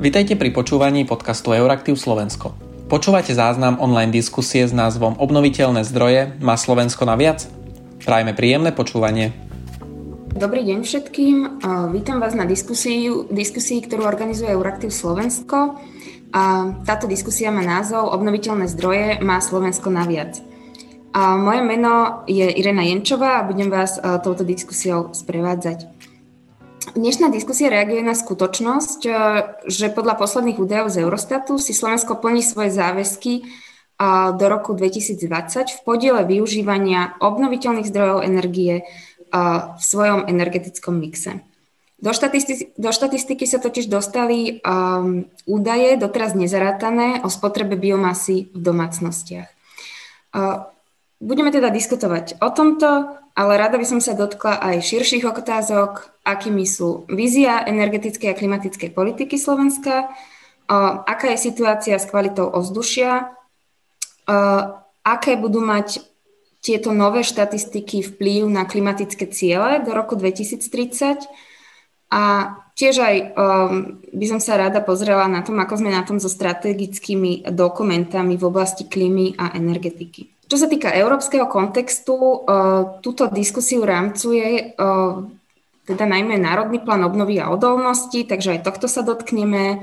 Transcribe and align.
Vitajte 0.00 0.32
pri 0.32 0.48
počúvaní 0.48 1.04
podcastu 1.04 1.52
Euraktiv 1.52 1.92
Slovensko. 1.92 2.56
Počúvate 2.88 3.36
záznam 3.36 3.76
online 3.84 4.08
diskusie 4.08 4.64
s 4.64 4.72
názvom 4.72 5.20
Obnoviteľné 5.20 5.84
zdroje 5.84 6.40
má 6.40 6.56
Slovensko 6.56 7.04
na 7.04 7.20
viac? 7.20 7.44
Prajme 8.00 8.32
príjemné 8.32 8.72
počúvanie. 8.72 9.36
Dobrý 10.32 10.64
deň 10.64 10.88
všetkým. 10.88 11.36
Vítam 11.92 12.16
vás 12.16 12.32
na 12.32 12.48
diskusii, 12.48 13.28
diskusii 13.28 13.84
ktorú 13.84 14.08
organizuje 14.08 14.48
Euraktiv 14.48 14.88
Slovensko. 14.88 15.76
A 16.32 16.72
táto 16.88 17.04
diskusia 17.04 17.52
má 17.52 17.60
názov 17.60 18.08
Obnoviteľné 18.16 18.72
zdroje 18.72 19.20
má 19.20 19.36
Slovensko 19.44 19.92
na 19.92 20.08
viac. 20.08 20.40
A 21.12 21.36
moje 21.36 21.60
meno 21.60 22.24
je 22.24 22.48
Irena 22.48 22.88
Jenčová 22.88 23.36
a 23.36 23.44
budem 23.44 23.68
vás 23.68 23.98
e, 23.98 24.16
touto 24.24 24.48
diskusiou 24.48 25.12
sprevádzať. 25.12 25.99
Dnešná 26.80 27.28
diskusia 27.28 27.68
reaguje 27.68 28.00
na 28.00 28.16
skutočnosť, 28.16 29.00
e, 29.04 29.12
že 29.68 29.92
podľa 29.92 30.16
posledných 30.16 30.56
údajov 30.56 30.88
z 30.88 30.96
Eurostatu 31.04 31.60
si 31.60 31.76
Slovensko 31.76 32.16
plní 32.16 32.40
svoje 32.40 32.72
záväzky 32.72 33.32
e, 33.36 33.42
do 34.32 34.44
roku 34.48 34.72
2020 34.72 35.76
v 35.76 35.80
podiele 35.84 36.24
využívania 36.24 37.20
obnoviteľných 37.20 37.84
zdrojov 37.84 38.24
energie 38.24 38.88
v 39.30 39.78
svojom 39.78 40.26
energetickom 40.26 40.98
mixe. 40.98 41.38
Do, 42.02 42.10
štatistiky, 42.10 42.74
do 42.74 42.90
štatistiky 42.90 43.46
sa 43.46 43.62
totiž 43.62 43.86
dostali 43.86 44.58
um, 44.58 45.22
údaje 45.46 45.94
doteraz 45.94 46.34
nezarátané 46.34 47.22
o 47.22 47.30
spotrebe 47.30 47.78
biomasy 47.78 48.50
v 48.50 48.58
domácnostiach. 48.58 49.46
Budeme 51.20 51.52
teda 51.52 51.68
diskutovať 51.68 52.40
o 52.40 52.48
tomto, 52.50 53.20
ale 53.40 53.56
rada 53.56 53.80
by 53.80 53.86
som 53.88 54.04
sa 54.04 54.12
dotkla 54.12 54.60
aj 54.60 54.84
širších 54.84 55.24
otázok, 55.24 56.12
akými 56.28 56.68
sú 56.68 57.08
vízia 57.08 57.64
energetickej 57.64 58.28
a 58.28 58.36
klimatickej 58.36 58.92
politiky 58.92 59.40
Slovenska, 59.40 60.12
aká 61.08 61.32
je 61.32 61.48
situácia 61.48 61.96
s 61.96 62.04
kvalitou 62.04 62.52
ovzdušia, 62.52 63.32
aké 65.00 65.40
budú 65.40 65.64
mať 65.64 66.04
tieto 66.60 66.92
nové 66.92 67.24
štatistiky 67.24 68.04
vplyv 68.04 68.44
na 68.44 68.68
klimatické 68.68 69.24
ciele 69.32 69.80
do 69.80 69.96
roku 69.96 70.12
2030 70.20 71.24
a 72.12 72.22
tiež 72.76 72.94
aj 73.00 73.16
um, 73.16 74.02
by 74.12 74.26
som 74.28 74.40
sa 74.42 74.60
rada 74.60 74.84
pozrela 74.84 75.24
na 75.24 75.40
tom, 75.40 75.56
ako 75.56 75.80
sme 75.80 75.88
na 75.88 76.04
tom 76.04 76.20
so 76.20 76.28
strategickými 76.28 77.48
dokumentami 77.48 78.36
v 78.36 78.44
oblasti 78.44 78.84
klímy 78.84 79.40
a 79.40 79.56
energetiky. 79.56 80.39
Čo 80.50 80.56
sa 80.58 80.66
týka 80.66 80.90
európskeho 80.90 81.46
kontextu, 81.46 82.18
e, 82.18 82.36
túto 83.06 83.30
diskusiu 83.30 83.86
rámcuje 83.86 84.46
e, 84.50 84.62
teda 85.86 86.04
najmä 86.10 86.42
Národný 86.42 86.82
plán 86.82 87.06
obnovy 87.06 87.38
a 87.38 87.54
odolnosti, 87.54 88.26
takže 88.26 88.58
aj 88.58 88.66
tohto 88.66 88.90
sa 88.90 89.06
dotkneme. 89.06 89.62
E, 89.70 89.76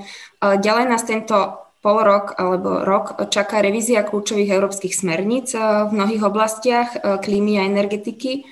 ďalej 0.60 0.86
nás 0.92 1.08
tento 1.08 1.64
pol 1.80 2.04
rok 2.04 2.36
alebo 2.36 2.84
rok 2.84 3.16
čaká 3.32 3.64
revízia 3.64 4.04
kľúčových 4.04 4.60
európskych 4.60 4.92
smerníc 4.92 5.56
v 5.56 5.88
mnohých 5.88 6.26
oblastiach 6.26 6.90
klímy 7.22 7.64
a 7.64 7.70
energetiky. 7.70 8.44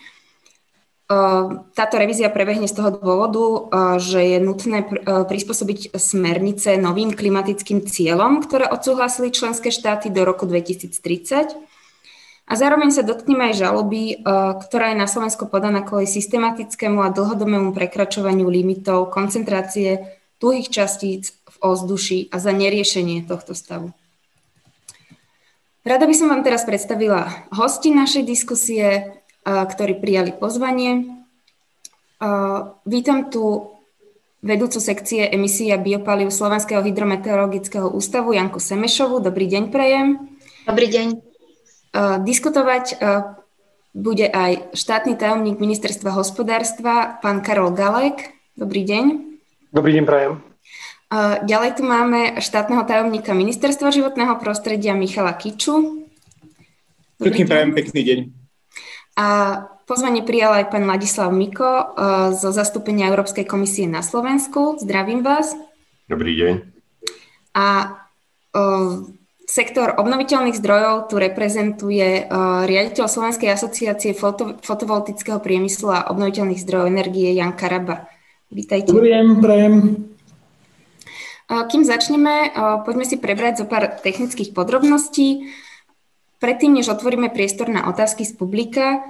Táto 1.74 1.96
revízia 1.98 2.30
prebehne 2.30 2.70
z 2.70 2.78
toho 2.80 2.94
dôvodu, 2.94 3.46
že 3.98 4.22
je 4.22 4.38
nutné 4.40 4.86
prispôsobiť 5.04 5.98
smernice 5.98 6.78
novým 6.78 7.18
klimatickým 7.18 7.84
cieľom, 7.90 8.46
ktoré 8.46 8.70
odsúhlasili 8.70 9.34
členské 9.34 9.74
štáty 9.74 10.14
do 10.14 10.22
roku 10.22 10.46
2030 10.46 11.75
a 12.46 12.54
zároveň 12.54 12.94
sa 12.94 13.02
dotkneme 13.02 13.50
aj 13.52 13.56
žaloby, 13.58 14.02
e, 14.14 14.16
ktorá 14.62 14.94
je 14.94 15.02
na 15.02 15.10
Slovensku 15.10 15.50
podaná 15.50 15.82
kvôli 15.82 16.06
systematickému 16.06 17.02
a 17.02 17.10
dlhodobému 17.10 17.74
prekračovaniu 17.74 18.46
limitov 18.46 19.10
koncentrácie 19.10 20.22
tuhých 20.38 20.70
častíc 20.70 21.34
v 21.50 21.56
ovzduši 21.66 22.30
a 22.30 22.38
za 22.38 22.54
neriešenie 22.54 23.26
tohto 23.26 23.58
stavu. 23.58 23.90
Rada 25.86 26.06
by 26.06 26.16
som 26.18 26.30
vám 26.30 26.46
teraz 26.46 26.66
predstavila 26.66 27.50
hosti 27.50 27.90
našej 27.90 28.22
diskusie, 28.30 28.86
e, 28.86 29.02
ktorí 29.46 29.98
prijali 29.98 30.30
pozvanie. 30.38 31.02
E, 31.02 31.04
vítam 32.86 33.34
tu 33.34 33.74
vedúcu 34.46 34.78
sekcie 34.78 35.26
emisí 35.34 35.74
a 35.74 35.82
biopalív 35.82 36.30
Slovenského 36.30 36.86
hydrometeorologického 36.86 37.90
ústavu 37.90 38.38
Janku 38.38 38.62
Semešovu. 38.62 39.18
Dobrý 39.18 39.50
deň, 39.50 39.74
prejem. 39.74 40.30
Dobrý 40.70 40.94
deň. 40.94 41.35
Eh, 41.96 42.20
diskutovať 42.20 42.86
eh, 43.00 43.24
bude 43.96 44.28
aj 44.28 44.76
štátny 44.76 45.16
tajomník 45.16 45.64
ministerstva 45.64 46.12
hospodárstva, 46.12 47.16
pán 47.24 47.40
Karol 47.40 47.72
Galek. 47.72 48.36
Dobrý 48.60 48.84
deň. 48.84 49.04
Dobrý 49.72 49.96
deň, 49.96 50.04
prajem. 50.04 50.34
Eh, 50.36 51.36
ďalej 51.48 51.80
tu 51.80 51.88
máme 51.88 52.44
štátneho 52.44 52.84
tajomníka 52.84 53.32
ministerstva 53.32 53.96
životného 53.96 54.36
prostredia 54.44 54.92
Michala 54.92 55.40
Kiču. 55.40 56.04
Všetkým 57.24 57.48
prajem 57.48 57.72
pekný 57.72 58.02
deň. 58.04 58.20
A 59.16 59.28
pozvanie 59.88 60.28
prijal 60.28 60.52
aj 60.52 60.76
pán 60.76 60.84
Ladislav 60.84 61.32
Miko 61.32 61.96
zo 62.36 62.52
zastúpenia 62.52 63.08
Európskej 63.08 63.48
komisie 63.48 63.88
na 63.88 64.04
Slovensku. 64.04 64.76
Zdravím 64.84 65.24
vás. 65.24 65.56
Dobrý 66.12 66.36
deň. 66.36 66.54
A 67.56 67.96
Sektor 69.46 69.94
obnoviteľných 70.02 70.58
zdrojov 70.58 71.06
tu 71.06 71.22
reprezentuje 71.22 72.26
uh, 72.26 72.66
riaditeľ 72.66 73.06
Slovenskej 73.06 73.54
asociácie 73.54 74.18
foto, 74.18 74.58
fotovoltického 74.58 75.38
priemyslu 75.38 75.94
a 75.94 76.10
obnoviteľných 76.10 76.58
zdrojov 76.66 76.90
energie 76.90 77.30
Jan 77.38 77.54
Karaba. 77.54 78.10
Vítajte. 78.50 78.90
Dobrý 78.90 79.14
deň, 79.14 79.28
prajem. 79.46 79.74
Uh, 81.46 81.62
kým 81.70 81.86
začneme, 81.86 82.50
uh, 82.58 82.82
poďme 82.82 83.06
si 83.06 83.22
prebrať 83.22 83.62
zo 83.62 83.66
pár 83.70 84.02
technických 84.02 84.50
podrobností. 84.58 85.54
Predtým, 86.42 86.82
než 86.82 86.90
otvoríme 86.90 87.30
priestor 87.30 87.70
na 87.70 87.86
otázky 87.86 88.26
z 88.28 88.34
publika, 88.36 89.02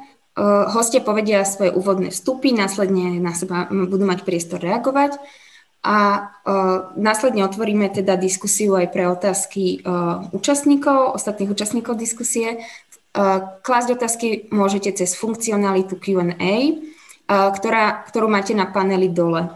hostia 0.69 0.99
povedia 0.99 1.47
svoje 1.47 1.71
úvodné 1.71 2.11
vstupy, 2.11 2.51
následne 2.51 3.17
na 3.23 3.31
seba 3.31 3.65
budú 3.71 4.03
mať 4.03 4.27
priestor 4.27 4.59
reagovať 4.59 5.15
a 5.85 5.97
uh, 6.17 6.97
následne 6.97 7.45
otvoríme 7.45 7.93
teda 7.93 8.17
diskusiu 8.17 8.73
aj 8.73 8.89
pre 8.89 9.05
otázky 9.05 9.85
uh, 9.85 10.25
účastníkov, 10.33 11.13
ostatných 11.21 11.53
účastníkov 11.53 11.93
diskusie. 12.01 12.65
Uh, 13.13 13.61
klásť 13.61 13.93
otázky 13.93 14.27
môžete 14.49 14.97
cez 14.97 15.13
funkcionalitu 15.13 15.93
Q&A, 16.01 16.33
uh, 16.33 17.49
ktorá, 17.53 18.01
ktorú 18.09 18.25
máte 18.25 18.57
na 18.57 18.65
paneli 18.65 19.13
dole. 19.13 19.53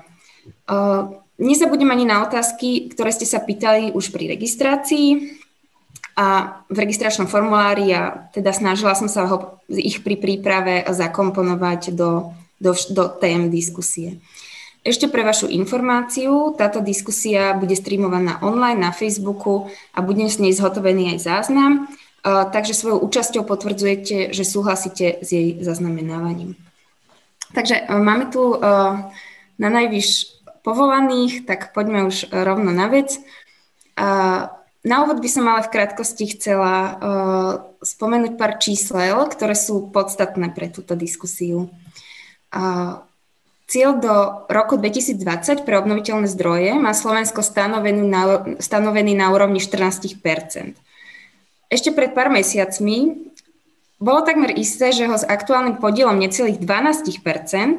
Uh, 0.69 1.17
nezabudnem 1.41 1.89
ani 1.89 2.05
na 2.05 2.21
otázky, 2.21 2.93
ktoré 2.93 3.09
ste 3.09 3.25
sa 3.25 3.41
pýtali 3.41 3.89
už 3.97 4.13
pri 4.13 4.29
registrácii 4.29 5.33
a 6.13 6.61
v 6.69 6.77
registračnom 6.77 7.25
formulári 7.25 7.89
a 7.95 8.29
teda 8.29 8.53
snažila 8.53 8.93
som 8.93 9.09
sa 9.09 9.25
ho, 9.25 9.57
ich 9.65 10.05
pri 10.05 10.19
príprave 10.21 10.85
zakomponovať 10.85 11.97
do, 11.97 12.37
do, 12.61 12.77
do 12.93 13.03
tém 13.17 13.49
diskusie. 13.49 14.21
Ešte 14.79 15.11
pre 15.11 15.27
vašu 15.27 15.51
informáciu, 15.51 16.55
táto 16.55 16.79
diskusia 16.79 17.51
bude 17.51 17.75
streamovaná 17.75 18.39
online 18.39 18.79
na 18.79 18.91
Facebooku 18.95 19.67
a 19.91 19.99
bude 19.99 20.23
s 20.23 20.39
nej 20.39 20.55
zhotovený 20.55 21.13
aj 21.15 21.19
záznam, 21.19 21.91
takže 22.23 22.71
svojou 22.71 23.03
účasťou 23.03 23.43
potvrdzujete, 23.43 24.31
že 24.31 24.43
súhlasíte 24.47 25.19
s 25.19 25.27
jej 25.35 25.59
zaznamenávaním. 25.59 26.55
Takže 27.51 27.91
máme 27.91 28.31
tu 28.31 28.55
na 29.59 29.67
najvyš 29.67 30.39
povolaných, 30.63 31.43
tak 31.43 31.75
poďme 31.75 32.07
už 32.07 32.31
rovno 32.31 32.71
na 32.71 32.87
vec. 32.87 33.19
Na 34.79 34.95
úvod 35.03 35.19
by 35.19 35.27
som 35.27 35.43
ale 35.43 35.67
v 35.67 35.75
krátkosti 35.75 36.39
chcela 36.39 36.95
spomenúť 37.83 38.39
pár 38.39 38.63
čísel, 38.63 39.27
ktoré 39.27 39.59
sú 39.59 39.91
podstatné 39.91 40.55
pre 40.55 40.71
túto 40.71 40.95
diskusiu. 40.95 41.67
Cieľ 43.69 44.01
do 44.01 44.15
roku 44.49 44.81
2020 44.81 45.61
pre 45.61 45.77
obnoviteľné 45.77 46.25
zdroje 46.25 46.73
má 46.81 46.89
Slovensko 46.89 47.45
stanovený 47.45 48.01
na, 48.01 48.23
stanovený 48.57 49.13
na 49.13 49.29
úrovni 49.29 49.61
14% 49.61 50.73
Ešte 51.69 51.89
pred 51.93 52.17
pár 52.17 52.33
mesiacmi 52.33 53.29
bolo 54.01 54.25
takmer 54.25 54.57
isté, 54.57 54.89
že 54.89 55.05
ho 55.05 55.13
s 55.13 55.21
aktuálnym 55.21 55.77
podielom 55.77 56.17
necelých 56.17 56.57
12 56.57 57.13
e, 57.13 57.69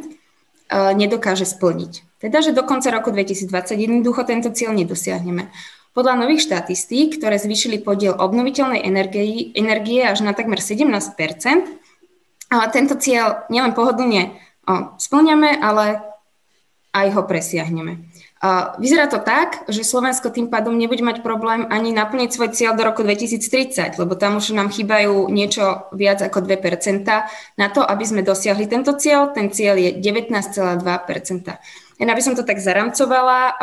nedokáže 0.95 1.43
splniť. 1.43 2.23
Teda, 2.23 2.39
že 2.39 2.55
do 2.55 2.63
konca 2.63 2.95
roku 2.95 3.11
2020 3.11 3.51
jednoducho 3.75 4.23
tento 4.23 4.55
cieľ 4.55 4.71
nedosiahneme. 4.79 5.51
Podľa 5.91 6.23
nových 6.23 6.47
štatistík, 6.47 7.19
ktoré 7.19 7.35
zvýšili 7.35 7.83
podiel 7.83 8.15
obnoviteľnej 8.15 8.79
energie, 8.87 9.51
energie 9.59 10.07
až 10.07 10.23
na 10.23 10.39
takmer 10.39 10.63
17% 10.63 11.19
ale 12.51 12.67
tento 12.75 12.99
cieľ 12.99 13.47
nielen 13.47 13.73
pohodlne 13.79 14.35
splňame, 14.99 15.59
ale 15.59 16.03
aj 16.91 17.07
ho 17.15 17.23
presiahneme. 17.23 18.11
Vyzerá 18.81 19.07
to 19.07 19.21
tak, 19.21 19.69
že 19.69 19.85
Slovensko 19.85 20.33
tým 20.33 20.49
pádom 20.49 20.73
nebude 20.73 21.05
mať 21.05 21.21
problém 21.21 21.69
ani 21.69 21.93
naplniť 21.93 22.31
svoj 22.33 22.51
cieľ 22.57 22.73
do 22.73 22.83
roku 22.89 23.05
2030, 23.05 24.01
lebo 24.01 24.17
tam 24.17 24.41
už 24.41 24.57
nám 24.57 24.73
chýbajú 24.73 25.29
niečo 25.29 25.93
viac 25.93 26.25
ako 26.25 26.41
2% 26.49 27.05
na 27.61 27.67
to, 27.69 27.85
aby 27.85 28.05
sme 28.09 28.25
dosiahli 28.25 28.65
tento 28.65 28.97
cieľ. 28.97 29.31
Ten 29.37 29.53
cieľ 29.53 29.77
je 29.77 29.91
19,2 30.03 30.83
Ja 32.01 32.05
aby 32.09 32.23
som 32.25 32.33
to 32.33 32.43
tak 32.43 32.59
zaramcovala, 32.65 33.61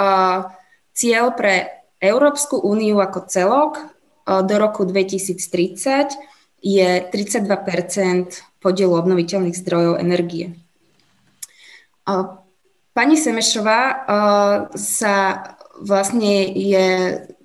cieľ 0.93 1.33
pre 1.33 1.83
Európsku 1.97 2.61
úniu 2.61 3.01
ako 3.01 3.19
celok 3.25 3.81
do 4.23 4.55
roku 4.61 4.85
2030 4.85 6.13
je 6.61 6.89
32% 7.09 8.61
podielu 8.61 8.93
obnoviteľných 8.93 9.57
zdrojov 9.57 9.97
energie. 9.97 10.53
Pani 12.95 13.15
Semešová 13.19 14.07
sa 14.73 15.15
vlastne 15.77 16.49
je 16.55 16.87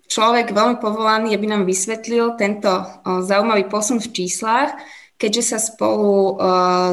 človek 0.09 0.55
veľmi 0.55 0.81
povolaný, 0.81 1.37
aby 1.37 1.51
nám 1.51 1.69
vysvetlil 1.69 2.39
tento 2.41 2.71
zaujímavý 3.05 3.69
posun 3.69 4.01
v 4.01 4.13
číslach, 4.13 4.73
keďže 5.21 5.43
sa 5.43 5.59
spolu 5.61 6.41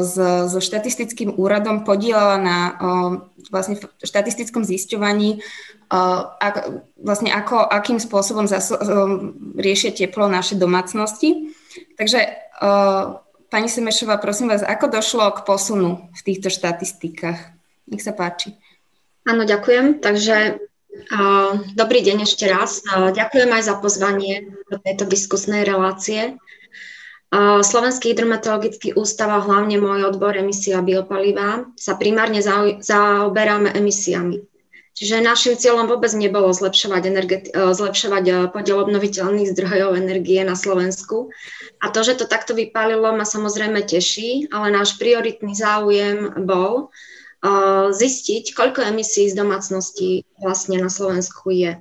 so 0.04 0.58
štatistickým 0.60 1.38
úradom 1.38 1.86
podielala 1.86 2.36
na 2.36 2.58
vlastne 3.50 3.80
štatistickom 4.02 4.62
zisťovaní 4.62 5.42
vlastne 7.00 7.30
ako, 7.34 7.66
akým 7.66 7.98
spôsobom 7.98 8.46
zaso- 8.46 8.78
riešia 9.58 9.90
teplo 9.90 10.30
naše 10.30 10.54
domácnosti. 10.54 11.50
Takže 11.98 12.30
pani 13.50 13.68
Semešová, 13.68 14.22
prosím 14.22 14.54
vás, 14.54 14.62
ako 14.62 14.86
došlo 14.86 15.34
k 15.34 15.42
posunu 15.42 16.08
v 16.14 16.20
týchto 16.22 16.48
štatistikách? 16.52 17.59
Nech 17.90 18.02
sa 18.02 18.14
páči. 18.14 18.54
Áno, 19.26 19.42
ďakujem. 19.44 20.00
Takže 20.00 20.62
dobrý 21.74 22.00
deň 22.02 22.24
ešte 22.24 22.46
raz. 22.46 22.82
Ďakujem 22.88 23.50
aj 23.50 23.62
za 23.66 23.74
pozvanie 23.78 24.54
do 24.70 24.78
tejto 24.78 25.04
diskusnej 25.10 25.66
relácie. 25.66 26.38
Slovenský 27.62 28.10
hydrometeorologický 28.10 28.98
ústav 28.98 29.30
a 29.30 29.38
hlavne 29.38 29.78
môj 29.78 30.02
odbor 30.02 30.34
emisia 30.34 30.82
biopaliva 30.82 31.62
sa 31.78 31.94
primárne 31.94 32.42
zaoberáme 32.82 33.70
emisiami. 33.70 34.50
Čiže 34.90 35.22
našim 35.22 35.54
cieľom 35.54 35.86
vôbec 35.86 36.10
nebolo 36.12 36.52
zlepšovať, 36.52 37.02
energeti- 37.08 37.48
e, 37.54 37.72
zlepšovať 37.72 38.24
e, 38.26 38.32
podiel 38.52 38.84
obnoviteľných 38.84 39.48
zdrojov 39.54 39.96
energie 39.96 40.42
na 40.44 40.52
Slovensku. 40.52 41.32
A 41.80 41.88
to, 41.88 42.04
že 42.04 42.20
to 42.20 42.28
takto 42.28 42.52
vypálilo, 42.52 43.08
ma 43.14 43.24
samozrejme 43.24 43.86
teší, 43.86 44.52
ale 44.52 44.74
náš 44.74 45.00
prioritný 45.00 45.56
záujem 45.56 46.44
bol 46.44 46.92
zistiť, 47.90 48.52
koľko 48.52 48.84
emisí 48.84 49.28
z 49.28 49.34
domácností 49.36 50.28
vlastne 50.40 50.76
na 50.76 50.92
Slovensku 50.92 51.48
je. 51.52 51.80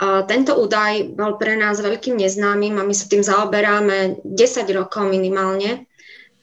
Tento 0.00 0.52
údaj 0.60 1.16
bol 1.16 1.40
pre 1.40 1.56
nás 1.56 1.80
veľkým 1.80 2.20
neznámym 2.20 2.76
a 2.78 2.86
my 2.86 2.94
sa 2.94 3.08
tým 3.08 3.24
zaoberáme 3.24 4.20
10 4.22 4.64
rokov 4.76 5.08
minimálne. 5.08 5.88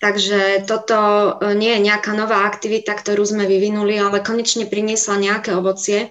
Takže 0.02 0.66
toto 0.66 0.98
e, 0.98 1.54
nie 1.54 1.78
je 1.78 1.86
nejaká 1.86 2.18
nová 2.18 2.50
aktivita, 2.50 2.98
ktorú 2.98 3.22
sme 3.22 3.46
vyvinuli, 3.46 4.02
ale 4.02 4.25
konečne 4.25 4.66
priniesla 4.66 5.22
nejaké 5.22 5.54
ovocie. 5.54 6.10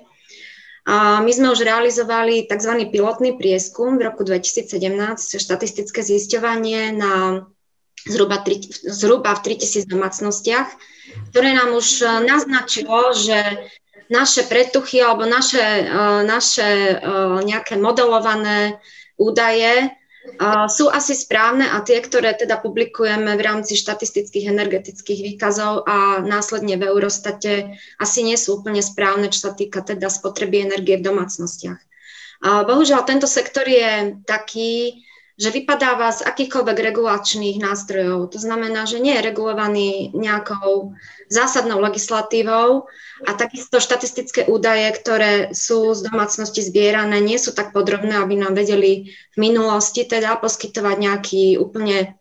My 0.91 1.29
sme 1.29 1.53
už 1.53 1.67
realizovali 1.67 2.49
tzv. 2.49 2.89
pilotný 2.89 3.37
prieskum 3.37 4.01
v 4.01 4.11
roku 4.11 4.25
2017, 4.25 4.75
štatistické 5.39 6.01
zisťovanie 6.01 6.97
na 6.97 7.45
zhruba, 8.07 8.41
3, 8.41 8.89
zhruba 8.89 9.35
v 9.37 9.57
3000 9.57 9.89
domácnostiach, 9.91 10.69
ktoré 11.35 11.57
nám 11.57 11.77
už 11.77 11.89
e, 12.01 12.07
naznačilo, 12.25 13.13
že 13.13 13.39
naše 14.11 14.47
pretuchy 14.47 15.03
alebo 15.03 15.27
naše, 15.27 15.63
e, 15.63 15.85
naše 16.25 16.99
nejaké 17.45 17.79
modelované 17.79 18.81
údaje 19.21 19.93
sú 20.69 20.93
asi 20.93 21.17
správne 21.17 21.65
a 21.69 21.81
tie, 21.81 22.01
ktoré 22.01 22.37
teda 22.37 22.61
publikujeme 22.61 23.37
v 23.37 23.43
rámci 23.45 23.77
štatistických 23.77 24.53
energetických 24.53 25.21
výkazov 25.33 25.89
a 25.89 26.21
následne 26.21 26.77
v 26.77 26.93
Eurostate, 26.93 27.81
asi 27.97 28.21
nie 28.25 28.37
sú 28.37 28.61
úplne 28.61 28.85
správne, 28.85 29.33
čo 29.33 29.49
sa 29.49 29.53
týka 29.57 29.81
teda 29.81 30.13
spotreby 30.13 30.69
energie 30.69 31.01
v 31.01 31.09
domácnostiach. 31.09 31.81
Bohužiaľ, 32.41 33.05
tento 33.05 33.29
sektor 33.29 33.69
je 33.69 34.17
taký, 34.25 35.05
že 35.41 35.49
vypadáva 35.49 36.13
z 36.13 36.21
akýchkoľvek 36.29 36.79
regulačných 36.93 37.65
nástrojov. 37.65 38.29
To 38.37 38.39
znamená, 38.39 38.85
že 38.85 39.01
nie 39.01 39.17
je 39.17 39.25
regulovaný 39.25 40.13
nejakou 40.13 40.93
zásadnou 41.33 41.81
legislatívou 41.81 42.85
a 43.25 43.31
takisto 43.33 43.81
štatistické 43.81 44.53
údaje, 44.53 44.93
ktoré 45.01 45.57
sú 45.57 45.97
z 45.97 46.05
domácnosti 46.13 46.61
zbierané, 46.61 47.25
nie 47.25 47.41
sú 47.41 47.57
tak 47.57 47.73
podrobné, 47.73 48.21
aby 48.21 48.37
nám 48.37 48.53
vedeli 48.53 49.17
v 49.33 49.37
minulosti 49.41 50.05
teda 50.05 50.37
poskytovať 50.37 50.97
nejaký 51.01 51.45
úplne 51.57 52.21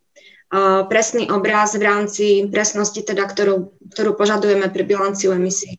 uh, 0.56 0.88
presný 0.88 1.28
obraz 1.28 1.76
v 1.76 1.84
rámci 1.84 2.26
presnosti, 2.48 3.04
teda, 3.04 3.28
ktorú, 3.28 3.76
ktorú 3.92 4.16
požadujeme 4.16 4.72
pri 4.72 4.84
bilanciu 4.88 5.36
emisí. 5.36 5.76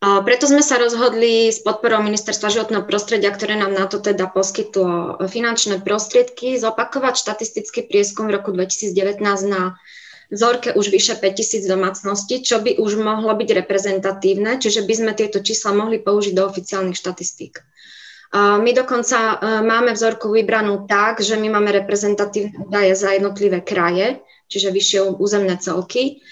Preto 0.00 0.48
sme 0.48 0.64
sa 0.64 0.80
rozhodli 0.80 1.52
s 1.52 1.60
podporou 1.60 2.00
Ministerstva 2.00 2.48
životného 2.48 2.88
prostredia, 2.88 3.28
ktoré 3.28 3.52
nám 3.60 3.76
na 3.76 3.84
to 3.84 4.00
teda 4.00 4.32
poskytlo 4.32 5.20
finančné 5.28 5.84
prostriedky, 5.84 6.56
zopakovať 6.56 7.20
štatistický 7.20 7.84
prieskum 7.84 8.32
v 8.32 8.40
roku 8.40 8.48
2019 8.48 9.20
na 9.44 9.76
vzorke 10.32 10.72
už 10.72 10.88
vyše 10.88 11.20
5000 11.20 11.68
domácností, 11.68 12.40
čo 12.40 12.64
by 12.64 12.80
už 12.80 12.96
mohlo 12.96 13.34
byť 13.36 13.48
reprezentatívne, 13.60 14.56
čiže 14.56 14.88
by 14.88 14.94
sme 14.94 15.12
tieto 15.12 15.44
čísla 15.44 15.76
mohli 15.76 16.00
použiť 16.00 16.32
do 16.32 16.48
oficiálnych 16.48 16.96
štatistík. 16.96 17.60
My 18.30 18.70
dokonca 18.70 19.18
e, 19.18 19.36
máme 19.66 19.90
vzorku 19.90 20.30
vybranú 20.30 20.86
tak, 20.86 21.18
že 21.18 21.34
my 21.34 21.50
máme 21.50 21.74
reprezentatívne 21.82 22.62
údaje 22.62 22.94
za 22.94 23.10
jednotlivé 23.10 23.58
kraje, 23.58 24.22
čiže 24.46 24.70
vyššie 24.70 25.18
územné 25.18 25.58
celky. 25.58 26.22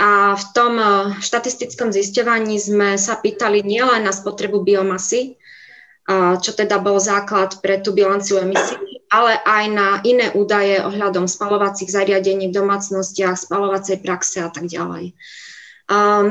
A 0.00 0.32
v 0.32 0.44
tom 0.56 0.74
eh, 0.80 0.90
štatistickom 1.20 1.92
zisťovaní 1.92 2.56
sme 2.56 2.96
sa 2.96 3.20
pýtali 3.20 3.60
nielen 3.60 4.08
na 4.08 4.12
spotrebu 4.12 4.64
biomasy, 4.64 5.36
eh, 5.36 6.34
čo 6.40 6.50
teda 6.56 6.80
bol 6.80 6.96
základ 6.96 7.60
pre 7.60 7.80
tú 7.84 7.92
bilanciu 7.92 8.40
emisí, 8.40 8.76
ale 9.12 9.36
aj 9.44 9.64
na 9.68 9.88
iné 10.08 10.32
údaje 10.32 10.80
ohľadom 10.80 11.28
spalovacích 11.28 11.92
zariadení 11.92 12.48
v 12.48 12.56
domácnostiach, 12.56 13.36
spalovacej 13.36 14.00
praxe 14.00 14.40
a 14.40 14.48
tak 14.48 14.72
ďalej. 14.72 15.12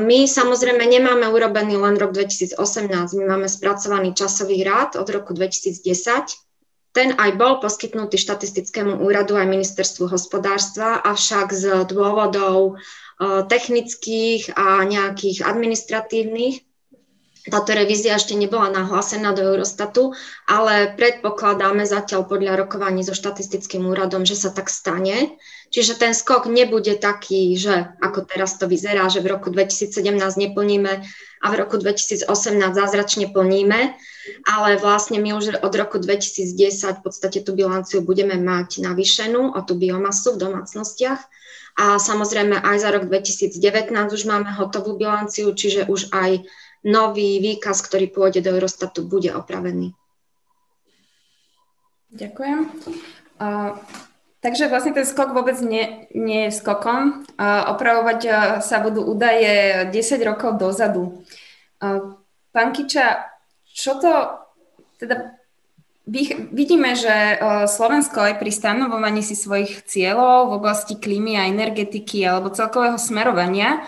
My 0.02 0.26
samozrejme 0.26 0.82
nemáme 0.82 1.28
urobený 1.30 1.78
len 1.78 1.94
rok 1.94 2.10
2018, 2.16 2.58
my 3.14 3.24
máme 3.30 3.46
spracovaný 3.46 4.10
časový 4.10 4.64
rád 4.66 4.98
od 4.98 5.06
roku 5.06 5.36
2010. 5.36 5.86
Ten 6.92 7.14
aj 7.14 7.30
bol 7.38 7.62
poskytnutý 7.62 8.18
štatistickému 8.18 9.00
úradu 9.00 9.38
aj 9.38 9.46
ministerstvu 9.46 10.10
hospodárstva, 10.10 11.00
avšak 11.06 11.54
z 11.54 11.64
dôvodov 11.86 12.80
technických 13.46 14.56
a 14.58 14.82
nejakých 14.82 15.46
administratívnych. 15.46 16.66
Táto 17.42 17.74
revízia 17.74 18.14
ešte 18.14 18.38
nebola 18.38 18.70
nahlásená 18.70 19.34
do 19.34 19.42
Eurostatu, 19.42 20.14
ale 20.46 20.94
predpokladáme 20.94 21.82
zatiaľ 21.82 22.30
podľa 22.30 22.54
rokovaní 22.54 23.02
so 23.02 23.18
štatistickým 23.18 23.82
úradom, 23.82 24.22
že 24.22 24.38
sa 24.38 24.54
tak 24.54 24.70
stane. 24.70 25.34
Čiže 25.74 25.98
ten 25.98 26.14
skok 26.14 26.46
nebude 26.46 26.94
taký, 27.02 27.58
že 27.58 27.98
ako 27.98 28.30
teraz 28.30 28.62
to 28.62 28.70
vyzerá, 28.70 29.10
že 29.10 29.18
v 29.18 29.34
roku 29.34 29.50
2017 29.50 29.90
neplníme 30.38 31.02
a 31.42 31.46
v 31.50 31.54
roku 31.58 31.82
2018 31.82 32.30
zázračne 32.70 33.34
plníme, 33.34 33.90
ale 34.46 34.70
vlastne 34.78 35.18
my 35.18 35.34
už 35.34 35.58
od 35.66 35.74
roku 35.74 35.98
2010 35.98 36.54
v 36.54 37.02
podstate 37.02 37.42
tú 37.42 37.58
bilanciu 37.58 38.06
budeme 38.06 38.38
mať 38.38 38.86
navýšenú 38.86 39.58
o 39.58 39.60
tú 39.66 39.74
biomasu 39.74 40.38
v 40.38 40.46
domácnostiach 40.46 41.41
a 41.78 41.96
samozrejme 41.96 42.60
aj 42.60 42.76
za 42.78 42.88
rok 42.92 43.08
2019 43.08 43.56
už 44.12 44.22
máme 44.28 44.48
hotovú 44.52 44.96
bilanciu, 45.00 45.52
čiže 45.56 45.88
už 45.88 46.12
aj 46.12 46.44
nový 46.84 47.38
výkaz, 47.40 47.80
ktorý 47.80 48.10
pôjde 48.10 48.44
do 48.44 48.52
Eurostatu, 48.52 49.06
bude 49.06 49.32
opravený. 49.32 49.94
Ďakujem. 52.12 52.68
Uh, 53.40 53.72
takže 54.44 54.68
vlastne 54.68 54.92
ten 54.92 55.08
skok 55.08 55.32
vôbec 55.32 55.56
nie, 55.64 56.10
nie 56.12 56.50
je 56.50 56.56
skokom. 56.60 57.24
Uh, 57.40 57.72
opravovať 57.72 58.20
uh, 58.28 58.36
sa 58.60 58.84
budú 58.84 59.00
údaje 59.08 59.88
10 59.88 60.28
rokov 60.28 60.60
dozadu. 60.60 61.24
Uh, 61.80 62.20
pán 62.52 62.76
Kiča, 62.76 63.32
čo 63.64 63.96
to 63.96 64.12
teda 65.00 65.41
Vidíme, 66.02 66.98
že 66.98 67.38
Slovensko 67.70 68.18
aj 68.18 68.42
pri 68.42 68.50
stanovovaní 68.50 69.22
si 69.22 69.38
svojich 69.38 69.86
cieľov 69.86 70.50
v 70.50 70.56
oblasti 70.58 70.98
klímy 70.98 71.38
a 71.38 71.46
energetiky 71.46 72.26
alebo 72.26 72.50
celkového 72.50 72.98
smerovania, 72.98 73.86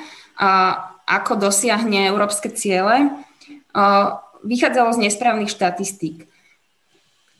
ako 1.11 1.37
dosiahne 1.37 2.07
európske 2.07 2.55
ciele, 2.55 3.11
vychádzalo 4.47 4.95
z 4.95 5.03
nesprávnych 5.11 5.51
štatistík. 5.51 6.31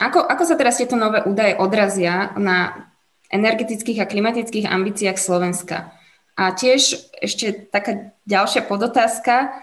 Ako, 0.03 0.27
ako 0.27 0.43
sa 0.43 0.59
teraz 0.59 0.83
tieto 0.83 0.99
nové 0.99 1.23
údaje 1.23 1.55
odrazia 1.55 2.35
na 2.35 2.91
energetických 3.31 4.03
a 4.03 4.11
klimatických 4.11 4.67
ambíciách 4.67 5.23
Slovenska? 5.23 5.95
A 6.35 6.51
tiež 6.51 7.15
ešte 7.23 7.55
taká 7.71 8.11
ďalšia 8.27 8.67
podotázka. 8.67 9.55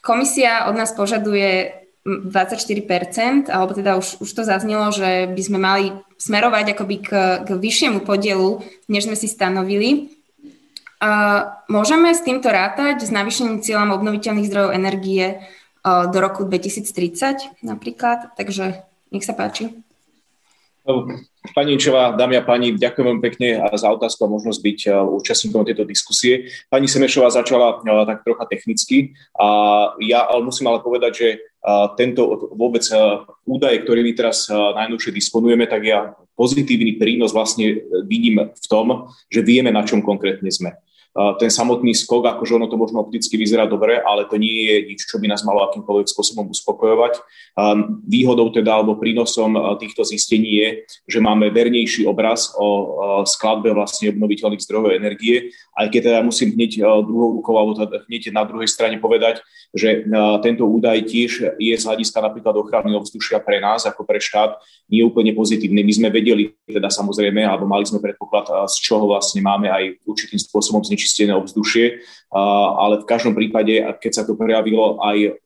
Komisia 0.00 0.72
od 0.72 0.74
nás 0.80 0.96
požaduje 0.96 1.79
24%, 2.06 3.52
alebo 3.52 3.76
teda 3.76 4.00
už, 4.00 4.24
už 4.24 4.30
to 4.32 4.42
zaznelo, 4.42 4.88
že 4.88 5.28
by 5.28 5.42
sme 5.44 5.58
mali 5.60 5.86
smerovať 6.16 6.76
akoby 6.76 6.96
k, 7.04 7.10
k 7.44 7.48
vyššiemu 7.52 8.04
podielu, 8.08 8.64
než 8.88 9.04
sme 9.08 9.16
si 9.16 9.28
stanovili. 9.28 10.16
Uh, 11.00 11.48
môžeme 11.68 12.12
s 12.12 12.24
týmto 12.24 12.52
rátať, 12.52 13.04
s 13.04 13.12
navýšením 13.12 13.64
cieľom 13.64 13.96
obnoviteľných 13.96 14.48
zdrojov 14.48 14.76
energie 14.76 15.40
do 15.84 16.18
roku 16.20 16.44
2030 16.44 17.64
napríklad. 17.64 18.36
Takže 18.36 18.84
nech 19.12 19.24
sa 19.24 19.32
páči. 19.32 19.80
Pani 21.54 21.76
Inčová, 21.76 22.16
dámy 22.16 22.36
a 22.36 22.44
páni, 22.44 22.76
ďakujem 22.76 23.06
veľmi 23.06 23.22
pekne 23.24 23.48
za 23.76 23.88
otázku 23.92 24.24
a 24.24 24.32
možnosť 24.32 24.60
byť 24.60 24.78
účastníkom 25.12 25.64
tejto 25.64 25.84
diskusie. 25.84 26.52
Pani 26.68 26.88
Semešová 26.88 27.32
začala 27.32 27.80
tak 28.08 28.24
trocha 28.24 28.44
technicky 28.44 29.16
a 29.36 29.48
ja 30.00 30.28
musím 30.40 30.68
ale 30.68 30.84
povedať, 30.84 31.12
že 31.16 31.28
tento 31.96 32.52
vôbec 32.56 32.84
údaje, 33.44 33.76
ktorými 33.84 34.12
teraz 34.16 34.48
najnovšie 34.52 35.12
disponujeme, 35.12 35.68
tak 35.68 35.84
ja 35.84 36.16
pozitívny 36.36 36.96
prínos 36.96 37.36
vlastne 37.36 37.84
vidím 38.08 38.40
v 38.48 38.66
tom, 38.68 39.12
že 39.28 39.44
vieme, 39.44 39.68
na 39.68 39.84
čom 39.84 40.00
konkrétne 40.00 40.48
sme 40.48 40.76
ten 41.10 41.50
samotný 41.50 41.90
skok, 41.90 42.22
akože 42.22 42.54
ono 42.54 42.70
to 42.70 42.78
možno 42.78 43.02
opticky 43.02 43.34
vyzerá 43.34 43.66
dobre, 43.66 43.98
ale 43.98 44.30
to 44.30 44.38
nie 44.38 44.70
je 44.70 44.76
nič, 44.94 45.10
čo 45.10 45.18
by 45.18 45.26
nás 45.26 45.42
malo 45.42 45.66
akýmkoľvek 45.66 46.06
spôsobom 46.06 46.46
uspokojovať. 46.54 47.18
Výhodou 48.06 48.54
teda 48.54 48.78
alebo 48.78 48.94
prínosom 48.94 49.58
týchto 49.82 50.06
zistení 50.06 50.50
je, 50.62 50.68
že 51.10 51.18
máme 51.18 51.50
vernejší 51.50 52.06
obraz 52.06 52.54
o 52.54 53.26
skladbe 53.26 53.74
vlastne 53.74 54.14
obnoviteľných 54.14 54.62
zdrojov 54.62 54.94
energie, 54.94 55.50
aj 55.74 55.90
keď 55.90 56.00
teda 56.14 56.20
musím 56.22 56.54
hneď 56.54 56.78
druhou 57.02 57.42
rukou 57.42 57.58
alebo 57.58 57.74
teda 57.74 58.06
hneď 58.06 58.30
na 58.30 58.46
druhej 58.46 58.70
strane 58.70 59.02
povedať, 59.02 59.42
že 59.74 60.06
tento 60.46 60.66
údaj 60.66 61.10
tiež 61.10 61.58
je 61.58 61.74
z 61.74 61.84
hľadiska 61.86 62.22
napríklad 62.22 62.54
ochrany 62.54 62.94
ovzdušia 62.94 63.42
pre 63.42 63.58
nás 63.58 63.82
ako 63.82 64.06
pre 64.06 64.22
štát 64.22 64.62
nie 64.90 65.02
úplne 65.02 65.34
pozitívny. 65.34 65.82
My 65.82 65.94
sme 65.94 66.08
vedeli 66.10 66.54
teda 66.66 66.90
samozrejme, 66.90 67.46
alebo 67.46 67.66
mali 67.66 67.86
sme 67.86 68.02
predpoklad, 68.02 68.70
z 68.70 68.76
čoho 68.82 69.06
vlastne 69.10 69.42
máme 69.42 69.70
aj 69.70 70.02
určitým 70.06 70.38
spôsobom 70.42 70.82
zničiť 70.82 70.99
znečistené 71.00 71.32
ovzdušie, 71.32 72.04
ale 72.76 73.00
v 73.00 73.08
každom 73.08 73.32
prípade, 73.32 73.80
keď 74.04 74.12
sa 74.12 74.22
to 74.28 74.36
prejavilo 74.36 75.00
aj 75.00 75.40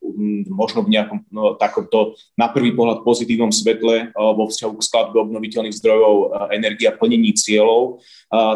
možno 0.51 0.83
v 0.83 0.99
nejakom 0.99 1.23
no, 1.31 1.55
takomto 1.55 2.19
na 2.35 2.51
prvý 2.51 2.75
pohľad 2.75 3.07
pozitívnom 3.07 3.55
svetle 3.55 4.11
vo 4.13 4.45
vzťahu 4.51 4.73
k 4.75 4.87
skladbe 4.91 5.17
obnoviteľných 5.23 5.79
zdrojov 5.79 6.51
energia 6.51 6.91
plnení 6.91 7.39
cieľov, 7.39 8.03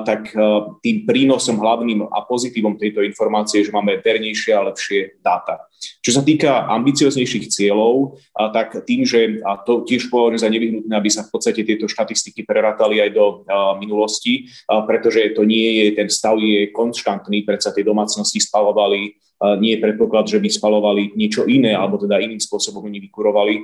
tak 0.03 0.35
tým 0.83 1.07
prínosom 1.07 1.63
hlavným 1.63 2.11
a 2.11 2.19
pozitívom 2.27 2.75
tejto 2.75 3.07
informácie 3.07 3.63
je, 3.63 3.71
že 3.71 3.77
máme 3.77 4.03
vernejšie 4.03 4.53
a 4.59 4.67
lepšie 4.67 5.23
dáta. 5.23 5.68
Čo 5.79 6.11
sa 6.11 6.23
týka 6.27 6.67
ambicioznejších 6.75 7.55
cieľov, 7.55 8.19
tak 8.35 8.83
tým, 8.83 9.07
že 9.07 9.39
a 9.47 9.59
to 9.63 9.87
tiež 9.87 10.11
považujem 10.11 10.43
za 10.43 10.51
nevyhnutné, 10.51 10.93
aby 10.95 11.11
sa 11.11 11.23
v 11.23 11.31
podstate 11.31 11.63
tieto 11.63 11.87
štatistiky 11.87 12.43
prerátali 12.43 12.99
aj 12.99 13.11
do 13.15 13.47
minulosti, 13.79 14.51
pretože 14.67 15.35
to 15.39 15.47
nie 15.47 15.83
je, 15.83 15.87
ten 15.95 16.09
stav 16.11 16.35
je 16.39 16.75
konštantný, 16.75 17.47
predsa 17.47 17.71
tie 17.71 17.87
domácnosti 17.87 18.43
spalovali 18.43 19.15
nie 19.63 19.79
je 19.79 19.83
predpoklad, 19.87 20.27
že 20.27 20.43
by 20.43 20.51
spalovali 20.51 21.15
niečo 21.15 21.47
iné, 21.47 21.71
alebo 21.71 21.95
teda 21.95 22.19
iným 22.19 22.43
spôsobom 22.43 22.91
oni 22.91 22.99
vykurovali. 22.99 23.55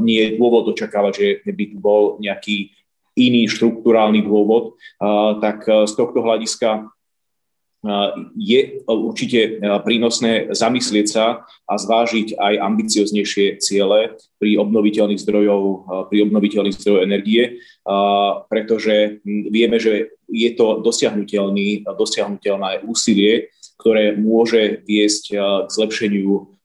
Nie 0.00 0.20
je 0.24 0.36
dôvod 0.40 0.72
očakávať, 0.72 1.44
že 1.44 1.52
by 1.52 1.64
tu 1.68 1.76
bol 1.76 2.16
nejaký 2.16 2.72
iný 3.20 3.44
štruktúrálny 3.44 4.24
dôvod, 4.24 4.80
tak 5.44 5.68
z 5.68 5.92
tohto 5.92 6.24
hľadiska 6.24 6.88
je 8.36 8.60
určite 8.84 9.56
prínosné 9.88 10.52
zamyslieť 10.52 11.06
sa 11.08 11.48
a 11.64 11.74
zvážiť 11.80 12.36
aj 12.36 12.54
ambicioznejšie 12.60 13.56
ciele 13.56 14.20
pri 14.36 14.60
obnoviteľných 14.60 15.16
zdrojov, 15.16 15.62
pri 16.12 16.28
obnoviteľných 16.28 16.76
zdrojov 16.76 17.08
energie, 17.08 17.64
pretože 18.52 19.24
vieme, 19.24 19.80
že 19.80 20.12
je 20.28 20.50
to 20.52 20.84
dosiahnutelný, 20.84 21.88
dosiahnutelné 21.96 22.84
úsilie, 22.84 23.48
ktoré 23.80 24.12
môže 24.12 24.84
viesť 24.84 25.40
k 25.64 25.68
zlepšeniu 25.72 26.59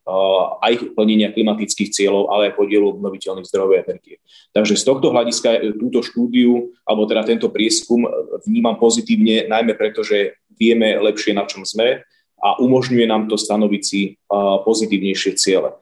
aj 0.62 0.94
plnenia 0.94 1.34
klimatických 1.34 1.90
cieľov, 1.90 2.30
ale 2.30 2.54
aj 2.54 2.62
podielu 2.62 2.94
obnoviteľných 2.94 3.50
zdrojov 3.50 3.82
energie. 3.82 4.22
Takže 4.54 4.78
z 4.78 4.84
tohto 4.86 5.10
hľadiska 5.10 5.50
e, 5.58 5.60
túto 5.82 6.06
štúdiu, 6.06 6.70
alebo 6.86 7.10
teda 7.10 7.26
tento 7.26 7.50
prieskum 7.50 8.06
vnímam 8.46 8.78
pozitívne, 8.78 9.50
najmä 9.50 9.74
preto, 9.74 10.06
že 10.06 10.38
vieme 10.54 10.94
lepšie, 11.02 11.34
na 11.34 11.50
čom 11.50 11.66
sme 11.66 12.06
a 12.38 12.50
umožňuje 12.62 13.06
nám 13.10 13.26
to 13.26 13.36
stanoviť 13.36 13.82
si 13.82 14.16
pozitívnejšie 14.64 15.32
ciele, 15.40 15.74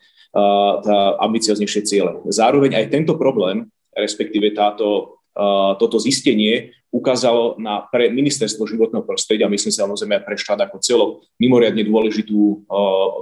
ambicioznejšie 1.20 1.82
ciele. 1.84 2.24
Zároveň 2.32 2.80
aj 2.80 2.86
tento 2.94 3.20
problém, 3.20 3.68
respektíve 3.92 4.56
táto, 4.56 5.20
toto 5.82 5.98
zistenie 5.98 6.78
ukázalo 6.94 7.58
na 7.58 7.82
pre 7.90 8.14
ministerstvo 8.14 8.70
životného 8.70 9.02
prostredia, 9.02 9.50
myslím 9.50 9.74
samozrejme 9.74 10.22
aj 10.22 10.26
pre 10.30 10.38
štát 10.38 10.60
ako 10.70 10.78
celok, 10.78 11.12
mimoriadne 11.42 11.82
dôležitú, 11.82 12.70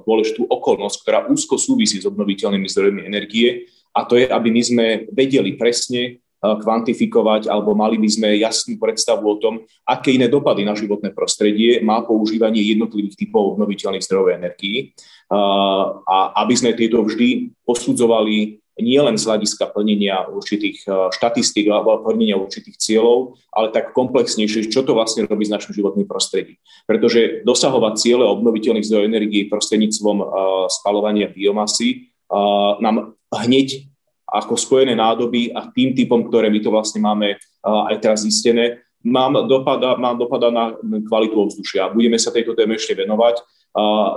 dôležitú 0.03 0.43
okolnosť, 0.43 0.97
ktorá 1.07 1.19
úzko 1.31 1.55
súvisí 1.55 2.03
s 2.03 2.05
obnoviteľnými 2.05 2.67
zdrojmi 2.67 3.01
energie 3.07 3.71
a 3.95 4.03
to 4.03 4.19
je, 4.19 4.27
aby 4.27 4.51
my 4.51 4.61
sme 4.61 4.85
vedeli 5.15 5.55
presne 5.55 6.19
kvantifikovať 6.41 7.45
alebo 7.45 7.77
mali 7.77 8.01
by 8.01 8.09
sme 8.09 8.29
jasnú 8.41 8.81
predstavu 8.81 9.23
o 9.23 9.37
tom, 9.37 9.61
aké 9.85 10.17
iné 10.17 10.25
dopady 10.25 10.65
na 10.65 10.73
životné 10.73 11.13
prostredie 11.13 11.85
má 11.85 12.01
používanie 12.01 12.65
jednotlivých 12.65 13.13
typov 13.13 13.55
obnoviteľných 13.55 14.01
zdrojov 14.01 14.41
energií 14.41 14.97
a 15.31 16.17
aby 16.41 16.53
sme 16.57 16.73
tieto 16.73 17.05
vždy 17.05 17.53
posudzovali 17.61 18.57
nie 18.81 18.99
len 18.99 19.15
z 19.15 19.29
hľadiska 19.29 19.71
plnenia 19.71 20.27
určitých 20.27 20.77
eh, 20.85 20.93
štatistík 21.13 21.69
alebo 21.69 22.01
plnenia 22.01 22.35
určitých 22.35 22.75
cieľov, 22.77 23.37
ale 23.53 23.71
tak 23.71 23.93
komplexnejšie, 23.95 24.67
čo 24.67 24.81
to 24.81 24.97
vlastne 24.97 25.29
robí 25.29 25.45
s 25.45 25.53
našim 25.53 25.71
životným 25.71 26.09
prostredím. 26.09 26.57
Pretože 26.89 27.45
dosahovať 27.45 27.93
ciele 28.01 28.25
obnoviteľných 28.25 28.85
zdrojov 28.85 29.07
energie 29.07 29.47
prostredníctvom 29.47 30.17
uh, 30.19 30.27
spalovania 30.71 31.29
biomasy 31.29 32.09
uh, 32.27 32.79
nám 32.81 33.15
hneď 33.31 33.87
ako 34.31 34.55
spojené 34.55 34.95
nádoby 34.95 35.51
a 35.51 35.67
tým 35.69 35.91
typom, 35.91 36.23
ktoré 36.23 36.47
my 36.47 36.59
to 36.63 36.71
vlastne 36.71 37.03
máme 37.03 37.35
aj 37.67 37.99
teraz 37.99 38.23
zistené, 38.23 38.79
mám 39.03 39.43
dopada, 39.43 39.99
mám 39.99 40.15
dopada 40.15 40.47
na 40.47 40.71
kvalitu 41.03 41.35
ovzdušia. 41.35 41.91
Budeme 41.91 42.15
sa 42.15 42.31
tejto 42.31 42.55
téme 42.55 42.79
ešte 42.79 42.95
venovať. 42.95 43.43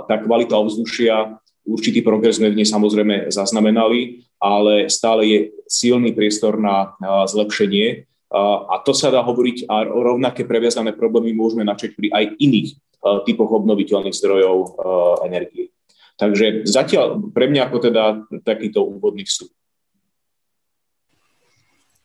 Tá 0.07 0.15
kvalita 0.23 0.55
ovzdušia 0.55 1.35
Určitý 1.65 2.05
progres 2.05 2.37
sme 2.37 2.53
v 2.53 2.61
nej 2.61 2.67
samozrejme 2.69 3.33
zaznamenali, 3.33 4.21
ale 4.37 4.85
stále 4.85 5.21
je 5.25 5.39
silný 5.65 6.13
priestor 6.13 6.61
na 6.61 6.93
zlepšenie. 7.25 8.05
A 8.29 8.75
to 8.85 8.93
sa 8.93 9.09
dá 9.09 9.25
hovoriť 9.25 9.65
a 9.65 9.81
rovnaké 9.85 10.45
previazané 10.45 10.93
problémy 10.93 11.33
môžeme 11.33 11.65
načať 11.65 11.97
pri 11.97 12.13
aj 12.13 12.37
iných 12.37 12.77
typoch 13.25 13.49
obnoviteľných 13.65 14.13
zdrojov 14.13 14.77
energie. 15.25 15.73
Takže 16.15 16.63
zatiaľ 16.63 17.19
pre 17.33 17.51
mňa 17.51 17.67
ako 17.67 17.77
teda 17.91 18.03
takýto 18.47 18.87
úvodný 18.87 19.27
vstup. 19.27 19.51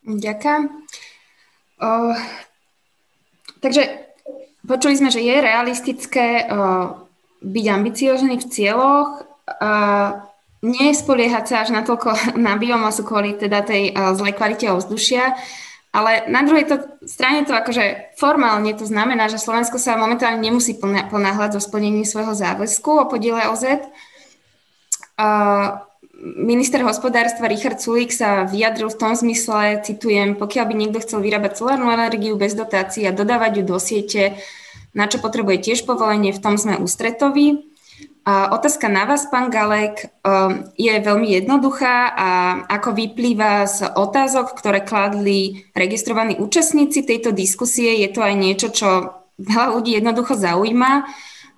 Ďakujem. 0.02 0.62
Uh, 1.80 2.16
takže 3.62 3.86
počuli 4.66 4.98
sme, 4.98 5.14
že 5.14 5.22
je 5.22 5.36
realistické 5.38 6.44
uh, 6.44 7.06
byť 7.40 7.66
ambiciózny 7.70 8.36
v 8.36 8.48
cieľoch, 8.50 9.29
nespoliehať 10.60 11.44
sa 11.46 11.56
až 11.64 11.72
natoľko 11.72 12.14
na 12.46 12.56
biomasu 12.60 13.02
kvôli 13.06 13.36
teda 13.36 13.64
tej 13.64 13.94
zlej 13.94 14.34
kvalite 14.36 14.68
ovzdušia, 14.68 15.36
ale 15.90 16.30
na 16.30 16.46
druhej 16.46 16.70
to, 16.70 16.76
strane 17.02 17.42
to 17.42 17.50
akože 17.50 18.14
formálne 18.14 18.70
to 18.78 18.86
znamená, 18.86 19.26
že 19.26 19.42
Slovensko 19.42 19.74
sa 19.74 19.98
momentálne 19.98 20.38
nemusí 20.38 20.78
ponáhľať 21.10 21.58
zo 21.58 21.60
splnení 21.66 22.06
svojho 22.06 22.30
záväzku 22.30 22.90
o 22.94 23.08
podiele 23.10 23.42
OZ. 23.50 23.90
Uh, 25.18 25.82
minister 26.22 26.86
hospodárstva 26.86 27.50
Richard 27.50 27.82
Sulík 27.82 28.14
sa 28.14 28.46
vyjadril 28.46 28.86
v 28.86 29.00
tom 29.02 29.18
zmysle, 29.18 29.82
citujem, 29.82 30.38
pokiaľ 30.38 30.64
by 30.68 30.74
niekto 30.78 31.02
chcel 31.02 31.24
vyrábať 31.24 31.58
solárnu 31.58 31.90
energiu 31.90 32.38
bez 32.38 32.54
dotácií 32.54 33.08
a 33.08 33.16
dodávať 33.16 33.60
ju 33.60 33.62
do 33.66 33.78
siete, 33.82 34.38
na 34.94 35.10
čo 35.10 35.18
potrebuje 35.18 35.58
tiež 35.70 35.90
povolenie, 35.90 36.30
v 36.30 36.42
tom 36.42 36.54
sme 36.54 36.78
ústretoví. 36.78 37.69
Otázka 38.30 38.86
na 38.86 39.10
vás, 39.10 39.26
pán 39.26 39.50
Galek, 39.50 40.06
um, 40.22 40.62
je 40.78 40.92
veľmi 40.92 41.34
jednoduchá 41.40 42.14
a 42.14 42.28
ako 42.70 42.94
vyplýva 42.94 43.66
z 43.66 43.90
otázok, 43.90 44.54
ktoré 44.54 44.86
kladli 44.86 45.66
registrovaní 45.74 46.38
účastníci 46.38 47.02
tejto 47.02 47.34
diskusie, 47.34 47.98
je 47.98 48.08
to 48.14 48.22
aj 48.22 48.34
niečo, 48.38 48.68
čo 48.70 48.88
veľa 49.34 49.74
ľudí 49.74 49.98
jednoducho 49.98 50.38
zaujíma. 50.38 51.10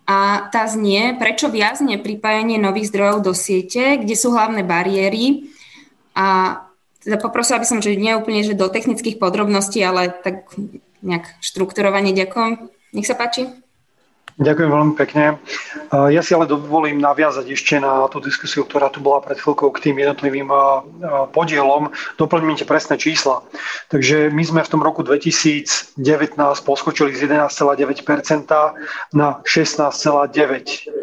A 0.08 0.48
tá 0.48 0.64
znie, 0.64 1.14
prečo 1.20 1.52
viazne 1.52 2.00
pripájanie 2.00 2.56
nových 2.56 2.90
zdrojov 2.90 3.18
do 3.20 3.32
siete, 3.36 4.00
kde 4.00 4.16
sú 4.16 4.32
hlavné 4.32 4.64
bariéry. 4.64 5.52
A 6.16 6.58
teda 7.04 7.20
poprosila 7.20 7.62
by 7.62 7.66
som, 7.68 7.78
že 7.84 8.00
nie 8.00 8.16
úplne 8.16 8.42
že 8.42 8.56
do 8.56 8.72
technických 8.72 9.20
podrobností, 9.20 9.78
ale 9.84 10.10
tak 10.10 10.48
nejak 11.04 11.36
štrukturovanie. 11.44 12.16
Ďakujem. 12.16 12.52
Nech 12.96 13.06
sa 13.06 13.14
páči. 13.14 13.61
Ďakujem 14.40 14.70
veľmi 14.72 14.94
pekne. 14.96 15.36
Ja 15.92 16.24
si 16.24 16.32
ale 16.32 16.48
dovolím 16.48 17.04
naviazať 17.04 17.52
ešte 17.52 17.76
na 17.76 18.08
tú 18.08 18.16
diskusiu, 18.16 18.64
ktorá 18.64 18.88
tu 18.88 19.04
bola 19.04 19.20
pred 19.20 19.36
chvíľkou 19.36 19.68
k 19.76 19.90
tým 19.90 20.00
jednotlivým 20.00 20.48
podielom. 21.36 21.92
Doplňujte 22.16 22.64
presné 22.64 22.96
čísla. 22.96 23.44
Takže 23.92 24.32
my 24.32 24.40
sme 24.40 24.60
v 24.64 24.72
tom 24.72 24.80
roku 24.80 25.04
2019 25.04 26.00
poskočili 26.64 27.12
z 27.12 27.28
11,9% 27.28 28.48
na 29.12 29.44
16,9%. 29.44 31.01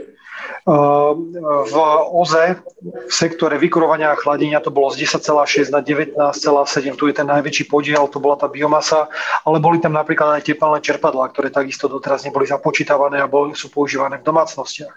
V 0.66 1.76
OZE 2.14 2.60
v 3.08 3.14
sektore 3.14 3.56
vykurovania 3.58 4.12
a 4.12 4.20
chladenia 4.20 4.60
to 4.60 4.72
bolo 4.74 4.92
z 4.92 5.08
10,6 5.08 5.72
na 5.72 5.80
19,7. 5.84 7.00
Tu 7.00 7.04
je 7.08 7.16
ten 7.16 7.28
najväčší 7.28 7.66
podiel, 7.72 8.08
to 8.12 8.20
bola 8.20 8.36
tá 8.36 8.48
biomasa, 8.52 9.08
ale 9.48 9.64
boli 9.64 9.80
tam 9.80 9.96
napríklad 9.96 10.40
aj 10.40 10.48
tepelné 10.48 10.80
čerpadlá, 10.84 11.32
ktoré 11.32 11.50
takisto 11.54 11.88
doteraz 11.88 12.28
neboli 12.28 12.46
započítavané 12.48 13.24
a 13.24 13.32
sú 13.56 13.72
používané 13.72 14.20
v 14.20 14.28
domácnostiach. 14.28 14.94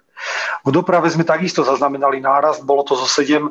V 0.62 0.70
doprave 0.70 1.10
sme 1.10 1.26
takisto 1.26 1.66
zaznamenali 1.66 2.22
nárast, 2.22 2.62
bolo 2.62 2.86
to 2.86 2.94
zo 2.94 3.10
7% 3.10 3.50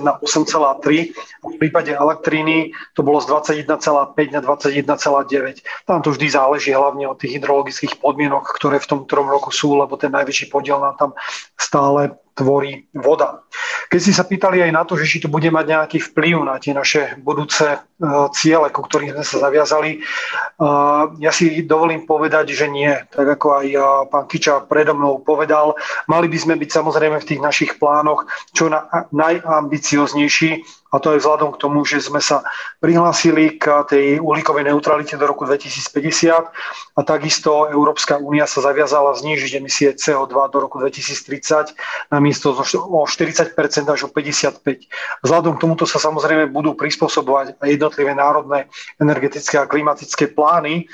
na 0.00 0.16
8,3. 0.24 1.12
V 1.44 1.56
prípade 1.60 1.92
elektríny 1.92 2.72
to 2.96 3.04
bolo 3.04 3.20
z 3.20 3.28
21,5 3.28 4.32
na 4.32 4.40
21,9. 4.40 5.60
Tam 5.84 6.00
to 6.00 6.16
vždy 6.16 6.26
záleží 6.32 6.72
hlavne 6.72 7.04
od 7.04 7.20
tých 7.20 7.36
hydrologických 7.36 8.00
podmienok, 8.00 8.56
ktoré 8.56 8.80
v 8.80 8.88
tom 8.88 8.98
ktorom 9.04 9.28
roku 9.28 9.52
sú, 9.52 9.76
lebo 9.76 10.00
ten 10.00 10.08
najväčší 10.08 10.48
podiel 10.48 10.80
nám 10.80 10.96
tam 10.96 11.10
stále 11.60 12.16
tvorí 12.40 12.88
voda. 12.96 13.44
Keď 13.92 14.00
si 14.00 14.12
sa 14.16 14.24
pýtali 14.24 14.64
aj 14.64 14.72
na 14.72 14.82
to, 14.88 14.96
že 14.96 15.04
či 15.04 15.18
to 15.20 15.28
bude 15.28 15.44
mať 15.50 15.66
nejaký 15.66 15.98
vplyv 16.00 16.46
na 16.46 16.56
tie 16.56 16.72
naše 16.72 17.20
budúce 17.20 17.66
e, 17.74 17.78
ciele, 18.32 18.72
ku 18.72 18.86
ktorým 18.86 19.12
sme 19.12 19.26
sa 19.26 19.36
zaviazali, 19.44 19.98
e, 19.98 19.98
ja 21.20 21.32
si 21.34 21.66
dovolím 21.66 22.08
povedať, 22.08 22.54
že 22.54 22.70
nie. 22.70 22.88
Tak 23.10 23.36
ako 23.36 23.46
aj 23.60 23.66
e, 23.66 23.78
pán 24.08 24.24
Kiča 24.30 24.64
predo 24.64 24.96
mnou 24.96 25.20
povedal, 25.20 25.76
mali 26.08 26.30
by 26.30 26.38
sme 26.38 26.54
byť 26.56 26.70
samozrejme 26.70 27.18
v 27.20 27.28
tých 27.28 27.42
našich 27.42 27.72
plánoch 27.76 28.24
čo 28.54 28.72
na, 28.72 28.86
najambicioznejší, 29.10 30.62
a 30.90 30.98
to 30.98 31.14
aj 31.14 31.22
vzhľadom 31.22 31.54
k 31.54 31.60
tomu, 31.62 31.86
že 31.86 32.02
sme 32.02 32.18
sa 32.18 32.42
prihlásili 32.82 33.54
k 33.62 33.86
tej 33.86 34.18
uhlíkovej 34.18 34.66
neutralite 34.66 35.14
do 35.14 35.22
roku 35.22 35.46
2050 35.46 36.50
a 36.98 37.00
takisto 37.06 37.70
Európska 37.70 38.18
únia 38.18 38.50
sa 38.50 38.58
zaviazala 38.58 39.14
znížiť 39.14 39.62
emisie 39.62 39.94
CO2 39.94 40.34
do 40.50 40.58
roku 40.58 40.82
2030 40.82 41.78
na 42.10 42.18
miesto 42.30 42.54
o 42.54 43.02
40 43.02 43.58
až 43.58 44.00
o 44.06 44.08
55 44.14 44.62
Vzhľadom 45.26 45.58
k 45.58 45.62
tomuto 45.66 45.82
sa 45.82 45.98
samozrejme 45.98 46.46
budú 46.54 46.78
prispôsobovať 46.78 47.58
jednotlivé 47.66 48.14
národné 48.14 48.70
energetické 49.02 49.58
a 49.58 49.66
klimatické 49.66 50.30
plány, 50.30 50.86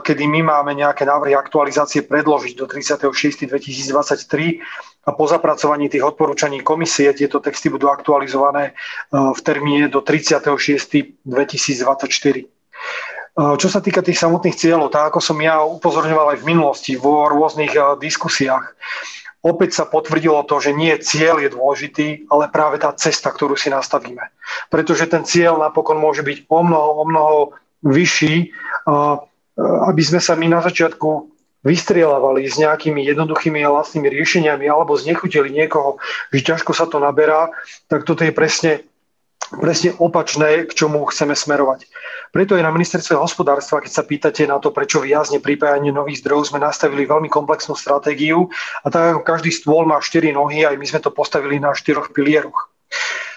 kedy 0.00 0.24
my 0.24 0.40
máme 0.40 0.72
nejaké 0.72 1.04
návrhy 1.04 1.36
aktualizácie 1.36 2.08
predložiť 2.08 2.56
do 2.56 2.64
36. 2.64 3.44
2023 3.44 4.64
a 5.04 5.10
po 5.12 5.28
zapracovaní 5.28 5.92
tých 5.92 6.00
odporúčaní 6.00 6.64
komisie 6.64 7.12
tieto 7.12 7.36
texty 7.36 7.68
budú 7.68 7.92
aktualizované 7.92 8.72
e, 8.72 8.72
v 9.12 9.40
termíne 9.44 9.92
do 9.92 10.00
36. 10.00 11.20
2024. 11.28 12.40
E, 12.40 12.44
čo 13.36 13.68
sa 13.68 13.84
týka 13.84 14.00
tých 14.00 14.16
samotných 14.16 14.56
cieľov, 14.56 14.88
tak 14.88 15.12
ako 15.12 15.20
som 15.20 15.36
ja 15.44 15.60
upozorňoval 15.60 16.32
aj 16.34 16.38
v 16.40 16.48
minulosti 16.48 16.92
vo 16.96 17.28
rôznych 17.28 17.76
diskusiách, 18.00 18.72
opäť 19.44 19.76
sa 19.76 19.84
potvrdilo 19.84 20.40
to, 20.48 20.56
že 20.56 20.72
nie 20.72 20.96
cieľ 20.96 21.38
je 21.44 21.52
dôležitý, 21.52 22.08
ale 22.32 22.48
práve 22.48 22.80
tá 22.80 22.90
cesta, 22.96 23.28
ktorú 23.28 23.54
si 23.60 23.68
nastavíme. 23.68 24.32
Pretože 24.72 25.04
ten 25.04 25.28
cieľ 25.28 25.60
napokon 25.60 26.00
môže 26.00 26.24
byť 26.24 26.48
o 26.48 26.60
mnoho, 26.64 26.90
o 26.96 27.04
mnoho 27.04 27.36
vyšší, 27.84 28.50
aby 29.60 30.02
sme 30.02 30.20
sa 30.24 30.32
my 30.34 30.48
na 30.48 30.64
začiatku 30.64 31.30
vystrielavali 31.64 32.44
s 32.44 32.60
nejakými 32.60 33.00
jednoduchými 33.08 33.64
a 33.64 33.72
vlastnými 33.72 34.08
riešeniami 34.12 34.68
alebo 34.68 35.00
znechutili 35.00 35.48
niekoho, 35.48 35.96
že 36.28 36.44
ťažko 36.44 36.76
sa 36.76 36.84
to 36.84 37.00
naberá, 37.00 37.48
tak 37.88 38.04
toto 38.04 38.20
je 38.20 38.32
presne, 38.36 38.84
presne 39.60 39.94
opačné, 40.00 40.66
k 40.66 40.72
čomu 40.74 41.04
chceme 41.06 41.36
smerovať. 41.36 41.86
Preto 42.34 42.58
je 42.58 42.66
na 42.66 42.74
ministerstve 42.74 43.14
hospodárstva, 43.14 43.78
keď 43.84 43.92
sa 43.92 44.02
pýtate 44.02 44.42
na 44.48 44.58
to, 44.58 44.74
prečo 44.74 45.04
viazne 45.04 45.38
pripájanie 45.38 45.94
nových 45.94 46.24
zdrojov, 46.24 46.50
sme 46.50 46.64
nastavili 46.64 47.06
veľmi 47.06 47.30
komplexnú 47.30 47.78
stratégiu 47.78 48.50
a 48.82 48.90
tak 48.90 49.14
ako 49.14 49.20
každý 49.22 49.54
stôl 49.54 49.86
má 49.86 50.02
4 50.02 50.34
nohy, 50.34 50.66
aj 50.66 50.74
my 50.74 50.86
sme 50.86 51.00
to 51.04 51.14
postavili 51.14 51.62
na 51.62 51.76
štyroch 51.76 52.10
pilieroch. 52.10 52.74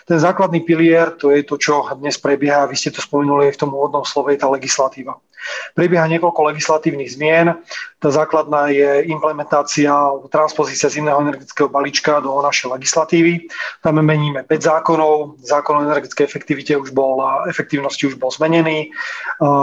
Ten 0.07 0.23
základný 0.23 0.63
pilier, 0.63 1.11
to 1.19 1.35
je 1.35 1.43
to, 1.43 1.59
čo 1.59 1.83
dnes 1.99 2.15
prebieha, 2.15 2.63
vy 2.71 2.79
ste 2.79 2.95
to 2.95 3.03
spomenuli 3.03 3.51
aj 3.51 3.59
v 3.59 3.61
tom 3.67 3.75
úvodnom 3.75 4.07
slove, 4.07 4.31
je 4.31 4.39
tá 4.39 4.47
legislatíva. 4.47 5.19
Prebieha 5.77 6.09
niekoľko 6.09 6.53
legislatívnych 6.53 7.13
zmien. 7.13 7.61
Tá 7.97 8.09
základná 8.13 8.69
je 8.69 9.09
implementácia, 9.09 9.89
transpozícia 10.29 10.85
zimného 10.89 11.17
energetického 11.17 11.69
balíčka 11.69 12.21
do 12.21 12.33
našej 12.41 12.77
legislatívy. 12.77 13.49
Tam 13.81 13.97
meníme 13.97 14.45
5 14.45 14.69
zákonov. 14.69 15.41
Zákon 15.41 15.81
o 15.81 15.85
energetickej 15.85 16.25
efektivite 16.25 16.73
už 16.77 16.93
bol, 16.93 17.21
efektívnosti 17.49 18.05
už 18.09 18.21
bol 18.21 18.29
zmenený. 18.29 18.93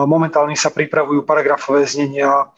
Momentálne 0.07 0.59
sa 0.59 0.75
pripravujú 0.75 1.23
paragrafové 1.23 1.87
znenia 1.87 2.51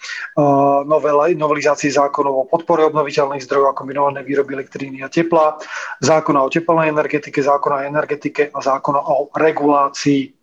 novelizácií 1.37 1.93
zákonov 1.93 2.35
o 2.37 2.49
podpore 2.49 2.85
obnoviteľných 2.89 3.45
zdrojov 3.45 3.73
a 3.73 3.77
kombinované 3.77 4.25
výroby 4.25 4.57
elektríny 4.57 5.05
a 5.05 5.13
tepla, 5.13 5.61
zákona 6.01 6.41
o 6.41 6.49
teplnej 6.49 6.89
energetike, 6.89 7.45
zákona 7.45 7.85
o 7.85 7.87
energetike 7.89 8.49
a 8.53 8.59
zákona 8.65 9.01
o 9.01 9.29
regulácii 9.37 10.36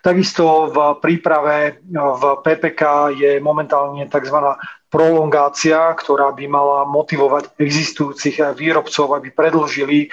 Takisto 0.00 0.72
v 0.72 0.78
príprave 1.04 1.84
v 1.92 2.22
PPK 2.40 3.12
je 3.12 3.32
momentálne 3.44 4.08
tzv. 4.08 4.56
prolongácia, 4.88 5.92
ktorá 5.92 6.32
by 6.32 6.44
mala 6.48 6.78
motivovať 6.88 7.54
existujúcich 7.60 8.40
výrobcov, 8.56 9.12
aby 9.12 9.28
predlžili 9.28 10.08
eh, 10.08 10.10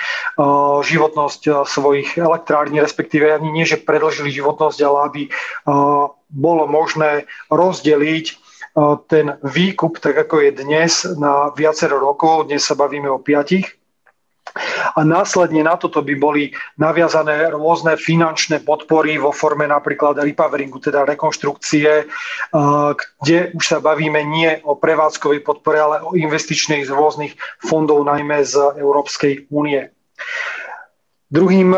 životnosť 0.84 1.42
eh, 1.48 1.54
svojich 1.64 2.20
elektrární, 2.20 2.84
respektíve 2.84 3.32
ani 3.32 3.50
nie, 3.50 3.66
že 3.66 3.80
predlžili 3.80 4.30
životnosť, 4.30 4.80
ale 4.84 4.98
aby 5.08 5.22
eh, 5.28 5.32
bolo 6.28 6.64
možné 6.68 7.26
rozdeliť 7.48 8.48
ten 9.10 9.42
výkup, 9.42 9.98
tak 9.98 10.14
ako 10.14 10.38
je 10.38 10.52
dnes, 10.54 11.02
na 11.18 11.50
viacero 11.50 11.98
rokov. 11.98 12.46
Dnes 12.46 12.62
sa 12.62 12.78
bavíme 12.78 13.10
o 13.10 13.18
piatich 13.18 13.77
a 14.94 15.00
následne 15.06 15.64
na 15.64 15.78
toto 15.78 16.02
by 16.02 16.16
boli 16.18 16.44
naviazané 16.82 17.54
rôzne 17.54 17.96
finančné 17.96 18.66
podpory 18.66 19.22
vo 19.22 19.32
forme 19.32 19.70
napríklad 19.70 20.20
repoweringu, 20.22 20.82
teda 20.82 21.06
rekonštrukcie, 21.06 22.10
kde 23.22 23.38
už 23.54 23.64
sa 23.64 23.80
bavíme 23.80 24.22
nie 24.26 24.60
o 24.66 24.76
prevádzkovej 24.76 25.42
podpore, 25.46 25.78
ale 25.80 25.98
o 26.04 26.18
investičnej 26.18 26.84
z 26.84 26.92
rôznych 26.92 27.38
fondov, 27.62 28.04
najmä 28.04 28.44
z 28.44 28.82
Európskej 28.82 29.48
únie. 29.54 29.90
Druhým 31.28 31.76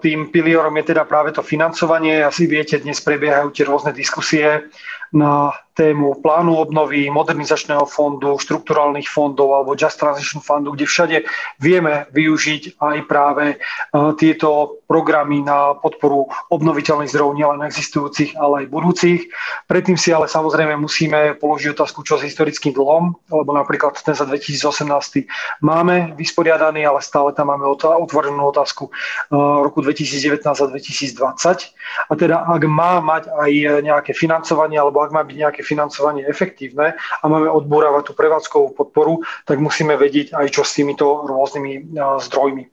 tým 0.00 0.32
pilierom 0.32 0.72
je 0.80 0.96
teda 0.96 1.04
práve 1.04 1.36
to 1.36 1.44
financovanie. 1.44 2.24
Asi 2.24 2.48
viete, 2.48 2.80
dnes 2.80 3.04
prebiehajú 3.04 3.52
tie 3.52 3.68
rôzne 3.68 3.92
diskusie 3.92 4.72
na 5.12 5.52
tému 5.78 6.18
plánu 6.18 6.58
obnovy, 6.58 7.06
modernizačného 7.06 7.86
fondu, 7.86 8.34
štrukturálnych 8.34 9.06
fondov 9.06 9.54
alebo 9.54 9.78
Just 9.78 10.02
Transition 10.02 10.42
Fundu, 10.42 10.74
kde 10.74 10.90
všade 10.90 11.16
vieme 11.62 12.10
využiť 12.10 12.82
aj 12.82 12.96
práve 13.06 13.54
e, 13.54 13.56
tieto 14.18 14.82
programy 14.90 15.46
na 15.46 15.78
podporu 15.78 16.26
obnoviteľných 16.50 17.14
zdrojov, 17.14 17.38
nielen 17.38 17.62
existujúcich, 17.62 18.34
ale 18.34 18.66
aj 18.66 18.74
budúcich. 18.74 19.20
Predtým 19.70 19.94
si 19.94 20.10
ale 20.10 20.26
samozrejme 20.26 20.74
musíme 20.74 21.38
položiť 21.38 21.78
otázku, 21.78 22.02
čo 22.02 22.18
s 22.18 22.26
historickým 22.26 22.74
dlhom, 22.74 23.14
lebo 23.30 23.50
napríklad 23.54 23.94
ten 24.02 24.18
za 24.18 24.26
2018 24.26 24.82
máme 25.62 26.18
vysporiadaný, 26.18 26.90
ale 26.90 26.98
stále 27.06 27.30
tam 27.30 27.54
máme 27.54 27.70
otvorenú 27.78 28.50
otázku 28.50 28.90
e, 28.90 28.92
roku 29.62 29.78
2019 29.78 30.42
a 30.42 30.66
2020. 30.74 32.10
A 32.10 32.12
teda 32.18 32.42
ak 32.50 32.62
má 32.66 32.98
mať 32.98 33.30
aj 33.30 33.52
nejaké 33.86 34.10
financovanie 34.10 34.74
alebo 34.74 35.06
ak 35.06 35.14
má 35.14 35.22
byť 35.22 35.36
nejaké 35.38 35.67
financovanie 35.68 36.24
efektívne 36.24 36.96
a 36.96 37.24
máme 37.28 37.52
odbúravať 37.52 38.08
tú 38.08 38.12
prevádzkovú 38.16 38.72
podporu, 38.72 39.20
tak 39.44 39.60
musíme 39.60 40.00
vedieť 40.00 40.32
aj 40.32 40.46
čo 40.48 40.64
s 40.64 40.72
týmito 40.80 41.28
rôznymi 41.28 41.92
zdrojmi. 42.24 42.64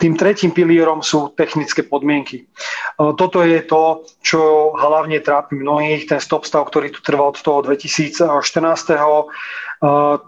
Tým 0.00 0.16
tretím 0.16 0.56
pilierom 0.56 1.04
sú 1.04 1.36
technické 1.36 1.84
podmienky. 1.84 2.48
Toto 2.96 3.44
je 3.44 3.60
to, 3.68 4.08
čo 4.24 4.72
hlavne 4.80 5.20
trápi 5.20 5.60
mnohých, 5.60 6.08
ten 6.08 6.20
stop 6.24 6.48
stav, 6.48 6.64
ktorý 6.72 6.88
tu 6.88 7.04
trval 7.04 7.36
od 7.36 7.40
toho 7.40 7.60
2014. 7.60 8.24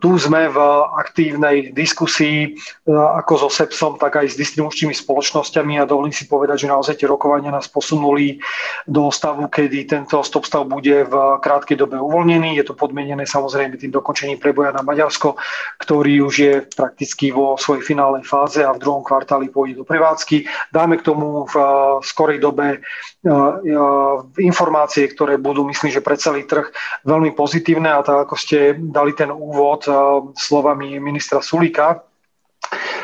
Tu 0.01 0.11
sme 0.17 0.49
v 0.49 0.59
aktívnej 0.97 1.77
diskusii 1.77 2.57
ako 2.89 3.33
so 3.37 3.49
SEPSom, 3.53 4.01
tak 4.01 4.17
aj 4.17 4.33
s 4.33 4.41
distribučnými 4.41 4.97
spoločnosťami 4.97 5.77
a 5.77 5.85
dovolím 5.85 6.17
si 6.17 6.25
povedať, 6.25 6.65
že 6.65 6.73
naozaj 6.73 6.97
tie 6.97 7.05
rokovania 7.05 7.53
nás 7.53 7.69
posunuli 7.69 8.41
do 8.89 9.13
stavu, 9.13 9.53
kedy 9.53 9.85
tento 9.85 10.25
stop 10.25 10.49
stav 10.49 10.65
bude 10.65 11.05
v 11.05 11.15
krátkej 11.45 11.77
dobe 11.77 12.01
uvoľnený. 12.01 12.57
Je 12.57 12.65
to 12.65 12.73
podmienené 12.73 13.29
samozrejme 13.29 13.77
tým 13.77 13.93
dokončením 13.93 14.41
preboja 14.41 14.73
na 14.73 14.81
Maďarsko, 14.81 15.37
ktorý 15.85 16.25
už 16.25 16.35
je 16.41 16.65
prakticky 16.73 17.29
vo 17.29 17.61
svojej 17.61 17.85
finálnej 17.85 18.25
fáze 18.25 18.65
a 18.65 18.73
v 18.73 18.81
druhom 18.81 19.05
kvartáli 19.05 19.53
pôjde 19.63 19.79
do 19.79 19.87
prevádzky. 19.87 20.51
Dáme 20.75 20.99
k 20.99 21.07
tomu 21.07 21.47
v 21.47 21.55
skorej 22.03 22.43
dobe 22.43 22.83
informácie, 24.43 25.07
ktoré 25.07 25.39
budú, 25.39 25.63
myslím, 25.71 25.95
že 25.95 26.03
pre 26.03 26.19
celý 26.19 26.43
trh 26.43 26.67
veľmi 27.07 27.31
pozitívne 27.39 27.95
a 27.95 28.03
tak 28.03 28.27
ako 28.27 28.35
ste 28.35 28.75
dali 28.75 29.15
ten 29.15 29.31
úvod 29.31 29.87
eh, 29.87 29.95
slovami 30.35 30.99
ministra 30.99 31.39
Sulika, 31.39 32.03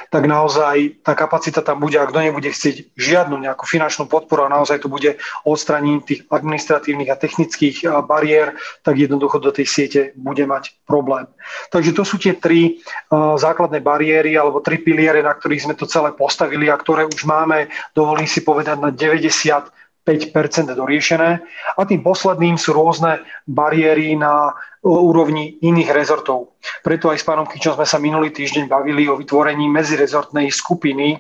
tak 0.09 0.25
naozaj 0.25 1.05
tá 1.05 1.13
kapacita 1.13 1.61
tam 1.61 1.81
bude, 1.81 2.01
ak 2.01 2.09
kto 2.09 2.21
nebude 2.25 2.49
chcieť 2.49 2.97
žiadnu 2.97 3.37
nejakú 3.45 3.69
finančnú 3.69 4.09
podporu 4.09 4.49
a 4.49 4.55
naozaj 4.57 4.81
to 4.81 4.89
bude 4.89 5.21
odstraním 5.45 6.01
tých 6.01 6.25
administratívnych 6.33 7.13
a 7.13 7.21
technických 7.21 7.85
bariér, 8.09 8.57
tak 8.81 8.97
jednoducho 8.97 9.37
do 9.39 9.53
tej 9.53 9.67
siete 9.69 10.01
bude 10.17 10.49
mať 10.49 10.81
problém. 10.89 11.29
Takže 11.69 11.93
to 11.93 12.03
sú 12.09 12.17
tie 12.17 12.37
tri 12.37 12.81
základné 13.13 13.85
bariéry 13.85 14.37
alebo 14.37 14.65
tri 14.65 14.81
piliere, 14.81 15.21
na 15.21 15.37
ktorých 15.37 15.69
sme 15.69 15.75
to 15.77 15.85
celé 15.85 16.17
postavili 16.17 16.73
a 16.73 16.81
ktoré 16.81 17.05
už 17.05 17.29
máme, 17.29 17.69
dovolím 17.93 18.27
si 18.27 18.41
povedať, 18.41 18.81
na 18.81 18.89
90 18.89 19.88
5% 20.09 20.73
doriešené. 20.73 21.31
A 21.77 21.81
tým 21.85 22.01
posledným 22.01 22.57
sú 22.57 22.73
rôzne 22.73 23.21
bariéry 23.45 24.17
na 24.17 24.57
úrovni 24.81 25.61
iných 25.61 25.91
rezortov. 25.93 26.57
Preto 26.81 27.13
aj 27.13 27.21
s 27.21 27.27
pánom 27.29 27.45
Kičom 27.45 27.77
sme 27.77 27.85
sa 27.85 28.01
minulý 28.01 28.33
týždeň 28.33 28.71
bavili 28.71 29.05
o 29.11 29.19
vytvorení 29.21 29.69
medzirezortnej 29.69 30.49
skupiny 30.55 31.09
e, 31.13 31.19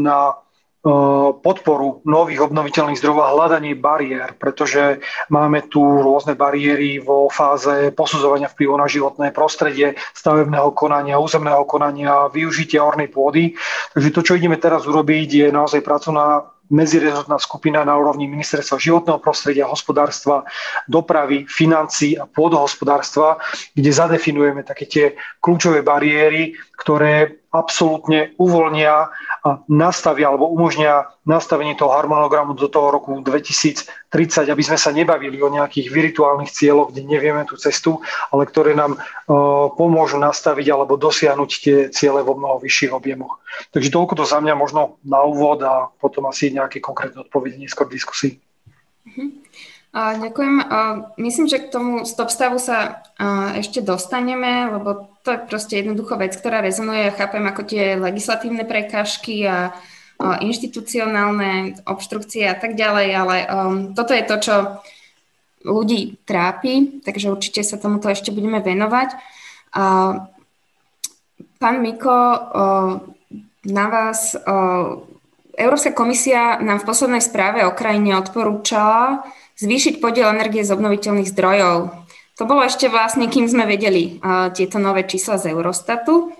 na 0.00 0.32
e, 0.32 0.34
podporu 1.44 2.00
nových 2.08 2.48
obnoviteľných 2.48 2.96
zdrojov 2.96 3.20
a 3.20 3.32
hľadanie 3.36 3.76
bariér, 3.76 4.34
pretože 4.40 5.04
máme 5.28 5.68
tu 5.68 5.84
rôzne 5.84 6.34
bariéry 6.34 7.04
vo 7.04 7.28
fáze 7.28 7.92
posudzovania 7.92 8.48
vplyvu 8.48 8.74
na 8.80 8.88
životné 8.88 9.28
prostredie, 9.36 9.94
stavebného 10.16 10.72
konania, 10.72 11.20
územného 11.20 11.68
konania, 11.68 12.32
využitia 12.32 12.80
ornej 12.80 13.12
pôdy. 13.12 13.54
Takže 13.92 14.08
to, 14.08 14.20
čo 14.24 14.36
ideme 14.40 14.56
teraz 14.56 14.88
urobiť, 14.88 15.28
je 15.28 15.46
naozaj 15.52 15.84
pracovná 15.84 16.48
medzirezortná 16.70 17.36
skupina 17.42 17.82
na 17.82 17.98
úrovni 17.98 18.30
ministerstva 18.30 18.78
životného 18.78 19.18
prostredia, 19.18 19.66
hospodárstva, 19.66 20.46
dopravy, 20.86 21.44
financí 21.50 22.14
a 22.14 22.24
pôdohospodárstva, 22.30 23.42
kde 23.74 23.90
zadefinujeme 23.90 24.62
také 24.62 24.86
tie 24.86 25.06
kľúčové 25.42 25.82
bariéry, 25.82 26.54
ktoré 26.80 27.44
absolútne 27.52 28.32
uvoľnia 28.40 29.12
a 29.44 29.48
nastavia 29.68 30.32
alebo 30.32 30.48
umožnia 30.48 31.12
nastavenie 31.28 31.76
toho 31.76 31.92
harmonogramu 31.92 32.56
do 32.56 32.70
toho 32.70 32.94
roku 32.94 33.20
2030, 33.20 33.90
aby 34.48 34.62
sme 34.64 34.78
sa 34.80 34.94
nebavili 34.94 35.36
o 35.44 35.52
nejakých 35.52 35.92
virtuálnych 35.92 36.48
cieľoch, 36.48 36.94
kde 36.94 37.04
nevieme 37.04 37.44
tú 37.44 37.60
cestu, 37.60 38.00
ale 38.32 38.48
ktoré 38.48 38.72
nám 38.72 38.96
uh, 38.96 39.68
pomôžu 39.76 40.16
nastaviť 40.22 40.66
alebo 40.72 40.96
dosiahnuť 40.96 41.50
tie 41.60 41.76
ciele 41.92 42.24
vo 42.24 42.38
mnoho 42.38 42.62
vyšších 42.62 42.94
objemoch. 42.96 43.42
Takže 43.74 43.92
toľko 43.92 44.22
to 44.22 44.24
za 44.24 44.40
mňa 44.40 44.54
možno 44.56 44.96
na 45.04 45.20
úvod 45.20 45.60
a 45.66 45.90
potom 46.00 46.30
asi 46.30 46.54
nejaké 46.54 46.80
konkrétne 46.80 47.26
odpovede 47.26 47.60
neskôr 47.60 47.90
v 47.90 47.98
diskusii. 47.98 48.32
Ďakujem. 49.90 50.54
Myslím, 51.18 51.46
že 51.50 51.66
k 51.66 51.70
tomu 51.74 52.06
stop 52.06 52.30
stavu 52.30 52.62
sa 52.62 53.02
ešte 53.58 53.82
dostaneme, 53.82 54.70
lebo 54.70 55.10
to 55.26 55.34
je 55.34 55.44
proste 55.50 55.74
jednoducho 55.82 56.14
vec, 56.14 56.38
ktorá 56.38 56.62
rezonuje. 56.62 57.10
Ja 57.10 57.18
chápem 57.18 57.42
ako 57.42 57.62
tie 57.66 57.98
legislatívne 57.98 58.62
prekážky 58.62 59.42
a 59.50 59.74
inštitucionálne 60.20 61.82
obštrukcie 61.88 62.46
a 62.46 62.54
tak 62.54 62.76
ďalej, 62.76 63.08
ale 63.16 63.36
um, 63.48 63.96
toto 63.96 64.12
je 64.12 64.24
to, 64.28 64.36
čo 64.38 64.54
ľudí 65.64 66.20
trápi, 66.28 67.02
takže 67.04 67.32
určite 67.32 67.64
sa 67.64 67.80
tomuto 67.80 68.08
ešte 68.08 68.28
budeme 68.28 68.60
venovať. 68.60 69.16
Pán 71.60 71.76
Miko, 71.80 72.18
na 73.64 73.86
vás 73.92 74.36
Európska 75.52 75.92
komisia 75.92 76.56
nám 76.64 76.80
v 76.80 76.88
poslednej 76.88 77.20
správe 77.20 77.64
o 77.68 77.76
krajine 77.76 78.16
odporúčala, 78.16 79.24
zvýšiť 79.60 80.00
podiel 80.00 80.32
energie 80.32 80.64
z 80.64 80.72
obnoviteľných 80.72 81.28
zdrojov. 81.28 81.92
To 82.40 82.48
bolo 82.48 82.64
ešte 82.64 82.88
vlastne, 82.88 83.28
kým 83.28 83.44
sme 83.44 83.68
vedeli 83.68 84.16
uh, 84.16 84.48
tieto 84.48 84.80
nové 84.80 85.04
čísla 85.04 85.36
z 85.36 85.52
Eurostatu. 85.52 86.32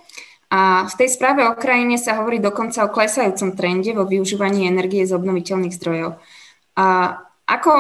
A 0.51 0.89
v 0.89 0.95
tej 0.97 1.13
správe 1.13 1.45
o 1.47 1.55
krajine 1.55 2.01
sa 2.01 2.19
hovorí 2.19 2.41
dokonca 2.41 2.83
o 2.83 2.91
klesajúcom 2.91 3.55
trende 3.55 3.93
vo 3.93 4.09
využívaní 4.09 4.67
energie 4.67 5.05
z 5.05 5.15
obnoviteľných 5.15 5.77
zdrojov. 5.77 6.19
A 6.75 6.87
ako, 7.45 7.73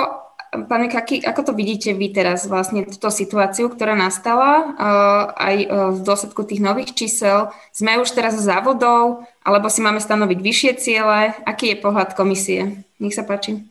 pán 0.68 0.85
Kaki, 0.87 1.24
ako 1.24 1.50
to 1.50 1.53
vidíte 1.57 1.96
vy 1.96 2.12
teraz 2.12 2.44
vlastne 2.46 2.85
túto 2.87 3.09
situáciu, 3.09 3.72
ktorá 3.72 3.96
nastala 3.96 4.50
uh, 4.76 5.24
aj 5.35 5.57
uh, 5.64 5.68
v 5.96 5.98
dôsledku 6.05 6.44
tých 6.44 6.61
nových 6.61 6.92
čísel? 6.92 7.48
Sme 7.72 7.96
už 7.98 8.12
teraz 8.12 8.37
závodov, 8.37 9.24
alebo 9.40 9.72
si 9.72 9.81
máme 9.81 9.98
stanoviť 9.98 10.38
vyššie 10.38 10.72
ciele? 10.76 11.33
Aký 11.48 11.72
je 11.72 11.81
pohľad 11.81 12.12
komisie? 12.12 12.85
Nech 13.00 13.16
sa 13.16 13.24
páči. 13.24 13.64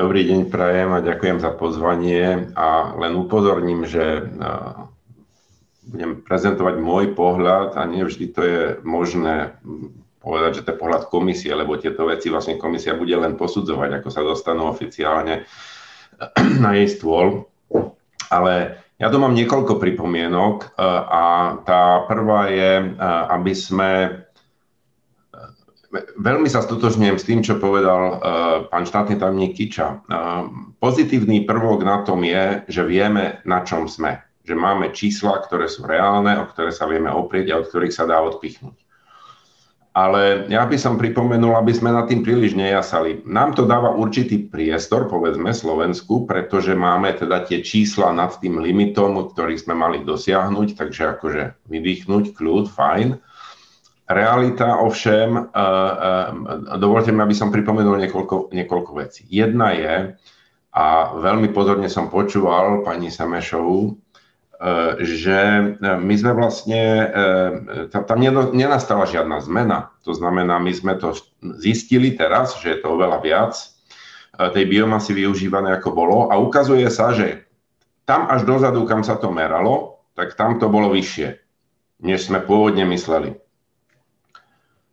Dobrý 0.00 0.24
deň, 0.24 0.48
prajem 0.48 0.96
a 0.96 1.04
ďakujem 1.04 1.44
za 1.44 1.52
pozvanie 1.52 2.48
a 2.56 2.96
len 2.96 3.20
upozorním, 3.20 3.84
že 3.84 4.32
budem 5.84 6.24
prezentovať 6.24 6.80
môj 6.80 7.12
pohľad 7.12 7.76
a 7.76 7.84
nevždy 7.84 8.32
to 8.32 8.40
je 8.40 8.60
možné 8.80 9.60
povedať, 10.24 10.50
že 10.56 10.64
to 10.64 10.72
je 10.72 10.80
pohľad 10.80 11.04
komisie, 11.12 11.52
lebo 11.52 11.76
tieto 11.76 12.08
veci 12.08 12.32
vlastne 12.32 12.56
komisia 12.56 12.96
bude 12.96 13.12
len 13.12 13.36
posudzovať, 13.36 14.00
ako 14.00 14.08
sa 14.08 14.24
dostanú 14.24 14.72
oficiálne 14.72 15.44
na 16.64 16.80
jej 16.80 16.88
stôl. 16.96 17.44
Ale 18.32 18.80
ja 18.96 19.12
tu 19.12 19.20
mám 19.20 19.36
niekoľko 19.36 19.76
pripomienok 19.76 20.80
a 21.12 21.60
tá 21.68 22.08
prvá 22.08 22.48
je, 22.48 22.96
aby 23.36 23.52
sme 23.52 24.16
Veľmi 26.22 26.46
sa 26.46 26.62
stotožňujem 26.62 27.18
s 27.18 27.26
tým, 27.26 27.40
čo 27.42 27.58
povedal 27.58 28.02
uh, 28.14 28.18
pán 28.70 28.86
štátny 28.86 29.18
tajomník 29.18 29.58
Kiča. 29.58 30.06
Uh, 30.06 30.46
pozitívny 30.78 31.42
prvok 31.42 31.82
na 31.82 32.06
tom 32.06 32.22
je, 32.22 32.62
že 32.70 32.86
vieme, 32.86 33.42
na 33.42 33.66
čom 33.66 33.90
sme. 33.90 34.22
Že 34.46 34.54
máme 34.54 34.94
čísla, 34.94 35.42
ktoré 35.42 35.66
sú 35.66 35.82
reálne, 35.82 36.38
o 36.38 36.46
ktoré 36.46 36.70
sa 36.70 36.86
vieme 36.86 37.10
oprieť 37.10 37.50
a 37.50 37.58
od 37.58 37.66
ktorých 37.66 37.90
sa 37.90 38.06
dá 38.06 38.22
odpichnúť. 38.22 38.78
Ale 39.90 40.46
ja 40.46 40.62
by 40.70 40.78
som 40.78 40.94
pripomenul, 40.94 41.58
aby 41.58 41.74
sme 41.74 41.90
nad 41.90 42.06
tým 42.06 42.22
príliš 42.22 42.54
nejasali. 42.54 43.26
Nám 43.26 43.58
to 43.58 43.66
dáva 43.66 43.90
určitý 43.90 44.46
priestor, 44.46 45.10
povedzme 45.10 45.50
Slovensku, 45.50 46.30
pretože 46.30 46.78
máme 46.78 47.10
teda 47.18 47.42
tie 47.42 47.58
čísla 47.58 48.14
nad 48.14 48.30
tým 48.38 48.62
limitom, 48.62 49.18
ktorý 49.34 49.58
sme 49.58 49.74
mali 49.74 50.06
dosiahnuť, 50.06 50.78
takže 50.78 51.18
akože 51.18 51.42
vydýchnuť, 51.66 52.24
kľud, 52.38 52.70
fajn 52.70 53.18
Realita 54.10 54.82
ovšem, 54.82 55.38
eh, 55.38 55.44
eh, 55.46 56.26
dovolte 56.82 57.14
mi, 57.14 57.22
aby 57.22 57.34
som 57.34 57.54
pripomenul 57.54 57.94
niekoľko, 58.02 58.50
niekoľko 58.50 58.92
vecí. 58.98 59.22
Jedna 59.30 59.70
je, 59.70 60.18
a 60.70 60.86
veľmi 61.18 61.50
pozorne 61.54 61.86
som 61.90 62.10
počúval 62.10 62.82
pani 62.82 63.10
Semešovú, 63.10 63.94
eh, 63.94 64.98
že 65.06 65.38
my 65.82 66.14
sme 66.18 66.32
vlastne, 66.34 66.82
tam 67.90 68.18
nenastala 68.50 69.06
žiadna 69.06 69.38
zmena. 69.46 69.94
To 70.02 70.10
znamená, 70.10 70.58
my 70.58 70.74
sme 70.74 70.98
to 70.98 71.14
zistili 71.62 72.18
teraz, 72.18 72.58
že 72.58 72.74
je 72.74 72.78
to 72.82 72.98
oveľa 72.98 73.22
viac 73.22 73.54
tej 74.34 74.64
biomasy 74.66 75.12
využívané 75.14 75.76
ako 75.78 75.90
bolo 75.92 76.18
a 76.32 76.38
ukazuje 76.38 76.86
sa, 76.88 77.12
že 77.12 77.44
tam 78.08 78.26
až 78.26 78.42
dozadu, 78.42 78.88
kam 78.88 79.04
sa 79.04 79.20
to 79.20 79.30
meralo, 79.30 80.02
tak 80.18 80.34
tam 80.34 80.58
to 80.58 80.66
bolo 80.66 80.90
vyššie, 80.90 81.38
než 82.02 82.26
sme 82.26 82.40
pôvodne 82.42 82.88
mysleli. 82.88 83.36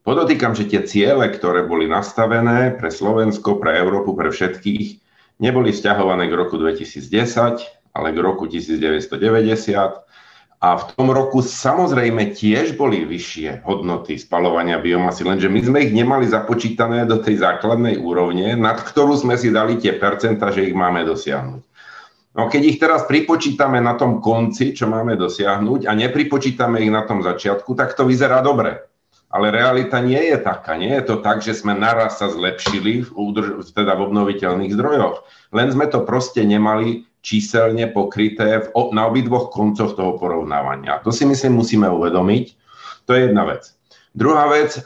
Podotýkam, 0.07 0.55
že 0.55 0.71
tie 0.71 0.87
ciele, 0.87 1.27
ktoré 1.27 1.67
boli 1.67 1.83
nastavené 1.83 2.71
pre 2.79 2.87
Slovensko, 2.87 3.59
pre 3.59 3.75
Európu, 3.75 4.15
pre 4.15 4.31
všetkých, 4.31 5.03
neboli 5.43 5.75
vzťahované 5.75 6.31
k 6.31 6.37
roku 6.39 6.55
2010, 6.55 7.11
ale 7.91 8.07
k 8.15 8.19
roku 8.23 8.47
1990. 8.47 9.75
A 10.63 10.69
v 10.79 10.83
tom 10.95 11.11
roku 11.11 11.43
samozrejme 11.43 12.31
tiež 12.31 12.79
boli 12.79 13.03
vyššie 13.03 13.67
hodnoty 13.67 14.15
spalovania 14.15 14.79
biomasy, 14.79 15.27
lenže 15.27 15.51
my 15.51 15.59
sme 15.59 15.77
ich 15.83 15.91
nemali 15.91 16.23
započítané 16.23 17.03
do 17.03 17.19
tej 17.19 17.43
základnej 17.43 17.99
úrovne, 17.99 18.55
nad 18.55 18.79
ktorú 18.79 19.11
sme 19.19 19.35
si 19.35 19.51
dali 19.51 19.75
tie 19.75 19.99
percenta, 19.99 20.55
že 20.55 20.71
ich 20.71 20.73
máme 20.73 21.03
dosiahnuť. 21.03 21.61
No 22.39 22.47
keď 22.47 22.61
ich 22.63 22.79
teraz 22.79 23.03
pripočítame 23.11 23.83
na 23.83 23.99
tom 23.99 24.23
konci, 24.23 24.71
čo 24.71 24.87
máme 24.87 25.19
dosiahnuť 25.19 25.83
a 25.83 25.91
nepripočítame 25.91 26.79
ich 26.79 26.95
na 26.95 27.03
tom 27.03 27.19
začiatku, 27.19 27.75
tak 27.75 27.91
to 27.91 28.07
vyzerá 28.07 28.39
dobre. 28.39 28.87
Ale 29.37 29.53
realita 29.53 30.01
nie 30.01 30.33
je 30.33 30.41
taká. 30.41 30.73
Nie 30.81 30.97
je 30.97 31.13
to 31.13 31.21
tak, 31.21 31.45
že 31.45 31.53
sme 31.53 31.77
naraz 31.77 32.17
sa 32.17 32.25
zlepšili 32.25 33.05
v, 33.05 33.09
údrž- 33.13 33.69
teda 33.69 33.93
v 33.93 34.09
obnoviteľných 34.09 34.73
zdrojoch. 34.73 35.21
Len 35.53 35.69
sme 35.69 35.85
to 35.93 36.01
proste 36.01 36.41
nemali 36.41 37.05
číselne 37.21 37.85
pokryté 37.93 38.65
v, 38.65 38.67
na 38.97 39.05
obidvoch 39.05 39.53
koncoch 39.53 39.93
toho 39.93 40.17
porovnávania. 40.17 41.05
To 41.05 41.13
si 41.13 41.29
myslím 41.29 41.61
musíme 41.61 41.85
uvedomiť. 41.85 42.45
To 43.05 43.13
je 43.13 43.29
jedna 43.29 43.45
vec. 43.45 43.77
Druhá 44.17 44.49
vec, 44.49 44.73
e, 44.73 44.81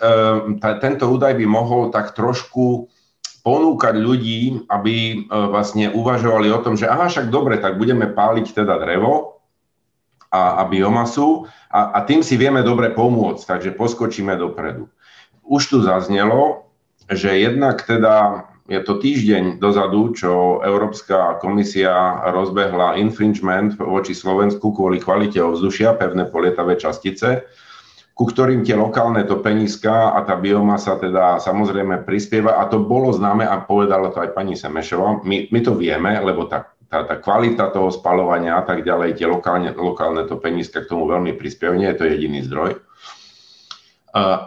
tento 0.83 1.07
údaj 1.07 1.39
by 1.39 1.45
mohol 1.47 1.87
tak 1.87 2.11
trošku 2.11 2.91
ponúkať 3.47 3.95
ľudí, 3.95 4.67
aby 4.67 4.95
e, 5.15 5.15
vlastne 5.47 5.95
uvažovali 5.95 6.51
o 6.51 6.59
tom, 6.59 6.75
že 6.75 6.91
aha, 6.91 7.07
však 7.07 7.31
dobre, 7.31 7.55
tak 7.55 7.79
budeme 7.79 8.11
páliť 8.11 8.51
teda 8.51 8.75
drevo, 8.83 9.30
a, 10.31 10.63
a 10.63 10.63
biomasu 10.65 11.45
a, 11.67 11.99
a 11.99 12.07
tým 12.07 12.23
si 12.23 12.39
vieme 12.39 12.63
dobre 12.63 12.89
pomôcť, 12.95 13.43
takže 13.43 13.75
poskočíme 13.75 14.33
dopredu. 14.39 14.87
Už 15.43 15.67
tu 15.67 15.77
zaznelo, 15.83 16.71
že 17.11 17.35
jednak 17.35 17.83
teda 17.83 18.47
je 18.71 18.79
to 18.79 19.03
týždeň 19.03 19.59
dozadu, 19.59 20.15
čo 20.15 20.63
Európska 20.63 21.35
komisia 21.43 22.23
rozbehla 22.31 22.95
infringement 22.95 23.75
voči 23.75 24.15
Slovensku 24.15 24.71
kvôli 24.71 25.03
kvalite 25.03 25.43
ovzdušia, 25.43 25.99
pevné 25.99 26.31
polietavé 26.31 26.79
častice, 26.79 27.51
ku 28.15 28.23
ktorým 28.23 28.63
tie 28.63 28.79
lokálne 28.79 29.27
topeniska 29.27 30.15
a 30.15 30.23
tá 30.23 30.39
biomasa 30.39 30.95
teda 30.95 31.43
samozrejme 31.43 32.07
prispieva 32.07 32.63
a 32.63 32.69
to 32.71 32.79
bolo 32.79 33.11
známe 33.11 33.43
a 33.43 33.59
povedala 33.59 34.07
to 34.13 34.23
aj 34.23 34.31
pani 34.31 34.55
Semešová. 34.55 35.19
My, 35.27 35.51
my 35.51 35.59
to 35.59 35.75
vieme, 35.75 36.15
lebo 36.23 36.47
tá, 36.47 36.71
tá, 36.91 37.07
tá 37.07 37.15
kvalita 37.15 37.71
toho 37.71 37.87
spalovania 37.87 38.59
a 38.59 38.63
tak 38.67 38.83
ďalej, 38.83 39.15
tie 39.15 39.31
lokálne, 39.31 39.71
lokálne 39.71 40.27
topeniska 40.27 40.83
k 40.83 40.91
tomu 40.91 41.07
veľmi 41.07 41.39
prispievajú, 41.39 41.79
nie 41.79 41.87
je 41.87 41.97
to 41.97 42.05
jediný 42.11 42.43
zdroj. 42.43 42.83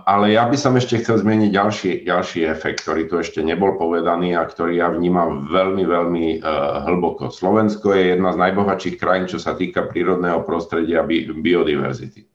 Ale 0.04 0.36
ja 0.36 0.44
by 0.44 0.60
som 0.60 0.76
ešte 0.76 1.00
chcel 1.00 1.24
zmeniť 1.24 1.48
ďalší, 1.48 1.90
ďalší 2.04 2.44
efekt, 2.52 2.84
ktorý 2.84 3.08
tu 3.08 3.16
ešte 3.16 3.40
nebol 3.40 3.80
povedaný 3.80 4.36
a 4.36 4.44
ktorý 4.44 4.76
ja 4.76 4.92
vnímam 4.92 5.48
veľmi, 5.48 5.88
veľmi 5.88 6.26
uh, 6.44 6.84
hlboko. 6.84 7.32
Slovensko 7.32 7.96
je 7.96 8.12
jedna 8.12 8.36
z 8.36 8.44
najbohatších 8.44 9.00
krajín, 9.00 9.24
čo 9.24 9.40
sa 9.40 9.56
týka 9.56 9.88
prírodného 9.88 10.44
prostredia 10.44 11.00
bi- 11.00 11.32
biodiverzity. 11.32 12.28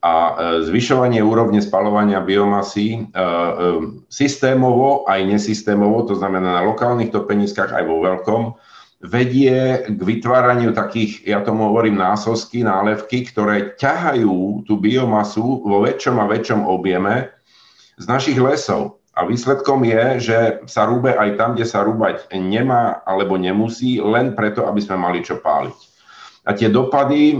A 0.00 0.12
uh, 0.16 0.34
zvyšovanie 0.64 1.20
úrovne 1.20 1.60
spalovania 1.60 2.24
biomasy 2.24 3.12
uh, 3.12 3.84
systémovo 4.08 5.04
aj 5.04 5.20
nesystémovo, 5.20 6.08
to 6.08 6.16
znamená 6.16 6.64
na 6.64 6.64
lokálnych 6.64 7.12
topeniskách 7.12 7.76
aj 7.76 7.84
vo 7.84 8.00
veľkom, 8.00 8.42
vedie 9.04 9.84
k 9.84 10.00
vytváraniu 10.00 10.72
takých, 10.72 11.28
ja 11.28 11.44
tomu 11.44 11.68
hovorím 11.68 12.00
násosky, 12.00 12.64
nálevky, 12.64 13.28
ktoré 13.28 13.76
ťahajú 13.76 14.64
tú 14.64 14.80
biomasu 14.80 15.60
vo 15.60 15.84
väčšom 15.84 16.16
a 16.16 16.30
väčšom 16.30 16.64
objeme 16.64 17.28
z 18.00 18.04
našich 18.08 18.40
lesov. 18.40 19.04
A 19.14 19.28
výsledkom 19.28 19.86
je, 19.86 20.04
že 20.18 20.38
sa 20.66 20.90
rúbe 20.90 21.14
aj 21.14 21.38
tam, 21.38 21.54
kde 21.54 21.68
sa 21.68 21.86
rúbať 21.86 22.34
nemá 22.34 23.04
alebo 23.06 23.38
nemusí, 23.38 24.02
len 24.02 24.34
preto, 24.34 24.66
aby 24.66 24.80
sme 24.82 24.98
mali 24.98 25.22
čo 25.22 25.38
páliť. 25.38 25.78
A 26.44 26.52
tie 26.52 26.68
dopady 26.68 27.22
e, 27.32 27.38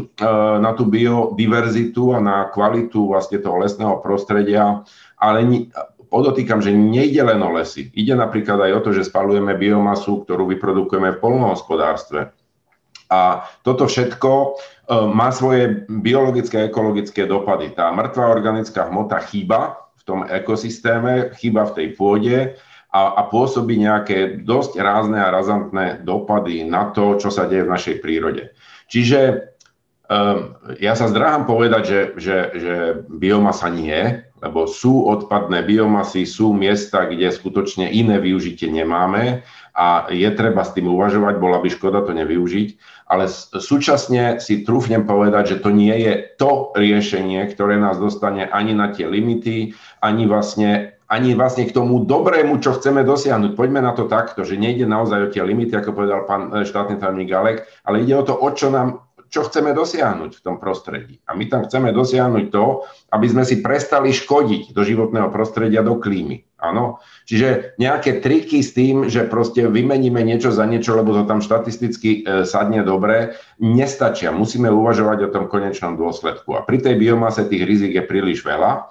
na 0.62 0.72
tú 0.72 0.86
biodiverzitu 0.88 2.14
a 2.14 2.22
na 2.22 2.48
kvalitu 2.48 3.10
vlastne 3.10 3.42
toho 3.42 3.60
lesného 3.60 4.00
prostredia, 4.00 4.86
ale 5.18 5.44
Podotýkam, 6.08 6.60
že 6.62 6.74
nejde 6.74 7.22
len 7.24 7.40
o 7.40 7.50
lesy. 7.54 7.90
Ide 7.92 8.14
napríklad 8.18 8.60
aj 8.68 8.72
o 8.76 8.80
to, 8.84 8.90
že 8.94 9.08
spalujeme 9.08 9.56
biomasu, 9.56 10.24
ktorú 10.24 10.48
vyprodukujeme 10.50 11.16
v 11.16 11.20
polnohospodárstve. 11.20 12.32
A 13.12 13.44
toto 13.62 13.84
všetko 13.84 14.30
e, 14.32 14.48
má 15.12 15.28
svoje 15.30 15.86
biologické 15.86 16.64
a 16.64 16.66
ekologické 16.68 17.28
dopady. 17.28 17.76
Tá 17.76 17.92
mŕtva 17.92 18.32
organická 18.32 18.88
hmota 18.88 19.20
chýba 19.22 19.76
v 20.00 20.02
tom 20.02 20.20
ekosystéme, 20.24 21.36
chýba 21.36 21.68
v 21.68 21.74
tej 21.76 21.86
pôde 21.94 22.36
a, 22.94 23.00
a 23.18 23.22
pôsobí 23.26 23.74
nejaké 23.76 24.42
dosť 24.46 24.78
rázne 24.78 25.18
a 25.18 25.34
razantné 25.34 26.06
dopady 26.06 26.62
na 26.62 26.94
to, 26.94 27.18
čo 27.18 27.28
sa 27.28 27.50
deje 27.50 27.66
v 27.66 27.72
našej 27.74 27.96
prírode. 27.98 28.54
Čiže 28.86 29.50
um, 30.06 30.54
ja 30.78 30.94
sa 30.94 31.10
zdráham 31.10 31.42
povedať, 31.48 31.82
že, 31.82 32.00
že, 32.20 32.38
že 32.54 32.74
biomasa 33.10 33.66
nie, 33.72 34.22
lebo 34.44 34.68
sú 34.68 35.08
odpadné 35.08 35.64
biomasy, 35.64 36.28
sú 36.28 36.52
miesta, 36.52 37.08
kde 37.08 37.32
skutočne 37.32 37.88
iné 37.88 38.20
využitie 38.20 38.68
nemáme 38.68 39.40
a 39.72 40.06
je 40.12 40.28
treba 40.36 40.60
s 40.62 40.76
tým 40.76 40.92
uvažovať, 40.92 41.40
bola 41.40 41.64
by 41.64 41.68
škoda 41.72 42.04
to 42.04 42.12
nevyužiť, 42.12 42.68
ale 43.08 43.26
súčasne 43.58 44.38
si 44.38 44.62
trúfnem 44.62 45.08
povedať, 45.08 45.56
že 45.56 45.60
to 45.64 45.72
nie 45.72 45.96
je 46.04 46.12
to 46.36 46.76
riešenie, 46.76 47.48
ktoré 47.48 47.80
nás 47.80 47.96
dostane 47.96 48.44
ani 48.44 48.76
na 48.76 48.92
tie 48.92 49.08
limity, 49.08 49.72
ani 50.04 50.28
vlastne 50.28 50.94
ani 51.04 51.36
vlastne 51.36 51.68
k 51.68 51.76
tomu 51.76 52.08
dobrému, 52.08 52.64
čo 52.64 52.80
chceme 52.80 53.04
dosiahnuť. 53.04 53.52
Poďme 53.52 53.84
na 53.84 53.92
to 53.92 54.08
takto, 54.08 54.40
že 54.40 54.56
nejde 54.56 54.88
naozaj 54.88 55.28
o 55.28 55.32
tie 55.32 55.44
limity, 55.44 55.76
ako 55.76 55.92
povedal 55.92 56.24
pán 56.24 56.48
e, 56.48 56.64
štátny 56.64 56.96
tajomník 56.96 57.28
Galek, 57.28 57.68
ale 57.84 58.02
ide 58.02 58.16
o 58.16 58.24
to, 58.24 58.32
o 58.32 58.48
čo 58.56 58.72
nám 58.72 59.03
čo 59.34 59.42
chceme 59.50 59.74
dosiahnuť 59.74 60.38
v 60.38 60.44
tom 60.46 60.62
prostredí. 60.62 61.18
A 61.26 61.34
my 61.34 61.50
tam 61.50 61.66
chceme 61.66 61.90
dosiahnuť 61.90 62.54
to, 62.54 62.86
aby 63.10 63.26
sme 63.26 63.42
si 63.42 63.58
prestali 63.58 64.14
škodiť 64.14 64.70
do 64.70 64.86
životného 64.86 65.26
prostredia, 65.34 65.82
do 65.82 65.98
klímy. 65.98 66.46
Áno? 66.62 67.02
Čiže 67.26 67.74
nejaké 67.82 68.22
triky 68.22 68.62
s 68.62 68.78
tým, 68.78 69.10
že 69.10 69.26
proste 69.26 69.66
vymeníme 69.66 70.22
niečo 70.22 70.54
za 70.54 70.62
niečo, 70.70 70.94
lebo 70.94 71.10
to 71.10 71.26
tam 71.26 71.42
štatisticky 71.42 72.22
e, 72.22 72.46
sadne 72.46 72.86
dobre, 72.86 73.34
nestačia. 73.58 74.30
Musíme 74.30 74.70
uvažovať 74.70 75.26
o 75.26 75.32
tom 75.34 75.50
konečnom 75.50 75.98
dôsledku. 75.98 76.54
A 76.54 76.62
pri 76.62 76.78
tej 76.78 76.94
biomase 76.94 77.42
tých 77.50 77.66
rizik 77.66 77.98
je 77.98 78.06
príliš 78.06 78.46
veľa. 78.46 78.70
E, 78.70 78.82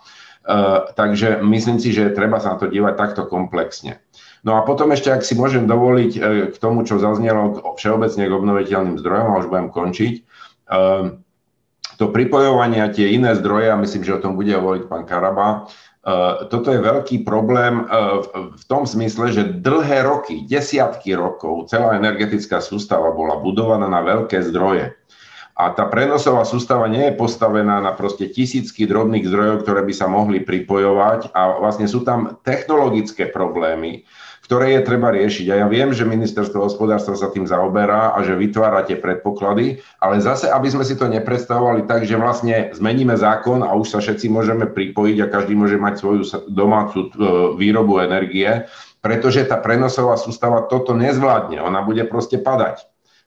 takže 0.92 1.40
myslím 1.40 1.80
si, 1.80 1.96
že 1.96 2.12
treba 2.12 2.44
sa 2.44 2.54
na 2.54 2.58
to 2.60 2.68
dívať 2.68 3.00
takto 3.00 3.24
komplexne. 3.32 4.04
No 4.44 4.60
a 4.60 4.68
potom 4.68 4.92
ešte, 4.92 5.08
ak 5.08 5.24
si 5.24 5.40
môžem 5.40 5.72
dovoliť 5.72 6.12
e, 6.12 6.20
k 6.52 6.56
tomu, 6.60 6.84
čo 6.84 7.00
zaznelo 7.00 7.64
všeobecne 7.80 8.28
k 8.28 8.36
obnoviteľným 8.36 9.00
zdrojom, 9.00 9.28
a 9.32 9.40
už 9.40 9.48
budem 9.48 9.72
končiť, 9.72 10.14
to 11.98 12.06
pripojovanie 12.10 12.82
a 12.82 12.94
tie 12.94 13.14
iné 13.14 13.38
zdroje, 13.38 13.70
a 13.70 13.80
myslím, 13.80 14.04
že 14.04 14.18
o 14.18 14.24
tom 14.24 14.34
bude 14.34 14.54
hovoriť 14.54 14.84
pán 14.90 15.06
Karaba, 15.06 15.70
ehm, 16.04 16.50
toto 16.50 16.74
je 16.74 16.82
veľký 16.82 17.22
problém 17.24 17.86
ehm, 17.86 18.58
v 18.58 18.64
tom 18.66 18.84
smysle, 18.90 19.30
že 19.32 19.44
dlhé 19.62 20.04
roky, 20.04 20.44
desiatky 20.50 21.14
rokov, 21.14 21.70
celá 21.70 21.96
energetická 21.98 22.60
sústava 22.60 23.14
bola 23.14 23.38
budovaná 23.40 23.86
na 23.86 24.02
veľké 24.02 24.42
zdroje. 24.50 24.98
A 25.54 25.70
tá 25.70 25.86
prenosová 25.86 26.50
sústava 26.50 26.90
nie 26.90 27.14
je 27.14 27.14
postavená 27.14 27.78
na 27.78 27.94
proste 27.94 28.26
tisícky 28.26 28.90
drobných 28.90 29.30
zdrojov, 29.30 29.62
ktoré 29.62 29.86
by 29.86 29.94
sa 29.94 30.10
mohli 30.10 30.42
pripojovať 30.42 31.30
a 31.30 31.62
vlastne 31.62 31.86
sú 31.86 32.02
tam 32.02 32.42
technologické 32.42 33.30
problémy, 33.30 34.02
ktoré 34.44 34.76
je 34.76 34.82
treba 34.84 35.10
riešiť. 35.16 35.48
A 35.56 35.60
ja 35.64 35.68
viem, 35.72 35.96
že 35.96 36.04
ministerstvo 36.04 36.68
hospodárstva 36.68 37.16
sa 37.16 37.32
tým 37.32 37.48
zaoberá 37.48 38.12
a 38.12 38.20
že 38.28 38.36
vytvára 38.36 38.84
tie 38.84 39.00
predpoklady, 39.00 39.80
ale 40.04 40.20
zase, 40.20 40.52
aby 40.52 40.68
sme 40.68 40.84
si 40.84 41.00
to 41.00 41.08
nepredstavovali 41.08 41.88
tak, 41.88 42.04
že 42.04 42.20
vlastne 42.20 42.76
zmeníme 42.76 43.16
zákon 43.16 43.64
a 43.64 43.72
už 43.72 43.96
sa 43.96 44.00
všetci 44.04 44.28
môžeme 44.28 44.68
pripojiť 44.68 45.18
a 45.24 45.32
každý 45.32 45.56
môže 45.56 45.80
mať 45.80 45.94
svoju 45.96 46.22
domácu 46.52 46.98
e, 47.00 47.10
výrobu 47.56 48.04
energie, 48.04 48.68
pretože 49.00 49.48
tá 49.48 49.60
prenosová 49.64 50.20
sústava 50.20 50.68
toto 50.68 50.92
nezvládne. 50.92 51.64
Ona 51.64 51.80
bude 51.88 52.04
proste 52.04 52.36
padať. 52.36 52.84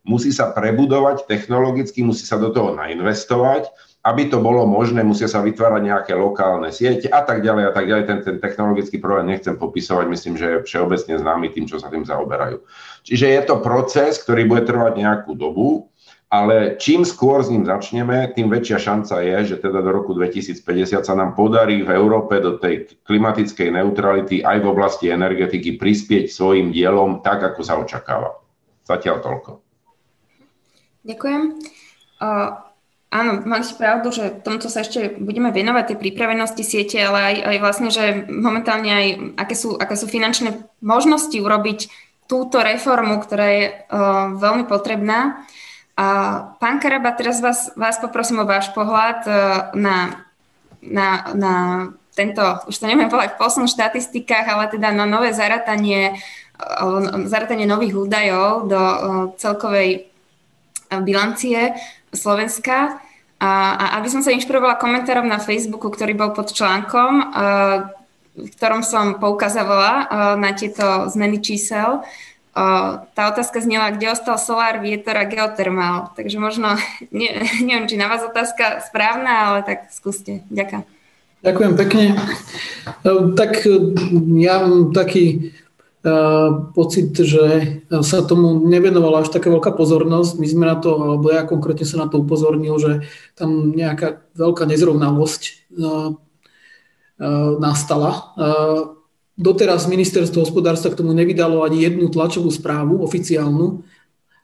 Musí 0.06 0.30
sa 0.30 0.54
prebudovať 0.54 1.26
technologicky, 1.26 2.04
musí 2.04 2.22
sa 2.28 2.38
do 2.38 2.54
toho 2.54 2.76
nainvestovať 2.78 3.66
aby 4.06 4.30
to 4.30 4.38
bolo 4.38 4.62
možné, 4.70 5.02
musia 5.02 5.26
sa 5.26 5.42
vytvárať 5.42 5.82
nejaké 5.82 6.12
lokálne 6.14 6.70
siete 6.70 7.10
a 7.10 7.26
tak 7.26 7.42
ďalej 7.42 7.64
a 7.66 7.72
tak 7.74 7.90
ďalej. 7.90 8.04
Ten, 8.06 8.18
ten 8.22 8.36
technologický 8.38 9.02
problém 9.02 9.34
nechcem 9.34 9.58
popisovať, 9.58 10.06
myslím, 10.06 10.34
že 10.38 10.46
je 10.46 10.62
všeobecne 10.62 11.18
známy 11.18 11.50
tým, 11.50 11.66
čo 11.66 11.82
sa 11.82 11.90
tým 11.90 12.06
zaoberajú. 12.06 12.62
Čiže 13.02 13.26
je 13.26 13.42
to 13.42 13.58
proces, 13.58 14.22
ktorý 14.22 14.46
bude 14.46 14.62
trvať 14.62 15.02
nejakú 15.02 15.34
dobu, 15.34 15.90
ale 16.30 16.78
čím 16.78 17.02
skôr 17.02 17.42
s 17.42 17.50
ním 17.50 17.66
začneme, 17.66 18.30
tým 18.34 18.46
väčšia 18.46 18.78
šanca 18.78 19.22
je, 19.22 19.54
že 19.54 19.56
teda 19.62 19.78
do 19.82 19.90
roku 19.90 20.14
2050 20.14 21.02
sa 21.02 21.14
nám 21.14 21.38
podarí 21.38 21.82
v 21.82 21.90
Európe 21.90 22.38
do 22.38 22.58
tej 22.58 22.98
klimatickej 23.06 23.74
neutrality 23.74 24.42
aj 24.42 24.58
v 24.62 24.66
oblasti 24.70 25.10
energetiky 25.10 25.78
prispieť 25.78 26.30
svojim 26.30 26.70
dielom 26.74 27.22
tak, 27.22 27.42
ako 27.42 27.60
sa 27.62 27.78
očakáva. 27.78 28.42
Zatiaľ 28.86 29.22
toľko. 29.22 29.50
Ďakujem. 31.06 31.42
Áno, 33.16 33.40
máš 33.48 33.72
pravdu, 33.80 34.12
že 34.12 34.28
tomto 34.44 34.68
sa 34.68 34.84
ešte 34.84 35.16
budeme 35.16 35.48
venovať 35.48 35.88
tej 35.88 35.98
pripravenosti 36.04 36.60
siete, 36.60 37.00
ale 37.00 37.32
aj, 37.32 37.36
aj 37.48 37.56
vlastne, 37.64 37.88
že 37.88 38.28
momentálne 38.28 38.92
aj 38.92 39.06
aké 39.40 39.54
sú, 39.56 39.72
aké 39.80 39.96
sú 39.96 40.04
finančné 40.04 40.68
možnosti 40.84 41.32
urobiť 41.32 41.88
túto 42.28 42.60
reformu, 42.60 43.16
ktorá 43.24 43.46
je 43.48 43.64
uh, 43.72 44.36
veľmi 44.36 44.68
potrebná. 44.68 45.48
A 45.96 46.06
pán 46.60 46.76
Karaba, 46.76 47.16
teraz 47.16 47.40
vás, 47.40 47.72
vás 47.72 47.96
poprosím 47.96 48.44
o 48.44 48.50
váš 48.50 48.68
pohľad 48.76 49.24
uh, 49.24 49.32
na, 49.72 50.28
na, 50.84 51.08
na 51.32 51.54
tento, 52.12 52.44
už 52.68 52.76
to 52.76 52.84
neviem 52.84 53.08
povedať 53.08 53.32
v 53.32 53.40
posledných 53.40 53.72
štatistikách, 53.80 54.44
ale 54.44 54.68
teda 54.68 54.92
na 54.92 55.08
nové 55.08 55.32
zaratanie, 55.32 56.20
uh, 56.60 57.24
zaratanie 57.24 57.64
nových 57.64 57.96
údajov 57.96 58.68
do 58.68 58.76
uh, 58.76 58.98
celkovej 59.40 60.12
bilancie 61.00 61.72
Slovenska. 62.12 63.05
A, 63.36 63.52
a 63.76 63.84
aby 64.00 64.08
som 64.08 64.24
sa 64.24 64.32
inšpirovala 64.32 64.80
komentárom 64.80 65.28
na 65.28 65.36
Facebooku, 65.36 65.92
ktorý 65.92 66.16
bol 66.16 66.32
pod 66.32 66.56
článkom, 66.56 67.36
v 68.36 68.48
ktorom 68.56 68.80
som 68.80 69.20
poukazovala 69.20 70.08
na 70.40 70.50
tieto 70.56 71.08
zmeny 71.12 71.44
čísel, 71.44 72.00
tá 73.12 73.22
otázka 73.28 73.60
znela, 73.60 73.92
kde 73.92 74.16
ostal 74.16 74.40
solár, 74.40 74.80
vietor 74.80 75.12
a 75.20 75.28
geotermál. 75.28 76.08
Takže 76.16 76.40
možno, 76.40 76.80
ne, 77.12 77.44
neviem, 77.60 77.84
či 77.84 78.00
na 78.00 78.08
vás 78.08 78.24
otázka 78.24 78.80
správna, 78.88 79.52
ale 79.52 79.58
tak 79.62 79.92
skúste. 79.92 80.40
Ďakujem. 80.48 80.88
Ďakujem 81.44 81.72
pekne. 81.76 82.04
Tak 83.36 83.52
ja 84.40 84.54
mám 84.64 84.96
taký 84.96 85.52
pocit, 86.70 87.10
že 87.18 87.44
sa 88.06 88.22
tomu 88.22 88.62
nevenovala 88.62 89.26
až 89.26 89.34
taká 89.34 89.50
veľká 89.50 89.74
pozornosť. 89.74 90.38
My 90.38 90.46
sme 90.46 90.64
na 90.70 90.78
to, 90.78 90.94
alebo 90.94 91.34
ja 91.34 91.42
konkrétne 91.42 91.82
sa 91.82 91.98
na 91.98 92.06
to 92.06 92.22
upozornil, 92.22 92.78
že 92.78 93.02
tam 93.34 93.74
nejaká 93.74 94.22
veľká 94.38 94.70
nezrovnalosť 94.70 95.72
nastala. 97.58 98.32
Doteraz 99.36 99.84
ministerstvo 99.90 100.46
hospodárstva 100.46 100.94
k 100.94 100.98
tomu 101.02 101.12
nevydalo 101.12 101.60
ani 101.66 101.84
jednu 101.84 102.08
tlačovú 102.08 102.48
správu 102.48 103.04
oficiálnu 103.04 103.84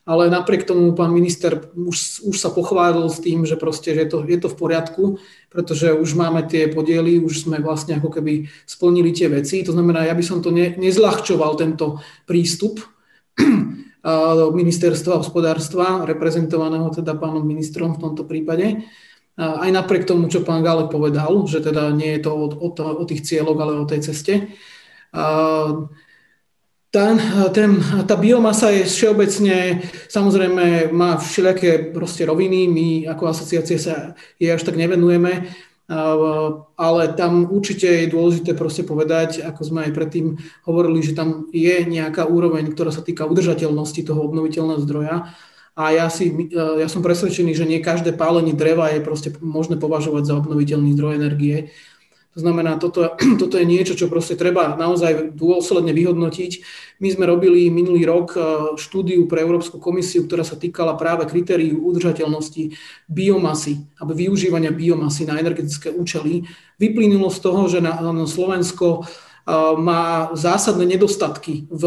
ale 0.03 0.27
napriek 0.27 0.67
tomu 0.67 0.91
pán 0.99 1.15
minister 1.15 1.71
už, 1.79 2.27
už 2.27 2.37
sa 2.37 2.51
pochválil 2.51 3.07
s 3.07 3.23
tým, 3.23 3.47
že 3.47 3.55
proste 3.55 3.95
že 3.95 4.03
je, 4.03 4.09
to, 4.11 4.19
je 4.27 4.39
to 4.39 4.49
v 4.51 4.59
poriadku, 4.59 5.03
pretože 5.47 5.95
už 5.95 6.19
máme 6.19 6.43
tie 6.51 6.67
podiely, 6.67 7.23
už 7.23 7.47
sme 7.47 7.63
vlastne 7.63 8.03
ako 8.03 8.19
keby 8.19 8.51
splnili 8.67 9.15
tie 9.15 9.31
veci. 9.31 9.63
To 9.63 9.71
znamená, 9.71 10.11
ja 10.11 10.15
by 10.19 10.25
som 10.27 10.43
to 10.43 10.51
ne, 10.51 10.75
nezľahčoval 10.75 11.55
tento 11.55 12.03
prístup 12.27 12.83
ministerstva 14.63 15.23
hospodárstva, 15.23 16.03
reprezentovaného 16.03 16.91
teda 16.91 17.15
pánom 17.15 17.47
ministrom 17.47 17.95
v 17.95 18.03
tomto 18.03 18.27
prípade. 18.27 18.83
Aj 19.39 19.71
napriek 19.71 20.05
tomu, 20.05 20.27
čo 20.27 20.43
pán 20.43 20.67
Galek 20.67 20.91
povedal, 20.91 21.47
že 21.47 21.63
teda 21.63 21.95
nie 21.95 22.19
je 22.19 22.27
to 22.27 22.31
o, 22.35 22.47
o, 22.51 22.69
o 22.75 23.05
tých 23.07 23.23
cieľoch, 23.23 23.57
ale 23.57 23.79
o 23.79 23.87
tej 23.87 24.11
ceste 24.11 24.51
ten, 26.93 27.17
ten, 27.57 27.81
tá 28.05 28.15
biomasa 28.21 28.69
je 28.69 28.85
všeobecne, 28.85 29.81
samozrejme 30.13 30.93
má 30.93 31.17
všelijaké 31.17 31.89
proste 31.89 32.29
roviny, 32.29 32.69
my 32.69 32.89
ako 33.09 33.33
asociácie 33.33 33.81
sa 33.81 34.13
jej 34.37 34.53
až 34.53 34.61
tak 34.61 34.77
nevenujeme, 34.77 35.49
ale 36.77 37.03
tam 37.17 37.49
určite 37.49 37.89
je 37.89 38.13
dôležité 38.13 38.53
proste 38.53 38.85
povedať, 38.85 39.41
ako 39.41 39.61
sme 39.65 39.89
aj 39.89 39.97
predtým 39.97 40.37
hovorili, 40.69 41.01
že 41.01 41.17
tam 41.17 41.49
je 41.49 41.81
nejaká 41.89 42.29
úroveň, 42.29 42.69
ktorá 42.69 42.93
sa 42.93 43.01
týka 43.01 43.25
udržateľnosti 43.25 44.05
toho 44.05 44.21
obnoviteľného 44.29 44.85
zdroja. 44.85 45.33
A 45.73 45.97
ja, 45.97 46.13
si, 46.13 46.53
ja 46.53 46.85
som 46.93 47.01
presvedčený, 47.01 47.57
že 47.57 47.65
nie 47.65 47.81
každé 47.81 48.13
pálenie 48.13 48.53
dreva 48.53 48.93
je 48.93 49.01
proste 49.01 49.33
možné 49.41 49.81
považovať 49.81 50.29
za 50.29 50.37
obnoviteľný 50.37 50.93
zdroj 50.93 51.17
energie 51.17 51.73
to 52.33 52.41
znamená, 52.41 52.81
toto, 52.81 53.13
toto 53.41 53.61
je 53.61 53.67
niečo, 53.69 53.93
čo 53.93 54.09
proste 54.09 54.41
treba 54.41 54.73
naozaj 54.75 55.37
dôsledne 55.37 55.93
vyhodnotiť. 55.93 56.53
My 57.05 57.13
sme 57.13 57.29
robili 57.29 57.69
minulý 57.69 58.09
rok 58.09 58.29
e, 58.33 58.41
štúdiu 58.81 59.29
pre 59.29 59.45
Európsku 59.45 59.77
komisiu, 59.77 60.25
ktorá 60.25 60.41
sa 60.41 60.57
týkala 60.57 60.97
práve 60.97 61.29
kritérií 61.29 61.77
udržateľnosti 61.77 62.73
biomasy 63.05 63.85
alebo 64.01 64.17
využívania 64.17 64.73
biomasy 64.73 65.29
na 65.29 65.37
energetické 65.37 65.93
účely. 65.93 66.49
Vyplynulo 66.81 67.29
z 67.29 67.39
toho, 67.45 67.69
že 67.69 67.85
na, 67.85 68.01
na 68.01 68.25
Slovensko 68.25 68.87
e, 68.89 69.13
má 69.77 70.33
zásadné 70.33 70.89
nedostatky 70.89 71.69
v, 71.69 71.85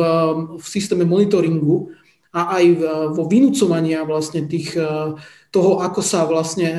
v 0.62 0.66
systéme 0.66 1.10
monitoringu 1.10 1.90
a 2.36 2.60
aj 2.60 2.66
vo 3.16 3.32
vynúcovania 3.32 4.04
vlastne 4.04 4.46
tých, 4.46 4.78
e, 4.78 5.18
toho, 5.50 5.82
ako 5.82 6.06
sa 6.06 6.28
vlastne 6.30 6.70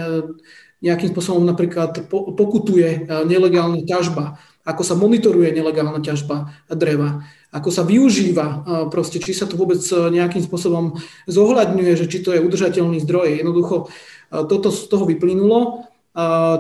nejakým 0.84 1.08
spôsobom 1.12 1.40
napríklad 1.44 2.08
pokutuje 2.12 2.88
e, 2.88 2.98
nelegálna 3.24 3.80
ťažba, 3.88 4.36
ako 4.66 4.82
sa 4.84 4.94
monitoruje 4.98 5.48
nelegálna 5.56 6.04
ťažba 6.04 6.52
dreva, 6.68 7.24
ako 7.48 7.68
sa 7.72 7.80
využíva, 7.80 8.46
e, 8.46 8.56
proste, 8.92 9.16
či 9.16 9.32
sa 9.32 9.48
to 9.48 9.56
vôbec 9.56 9.80
e, 9.80 9.96
nejakým 10.12 10.44
spôsobom 10.44 11.00
zohľadňuje, 11.24 11.92
že 11.96 12.06
či 12.12 12.20
to 12.20 12.36
je 12.36 12.44
udržateľný 12.44 13.00
zdroj. 13.00 13.40
Jednoducho 13.40 13.88
toto 14.26 14.74
z 14.74 14.90
toho 14.90 15.06
vyplynulo. 15.06 15.86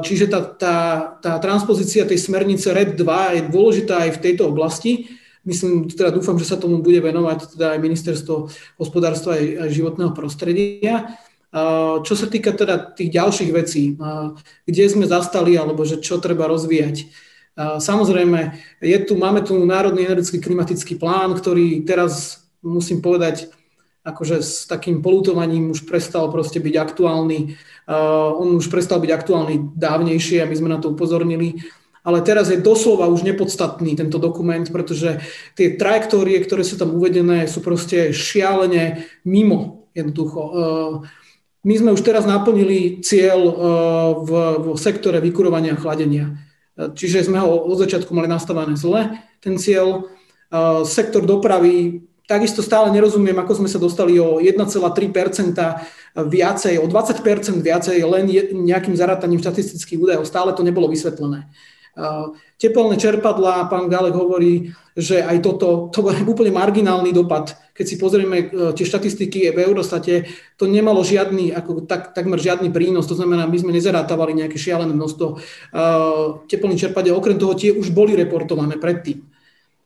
Čiže 0.06 0.30
tá, 0.30 0.40
tá, 0.44 0.76
tá 1.18 1.32
transpozícia 1.42 2.06
tej 2.06 2.20
smernice 2.20 2.70
RED 2.70 2.94
2 2.94 3.34
je 3.34 3.42
dôležitá 3.50 4.06
aj 4.06 4.10
v 4.14 4.22
tejto 4.22 4.52
oblasti. 4.54 5.18
Myslím, 5.42 5.90
teda 5.90 6.14
dúfam, 6.14 6.38
že 6.38 6.46
sa 6.46 6.60
tomu 6.60 6.78
bude 6.78 7.02
venovať 7.02 7.58
teda 7.58 7.74
aj 7.74 7.82
ministerstvo 7.82 8.34
hospodárstva 8.78 9.34
aj 9.34 9.72
životného 9.74 10.14
prostredia. 10.14 11.16
Čo 12.04 12.12
sa 12.12 12.28
týka 12.28 12.52
teda 12.52 12.92
tých 12.92 13.16
ďalších 13.16 13.50
vecí, 13.56 13.96
kde 14.68 14.84
sme 14.92 15.08
zastali 15.08 15.56
alebo 15.56 15.88
že 15.88 16.04
čo 16.04 16.20
treba 16.20 16.44
rozvíjať. 16.52 17.08
Samozrejme, 17.56 18.52
je 18.84 18.98
tu, 19.00 19.16
máme 19.16 19.40
tu 19.40 19.56
Národný 19.64 20.04
energetický 20.04 20.44
klimatický 20.44 21.00
plán, 21.00 21.32
ktorý 21.32 21.88
teraz, 21.88 22.44
musím 22.60 23.00
povedať, 23.00 23.48
akože 24.04 24.44
s 24.44 24.68
takým 24.68 25.00
polutovaním 25.00 25.72
už 25.72 25.88
prestal 25.88 26.28
proste 26.28 26.60
byť 26.60 26.74
aktuálny. 26.76 27.56
On 28.36 28.60
už 28.60 28.68
prestal 28.68 29.00
byť 29.00 29.10
aktuálny 29.16 29.72
dávnejšie 29.72 30.44
a 30.44 30.48
my 30.50 30.54
sme 30.60 30.68
na 30.68 30.76
to 30.76 30.92
upozornili. 30.92 31.64
Ale 32.04 32.20
teraz 32.22 32.52
je 32.52 32.60
doslova 32.60 33.08
už 33.08 33.24
nepodstatný 33.24 33.96
tento 33.96 34.20
dokument, 34.20 34.62
pretože 34.68 35.24
tie 35.58 35.74
trajektórie, 35.74 36.38
ktoré 36.44 36.62
sú 36.62 36.76
tam 36.76 36.94
uvedené, 36.94 37.48
sú 37.48 37.64
proste 37.64 38.12
šialene 38.12 39.08
mimo 39.24 39.88
jednoducho. 39.96 40.40
My 41.66 41.74
sme 41.74 41.90
už 41.90 42.06
teraz 42.06 42.22
naplnili 42.22 43.02
cieľ 43.02 43.40
e, 43.42 43.52
v, 44.22 44.30
v 44.62 44.66
sektore 44.78 45.18
vykurovania 45.18 45.74
a 45.74 45.80
chladenia. 45.82 46.38
E, 46.78 46.94
čiže 46.94 47.26
sme 47.26 47.42
ho 47.42 47.66
od 47.66 47.74
začiatku 47.74 48.14
mali 48.14 48.30
nastavené 48.30 48.78
zle, 48.78 49.18
ten 49.42 49.58
cieľ. 49.58 50.06
E, 50.46 50.86
sektor 50.86 51.26
dopravy, 51.26 52.06
takisto 52.30 52.62
stále 52.62 52.94
nerozumiem, 52.94 53.34
ako 53.34 53.66
sme 53.66 53.68
sa 53.68 53.82
dostali 53.82 54.14
o 54.22 54.38
1,3% 54.38 55.58
viacej, 56.14 56.74
o 56.78 56.86
20% 56.86 57.58
viacej 57.58 57.98
len 57.98 58.24
nejakým 58.62 58.94
zarátaním 58.94 59.42
štatistických 59.42 59.98
údajov. 59.98 60.22
Stále 60.22 60.54
to 60.54 60.62
nebolo 60.62 60.86
vysvetlené. 60.86 61.50
Tepelné 62.56 62.96
čerpadlá, 62.96 63.68
pán 63.68 63.92
Galek 63.92 64.16
hovorí, 64.16 64.72
že 64.96 65.20
aj 65.20 65.44
toto, 65.44 65.92
to 65.92 66.00
bol 66.00 66.16
úplne 66.32 66.48
marginálny 66.56 67.12
dopad. 67.12 67.52
Keď 67.76 67.84
si 67.84 68.00
pozrieme 68.00 68.48
e, 68.48 68.72
tie 68.72 68.88
štatistiky 68.88 69.52
v 69.52 69.60
Eurostate, 69.60 70.24
to 70.56 70.64
nemalo 70.64 71.04
žiadny, 71.04 71.52
ako 71.52 71.84
tak, 71.84 72.16
takmer 72.16 72.40
žiadny 72.40 72.72
prínos, 72.72 73.04
to 73.04 73.12
znamená, 73.12 73.44
my 73.44 73.60
sme 73.60 73.76
nezarátavali 73.76 74.32
nejaké 74.32 74.56
šialené 74.56 74.96
množstvo 74.96 75.26
uh, 75.28 76.40
teplných 76.48 76.88
čerpadiel, 76.88 77.12
okrem 77.12 77.36
toho 77.36 77.52
tie 77.52 77.76
už 77.76 77.92
boli 77.92 78.16
reportované 78.16 78.80
predtým. 78.80 79.20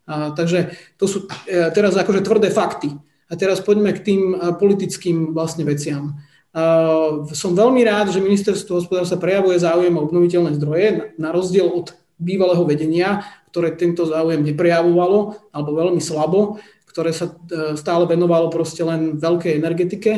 Uh, 0.06 0.30
takže 0.38 0.70
to 0.94 1.10
sú 1.10 1.26
uh, 1.26 1.74
teraz 1.74 1.98
akože 1.98 2.22
tvrdé 2.22 2.54
fakty. 2.54 2.94
A 3.30 3.34
teraz 3.34 3.62
poďme 3.62 3.94
k 3.94 4.02
tým 4.02 4.22
politickým 4.58 5.34
vlastne 5.34 5.62
veciam. 5.66 6.18
Uh, 6.50 7.26
som 7.30 7.54
veľmi 7.54 7.82
rád, 7.86 8.10
že 8.10 8.22
ministerstvo 8.22 8.82
hospodárstva 8.82 9.22
prejavuje 9.22 9.58
záujem 9.58 9.94
o 9.94 10.02
obnoviteľné 10.02 10.58
zdroje, 10.58 10.86
na, 10.94 11.04
na 11.14 11.28
rozdiel 11.30 11.66
od 11.66 11.94
bývalého 12.20 12.62
vedenia, 12.68 13.24
ktoré 13.50 13.74
tento 13.74 14.06
záujem 14.06 14.44
neprejavovalo 14.44 15.50
alebo 15.50 15.70
veľmi 15.74 15.98
slabo, 15.98 16.60
ktoré 16.86 17.10
sa 17.14 17.30
e, 17.30 17.74
stále 17.78 18.04
venovalo 18.06 18.50
proste 18.50 18.82
len 18.82 19.18
veľkej 19.18 19.52
energetike. 19.58 20.12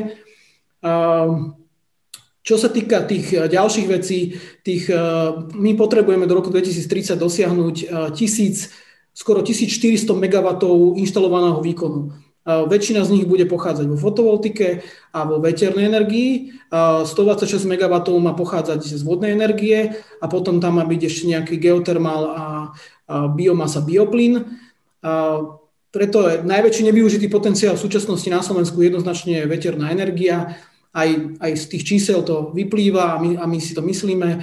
Čo 2.43 2.57
sa 2.59 2.69
týka 2.75 3.07
tých 3.07 3.33
e, 3.33 3.47
ďalších 3.49 3.87
vecí, 3.87 4.35
tých, 4.65 4.89
e, 4.89 5.01
my 5.53 5.73
potrebujeme 5.77 6.25
do 6.25 6.37
roku 6.41 6.49
2030 6.49 7.17
dosiahnuť 7.17 7.77
tisíc, 8.17 8.73
skoro 9.13 9.45
1400 9.45 10.09
MW 10.09 10.49
inštalovaného 10.97 11.61
výkonu. 11.61 12.32
Väčšina 12.43 13.07
z 13.07 13.15
nich 13.15 13.27
bude 13.31 13.47
pochádzať 13.47 13.87
vo 13.87 13.95
fotovoltike 13.95 14.83
a 15.15 15.19
vo 15.23 15.39
veternej 15.39 15.87
energii. 15.87 16.59
126 16.75 17.63
MW 17.71 17.95
má 18.19 18.35
pochádzať 18.35 18.83
z 18.83 19.03
vodnej 19.07 19.31
energie 19.31 19.95
a 20.19 20.27
potom 20.27 20.59
tam 20.59 20.83
má 20.83 20.85
byť 20.85 21.01
ešte 21.07 21.25
nejaký 21.31 21.55
geotermál 21.63 22.23
a 22.35 22.47
biomasa, 23.31 23.79
bioplyn. 23.87 24.43
Preto 25.93 26.19
je 26.27 26.43
najväčší 26.43 26.83
nevyužitý 26.89 27.31
potenciál 27.31 27.79
v 27.79 27.85
súčasnosti 27.85 28.27
na 28.27 28.43
Slovensku 28.43 28.81
jednoznačne 28.83 29.47
veterná 29.47 29.95
energia 29.95 30.59
aj, 30.93 31.41
aj 31.41 31.53
z 31.57 31.65
tých 31.73 31.85
čísel 31.89 32.21
to 32.21 32.53
vyplýva 32.53 33.17
a 33.17 33.21
my, 33.21 33.41
a 33.41 33.45
my 33.49 33.59
si 33.59 33.73
to 33.73 33.81
myslíme. 33.81 34.29
E, 34.37 34.39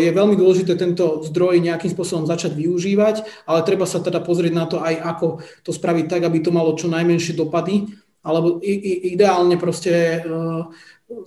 je 0.00 0.10
veľmi 0.10 0.34
dôležité 0.40 0.72
tento 0.74 1.20
zdroj 1.28 1.60
nejakým 1.60 1.92
spôsobom 1.92 2.24
začať 2.24 2.56
využívať, 2.56 3.44
ale 3.44 3.66
treba 3.68 3.84
sa 3.84 4.00
teda 4.00 4.24
pozrieť 4.24 4.52
na 4.56 4.64
to 4.64 4.80
aj, 4.80 4.94
ako 4.96 5.26
to 5.60 5.70
spraviť 5.70 6.06
tak, 6.08 6.22
aby 6.24 6.40
to 6.40 6.48
malo 6.48 6.72
čo 6.72 6.88
najmenšie 6.88 7.36
dopady, 7.36 7.92
alebo 8.24 8.56
ideálne 8.64 9.60
proste 9.60 10.24
e, 10.24 10.40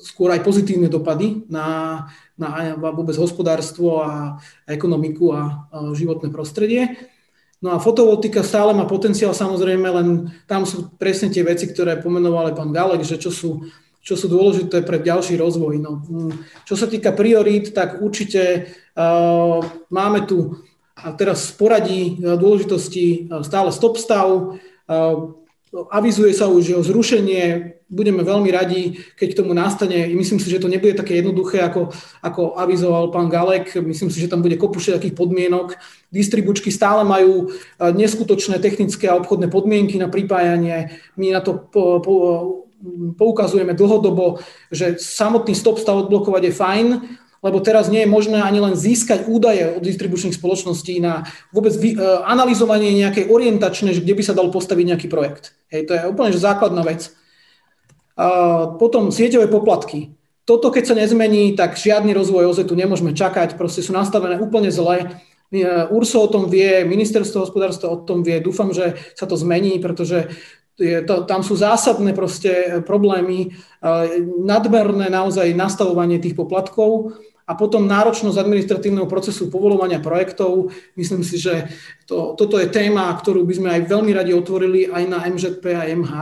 skôr 0.01 0.33
aj 0.33 0.41
pozitívne 0.41 0.89
dopady 0.89 1.45
na, 1.45 2.01
na 2.33 2.73
vôbec 2.73 3.13
hospodárstvo 3.21 4.01
a 4.01 4.41
ekonomiku 4.65 5.29
a 5.29 5.69
životné 5.93 6.33
prostredie. 6.33 6.97
No 7.61 7.73
a 7.73 7.81
fotovoltika 7.81 8.41
stále 8.41 8.73
má 8.73 8.89
potenciál 8.89 9.31
samozrejme, 9.31 9.87
len 9.89 10.07
tam 10.49 10.67
sú 10.67 10.91
presne 10.99 11.31
tie 11.31 11.45
veci, 11.45 11.69
ktoré 11.69 12.01
pomenoval 12.01 12.53
pán 12.57 12.73
Galek, 12.73 13.05
že 13.05 13.21
čo 13.21 13.29
sú 13.29 13.65
čo 14.05 14.13
sú 14.13 14.29
dôležité 14.29 14.85
pre 14.85 15.01
ďalší 15.01 15.33
rozvoj. 15.41 15.81
No, 15.81 16.05
mm, 16.05 16.33
čo 16.69 16.77
sa 16.77 16.85
týka 16.85 17.09
priorít, 17.09 17.73
tak 17.73 18.05
určite 18.05 18.69
uh, 18.93 19.65
máme 19.89 20.29
tu 20.29 20.61
a 20.93 21.11
teraz 21.17 21.49
v 21.49 21.53
poradí 21.57 22.01
uh, 22.21 22.37
dôležitosti 22.37 23.25
uh, 23.25 23.41
stále 23.41 23.73
stop 23.73 23.97
stav. 23.97 24.61
Uh, 24.85 25.33
avizuje 25.89 26.37
sa 26.37 26.45
už 26.45 26.77
o 26.77 26.85
zrušenie, 26.85 27.75
budeme 27.89 28.21
veľmi 28.23 28.47
radi, 28.53 29.01
keď 29.17 29.27
k 29.33 29.39
tomu 29.43 29.51
nastane. 29.51 30.07
Myslím 30.13 30.39
si, 30.39 30.47
že 30.47 30.61
to 30.61 30.71
nebude 30.71 30.95
také 30.95 31.19
jednoduché, 31.19 31.59
ako, 31.65 31.91
ako 32.23 32.55
avizoval 32.55 33.11
pán 33.11 33.27
Galek. 33.27 33.75
Myslím 33.83 34.07
si, 34.07 34.23
že 34.23 34.31
tam 34.31 34.39
bude 34.39 34.55
kopu 34.55 34.79
takých 34.79 35.17
podmienok. 35.17 35.75
Distribučky 36.15 36.71
stále 36.71 37.03
majú 37.03 37.51
neskutočné 37.77 38.63
technické 38.63 39.11
a 39.11 39.19
obchodné 39.19 39.51
podmienky 39.51 39.99
na 39.99 40.07
pripájanie. 40.07 40.95
My 41.19 41.35
na 41.35 41.41
to 41.43 41.59
po, 41.59 41.99
po, 41.99 42.15
poukazujeme 43.19 43.73
dlhodobo, 43.73 44.39
že 44.71 44.95
samotný 45.01 45.53
stop 45.57 45.81
stav 45.81 46.07
odblokovať 46.07 46.43
je 46.49 46.53
fajn, 46.53 46.87
lebo 47.45 47.61
teraz 47.61 47.93
nie 47.93 48.01
je 48.01 48.09
možné 48.09 48.41
ani 48.41 48.57
len 48.57 48.73
získať 48.73 49.29
údaje 49.29 49.77
od 49.77 49.81
distribučných 49.85 50.33
spoločností 50.33 50.97
na 50.97 51.29
vôbec 51.53 51.77
vy, 51.77 51.93
uh, 51.93 52.25
analyzovanie 52.25 52.89
nejakej 52.97 53.29
orientačnej, 53.29 53.93
že 53.93 54.01
kde 54.01 54.17
by 54.17 54.23
sa 54.25 54.33
dal 54.33 54.49
postaviť 54.49 54.85
nejaký 54.89 55.07
projekt. 55.09 55.53
Hej, 55.69 55.85
to 55.85 55.93
je 55.93 56.09
úplne 56.09 56.33
že 56.33 56.41
základná 56.41 56.81
vec. 56.81 57.13
Potom 58.79 59.11
sieťové 59.11 59.51
poplatky. 59.51 60.15
Toto, 60.47 60.71
keď 60.71 60.83
sa 60.87 60.95
nezmení, 60.95 61.51
tak 61.51 61.75
žiadny 61.75 62.15
rozvoj 62.15 62.55
tu 62.63 62.71
nemôžeme 62.71 63.11
čakať, 63.11 63.59
proste 63.59 63.83
sú 63.83 63.91
nastavené 63.91 64.39
úplne 64.39 64.71
zle. 64.71 65.19
URSO 65.91 66.23
o 66.23 66.31
tom 66.31 66.47
vie, 66.47 66.87
ministerstvo 66.87 67.43
hospodárstva 67.43 67.91
o 67.91 67.99
tom 67.99 68.23
vie, 68.23 68.39
dúfam, 68.39 68.71
že 68.71 68.95
sa 69.19 69.27
to 69.27 69.35
zmení, 69.35 69.83
pretože 69.83 70.31
je 70.75 70.99
to, 71.07 71.23
tam 71.23 71.39
sú 71.39 71.55
zásadné 71.55 72.11
proste 72.11 72.83
problémy, 72.83 73.55
nadmerné 74.43 75.07
naozaj 75.07 75.55
nastavovanie 75.55 76.19
tých 76.19 76.35
poplatkov 76.35 77.15
a 77.45 77.53
potom 77.53 77.85
náročnosť 77.85 78.41
administratívneho 78.41 79.05
procesu 79.05 79.53
povolovania 79.53 80.01
projektov. 80.01 80.73
Myslím 80.97 81.21
si, 81.21 81.37
že 81.37 81.69
to, 82.09 82.33
toto 82.33 82.57
je 82.57 82.65
téma, 82.65 83.13
ktorú 83.13 83.45
by 83.45 83.53
sme 83.53 83.69
aj 83.69 83.81
veľmi 83.85 84.11
radi 84.17 84.33
otvorili 84.33 84.89
aj 84.89 85.03
na 85.05 85.21
MŽP 85.29 85.63
a 85.77 85.85
MH. 85.93 86.13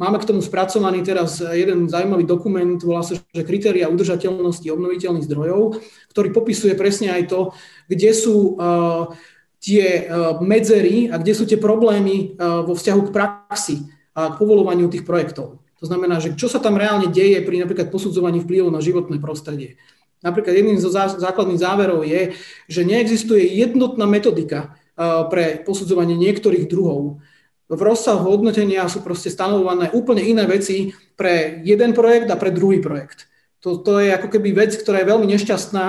Máme 0.00 0.16
k 0.16 0.28
tomu 0.32 0.40
spracovaný 0.40 1.04
teraz 1.04 1.44
jeden 1.44 1.92
zaujímavý 1.92 2.24
dokument, 2.24 2.80
volá 2.80 3.04
sa, 3.04 3.20
že 3.20 3.44
kritéria 3.44 3.92
udržateľnosti 3.92 4.64
obnoviteľných 4.64 5.28
zdrojov, 5.28 5.76
ktorý 6.08 6.28
popisuje 6.32 6.72
presne 6.72 7.12
aj 7.12 7.28
to, 7.28 7.40
kde 7.92 8.10
sú 8.16 8.56
uh, 8.56 9.12
tie 9.62 10.10
medzery 10.42 11.06
a 11.06 11.22
kde 11.22 11.32
sú 11.36 11.46
tie 11.46 11.54
problémy 11.54 12.34
vo 12.40 12.74
vzťahu 12.74 13.00
k 13.06 13.14
praxi 13.14 13.76
a 14.12 14.32
k 14.32 14.38
povolovaniu 14.38 14.92
tých 14.92 15.04
projektov. 15.08 15.60
To 15.82 15.84
znamená, 15.90 16.22
že 16.22 16.38
čo 16.38 16.46
sa 16.46 16.62
tam 16.62 16.78
reálne 16.78 17.10
deje 17.10 17.42
pri 17.42 17.64
napríklad 17.64 17.90
posudzovaní 17.90 18.38
vplyvu 18.44 18.70
na 18.70 18.78
životné 18.78 19.18
prostredie. 19.18 19.80
Napríklad 20.22 20.54
jedným 20.54 20.78
zo 20.78 20.94
základných 20.94 21.58
záverov 21.58 22.06
je, 22.06 22.38
že 22.70 22.86
neexistuje 22.86 23.42
jednotná 23.58 24.06
metodika 24.06 24.78
pre 25.26 25.58
posudzovanie 25.66 26.14
niektorých 26.14 26.70
druhov. 26.70 27.18
V 27.66 27.80
rozsahu 27.80 28.22
hodnotenia 28.22 28.86
sú 28.86 29.02
proste 29.02 29.32
stanovované 29.32 29.90
úplne 29.90 30.22
iné 30.22 30.46
veci 30.46 30.94
pre 31.18 31.58
jeden 31.66 31.96
projekt 31.96 32.30
a 32.30 32.38
pre 32.38 32.54
druhý 32.54 32.78
projekt. 32.78 33.26
To, 33.66 33.82
to 33.82 33.98
je 33.98 34.14
ako 34.14 34.30
keby 34.30 34.54
vec, 34.54 34.74
ktorá 34.78 35.02
je 35.02 35.10
veľmi 35.10 35.26
nešťastná 35.26 35.86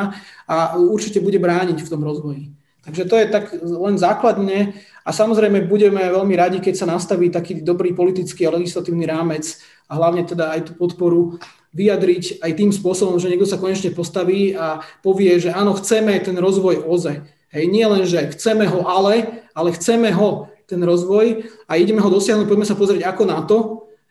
a 0.49 0.57
určite 0.78 1.21
bude 1.21 1.38
brániť 1.38 1.82
v 1.82 1.91
tom 1.91 2.01
rozvoji. 2.01 2.53
Takže 2.86 3.03
to 3.05 3.15
je 3.21 3.26
tak 3.30 3.45
len 3.61 3.95
základne 4.01 4.74
a 5.04 5.12
samozrejme 5.12 5.68
budeme 5.68 5.99
veľmi 5.99 6.36
radi, 6.39 6.58
keď 6.64 6.74
sa 6.80 6.88
nastaví 6.88 7.28
taký 7.28 7.60
dobrý 7.60 7.91
politický 7.91 8.47
a 8.47 8.56
legislatívny 8.56 9.04
rámec 9.04 9.60
a 9.91 9.99
hlavne 9.99 10.24
teda 10.24 10.56
aj 10.56 10.72
tú 10.72 10.72
podporu 10.80 11.38
vyjadriť 11.76 12.39
aj 12.39 12.51
tým 12.56 12.72
spôsobom, 12.72 13.20
že 13.20 13.28
niekto 13.28 13.49
sa 13.49 13.60
konečne 13.60 13.91
postaví 13.91 14.56
a 14.56 14.80
povie, 15.04 15.36
že 15.41 15.51
áno, 15.51 15.76
chceme 15.76 16.16
ten 16.24 16.38
rozvoj 16.39 16.88
OZE. 16.88 17.26
Hej, 17.54 17.64
nie 17.70 17.86
len, 17.86 18.08
že 18.08 18.34
chceme 18.34 18.66
ho 18.66 18.88
ale, 18.88 19.45
ale 19.54 19.70
chceme 19.76 20.10
ho, 20.16 20.49
ten 20.66 20.80
rozvoj 20.80 21.45
a 21.68 21.76
ideme 21.76 22.01
ho 22.01 22.10
dosiahnuť, 22.10 22.47
poďme 22.47 22.66
sa 22.66 22.80
pozrieť 22.80 23.04
ako 23.10 23.24
na 23.28 23.43
to. 23.43 23.58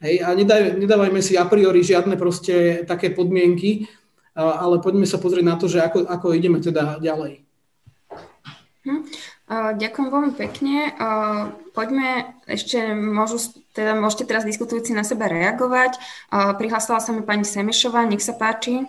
Hej, 0.03 0.23
a 0.23 0.35
nedaj, 0.35 0.79
nedávajme 0.79 1.23
si 1.23 1.39
a 1.39 1.47
priori 1.47 1.81
žiadne 1.87 2.19
proste 2.19 2.83
také 2.87 3.15
podmienky, 3.15 3.87
ale 4.35 4.83
poďme 4.83 5.07
sa 5.07 5.23
pozrieť 5.23 5.45
na 5.47 5.57
to, 5.57 5.71
že 5.71 5.79
ako, 5.81 6.05
ako 6.07 6.27
ideme 6.35 6.59
teda 6.59 6.99
ďalej. 6.99 7.47
Ďakujem 9.53 10.09
veľmi 10.09 10.33
pekne. 10.33 10.97
Poďme 11.77 12.41
ešte, 12.49 12.97
môžu, 12.97 13.37
teda 13.77 13.93
môžete 13.93 14.25
teraz 14.25 14.49
diskutujúci 14.49 14.97
na 14.97 15.05
seba 15.05 15.29
reagovať. 15.29 16.01
Prihlásila 16.57 17.05
sa 17.05 17.13
mi 17.13 17.21
pani 17.21 17.45
Semešová, 17.45 18.09
nech 18.09 18.25
sa 18.25 18.33
páči. 18.33 18.89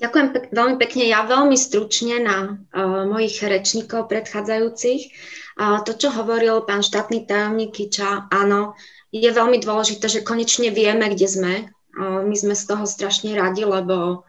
Ďakujem 0.00 0.28
pek- 0.32 0.48
veľmi 0.48 0.76
pekne. 0.80 1.04
Ja 1.12 1.28
veľmi 1.28 1.60
stručne 1.60 2.24
na 2.24 2.56
uh, 2.56 3.04
mojich 3.04 3.44
rečníkov 3.44 4.08
predchádzajúcich. 4.08 5.12
Uh, 5.60 5.84
to, 5.84 5.92
čo 5.92 6.08
hovoril 6.08 6.64
pán 6.64 6.80
štátny 6.80 7.28
tajomník 7.28 7.76
Kiča, 7.76 8.32
áno, 8.32 8.72
je 9.12 9.28
veľmi 9.28 9.60
dôležité, 9.60 10.08
že 10.08 10.24
konečne 10.24 10.72
vieme, 10.72 11.04
kde 11.12 11.26
sme. 11.28 11.54
Uh, 11.92 12.24
my 12.24 12.32
sme 12.32 12.56
z 12.56 12.64
toho 12.64 12.88
strašne 12.88 13.36
radi, 13.36 13.68
lebo 13.68 14.24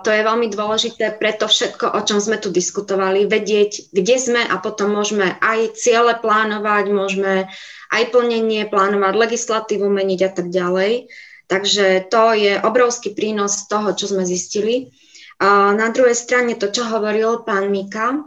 to 0.00 0.08
je 0.08 0.24
veľmi 0.24 0.48
dôležité 0.48 1.20
pre 1.20 1.36
to 1.36 1.44
všetko, 1.44 1.92
o 1.92 2.00
čom 2.00 2.24
sme 2.24 2.40
tu 2.40 2.48
diskutovali, 2.48 3.28
vedieť, 3.28 3.92
kde 3.92 4.16
sme 4.16 4.40
a 4.40 4.56
potom 4.56 4.96
môžeme 4.96 5.36
aj 5.44 5.76
ciele 5.76 6.16
plánovať, 6.16 6.84
môžeme 6.88 7.52
aj 7.92 8.02
plnenie 8.08 8.64
plánovať, 8.72 9.12
legislatívu 9.12 9.84
meniť 9.92 10.20
a 10.24 10.30
tak 10.32 10.48
ďalej. 10.48 11.12
Takže 11.52 12.08
to 12.08 12.32
je 12.32 12.56
obrovský 12.64 13.12
prínos 13.12 13.68
toho, 13.68 13.92
čo 13.92 14.08
sme 14.08 14.24
zistili. 14.24 14.88
Na 15.76 15.92
druhej 15.92 16.16
strane 16.16 16.56
to, 16.56 16.72
čo 16.72 16.88
hovoril 16.88 17.44
pán 17.44 17.68
Mika, 17.68 18.24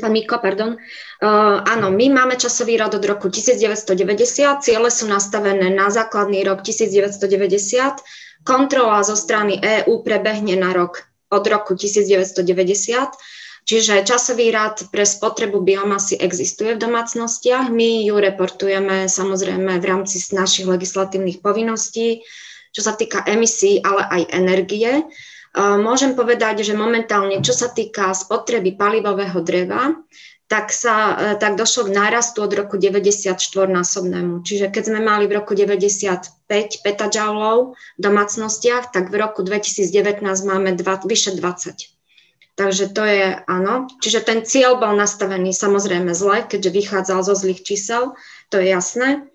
pán 0.00 0.12
Miko, 0.16 0.40
pardon, 0.40 0.74
uh, 0.74 1.60
áno, 1.68 1.92
my 1.92 2.08
máme 2.08 2.40
časový 2.40 2.80
rod 2.80 2.96
od 2.96 3.04
roku 3.04 3.28
1990, 3.28 4.64
ciele 4.64 4.88
sú 4.88 5.04
nastavené 5.04 5.68
na 5.68 5.92
základný 5.92 6.40
rok 6.48 6.64
1990, 6.64 8.00
Kontrola 8.42 9.06
zo 9.06 9.14
strany 9.14 9.58
EÚ 9.62 10.02
prebehne 10.02 10.58
na 10.58 10.74
rok 10.74 11.06
od 11.30 11.46
roku 11.46 11.78
1990, 11.78 12.42
čiže 13.64 14.02
časový 14.02 14.50
rád 14.50 14.90
pre 14.90 15.06
spotrebu 15.06 15.62
biomasy 15.62 16.18
existuje 16.18 16.74
v 16.74 16.82
domácnostiach. 16.82 17.70
My 17.70 18.04
ju 18.04 18.18
reportujeme 18.18 19.06
samozrejme 19.06 19.78
v 19.78 19.84
rámci 19.86 20.18
našich 20.34 20.66
legislatívnych 20.66 21.40
povinností, 21.40 22.26
čo 22.74 22.82
sa 22.82 22.98
týka 22.98 23.22
emisí, 23.24 23.78
ale 23.80 24.04
aj 24.04 24.22
energie. 24.34 25.06
Môžem 25.56 26.16
povedať, 26.16 26.64
že 26.64 26.72
momentálne, 26.72 27.44
čo 27.44 27.52
sa 27.52 27.68
týka 27.68 28.16
spotreby 28.16 28.72
palivového 28.72 29.36
dreva, 29.44 29.92
tak, 30.48 30.72
sa, 30.72 31.16
e, 31.16 31.40
tak 31.40 31.56
došlo 31.56 31.88
k 31.88 31.96
nárastu 31.96 32.44
od 32.44 32.52
roku 32.52 32.76
94-násobnému. 32.76 34.44
Čiže 34.44 34.68
keď 34.68 34.82
sme 34.92 35.00
mali 35.00 35.24
v 35.26 35.40
roku 35.40 35.56
95 35.56 36.28
petajoulov 36.84 37.74
v 37.74 38.00
domácnostiach, 38.00 38.92
tak 38.92 39.08
v 39.08 39.16
roku 39.16 39.40
2019 39.40 40.22
máme 40.44 40.76
dva, 40.76 41.00
vyše 41.02 41.32
20. 41.34 41.92
Takže 42.52 42.92
to 42.92 43.02
je 43.08 43.40
áno. 43.48 43.88
Čiže 44.04 44.20
ten 44.28 44.44
cieľ 44.44 44.76
bol 44.76 44.92
nastavený 44.92 45.56
samozrejme 45.56 46.12
zle, 46.12 46.44
keďže 46.44 46.70
vychádzal 46.70 47.20
zo 47.24 47.34
zlých 47.34 47.64
čísel, 47.64 48.12
to 48.52 48.60
je 48.60 48.68
jasné. 48.68 49.31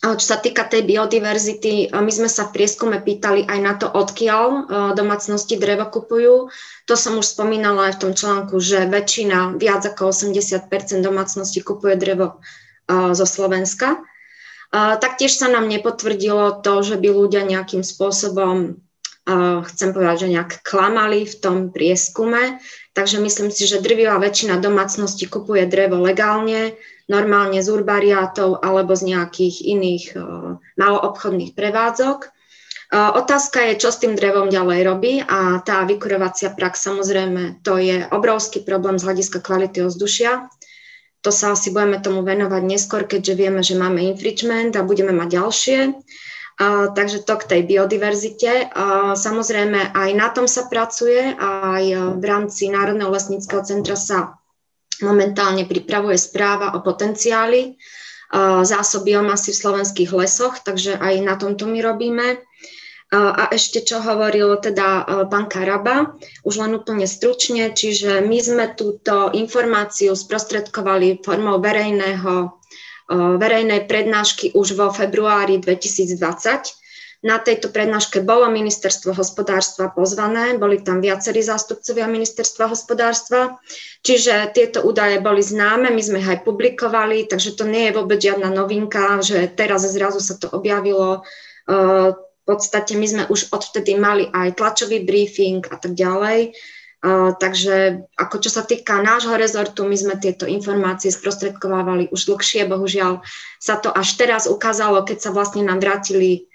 Čo 0.00 0.16
sa 0.32 0.40
týka 0.40 0.64
tej 0.64 0.88
biodiverzity, 0.88 1.92
my 1.92 2.08
sme 2.08 2.24
sa 2.32 2.48
v 2.48 2.56
prieskume 2.56 3.04
pýtali 3.04 3.44
aj 3.44 3.58
na 3.60 3.76
to, 3.76 3.84
odkiaľ 3.84 4.64
domácnosti 4.96 5.60
drevo 5.60 5.84
kupujú. 5.92 6.48
To 6.88 6.94
som 6.96 7.20
už 7.20 7.36
spomínala 7.36 7.92
aj 7.92 8.00
v 8.00 8.02
tom 8.08 8.12
článku, 8.16 8.64
že 8.64 8.88
väčšina, 8.88 9.60
viac 9.60 9.84
ako 9.84 10.08
80% 10.08 10.72
domácností 11.04 11.60
kupuje 11.60 12.00
drevo 12.00 12.40
zo 12.88 13.26
Slovenska. 13.28 14.00
Taktiež 14.72 15.36
sa 15.36 15.52
nám 15.52 15.68
nepotvrdilo 15.68 16.64
to, 16.64 16.80
že 16.80 16.96
by 16.96 17.08
ľudia 17.12 17.44
nejakým 17.44 17.84
spôsobom, 17.84 18.80
chcem 19.68 19.92
povedať, 19.92 20.16
že 20.24 20.32
nejak 20.32 20.64
klamali 20.64 21.28
v 21.28 21.34
tom 21.44 21.56
prieskume. 21.68 22.56
Takže 22.96 23.20
myslím 23.20 23.52
si, 23.52 23.68
že 23.68 23.84
drvivá 23.84 24.16
väčšina 24.16 24.64
domácností 24.64 25.28
kupuje 25.28 25.68
drevo 25.68 26.00
legálne, 26.02 26.72
normálne 27.10 27.58
z 27.58 27.68
urbariátov 27.74 28.62
alebo 28.62 28.94
z 28.94 29.10
nejakých 29.10 29.56
iných 29.66 30.04
maloobchodných 30.78 31.58
prevádzok. 31.58 32.30
Otázka 32.90 33.70
je, 33.70 33.82
čo 33.82 33.94
s 33.94 34.02
tým 34.02 34.18
drevom 34.18 34.50
ďalej 34.50 34.80
robí 34.82 35.14
a 35.22 35.62
tá 35.62 35.86
vykurovacia 35.86 36.50
prax 36.54 36.86
samozrejme 36.86 37.62
to 37.62 37.78
je 37.78 38.02
obrovský 38.10 38.66
problém 38.66 38.98
z 38.98 39.06
hľadiska 39.06 39.38
kvality 39.42 39.86
ovzdušia. 39.86 40.50
To 41.20 41.30
sa 41.30 41.52
asi 41.52 41.68
budeme 41.70 42.00
tomu 42.00 42.24
venovať 42.24 42.62
neskôr, 42.64 43.04
keďže 43.04 43.34
vieme, 43.36 43.60
že 43.60 43.76
máme 43.76 44.00
infringement 44.08 44.72
a 44.74 44.82
budeme 44.82 45.12
mať 45.12 45.28
ďalšie. 45.36 45.78
Uh, 46.60 46.92
takže 46.96 47.24
to 47.24 47.36
k 47.40 47.44
tej 47.44 47.60
biodiverzite. 47.68 48.72
Uh, 48.72 49.12
samozrejme, 49.16 49.92
aj 49.96 50.10
na 50.16 50.28
tom 50.32 50.48
sa 50.48 50.64
pracuje, 50.68 51.36
aj 51.36 52.16
v 52.16 52.24
rámci 52.24 52.72
Národného 52.72 53.12
lesníckého 53.12 53.60
centra 53.64 53.96
sa 53.96 54.39
Momentálne 55.00 55.64
pripravuje 55.64 56.16
správa 56.20 56.76
o 56.76 56.84
potenciáli 56.84 57.76
zásob 58.62 59.02
biomasy 59.04 59.50
v 59.50 59.60
slovenských 59.60 60.10
lesoch, 60.14 60.62
takže 60.62 60.94
aj 60.96 61.14
na 61.24 61.34
tomto 61.34 61.66
my 61.66 61.82
robíme. 61.82 62.38
A 63.10 63.50
ešte 63.50 63.82
čo 63.82 63.98
hovoril 63.98 64.54
teda 64.62 65.02
pán 65.26 65.50
Karaba, 65.50 66.14
už 66.46 66.62
len 66.62 66.78
úplne 66.78 67.10
stručne, 67.10 67.74
čiže 67.74 68.22
my 68.22 68.38
sme 68.38 68.66
túto 68.78 69.34
informáciu 69.34 70.14
sprostredkovali 70.14 71.18
formou 71.26 71.58
verejného, 71.58 72.54
verejnej 73.10 73.90
prednášky 73.90 74.54
už 74.54 74.78
vo 74.78 74.94
februári 74.94 75.58
2020 75.58 76.79
na 77.20 77.36
tejto 77.36 77.68
prednáške 77.68 78.24
bolo 78.24 78.48
ministerstvo 78.48 79.12
hospodárstva 79.12 79.92
pozvané, 79.92 80.56
boli 80.56 80.80
tam 80.80 81.04
viacerí 81.04 81.44
zástupcovia 81.44 82.08
ministerstva 82.08 82.64
hospodárstva, 82.72 83.60
čiže 84.00 84.48
tieto 84.56 84.80
údaje 84.80 85.20
boli 85.20 85.44
známe, 85.44 85.92
my 85.92 86.00
sme 86.00 86.24
ich 86.24 86.32
aj 86.32 86.48
publikovali, 86.48 87.28
takže 87.28 87.60
to 87.60 87.68
nie 87.68 87.92
je 87.92 87.96
vôbec 88.00 88.16
žiadna 88.16 88.48
novinka, 88.48 89.20
že 89.20 89.52
teraz 89.52 89.84
zrazu 89.84 90.24
sa 90.24 90.40
to 90.40 90.48
objavilo. 90.48 91.20
V 91.68 92.16
podstate 92.48 92.96
my 92.96 93.06
sme 93.06 93.24
už 93.28 93.52
odvtedy 93.52 94.00
mali 94.00 94.24
aj 94.32 94.56
tlačový 94.56 95.04
briefing 95.04 95.60
a 95.68 95.76
tak 95.76 95.92
ďalej. 95.92 96.56
Uh, 97.00 97.32
takže 97.40 98.04
ako 98.20 98.44
čo 98.44 98.52
sa 98.52 98.60
týka 98.60 99.00
nášho 99.00 99.32
rezortu, 99.32 99.88
my 99.88 99.96
sme 99.96 100.20
tieto 100.20 100.44
informácie 100.44 101.08
sprostredkovávali 101.08 102.12
už 102.12 102.28
dlhšie, 102.28 102.68
bohužiaľ 102.68 103.24
sa 103.56 103.80
to 103.80 103.88
až 103.88 104.20
teraz 104.20 104.44
ukázalo, 104.44 105.00
keď 105.08 105.16
sa 105.16 105.30
vlastne 105.32 105.64
nám 105.64 105.80
vrátili 105.80 106.49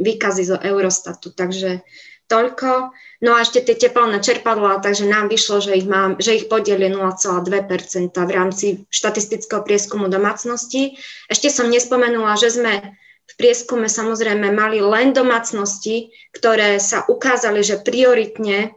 výkazy 0.00 0.42
zo 0.48 0.56
Eurostatu. 0.56 1.30
Takže 1.34 1.82
toľko. 2.30 2.94
No 3.26 3.34
a 3.34 3.42
ešte 3.42 3.66
tie 3.66 3.76
teplné 3.76 4.22
čerpadlá, 4.22 4.78
takže 4.78 5.10
nám 5.10 5.26
vyšlo, 5.26 5.58
že 5.58 5.74
ich, 5.74 5.84
mám, 5.84 6.16
že 6.22 6.38
ich 6.38 6.46
podiel 6.46 6.78
je 6.78 6.94
0,2 6.94 8.14
v 8.14 8.32
rámci 8.32 8.66
štatistického 8.88 9.66
prieskumu 9.66 10.06
domácnosti. 10.06 10.94
Ešte 11.26 11.50
som 11.50 11.66
nespomenula, 11.66 12.38
že 12.38 12.54
sme 12.54 12.96
v 13.26 13.34
prieskume 13.34 13.90
samozrejme 13.90 14.54
mali 14.54 14.78
len 14.78 15.10
domácnosti, 15.10 16.14
ktoré 16.34 16.78
sa 16.78 17.06
ukázali, 17.06 17.62
že 17.66 17.82
prioritne 17.82 18.74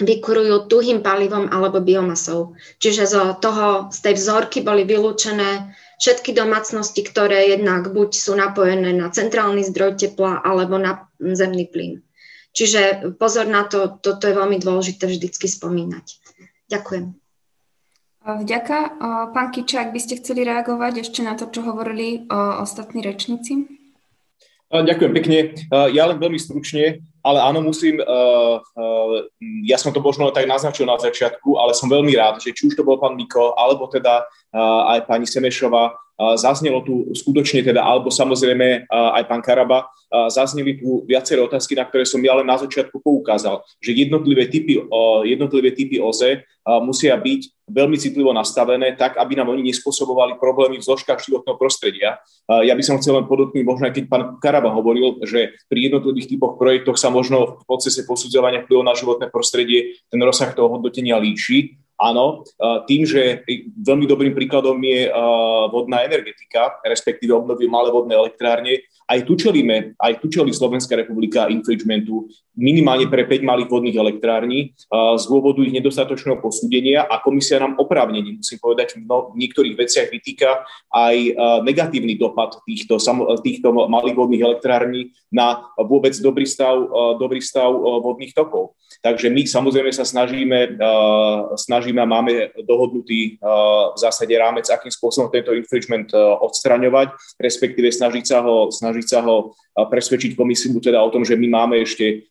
vykurujú 0.00 0.68
tuhým 0.68 1.04
palivom 1.04 1.52
alebo 1.52 1.84
biomasou. 1.84 2.56
Čiže 2.80 3.04
z, 3.04 3.14
toho, 3.44 3.92
z 3.92 3.98
tej 4.00 4.14
vzorky 4.16 4.64
boli 4.64 4.88
vylúčené 4.88 5.76
všetky 6.00 6.32
domácnosti, 6.32 7.04
ktoré 7.04 7.52
jednak 7.52 7.92
buď 7.92 8.16
sú 8.16 8.32
napojené 8.32 8.96
na 8.96 9.12
centrálny 9.12 9.60
zdroj 9.68 10.00
tepla 10.00 10.40
alebo 10.40 10.80
na 10.80 11.12
zemný 11.20 11.68
plyn. 11.68 12.00
Čiže 12.56 13.14
pozor 13.20 13.46
na 13.46 13.68
to, 13.68 14.00
toto 14.00 14.26
je 14.26 14.34
veľmi 14.34 14.58
dôležité 14.58 15.06
vždycky 15.06 15.46
spomínať. 15.46 16.18
Ďakujem. 16.72 17.14
Vďaka. 18.20 18.76
Pán 19.32 19.48
Kiča, 19.52 19.86
ak 19.86 19.92
by 19.96 20.00
ste 20.00 20.18
chceli 20.18 20.44
reagovať 20.44 21.04
ešte 21.04 21.20
na 21.20 21.36
to, 21.36 21.48
čo 21.52 21.62
hovorili 21.62 22.24
ostatní 22.32 23.04
rečníci? 23.04 23.68
Ďakujem 24.70 25.12
pekne. 25.14 25.38
Ja 25.92 26.08
len 26.08 26.16
veľmi 26.16 26.38
stručne, 26.40 27.04
ale 27.20 27.38
áno, 27.40 27.60
musím, 27.60 28.00
ja 29.68 29.76
som 29.76 29.92
to 29.92 30.00
možno 30.00 30.32
tak 30.32 30.48
naznačil 30.48 30.88
na 30.88 30.96
začiatku, 30.96 31.60
ale 31.60 31.76
som 31.76 31.92
veľmi 31.92 32.16
rád, 32.16 32.40
že 32.40 32.56
či 32.56 32.68
už 32.68 32.76
to 32.76 32.84
bol 32.84 32.96
pán 32.96 33.16
Miko, 33.16 33.52
alebo 33.56 33.88
teda 33.92 34.24
aj 34.90 35.04
pani 35.04 35.28
Semešová, 35.28 35.94
Zaznelo 36.36 36.84
tu 36.84 37.08
skutočne 37.16 37.64
teda, 37.64 37.80
alebo 37.80 38.12
samozrejme 38.12 38.92
aj 38.92 39.24
pán 39.24 39.40
Karaba, 39.40 39.88
zazneli 40.28 40.76
tu 40.76 41.00
viaceré 41.08 41.40
otázky, 41.40 41.72
na 41.72 41.88
ktoré 41.88 42.04
som 42.04 42.20
ja 42.20 42.36
len 42.36 42.44
na 42.44 42.60
začiatku 42.60 43.00
poukázal, 43.00 43.64
že 43.80 43.96
jednotlivé 43.96 44.44
typy, 44.52 44.84
jednotlivé 45.24 45.72
typy 45.72 45.96
OZE 45.96 46.44
musia 46.84 47.16
byť 47.16 47.64
veľmi 47.70 47.96
citlivo 47.96 48.36
nastavené 48.36 48.98
tak, 49.00 49.16
aby 49.16 49.32
nám 49.38 49.48
oni 49.48 49.72
nespôsobovali 49.72 50.36
problémy 50.36 50.76
v 50.76 50.86
zložkách 50.86 51.24
životného 51.24 51.56
prostredia. 51.56 52.20
Ja 52.50 52.76
by 52.76 52.82
som 52.84 53.00
chcel 53.00 53.16
len 53.16 53.24
podotknúť, 53.24 53.64
možno 53.64 53.88
aj 53.88 53.94
keď 53.96 54.04
pán 54.10 54.36
Karaba 54.44 54.74
hovoril, 54.74 55.24
že 55.24 55.56
pri 55.72 55.88
jednotlivých 55.88 56.36
typoch 56.36 56.60
projektoch 56.60 57.00
sa 57.00 57.08
možno 57.08 57.62
v 57.62 57.64
procese 57.64 58.04
posudzovania 58.04 58.66
vplyvu 58.66 58.82
na 58.84 58.92
životné 58.92 59.32
prostredie 59.32 59.96
ten 60.12 60.20
rozsah 60.20 60.52
toho 60.52 60.68
hodnotenia 60.68 61.16
líši. 61.16 61.80
Áno, 62.00 62.48
tým, 62.88 63.04
že 63.04 63.44
veľmi 63.76 64.08
dobrým 64.08 64.32
príkladom 64.32 64.80
je 64.80 65.12
vodná 65.68 66.00
energetika, 66.08 66.80
respektíve 66.80 67.36
obnovy 67.36 67.68
malé 67.68 67.92
vodné 67.92 68.16
elektrárne, 68.16 68.80
aj 69.10 69.26
tu 69.26 69.34
čelíme, 69.34 69.98
aj 69.98 70.22
tu 70.22 70.30
čelí 70.30 70.54
Slovenská 70.54 70.94
republika 70.94 71.50
infringementu 71.50 72.30
minimálne 72.54 73.10
pre 73.10 73.26
5 73.26 73.42
malých 73.42 73.66
vodných 73.66 73.98
elektrární 73.98 74.70
z 75.18 75.24
dôvodu 75.26 75.66
ich 75.66 75.74
nedostatočného 75.74 76.38
posúdenia 76.38 77.10
a 77.10 77.18
komisia 77.18 77.58
nám 77.58 77.74
oprávnenie, 77.74 78.38
musím 78.38 78.62
povedať, 78.62 79.02
v 79.02 79.34
niektorých 79.34 79.74
veciach 79.74 80.14
vytýka 80.14 80.62
aj 80.94 81.16
negatívny 81.66 82.14
dopad 82.22 82.62
týchto, 82.62 83.02
týchto 83.42 83.74
malých 83.74 84.14
vodných 84.14 84.46
elektrární 84.46 85.10
na 85.34 85.58
vôbec 85.74 86.14
dobrý 86.22 86.46
stav, 86.46 86.78
dobrý 87.18 87.42
stav 87.42 87.74
vodných 87.76 88.30
tokov. 88.30 88.78
Takže 89.02 89.26
my 89.26 89.42
samozrejme 89.42 89.90
sa 89.90 90.06
snažíme, 90.06 90.78
snažíme 91.58 91.89
a 91.98 92.06
máme 92.06 92.54
dohodnutý 92.62 93.40
v 93.40 93.98
zásade 93.98 94.30
rámec, 94.38 94.70
akým 94.70 94.92
spôsobom 94.92 95.32
tento 95.32 95.50
infringement 95.56 96.06
odstraňovať, 96.44 97.10
respektíve 97.40 97.90
snažiť 97.90 98.24
sa 98.28 98.38
ho, 98.44 98.70
snažiť 98.70 99.06
sa 99.08 99.24
ho 99.24 99.56
presvedčiť 99.74 100.36
komisiu 100.36 100.76
teda 100.78 101.00
o 101.00 101.08
tom, 101.08 101.24
že 101.24 101.34
my 101.34 101.48
máme 101.50 101.80
ešte 101.80 102.30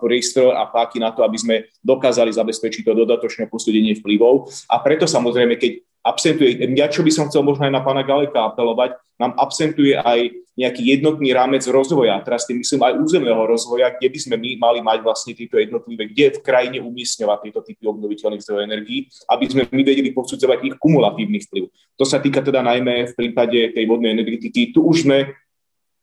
priestor 0.00 0.56
a 0.56 0.66
páky 0.66 0.96
na 0.98 1.12
to, 1.12 1.22
aby 1.22 1.38
sme 1.38 1.54
dokázali 1.84 2.32
zabezpečiť 2.32 2.82
to 2.82 2.92
dodatočné 3.06 3.46
posúdenie 3.46 3.94
vplyvov. 4.00 4.48
A 4.72 4.80
preto 4.80 5.04
samozrejme, 5.04 5.60
keď 5.60 5.84
absentuje, 6.06 6.62
ja 6.78 6.86
čo 6.86 7.02
by 7.02 7.10
som 7.10 7.26
chcel 7.26 7.42
možno 7.42 7.66
aj 7.66 7.74
na 7.74 7.82
pána 7.82 8.06
Galeka 8.06 8.54
apelovať, 8.54 8.94
nám 9.18 9.34
absentuje 9.34 9.98
aj 9.98 10.46
nejaký 10.56 10.82
jednotný 10.88 11.36
rámec 11.36 11.60
rozvoja, 11.68 12.16
teraz 12.24 12.48
tým 12.48 12.64
myslím 12.64 12.80
aj 12.80 12.96
územného 12.96 13.44
rozvoja, 13.44 13.92
kde 13.92 14.08
by 14.08 14.18
sme 14.22 14.36
my 14.40 14.50
mali 14.56 14.80
mať 14.80 14.98
vlastne 15.04 15.36
tieto 15.36 15.60
jednotlivé, 15.60 16.08
kde 16.08 16.40
v 16.40 16.40
krajine 16.40 16.78
umiestňovať 16.80 17.38
tieto 17.44 17.60
typy 17.60 17.84
obnoviteľných 17.84 18.40
zdrojov 18.40 18.64
energií, 18.64 19.04
aby 19.28 19.44
sme 19.52 19.62
my 19.68 19.82
vedeli 19.84 20.16
posudzovať 20.16 20.58
ich 20.64 20.74
kumulatívny 20.80 21.44
vplyv. 21.44 21.68
To 22.00 22.04
sa 22.08 22.24
týka 22.24 22.40
teda 22.40 22.64
najmä 22.64 23.12
v 23.12 23.16
prípade 23.16 23.76
tej 23.76 23.84
vodnej 23.84 24.16
energetiky. 24.16 24.72
Tu 24.72 24.80
už 24.80 25.04
sme 25.04 25.36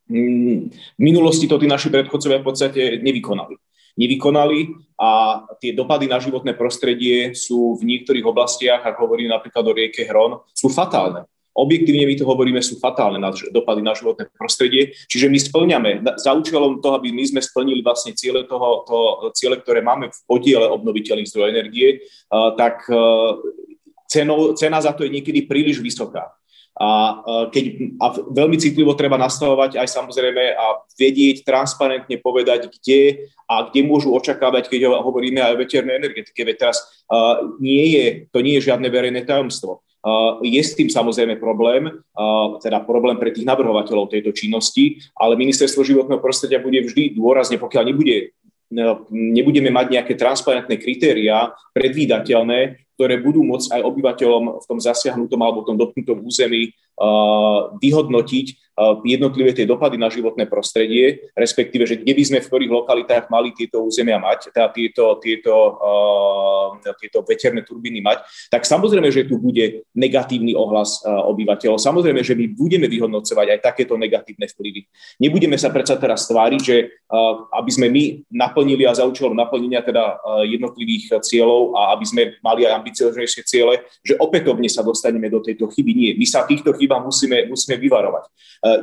mm, 0.06 0.58
v 0.70 1.00
minulosti 1.02 1.50
to 1.50 1.58
tí 1.58 1.66
naši 1.66 1.90
predchodcovia 1.90 2.38
v 2.38 2.46
podstate 2.46 2.80
nevykonali 3.02 3.63
nevykonali 3.94 4.74
a 4.98 5.42
tie 5.58 5.74
dopady 5.74 6.06
na 6.06 6.18
životné 6.18 6.54
prostredie 6.54 7.34
sú 7.34 7.78
v 7.78 7.82
niektorých 7.82 8.26
oblastiach, 8.26 8.82
ako 8.82 9.10
hovorím 9.10 9.30
napríklad 9.30 9.64
o 9.66 9.72
rieke 9.74 10.06
Hron, 10.06 10.42
sú 10.54 10.70
fatálne. 10.70 11.26
Objektívne 11.54 12.10
my 12.10 12.18
to 12.18 12.26
hovoríme, 12.26 12.58
sú 12.58 12.82
fatálne 12.82 13.22
na, 13.22 13.30
dopady 13.30 13.78
na 13.78 13.94
životné 13.94 14.26
prostredie. 14.34 14.90
Čiže 15.06 15.30
my 15.30 15.38
splňame 15.38 15.90
za 16.18 16.34
účelom 16.34 16.82
toho, 16.82 16.98
aby 16.98 17.14
my 17.14 17.22
sme 17.30 17.38
splnili 17.38 17.78
vlastne 17.78 18.10
ciele, 18.18 18.42
toho, 18.42 18.82
to, 18.82 19.30
ciele 19.38 19.62
ktoré 19.62 19.78
máme 19.78 20.10
v 20.10 20.18
podiele 20.26 20.66
obnoviteľných 20.66 21.30
zdrojov 21.30 21.54
energie, 21.54 22.02
tak 22.58 22.90
e, 22.90 22.98
cenou, 24.10 24.58
cena 24.58 24.82
za 24.82 24.98
to 24.98 25.06
je 25.06 25.14
niekedy 25.14 25.46
príliš 25.46 25.78
vysoká. 25.78 26.34
A, 26.74 27.22
keď, 27.54 27.64
a 28.02 28.06
veľmi 28.34 28.58
citlivo 28.58 28.98
treba 28.98 29.14
nastavovať 29.14 29.78
aj 29.78 29.88
samozrejme 29.94 30.58
a 30.58 30.82
vedieť, 30.98 31.46
transparentne 31.46 32.18
povedať, 32.18 32.66
kde 32.66 33.30
a 33.46 33.70
kde 33.70 33.86
môžu 33.86 34.10
očakávať, 34.10 34.66
keď 34.66 34.90
hovoríme 34.90 35.38
aj 35.38 35.54
o 35.54 35.60
veternej 35.62 36.02
energetike. 36.02 36.42
Veď 36.42 36.56
teraz 36.66 36.82
uh, 37.06 37.54
nie 37.62 37.94
je, 37.94 38.04
to 38.32 38.42
nie 38.42 38.58
je 38.58 38.74
žiadne 38.74 38.90
verejné 38.90 39.22
tajomstvo. 39.22 39.86
Uh, 40.04 40.42
je 40.42 40.58
s 40.60 40.74
tým 40.74 40.90
samozrejme 40.90 41.38
problém, 41.38 41.88
uh, 41.88 42.58
teda 42.58 42.82
problém 42.82 43.22
pre 43.22 43.30
tých 43.30 43.46
navrhovateľov 43.46 44.10
tejto 44.10 44.34
činnosti, 44.34 44.98
ale 45.16 45.38
ministerstvo 45.38 45.86
životného 45.86 46.20
prostredia 46.20 46.58
bude 46.58 46.82
vždy 46.82 47.14
dôrazne, 47.14 47.56
pokiaľ 47.56 47.84
nebude 47.86 48.34
nebudeme 49.10 49.70
mať 49.70 49.86
nejaké 49.98 50.14
transparentné 50.14 50.76
kritériá, 50.80 51.52
predvídateľné, 51.74 52.90
ktoré 52.94 53.18
budú 53.18 53.42
môcť 53.42 53.78
aj 53.78 53.80
obyvateľom 53.82 54.44
v 54.62 54.64
tom 54.66 54.78
zasiahnutom 54.78 55.40
alebo 55.42 55.66
v 55.66 55.68
tom 55.74 55.76
dotknutom 55.78 56.22
území 56.22 56.70
vyhodnotiť 57.78 58.46
jednotlivé 59.06 59.54
tie 59.54 59.70
dopady 59.70 59.94
na 59.94 60.10
životné 60.10 60.50
prostredie, 60.50 61.30
respektíve, 61.38 61.86
že 61.86 62.02
kde 62.02 62.10
by 62.10 62.22
sme 62.26 62.38
v 62.42 62.48
ktorých 62.50 62.74
lokalitách 62.74 63.30
mali 63.30 63.54
tieto 63.54 63.86
územia 63.86 64.18
mať, 64.18 64.50
teda 64.50 64.66
tieto, 64.74 65.14
tieto, 65.22 65.54
tieto 66.98 67.18
veterné 67.22 67.62
turbíny 67.62 68.02
mať, 68.02 68.26
tak 68.50 68.66
samozrejme, 68.66 69.14
že 69.14 69.30
tu 69.30 69.38
bude 69.38 69.86
negatívny 69.94 70.58
ohlas 70.58 71.06
obyvateľov. 71.06 71.78
Samozrejme, 71.78 72.26
že 72.26 72.34
my 72.34 72.50
budeme 72.50 72.90
vyhodnocovať 72.90 73.46
aj 73.54 73.58
takéto 73.62 73.94
negatívne 73.94 74.50
vplyvy. 74.50 74.82
Nebudeme 75.22 75.54
sa 75.54 75.70
predsa 75.70 75.94
teraz 75.94 76.26
tváriť, 76.26 76.60
že 76.62 76.76
aby 77.54 77.70
sme 77.70 77.86
my 77.94 78.26
naplnili 78.34 78.90
a 78.90 78.96
za 78.98 79.06
účelom 79.06 79.38
naplnenia 79.38 79.86
teda 79.86 80.18
jednotlivých 80.50 81.22
cieľov 81.22 81.78
a 81.78 81.94
aby 81.94 82.04
sme 82.10 82.22
mali 82.42 82.66
aj 82.66 82.82
ambicioznejšie 82.82 83.46
ciele, 83.46 83.86
že 84.02 84.18
opätovne 84.18 84.66
sa 84.66 84.82
dostaneme 84.82 85.30
do 85.30 85.38
tejto 85.38 85.70
chyby. 85.70 85.92
Nie, 85.94 86.10
my 86.18 86.26
sa 86.26 86.42
týchto 86.42 86.74
chybách 86.84 87.02
musíme, 87.08 87.48
musíme 87.48 87.80
vyvarovať. 87.80 88.24
E, 88.28 88.30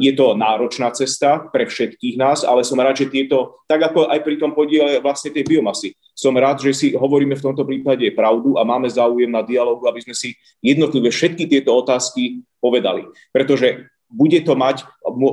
je 0.10 0.12
to 0.18 0.34
náročná 0.34 0.90
cesta 0.92 1.46
pre 1.54 1.70
všetkých 1.70 2.18
nás, 2.18 2.42
ale 2.42 2.66
som 2.66 2.82
rád, 2.82 3.06
že 3.06 3.14
tieto, 3.14 3.62
tak 3.70 3.94
ako 3.94 4.10
aj 4.10 4.20
pri 4.26 4.36
tom 4.42 4.58
podiele 4.58 4.98
vlastne 4.98 5.30
tej 5.30 5.46
biomasy, 5.46 5.94
som 6.18 6.34
rád, 6.34 6.66
že 6.66 6.74
si 6.74 6.88
hovoríme 6.98 7.38
v 7.38 7.46
tomto 7.46 7.62
prípade 7.62 8.10
pravdu 8.18 8.58
a 8.58 8.66
máme 8.66 8.90
záujem 8.90 9.30
na 9.30 9.46
dialogu, 9.46 9.86
aby 9.86 10.02
sme 10.02 10.18
si 10.18 10.34
jednotlivé 10.60 11.14
všetky 11.14 11.46
tieto 11.46 11.78
otázky 11.78 12.42
povedali. 12.62 13.06
Pretože 13.34 13.91
bude 14.12 14.44
to 14.44 14.54
mať, 14.60 14.84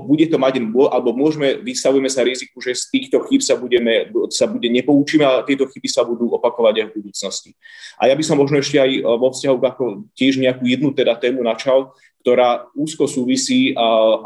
bude 0.06 0.26
to 0.30 0.38
mať, 0.38 0.62
alebo 0.62 1.10
môžeme, 1.10 1.58
vystavujeme 1.66 2.06
sa 2.06 2.22
riziku, 2.22 2.62
že 2.62 2.78
z 2.78 2.84
týchto 2.94 3.18
chýb 3.26 3.42
sa, 3.42 3.58
budeme, 3.58 4.06
sa 4.30 4.46
bude 4.46 4.70
nepoučíme 4.70 5.26
a 5.26 5.42
tieto 5.42 5.66
chyby 5.66 5.88
sa 5.90 6.06
budú 6.06 6.30
opakovať 6.38 6.74
aj 6.78 6.86
v 6.88 6.96
budúcnosti. 7.02 7.50
A 7.98 8.06
ja 8.06 8.14
by 8.14 8.22
som 8.22 8.38
možno 8.38 8.62
ešte 8.62 8.78
aj 8.78 9.02
vo 9.02 9.34
vzťahu 9.34 9.56
ako 9.58 9.84
tiež 10.14 10.38
nejakú 10.38 10.64
jednu 10.64 10.94
teda 10.94 11.18
tému 11.18 11.42
načal, 11.42 11.90
ktorá 12.22 12.66
úzko 12.76 13.08
súvisí 13.08 13.72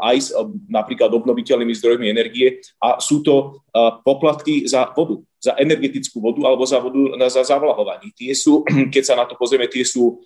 aj 0.01 0.17
s 0.19 0.29
napríklad 0.67 1.13
obnoviteľnými 1.13 1.73
zdrojmi 1.77 2.11
energie 2.11 2.59
a 2.81 2.99
sú 2.99 3.23
to 3.23 3.63
poplatky 4.03 4.67
za 4.67 4.91
vodu, 4.91 5.23
za 5.39 5.55
energetickú 5.55 6.19
vodu 6.19 6.41
alebo 6.43 6.67
za 6.67 6.83
vodu 6.83 7.15
za 7.31 7.47
zavlahovanie. 7.47 8.11
Tie 8.11 8.35
sú, 8.35 8.65
keď 8.93 9.03
sa 9.03 9.15
na 9.15 9.25
to 9.25 9.39
pozrieme, 9.39 9.71
tie 9.71 9.87
sú 9.87 10.19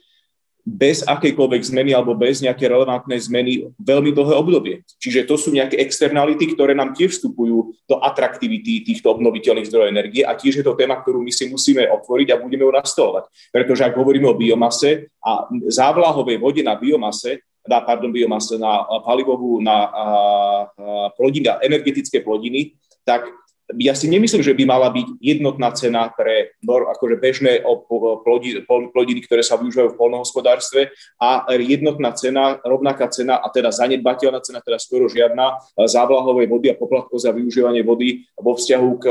bez 0.67 0.99
akejkoľvek 1.07 1.63
zmeny 1.63 1.95
alebo 1.95 2.11
bez 2.11 2.43
nejaké 2.43 2.67
relevantnej 2.67 3.15
zmeny 3.23 3.71
veľmi 3.79 4.11
dlhé 4.11 4.35
obdobie. 4.35 4.83
Čiže 4.99 5.23
to 5.23 5.39
sú 5.39 5.55
nejaké 5.55 5.79
externality, 5.79 6.51
ktoré 6.51 6.75
nám 6.75 6.91
tiež 6.91 7.15
vstupujú 7.15 7.71
do 7.87 7.95
atraktivity 8.03 8.83
týchto 8.83 9.15
obnoviteľných 9.15 9.63
zdrojov 9.71 9.87
energie 9.87 10.27
a 10.27 10.35
tiež 10.35 10.59
je 10.59 10.65
to 10.67 10.75
téma, 10.75 10.99
ktorú 10.99 11.23
my 11.23 11.31
si 11.31 11.47
musíme 11.47 11.87
otvoriť 11.87 12.35
a 12.35 12.41
budeme 12.43 12.67
ju 12.67 12.71
nastolovať. 12.75 13.31
Pretože 13.55 13.87
ak 13.87 13.95
hovoríme 13.95 14.27
o 14.27 14.35
biomase 14.35 15.07
a 15.23 15.47
závlahovej 15.71 16.35
vode 16.35 16.59
na 16.67 16.75
biomase, 16.75 17.39
na, 17.63 17.79
pardon, 17.79 18.11
biomase, 18.11 18.59
na 18.59 18.83
palivovú, 19.07 19.63
na 19.63 19.87
plodiny, 21.15 21.47
energetické 21.63 22.19
plodiny, 22.19 22.75
tak 23.07 23.31
ja 23.75 23.91
si 23.91 24.07
nemyslím, 24.07 24.39
že 24.39 24.55
by 24.55 24.63
mala 24.63 24.87
byť 24.87 25.19
jednotná 25.19 25.75
cena 25.75 26.07
pre 26.07 26.55
akože 26.63 27.19
bežné 27.19 27.67
plodiny, 28.95 29.19
ktoré 29.27 29.43
sa 29.43 29.59
využívajú 29.59 29.91
v 29.91 29.99
polnohospodárstve 29.99 30.95
a 31.19 31.43
jednotná 31.51 32.15
cena, 32.15 32.63
rovnaká 32.63 33.11
cena 33.11 33.43
a 33.43 33.51
teda 33.51 33.75
zanedbateľná 33.75 34.39
cena, 34.39 34.63
teda 34.63 34.79
skoro 34.79 35.11
žiadna 35.11 35.59
závlahovej 35.75 36.47
vody 36.47 36.67
a 36.71 36.79
poplatkov 36.79 37.19
za 37.19 37.35
využívanie 37.35 37.83
vody 37.83 38.23
vo 38.39 38.55
vzťahu 38.55 38.89
k 39.03 39.05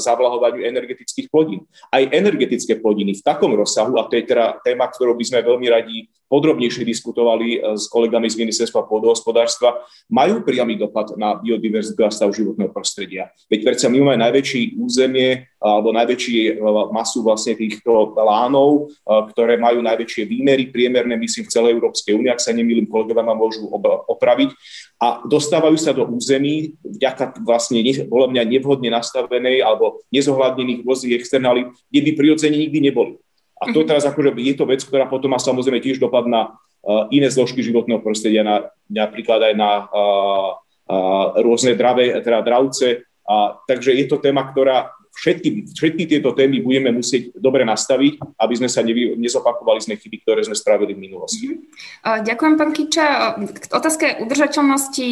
závlahovaniu 0.00 0.64
energetických 0.64 1.28
plodín. 1.28 1.68
Aj 1.92 2.00
energetické 2.00 2.80
plodiny 2.80 3.20
v 3.20 3.24
takom 3.24 3.52
rozsahu, 3.52 4.00
a 4.00 4.08
to 4.08 4.16
je 4.16 4.24
teda 4.24 4.64
téma, 4.64 4.88
ktorú 4.88 5.12
by 5.12 5.24
sme 5.28 5.44
veľmi 5.44 5.68
radi 5.68 6.08
podrobnejšie 6.30 6.86
diskutovali 6.86 7.58
eh, 7.58 7.74
s 7.74 7.90
kolegami 7.90 8.30
z 8.30 8.38
ministerstva 8.38 8.86
pôdohospodárstva, 8.86 9.82
majú 10.06 10.46
priamy 10.46 10.78
dopad 10.78 11.18
na 11.18 11.34
biodiverzitu 11.34 11.98
a 12.06 12.14
stav 12.14 12.30
životného 12.30 12.70
prostredia. 12.70 13.34
Veď 13.50 13.66
predsa 13.66 13.90
my 13.90 13.98
máme 13.98 14.22
najväčší 14.22 14.78
územie 14.78 15.50
alebo 15.58 15.90
najväčší 15.90 16.36
eh, 16.38 16.56
masu 16.94 17.26
vlastne 17.26 17.58
týchto 17.58 18.14
lánov, 18.14 18.94
eh, 18.94 19.22
ktoré 19.34 19.58
majú 19.58 19.82
najväčšie 19.82 20.22
výmery, 20.30 20.70
priemerné 20.70 21.18
myslím 21.18 21.50
v 21.50 21.52
celej 21.52 21.74
Európskej 21.74 22.14
únii, 22.14 22.30
ak 22.30 22.38
sa 22.38 22.54
nemýlim, 22.54 22.86
kolegovia 22.86 23.26
ma 23.26 23.34
môžu 23.34 23.66
opraviť, 24.06 24.54
a 25.00 25.24
dostávajú 25.24 25.80
sa 25.80 25.96
do 25.96 26.04
území 26.04 26.76
vďaka 26.84 27.40
vlastne 27.40 27.80
podľa 28.04 28.28
mňa 28.36 28.42
nevhodne 28.52 28.92
nastavenej 28.92 29.64
alebo 29.64 30.04
nezohľadnených 30.12 30.84
rôznych 30.84 31.16
externálít, 31.16 31.72
kde 31.88 32.00
by 32.04 32.10
prirodzene 32.12 32.56
nikdy 32.60 32.78
neboli. 32.84 33.16
A 33.60 33.64
to 33.76 33.84
teraz 33.84 34.08
akože 34.08 34.32
je 34.40 34.54
to 34.56 34.64
vec, 34.64 34.80
ktorá 34.80 35.04
potom 35.04 35.36
má 35.36 35.38
samozrejme 35.38 35.84
tiež 35.84 36.00
dopad 36.00 36.24
na 36.24 36.56
uh, 36.56 37.04
iné 37.12 37.28
zložky 37.28 37.60
životného 37.60 38.00
prostredia, 38.00 38.40
na, 38.40 38.72
napríklad 38.88 39.52
aj 39.52 39.54
na 39.54 39.70
uh, 39.84 40.50
uh, 40.88 41.26
rôzne 41.44 41.76
dravé, 41.76 42.16
teda 42.24 42.40
dravce. 42.40 43.04
A, 43.30 43.54
takže 43.62 43.94
je 43.94 44.10
to 44.10 44.18
téma, 44.18 44.42
ktorá 44.50 44.90
všetky, 45.14 45.74
všetky 45.74 46.04
tieto 46.06 46.32
témy 46.32 46.64
budeme 46.64 46.94
musieť 46.94 47.34
dobre 47.36 47.66
nastaviť, 47.66 48.40
aby 48.40 48.54
sme 48.56 48.68
sa 48.70 48.80
nevy, 48.80 49.18
nezopakovali 49.18 49.82
z 49.82 49.98
chyby, 49.98 50.16
ktoré 50.24 50.40
sme 50.46 50.56
spravili 50.56 50.96
v 50.96 51.02
minulosti. 51.10 51.46
Mm-hmm. 51.50 52.24
Ďakujem, 52.24 52.54
pán 52.56 52.70
Kiča. 52.72 53.06
K 53.36 53.64
otázke 53.74 54.06
udržateľnosti 54.24 55.08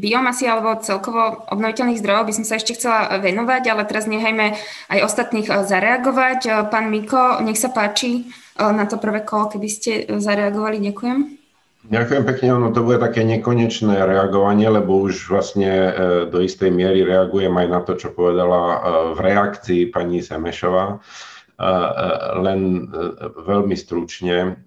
biomasy 0.00 0.44
alebo 0.48 0.80
celkovo 0.80 1.44
obnoviteľných 1.52 2.00
zdrojov 2.00 2.26
by 2.30 2.34
som 2.34 2.44
sa 2.48 2.56
ešte 2.56 2.78
chcela 2.78 3.20
venovať, 3.20 3.62
ale 3.68 3.82
teraz 3.84 4.08
nechajme 4.08 4.56
aj 4.90 4.98
ostatných 5.04 5.48
eh, 5.50 5.62
zareagovať. 5.66 6.70
Pán 6.72 6.88
Miko, 6.88 7.44
nech 7.44 7.60
sa 7.60 7.68
páči 7.68 8.24
eh, 8.24 8.72
na 8.72 8.88
to 8.88 8.96
prvé 8.96 9.26
kolo, 9.26 9.52
keby 9.52 9.68
ste 9.68 9.92
zareagovali. 10.08 10.80
Ďakujem. 10.80 11.43
Ďakujem 11.84 12.24
pekne, 12.24 12.48
ono 12.56 12.72
to 12.72 12.80
bude 12.80 12.96
také 12.96 13.28
nekonečné 13.28 14.08
reagovanie, 14.08 14.72
lebo 14.72 15.04
už 15.04 15.28
vlastne 15.28 15.68
e, 15.68 15.90
do 16.32 16.40
istej 16.40 16.72
miery 16.72 17.04
reagujem 17.04 17.52
aj 17.52 17.68
na 17.68 17.80
to, 17.84 17.92
čo 18.00 18.08
povedala 18.08 18.56
e, 18.56 18.78
v 19.12 19.18
reakcii 19.20 19.82
pani 19.92 20.24
Semešová. 20.24 20.96
E, 20.96 20.96
len 22.40 22.88
veľmi 23.36 23.76
stručne, 23.76 24.64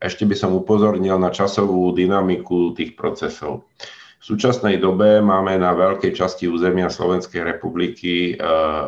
ešte 0.00 0.24
by 0.24 0.36
som 0.36 0.56
upozornil 0.56 1.20
na 1.20 1.28
časovú 1.28 1.92
dynamiku 1.92 2.72
tých 2.72 2.96
procesov. 2.96 3.68
V 4.16 4.24
súčasnej 4.24 4.80
dobe 4.80 5.20
máme 5.20 5.60
na 5.60 5.76
veľkej 5.76 6.16
časti 6.16 6.48
územia 6.48 6.88
Slovenskej 6.88 7.44
republiky 7.44 8.32
e, 8.32 8.34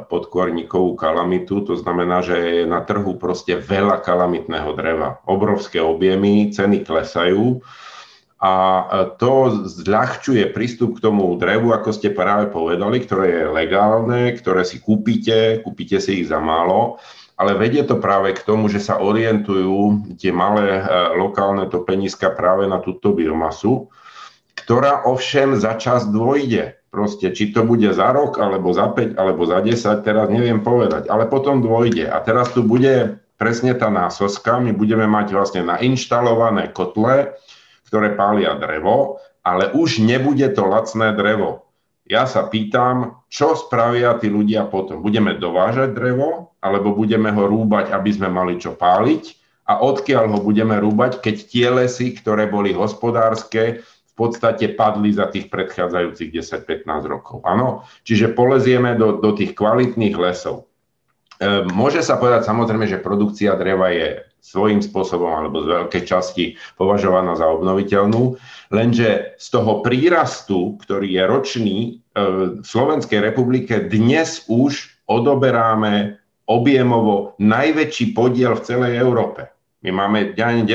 podkorníkovú 0.09 0.97
kalamitu, 0.97 1.61
to 1.69 1.77
znamená, 1.77 2.25
že 2.25 2.37
je 2.37 2.65
na 2.65 2.81
trhu 2.81 3.13
proste 3.21 3.61
veľa 3.61 4.01
kalamitného 4.01 4.73
dreva. 4.73 5.21
Obrovské 5.29 5.85
objemy, 5.85 6.49
ceny 6.49 6.81
klesajú. 6.81 7.61
A 8.41 8.55
e, 8.57 8.85
to 9.21 9.69
zľahčuje 9.69 10.49
prístup 10.57 10.97
k 10.97 11.05
tomu 11.05 11.37
drevu, 11.37 11.77
ako 11.77 11.93
ste 11.93 12.09
práve 12.09 12.49
povedali, 12.49 13.05
ktoré 13.05 13.27
je 13.29 13.45
legálne, 13.53 14.33
ktoré 14.33 14.65
si 14.65 14.81
kúpite, 14.81 15.61
kúpite 15.61 16.01
si 16.01 16.25
ich 16.25 16.33
za 16.33 16.41
málo, 16.41 16.97
ale 17.37 17.53
vedie 17.55 17.85
to 17.85 18.01
práve 18.01 18.33
k 18.33 18.43
tomu, 18.49 18.73
že 18.73 18.81
sa 18.81 18.97
orientujú 18.99 20.17
tie 20.17 20.33
malé 20.33 20.81
e, 20.81 20.83
lokálne 21.21 21.69
topeniska 21.69 22.33
práve 22.33 22.65
na 22.65 22.81
túto 22.81 23.13
biomasu 23.13 23.93
ktorá 24.59 25.07
ovšem 25.07 25.55
za 25.55 25.79
čas 25.79 26.11
dôjde. 26.11 26.75
Proste, 26.89 27.31
či 27.37 27.53
to 27.53 27.69
bude 27.69 27.93
za 27.93 28.11
rok, 28.17 28.41
alebo 28.41 28.73
za 28.73 28.89
5, 28.89 29.21
alebo 29.21 29.45
za 29.45 29.61
10, 29.61 30.03
teraz 30.03 30.27
neviem 30.33 30.65
povedať, 30.65 31.07
ale 31.13 31.29
potom 31.29 31.61
dôjde. 31.61 32.09
A 32.09 32.17
teraz 32.25 32.51
tu 32.57 32.65
bude 32.65 33.21
presne 33.37 33.77
tá 33.77 33.93
násoska, 33.93 34.59
my 34.59 34.73
budeme 34.73 35.05
mať 35.05 35.37
vlastne 35.37 35.63
nainštalované 35.69 36.73
kotle, 36.73 37.37
ktoré 37.87 38.17
pália 38.17 38.57
drevo, 38.57 39.21
ale 39.45 39.69
už 39.73 40.01
nebude 40.01 40.49
to 40.53 40.65
lacné 40.65 41.13
drevo. 41.13 41.69
Ja 42.09 42.25
sa 42.25 42.49
pýtam, 42.49 43.21
čo 43.29 43.53
spravia 43.53 44.17
tí 44.17 44.33
ľudia 44.33 44.65
potom? 44.65 45.05
Budeme 45.05 45.37
dovážať 45.37 45.93
drevo, 45.93 46.57
alebo 46.65 46.97
budeme 46.97 47.29
ho 47.29 47.45
rúbať, 47.45 47.93
aby 47.93 48.11
sme 48.17 48.33
mali 48.33 48.57
čo 48.57 48.73
páliť? 48.73 49.37
A 49.69 49.85
odkiaľ 49.85 50.33
ho 50.33 50.39
budeme 50.41 50.81
rúbať, 50.81 51.21
keď 51.21 51.37
tie 51.45 51.69
lesy, 51.69 52.17
ktoré 52.17 52.49
boli 52.49 52.73
hospodárske, 52.73 53.85
podstate 54.19 54.75
padli 54.75 55.15
za 55.15 55.31
tých 55.31 55.47
predchádzajúcich 55.47 56.35
10-15 56.35 57.07
rokov. 57.07 57.47
Áno? 57.47 57.87
Čiže 58.03 58.35
polezieme 58.35 58.99
do, 58.99 59.23
do 59.23 59.31
tých 59.39 59.55
kvalitných 59.55 60.19
lesov. 60.19 60.67
E, 61.39 61.63
môže 61.71 62.03
sa 62.03 62.19
povedať 62.19 62.51
samozrejme, 62.51 62.91
že 62.91 62.99
produkcia 62.99 63.55
dreva 63.55 63.95
je 63.95 64.27
svojím 64.43 64.83
spôsobom 64.83 65.31
alebo 65.31 65.63
z 65.63 65.71
veľkej 65.71 66.03
časti 66.03 66.45
považovaná 66.75 67.39
za 67.39 67.47
obnoviteľnú, 67.47 68.39
lenže 68.75 69.39
z 69.39 69.47
toho 69.51 69.83
prírastu, 69.87 70.75
ktorý 70.83 71.15
je 71.15 71.23
ročný 71.23 71.79
e, 71.79 71.91
v 72.19 72.67
Slovenskej 72.67 73.23
republike, 73.23 73.87
dnes 73.87 74.43
už 74.51 74.99
odoberáme 75.07 76.19
objemovo 76.49 77.39
najväčší 77.39 78.17
podiel 78.17 78.57
v 78.59 78.65
celej 78.65 78.93
Európe. 78.99 79.53
My 79.85 79.95
máme 79.95 80.35
90% 80.35 80.67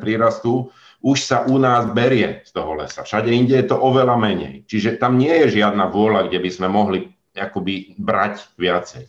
prírastu 0.00 0.72
už 1.02 1.18
sa 1.22 1.44
u 1.44 1.56
nás 1.60 1.88
berie 1.92 2.40
z 2.44 2.50
toho 2.52 2.76
lesa. 2.76 3.04
Všade 3.04 3.28
inde 3.28 3.56
je 3.56 3.66
to 3.68 3.76
oveľa 3.76 4.16
menej. 4.16 4.64
Čiže 4.64 4.96
tam 4.96 5.20
nie 5.20 5.32
je 5.44 5.60
žiadna 5.60 5.88
vôľa, 5.92 6.28
kde 6.28 6.38
by 6.40 6.50
sme 6.50 6.68
mohli 6.72 7.12
akoby 7.36 7.98
brať 8.00 8.48
viacej. 8.56 9.04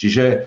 Čiže 0.00 0.24
e, 0.24 0.38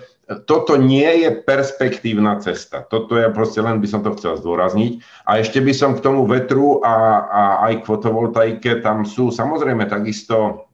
toto 0.46 0.74
nie 0.74 1.26
je 1.26 1.30
perspektívna 1.42 2.42
cesta. 2.42 2.82
Toto 2.82 3.14
je 3.14 3.30
proste 3.30 3.62
len 3.62 3.78
by 3.78 3.86
som 3.86 4.02
to 4.02 4.14
chcel 4.18 4.34
zdôrazniť. 4.38 4.98
A 5.26 5.38
ešte 5.38 5.62
by 5.62 5.72
som 5.74 5.94
k 5.94 6.02
tomu 6.02 6.26
vetru 6.26 6.82
a, 6.82 6.96
a 7.26 7.42
aj 7.70 7.82
k 7.82 7.88
fotovoltaike, 7.88 8.70
tam 8.82 9.06
sú 9.06 9.30
samozrejme 9.30 9.86
takisto 9.86 10.66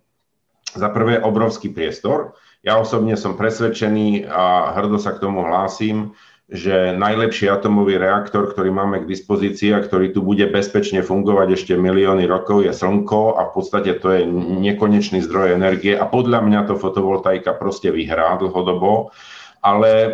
za 0.77 0.89
prvé 0.93 1.21
obrovský 1.21 1.73
priestor. 1.73 2.37
Ja 2.67 2.83
osobne 2.83 3.15
som 3.15 3.39
presvedčený 3.39 4.27
a 4.27 4.75
hrdo 4.75 4.99
sa 4.99 5.15
k 5.15 5.23
tomu 5.23 5.47
hlásim, 5.47 6.13
že 6.47 6.95
najlepší 6.95 7.51
atomový 7.51 7.99
reaktor, 7.99 8.47
ktorý 8.47 8.71
máme 8.71 9.03
k 9.03 9.11
dispozícii 9.11 9.75
a 9.75 9.83
ktorý 9.83 10.15
tu 10.15 10.23
bude 10.23 10.47
bezpečne 10.47 11.03
fungovať 11.03 11.59
ešte 11.59 11.75
milióny 11.75 12.23
rokov, 12.31 12.63
je 12.63 12.71
Slnko 12.71 13.35
a 13.35 13.51
v 13.51 13.53
podstate 13.59 13.99
to 13.99 14.15
je 14.15 14.23
nekonečný 14.63 15.27
zdroj 15.27 15.59
energie 15.59 15.99
a 15.99 16.07
podľa 16.07 16.47
mňa 16.47 16.61
to 16.71 16.79
fotovoltaika 16.79 17.51
proste 17.59 17.91
vyhrá 17.91 18.39
dlhodobo, 18.39 19.11
ale 19.59 19.91
e, 19.91 20.11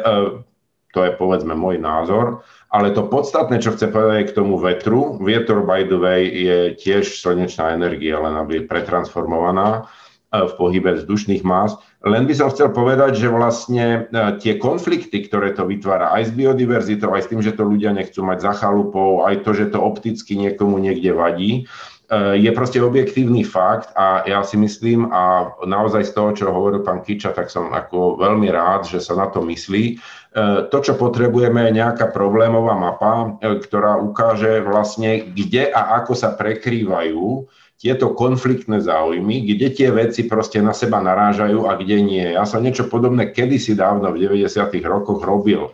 to 0.96 1.00
je 1.04 1.12
povedzme 1.20 1.52
môj 1.52 1.76
názor. 1.76 2.40
Ale 2.72 2.96
to 2.96 3.04
podstatné, 3.04 3.60
čo 3.60 3.76
chce 3.76 3.92
povedať 3.92 4.32
k 4.32 4.36
tomu 4.40 4.56
vetru, 4.56 5.20
vietor 5.20 5.60
by 5.60 5.84
the 5.84 6.00
way 6.00 6.24
je 6.24 6.58
tiež 6.80 7.20
slnečná 7.20 7.76
energia, 7.76 8.16
len 8.16 8.32
aby 8.40 8.64
pretransformovaná 8.64 9.84
v 10.32 10.52
pohybe 10.56 10.96
vzdušných 10.96 11.44
más. 11.44 11.76
Len 12.00 12.24
by 12.24 12.32
som 12.32 12.48
chcel 12.48 12.72
povedať, 12.72 13.20
že 13.20 13.28
vlastne 13.28 14.08
e, 14.08 14.40
tie 14.40 14.56
konflikty, 14.56 15.28
ktoré 15.28 15.52
to 15.52 15.68
vytvára 15.68 16.08
aj 16.16 16.28
s 16.28 16.32
biodiverzitou, 16.32 17.12
aj 17.12 17.28
s 17.28 17.30
tým, 17.30 17.44
že 17.44 17.52
to 17.52 17.68
ľudia 17.68 17.92
nechcú 17.92 18.24
mať 18.24 18.40
za 18.40 18.52
chalupou, 18.56 19.28
aj 19.28 19.44
to, 19.44 19.52
že 19.52 19.68
to 19.68 19.78
opticky 19.78 20.40
niekomu 20.40 20.80
niekde 20.80 21.12
vadí, 21.12 21.50
e, 21.52 21.62
je 22.40 22.50
proste 22.56 22.80
objektívny 22.80 23.44
fakt 23.44 23.92
a 23.92 24.24
ja 24.24 24.40
si 24.40 24.56
myslím 24.56 25.12
a 25.12 25.52
naozaj 25.68 26.08
z 26.08 26.12
toho, 26.16 26.30
čo 26.32 26.48
hovoril 26.48 26.80
pán 26.80 27.04
Kiča, 27.04 27.36
tak 27.36 27.52
som 27.52 27.68
ako 27.68 28.16
veľmi 28.16 28.48
rád, 28.48 28.88
že 28.88 29.04
sa 29.04 29.12
na 29.12 29.28
to 29.28 29.44
myslí. 29.44 30.00
To, 30.72 30.78
čo 30.80 30.96
potrebujeme, 30.96 31.68
je 31.68 31.76
nejaká 31.76 32.08
problémová 32.08 32.72
mapa, 32.72 33.36
ktorá 33.36 34.00
ukáže 34.00 34.64
vlastne, 34.64 35.28
kde 35.28 35.68
a 35.68 36.00
ako 36.00 36.16
sa 36.16 36.32
prekrývajú 36.32 37.52
tieto 37.82 38.14
konfliktné 38.14 38.78
záujmy, 38.78 39.42
kde 39.42 39.74
tie 39.74 39.90
veci 39.90 40.30
proste 40.30 40.62
na 40.62 40.70
seba 40.70 41.02
narážajú 41.02 41.66
a 41.66 41.74
kde 41.74 41.98
nie. 41.98 42.26
Ja 42.30 42.46
som 42.46 42.62
niečo 42.62 42.86
podobné 42.86 43.34
kedysi 43.34 43.74
dávno 43.74 44.14
v 44.14 44.22
90. 44.22 44.46
rokoch 44.86 45.18
robil 45.18 45.66
e, 45.66 45.70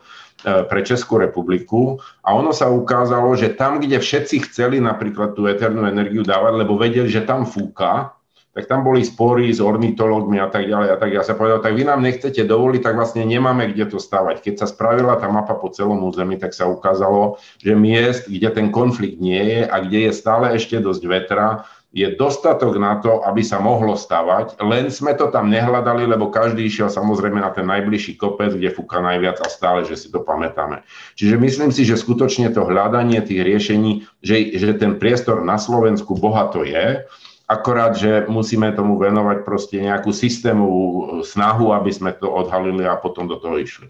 pre 0.65 0.81
Českú 0.81 1.21
republiku 1.21 2.01
a 2.25 2.33
ono 2.33 2.57
sa 2.57 2.73
ukázalo, 2.73 3.37
že 3.37 3.53
tam, 3.53 3.77
kde 3.77 4.01
všetci 4.01 4.49
chceli 4.49 4.81
napríklad 4.81 5.37
tú 5.37 5.45
eternú 5.45 5.85
energiu 5.85 6.25
dávať, 6.25 6.65
lebo 6.65 6.81
vedeli, 6.81 7.13
že 7.13 7.29
tam 7.29 7.45
fúka, 7.45 8.17
tak 8.57 8.65
tam 8.67 8.83
boli 8.83 9.05
spory 9.07 9.53
s 9.53 9.61
ornitológmi 9.61 10.41
a 10.41 10.49
tak 10.49 10.67
ďalej 10.67 10.89
a 10.91 10.97
tak 10.97 11.15
ja 11.15 11.23
sa 11.23 11.37
povedal, 11.39 11.63
tak 11.63 11.79
vy 11.79 11.87
nám 11.87 12.03
nechcete 12.03 12.43
dovoliť, 12.43 12.81
tak 12.83 12.99
vlastne 12.99 13.23
nemáme 13.23 13.71
kde 13.71 13.85
to 13.85 14.03
stavať. 14.03 14.43
Keď 14.43 14.55
sa 14.59 14.67
spravila 14.67 15.15
tá 15.21 15.29
mapa 15.29 15.55
po 15.55 15.71
celom 15.71 16.03
území, 16.03 16.41
tak 16.41 16.57
sa 16.57 16.67
ukázalo, 16.67 17.39
že 17.61 17.79
miest, 17.79 18.27
kde 18.27 18.49
ten 18.49 18.73
konflikt 18.75 19.21
nie 19.21 19.39
je 19.39 19.61
a 19.63 19.77
kde 19.79 20.09
je 20.09 20.13
stále 20.17 20.59
ešte 20.59 20.81
dosť 20.81 21.03
vetra, 21.07 21.69
je 21.89 22.05
dostatok 22.21 22.77
na 22.77 23.01
to, 23.01 23.25
aby 23.25 23.41
sa 23.41 23.57
mohlo 23.65 23.97
stavať, 23.97 24.61
len 24.61 24.93
sme 24.93 25.17
to 25.17 25.33
tam 25.33 25.49
nehľadali, 25.49 26.05
lebo 26.05 26.29
každý 26.29 26.69
išiel 26.69 26.93
samozrejme 26.93 27.41
na 27.41 27.49
ten 27.49 27.65
najbližší 27.65 28.21
kopec, 28.21 28.53
kde 28.53 28.69
fúka 28.69 29.01
najviac 29.01 29.41
a 29.41 29.49
stále, 29.49 29.89
že 29.89 29.97
si 29.97 30.13
to 30.13 30.21
pamätáme. 30.21 30.85
Čiže 31.17 31.41
myslím 31.41 31.71
si, 31.73 31.89
že 31.89 31.97
skutočne 31.97 32.53
to 32.53 32.69
hľadanie 32.69 33.25
tých 33.25 33.41
riešení, 33.41 34.05
že, 34.21 34.53
že 34.61 34.77
ten 34.77 35.01
priestor 35.01 35.41
na 35.41 35.57
Slovensku 35.57 36.13
bohato 36.13 36.61
je, 36.61 37.09
akorát, 37.49 37.97
že 37.97 38.29
musíme 38.29 38.69
tomu 38.77 39.01
venovať 39.01 39.49
proste 39.49 39.81
nejakú 39.81 40.13
systémovú 40.13 41.25
snahu, 41.25 41.73
aby 41.73 41.89
sme 41.89 42.13
to 42.13 42.29
odhalili 42.29 42.85
a 42.85 43.01
potom 43.01 43.25
do 43.25 43.41
toho 43.41 43.57
išli. 43.57 43.89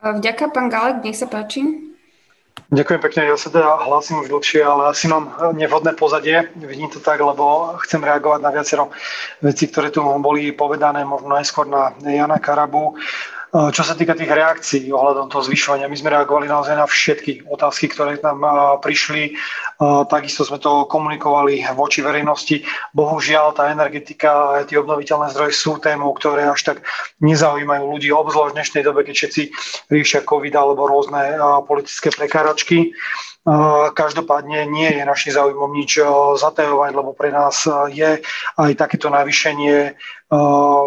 Vďaka, 0.00 0.48
pán 0.48 0.72
Galek, 0.72 1.04
nech 1.04 1.20
sa 1.20 1.28
páči. 1.28 1.91
Ďakujem 2.72 3.00
pekne, 3.04 3.28
ja 3.28 3.36
sa 3.36 3.52
teda 3.52 3.84
hlásim 3.84 4.16
už 4.24 4.32
dlhšie, 4.32 4.64
ale 4.64 4.96
asi 4.96 5.04
mám 5.04 5.28
nevhodné 5.52 5.92
pozadie. 5.92 6.48
Vidím 6.56 6.88
to 6.88 7.04
tak, 7.04 7.20
lebo 7.20 7.76
chcem 7.84 8.00
reagovať 8.00 8.40
na 8.40 8.48
viacero 8.48 8.88
veci, 9.44 9.68
ktoré 9.68 9.92
tu 9.92 10.00
boli 10.00 10.56
povedané 10.56 11.04
možno 11.04 11.36
najskôr 11.36 11.68
na 11.68 11.92
Jana 12.00 12.40
Karabu. 12.40 12.96
Čo 13.52 13.84
sa 13.84 13.92
týka 13.92 14.16
tých 14.16 14.32
reakcií 14.32 14.88
ohľadom 14.88 15.28
toho 15.28 15.44
zvyšovania, 15.44 15.84
my 15.84 15.92
sme 15.92 16.16
reagovali 16.16 16.48
naozaj 16.48 16.72
na 16.72 16.88
všetky 16.88 17.44
otázky, 17.44 17.92
ktoré 17.92 18.16
nám 18.24 18.40
prišli. 18.80 19.36
Takisto 20.08 20.48
sme 20.48 20.56
to 20.56 20.88
komunikovali 20.88 21.60
voči 21.76 22.00
verejnosti. 22.00 22.64
Bohužiaľ, 22.96 23.52
tá 23.52 23.68
energetika 23.68 24.56
a 24.56 24.64
tie 24.64 24.80
obnoviteľné 24.80 25.36
zdroje 25.36 25.52
sú 25.52 25.76
témou, 25.84 26.16
ktoré 26.16 26.48
až 26.48 26.64
tak 26.64 26.80
nezaujímajú 27.20 27.84
ľudí, 27.92 28.08
obzvlášť 28.08 28.56
v 28.56 28.56
dnešnej 28.56 28.82
dobe, 28.88 29.04
keď 29.04 29.14
všetci 29.20 29.42
riešia 29.92 30.24
COVID 30.24 30.54
alebo 30.56 30.88
rôzne 30.88 31.36
politické 31.68 32.08
prekáračky. 32.08 32.96
Každopádne 33.92 34.70
nie 34.70 34.86
je 34.96 35.02
našim 35.04 35.34
záujmom 35.34 35.76
nič 35.76 36.00
zatajovať, 36.40 36.90
lebo 36.94 37.12
pre 37.12 37.34
nás 37.34 37.68
je 37.92 38.22
aj 38.56 38.70
takéto 38.80 39.10
navýšenie 39.12 39.98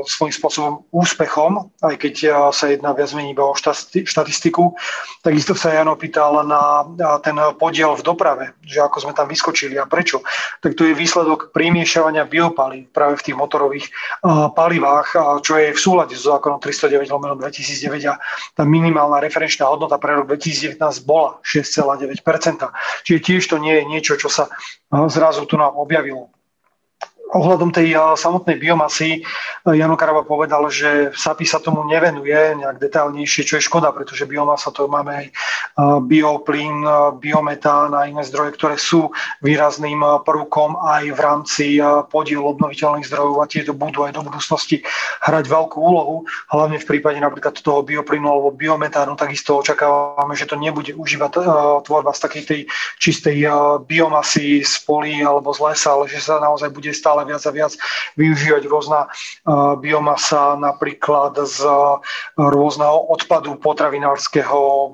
svojím 0.10 0.34
spôsobom 0.34 0.74
úspechom, 0.90 1.70
aj 1.86 1.96
keď 2.02 2.16
sa 2.50 2.66
jedná 2.66 2.98
viac 2.98 3.14
menej 3.14 3.38
iba 3.38 3.46
o 3.46 3.54
štatistiku. 3.54 4.74
Takisto 5.22 5.54
sa 5.54 5.70
Jano 5.70 5.94
pýtal 5.94 6.42
na 6.50 6.82
ten 7.22 7.38
podiel 7.62 7.94
v 7.94 8.02
doprave, 8.02 8.58
že 8.66 8.82
ako 8.82 9.06
sme 9.06 9.14
tam 9.14 9.30
vyskočili 9.30 9.78
a 9.78 9.86
prečo. 9.86 10.26
Tak 10.66 10.74
to 10.74 10.90
je 10.90 10.98
výsledok 10.98 11.54
primiešavania 11.54 12.26
biopalív 12.26 12.90
práve 12.90 13.22
v 13.22 13.26
tých 13.30 13.38
motorových 13.38 13.86
palivách, 14.58 15.42
čo 15.46 15.62
je 15.62 15.78
v 15.78 15.80
súlade 15.80 16.18
so 16.18 16.34
zákonom 16.34 16.58
309 16.58 17.06
2009 17.06 18.10
a 18.10 18.18
tá 18.58 18.64
minimálna 18.66 19.22
referenčná 19.22 19.70
hodnota 19.70 20.02
pre 20.02 20.18
rok 20.18 20.26
2019 20.26 20.82
bola 21.06 21.38
6,9% 21.46 22.18
Čiže 23.06 23.20
tiež 23.22 23.44
to 23.46 23.62
nie 23.62 23.78
je 23.78 23.84
niečo, 23.86 24.14
čo 24.18 24.28
sa 24.28 24.50
zrazu 24.90 25.46
tu 25.46 25.56
nám 25.56 25.78
objavilo 25.78 26.35
ohľadom 27.36 27.76
tej 27.76 28.00
samotnej 28.16 28.56
biomasy, 28.56 29.20
Jano 29.68 30.00
Karaba 30.00 30.24
povedal, 30.24 30.72
že 30.72 31.12
SAPI 31.12 31.44
sa 31.44 31.60
tomu 31.60 31.84
nevenuje 31.84 32.56
nejak 32.64 32.80
detailnejšie, 32.80 33.44
čo 33.44 33.60
je 33.60 33.68
škoda, 33.68 33.92
pretože 33.92 34.24
biomasa 34.24 34.72
to 34.72 34.88
máme 34.88 35.12
aj 35.12 35.26
bioplyn, 36.08 36.88
biometán 37.20 37.92
a 37.92 38.08
iné 38.08 38.24
zdroje, 38.24 38.56
ktoré 38.56 38.80
sú 38.80 39.12
výrazným 39.44 40.00
prvkom 40.24 40.80
aj 40.80 41.04
v 41.12 41.20
rámci 41.20 41.66
podielu 42.08 42.46
obnoviteľných 42.56 43.04
zdrojov 43.04 43.44
a 43.44 43.52
tieto 43.52 43.76
budú 43.76 44.08
aj 44.08 44.16
do 44.16 44.24
budúcnosti 44.24 44.80
hrať 45.28 45.44
veľkú 45.52 45.76
úlohu, 45.76 46.24
hlavne 46.48 46.80
v 46.80 46.88
prípade 46.88 47.20
napríklad 47.20 47.60
toho 47.60 47.84
bioplynu 47.84 48.24
alebo 48.24 48.56
biometánu, 48.56 49.20
takisto 49.20 49.60
očakávame, 49.60 50.40
že 50.40 50.48
to 50.48 50.56
nebude 50.56 50.96
užívať 50.96 51.44
tvorba 51.84 52.16
z 52.16 52.24
takej 52.24 52.44
tej 52.48 52.62
čistej 53.02 53.38
biomasy 53.84 54.64
z 54.64 54.76
polí 54.88 55.20
alebo 55.20 55.52
z 55.52 55.60
lesa, 55.60 55.92
ale 55.98 56.08
že 56.08 56.24
sa 56.24 56.40
naozaj 56.40 56.72
bude 56.72 56.94
stále 56.96 57.25
viac 57.26 57.44
a 57.44 57.52
viac 57.52 57.74
využívať 58.16 58.64
rôzna 58.70 59.10
biomasa, 59.82 60.56
napríklad 60.56 61.36
z 61.44 61.66
rôzneho 62.38 62.98
odpadu 63.12 63.58
potravinárskeho, 63.58 64.94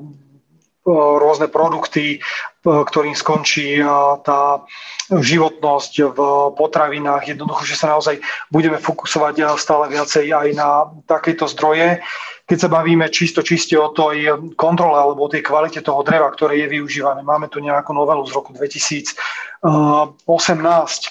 rôzne 0.82 1.46
produkty, 1.46 2.18
ktorým 2.66 3.14
skončí 3.14 3.78
tá 4.26 4.66
životnosť 5.14 5.94
v 6.10 6.20
potravinách. 6.58 7.38
Jednoducho, 7.38 7.70
že 7.70 7.78
sa 7.78 7.94
naozaj 7.94 8.18
budeme 8.50 8.82
fokusovať 8.82 9.62
stále 9.62 9.94
viacej 9.94 10.34
aj 10.34 10.48
na 10.58 10.90
takéto 11.06 11.46
zdroje 11.46 12.02
keď 12.52 12.68
sa 12.68 12.68
bavíme 12.68 13.08
čisto 13.08 13.40
čiste 13.40 13.80
o 13.80 13.96
tej 13.96 14.28
kontrole 14.60 15.00
alebo 15.00 15.24
o 15.24 15.32
tej 15.32 15.40
kvalite 15.40 15.80
toho 15.80 16.04
dreva, 16.04 16.28
ktoré 16.28 16.60
je 16.60 16.68
využívané. 16.68 17.24
Máme 17.24 17.48
tu 17.48 17.64
nejakú 17.64 17.96
novelu 17.96 18.20
z 18.28 18.36
roku 18.36 18.52
2018, 18.52 19.64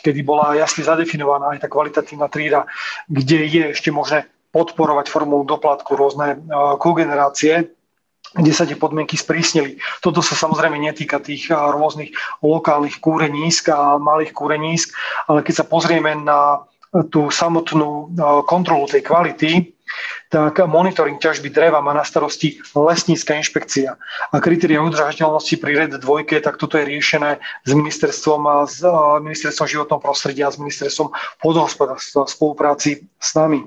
kedy 0.05 0.21
bola 0.21 0.53
jasne 0.53 0.85
zadefinovaná 0.85 1.57
aj 1.57 1.65
tá 1.65 1.69
kvalitatívna 1.73 2.29
trída, 2.29 2.69
kde 3.09 3.49
je 3.49 3.73
ešte 3.73 3.89
možné 3.89 4.29
podporovať 4.53 5.09
formou 5.09 5.41
doplatku 5.49 5.97
rôzne 5.97 6.45
kogenerácie, 6.77 7.73
kde 8.37 8.53
sa 8.53 8.69
tie 8.69 8.77
podmienky 8.77 9.17
sprísnili. 9.17 9.81
Toto 10.05 10.21
sa 10.21 10.37
samozrejme 10.37 10.77
netýka 10.77 11.25
tých 11.25 11.49
rôznych 11.49 12.13
lokálnych 12.45 13.01
kúrenísk 13.01 13.73
a 13.73 13.97
malých 13.97 14.37
kúrenísk, 14.37 14.93
ale 15.25 15.41
keď 15.41 15.65
sa 15.65 15.65
pozrieme 15.65 16.21
na 16.21 16.69
tú 17.09 17.33
samotnú 17.33 18.13
kontrolu 18.45 18.85
tej 18.91 19.09
kvality, 19.09 19.73
tak 20.31 20.63
monitoring 20.63 21.19
ťažby 21.19 21.51
dreva 21.51 21.83
má 21.83 21.91
na 21.91 22.07
starosti 22.07 22.63
lesnícka 22.73 23.35
inšpekcia. 23.35 23.99
A 24.31 24.37
kritéria 24.39 24.79
udržateľnosti 24.79 25.59
pri 25.59 25.73
RED 25.75 25.99
2, 25.99 26.39
tak 26.39 26.55
toto 26.55 26.79
je 26.79 26.87
riešené 26.87 27.43
s 27.67 27.71
ministerstvom, 27.75 28.71
s 28.71 28.79
ministerstvom 29.27 29.67
životného 29.67 29.99
prostredia 29.99 30.47
a 30.47 30.55
s 30.55 30.63
ministerstvom 30.63 31.11
podhospodárstva 31.43 32.31
v 32.31 32.31
spolupráci 32.31 32.91
s 33.19 33.31
nami. 33.35 33.67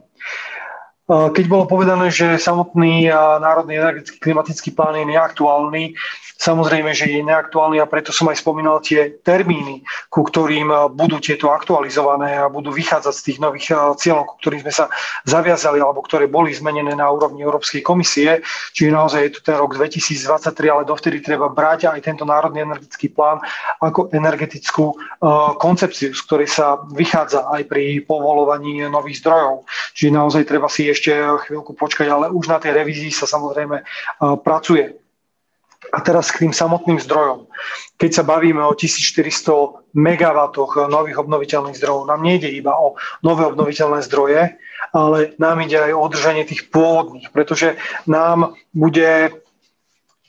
Keď 1.11 1.45
bolo 1.51 1.67
povedané, 1.67 2.07
že 2.07 2.39
samotný 2.39 3.11
národný 3.43 3.75
energetický 3.75 4.23
klimatický 4.23 4.71
plán 4.71 4.95
je 4.95 5.11
neaktuálny, 5.11 5.99
Samozrejme, 6.37 6.91
že 6.97 7.09
je 7.09 7.21
neaktuálny 7.21 7.77
a 7.77 7.89
preto 7.89 8.09
som 8.09 8.25
aj 8.29 8.41
spomínal 8.41 8.81
tie 8.81 9.21
termíny, 9.21 9.85
ku 10.09 10.25
ktorým 10.25 10.69
eh, 10.69 10.79
budú 10.89 11.21
tieto 11.21 11.53
aktualizované 11.53 12.41
a 12.41 12.49
budú 12.49 12.73
vychádzať 12.73 13.13
z 13.13 13.23
tých 13.23 13.37
nových 13.39 13.67
eh, 13.73 13.77
cieľov, 13.97 14.33
ku 14.33 14.35
ktorým 14.41 14.65
sme 14.65 14.73
sa 14.73 14.85
zaviazali 15.29 15.77
alebo 15.77 16.01
ktoré 16.01 16.25
boli 16.25 16.49
zmenené 16.53 16.97
na 16.97 17.07
úrovni 17.09 17.45
Európskej 17.45 17.85
komisie. 17.85 18.41
Čiže 18.73 18.89
naozaj 18.89 19.21
je 19.29 19.33
tu 19.37 19.39
ten 19.45 19.55
rok 19.57 19.77
2023, 19.77 20.73
ale 20.73 20.89
dovtedy 20.89 21.21
treba 21.21 21.53
brať 21.53 21.93
aj 21.93 21.99
tento 22.01 22.25
národný 22.25 22.65
energetický 22.65 23.13
plán 23.13 23.37
ako 23.79 24.09
energetickú 24.09 24.93
eh, 24.93 24.97
koncepciu, 25.61 26.17
z 26.17 26.21
ktorej 26.25 26.49
sa 26.49 26.81
vychádza 26.91 27.45
aj 27.53 27.69
pri 27.69 28.01
povolovaní 28.01 28.81
nových 28.89 29.21
zdrojov. 29.21 29.69
Čiže 29.93 30.11
naozaj 30.17 30.49
treba 30.49 30.65
si 30.67 30.89
ešte 30.89 31.13
chvíľku 31.47 31.77
počkať, 31.77 32.09
ale 32.09 32.25
už 32.33 32.49
na 32.49 32.57
tej 32.57 32.73
revízii 32.73 33.13
sa 33.13 33.29
samozrejme 33.29 33.85
pracuje. 34.41 35.02
A 35.93 36.01
teraz 36.01 36.33
k 36.33 36.41
tým 36.41 36.53
samotným 36.53 36.97
zdrojom. 36.97 37.45
Keď 38.01 38.11
sa 38.11 38.23
bavíme 38.25 38.65
o 38.65 38.73
1400 38.73 39.93
megawattoch 39.93 40.89
nových 40.89 41.21
obnoviteľných 41.21 41.77
zdrojov, 41.77 42.09
nám 42.09 42.25
nejde 42.25 42.49
iba 42.49 42.73
o 42.73 42.97
nové 43.21 43.45
obnoviteľné 43.45 44.01
zdroje, 44.01 44.57
ale 44.89 45.37
nám 45.37 45.61
ide 45.61 45.77
aj 45.77 45.93
o 45.93 46.01
udržanie 46.01 46.49
tých 46.49 46.73
pôvodných, 46.73 47.29
pretože 47.29 47.77
nám 48.09 48.57
bude 48.73 49.37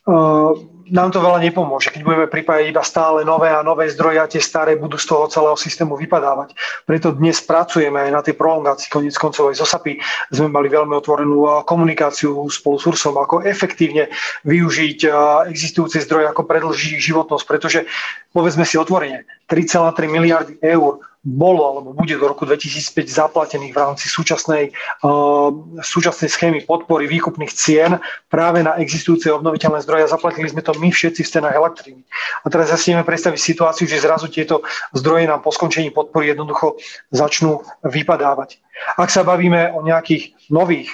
uh, 0.04 0.52
nám 0.92 1.14
to 1.14 1.24
veľa 1.24 1.40
nepomôže, 1.40 1.88
keď 1.88 2.04
budeme 2.04 2.26
pripájať 2.28 2.68
iba 2.68 2.84
stále 2.84 3.24
nové 3.24 3.48
a 3.48 3.64
nové 3.64 3.88
zdroje 3.88 4.18
a 4.20 4.28
tie 4.28 4.42
staré 4.42 4.76
budú 4.76 5.00
z 5.00 5.08
toho 5.08 5.24
celého 5.32 5.56
systému 5.56 5.96
vypadávať. 5.96 6.52
Preto 6.84 7.16
dnes 7.16 7.40
pracujeme 7.40 8.04
aj 8.04 8.10
na 8.12 8.20
tej 8.20 8.36
prolongácii, 8.36 8.92
konec 8.92 9.16
koncov 9.16 9.48
aj 9.48 9.60
zo 9.60 9.66
SAPy 9.68 9.96
sme 10.28 10.52
mali 10.52 10.68
veľmi 10.68 10.92
otvorenú 10.92 11.64
komunikáciu 11.64 12.36
spolu 12.52 12.76
s 12.76 12.84
Ursom, 12.84 13.16
ako 13.16 13.40
efektívne 13.46 14.12
využiť 14.44 15.08
existujúce 15.48 16.04
zdroje, 16.04 16.28
ako 16.28 16.44
predlžiť 16.44 17.00
životnosť, 17.00 17.44
pretože 17.48 17.88
povedzme 18.36 18.68
si 18.68 18.76
otvorene, 18.76 19.24
3,3 19.48 20.10
miliardy 20.10 20.60
eur 20.60 21.00
bolo 21.24 21.64
alebo 21.64 21.96
bude 21.96 22.12
do 22.20 22.28
roku 22.28 22.44
2005 22.44 23.08
zaplatených 23.08 23.72
v 23.72 23.80
rámci 23.80 24.12
súčasnej, 24.12 24.76
uh, 25.00 25.48
súčasnej 25.80 26.28
schémy 26.28 26.68
podpory 26.68 27.08
výkupných 27.08 27.48
cien 27.48 27.96
práve 28.28 28.60
na 28.60 28.76
existujúce 28.76 29.32
obnoviteľné 29.32 29.80
zdroje 29.80 30.12
zaplatili 30.12 30.52
sme 30.52 30.60
to 30.60 30.76
my 30.76 30.92
všetci 30.92 31.24
v 31.24 31.32
cenách 31.32 31.56
elektriny. 31.56 32.04
A 32.44 32.46
teraz 32.52 32.68
si 32.76 32.92
ideme 32.92 33.08
predstaviť 33.08 33.40
situáciu, 33.40 33.88
že 33.88 34.04
zrazu 34.04 34.28
tieto 34.28 34.60
zdroje 34.92 35.24
nám 35.24 35.40
po 35.40 35.48
skončení 35.48 35.88
podpory 35.88 36.36
jednoducho 36.36 36.76
začnú 37.08 37.64
vypadávať. 37.88 38.60
Ak 39.00 39.08
sa 39.08 39.24
bavíme 39.24 39.72
o 39.72 39.80
nejakých 39.80 40.36
nových 40.52 40.92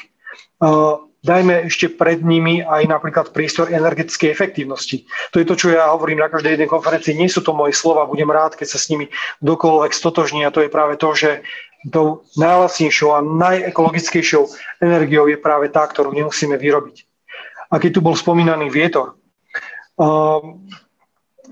uh, 0.62 1.09
dajme 1.20 1.68
ešte 1.68 1.92
pred 1.92 2.24
nimi 2.24 2.64
aj 2.64 2.88
napríklad 2.88 3.32
prístor 3.36 3.68
energetickej 3.68 4.32
efektívnosti. 4.32 5.04
To 5.32 5.40
je 5.40 5.46
to, 5.48 5.54
čo 5.56 5.68
ja 5.72 5.92
hovorím 5.92 6.24
na 6.24 6.32
každej 6.32 6.56
jednej 6.56 6.70
konferencii. 6.70 7.16
Nie 7.16 7.28
sú 7.28 7.44
to 7.44 7.52
moje 7.52 7.76
slova, 7.76 8.08
budem 8.08 8.28
rád, 8.32 8.56
keď 8.56 8.68
sa 8.72 8.78
s 8.80 8.88
nimi 8.88 9.12
dokoľvek 9.44 9.92
stotožní 9.92 10.48
a 10.48 10.52
to 10.54 10.64
je 10.64 10.72
práve 10.72 10.96
to, 10.96 11.12
že 11.12 11.44
tou 11.88 12.28
najlacnejšou 12.36 13.16
a 13.16 13.24
najekologickejšou 13.24 14.52
energiou 14.84 15.24
je 15.32 15.40
práve 15.40 15.72
tá, 15.72 15.84
ktorú 15.88 16.12
nemusíme 16.12 16.60
vyrobiť. 16.60 17.08
A 17.72 17.80
keď 17.80 17.90
tu 17.96 18.00
bol 18.04 18.12
spomínaný 18.12 18.68
vietor, 18.68 19.16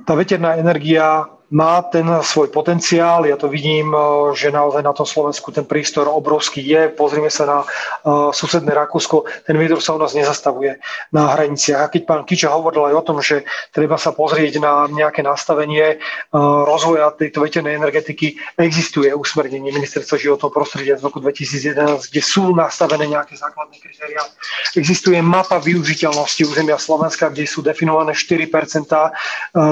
tá 0.04 0.12
veterná 0.12 0.60
energia 0.60 1.28
má 1.48 1.80
ten 1.80 2.04
svoj 2.20 2.52
potenciál. 2.52 3.24
Ja 3.24 3.40
to 3.40 3.48
vidím, 3.48 3.96
eh, 3.96 4.00
že 4.36 4.52
naozaj 4.52 4.84
na 4.84 4.92
tom 4.92 5.08
Slovensku 5.08 5.48
ten 5.52 5.64
prístor 5.64 6.08
obrovský 6.08 6.60
je. 6.60 6.92
Pozrime 6.92 7.32
sa 7.32 7.44
na 7.48 7.58
uh, 7.62 8.30
susedné 8.32 8.72
Rakúsko. 8.72 9.24
Ten 9.46 9.56
vietor 9.56 9.80
sa 9.80 9.96
u 9.96 10.00
nás 10.00 10.12
nezastavuje 10.12 10.80
na 11.12 11.32
hraniciach. 11.36 11.88
A 11.88 11.90
keď 11.92 12.02
pán 12.04 12.22
Kiča 12.24 12.52
hovoril 12.52 12.92
aj 12.92 12.94
o 12.94 13.06
tom, 13.06 13.18
že 13.20 13.44
treba 13.72 13.96
sa 13.96 14.12
pozrieť 14.12 14.60
na 14.60 14.88
nejaké 14.88 15.24
nastavenie 15.24 15.96
uh, 15.96 16.64
rozvoja 16.64 17.12
tejto 17.16 17.44
veternej 17.44 17.76
energetiky, 17.76 18.36
existuje 18.58 19.12
usmernenie 19.12 19.72
ministerstva 19.72 20.20
životného 20.20 20.52
prostredia 20.52 20.94
z 20.96 21.04
roku 21.04 21.20
2011, 21.20 22.10
kde 22.12 22.22
sú 22.22 22.52
nastavené 22.52 23.08
nejaké 23.08 23.36
základné 23.36 23.76
kritéria. 23.80 24.20
Existuje 24.76 25.20
mapa 25.20 25.60
využiteľnosti 25.60 26.42
územia 26.44 26.76
Slovenska, 26.76 27.32
kde 27.32 27.48
sú 27.48 27.64
definované 27.64 28.12
4%, 28.12 28.48
uh, 28.48 29.10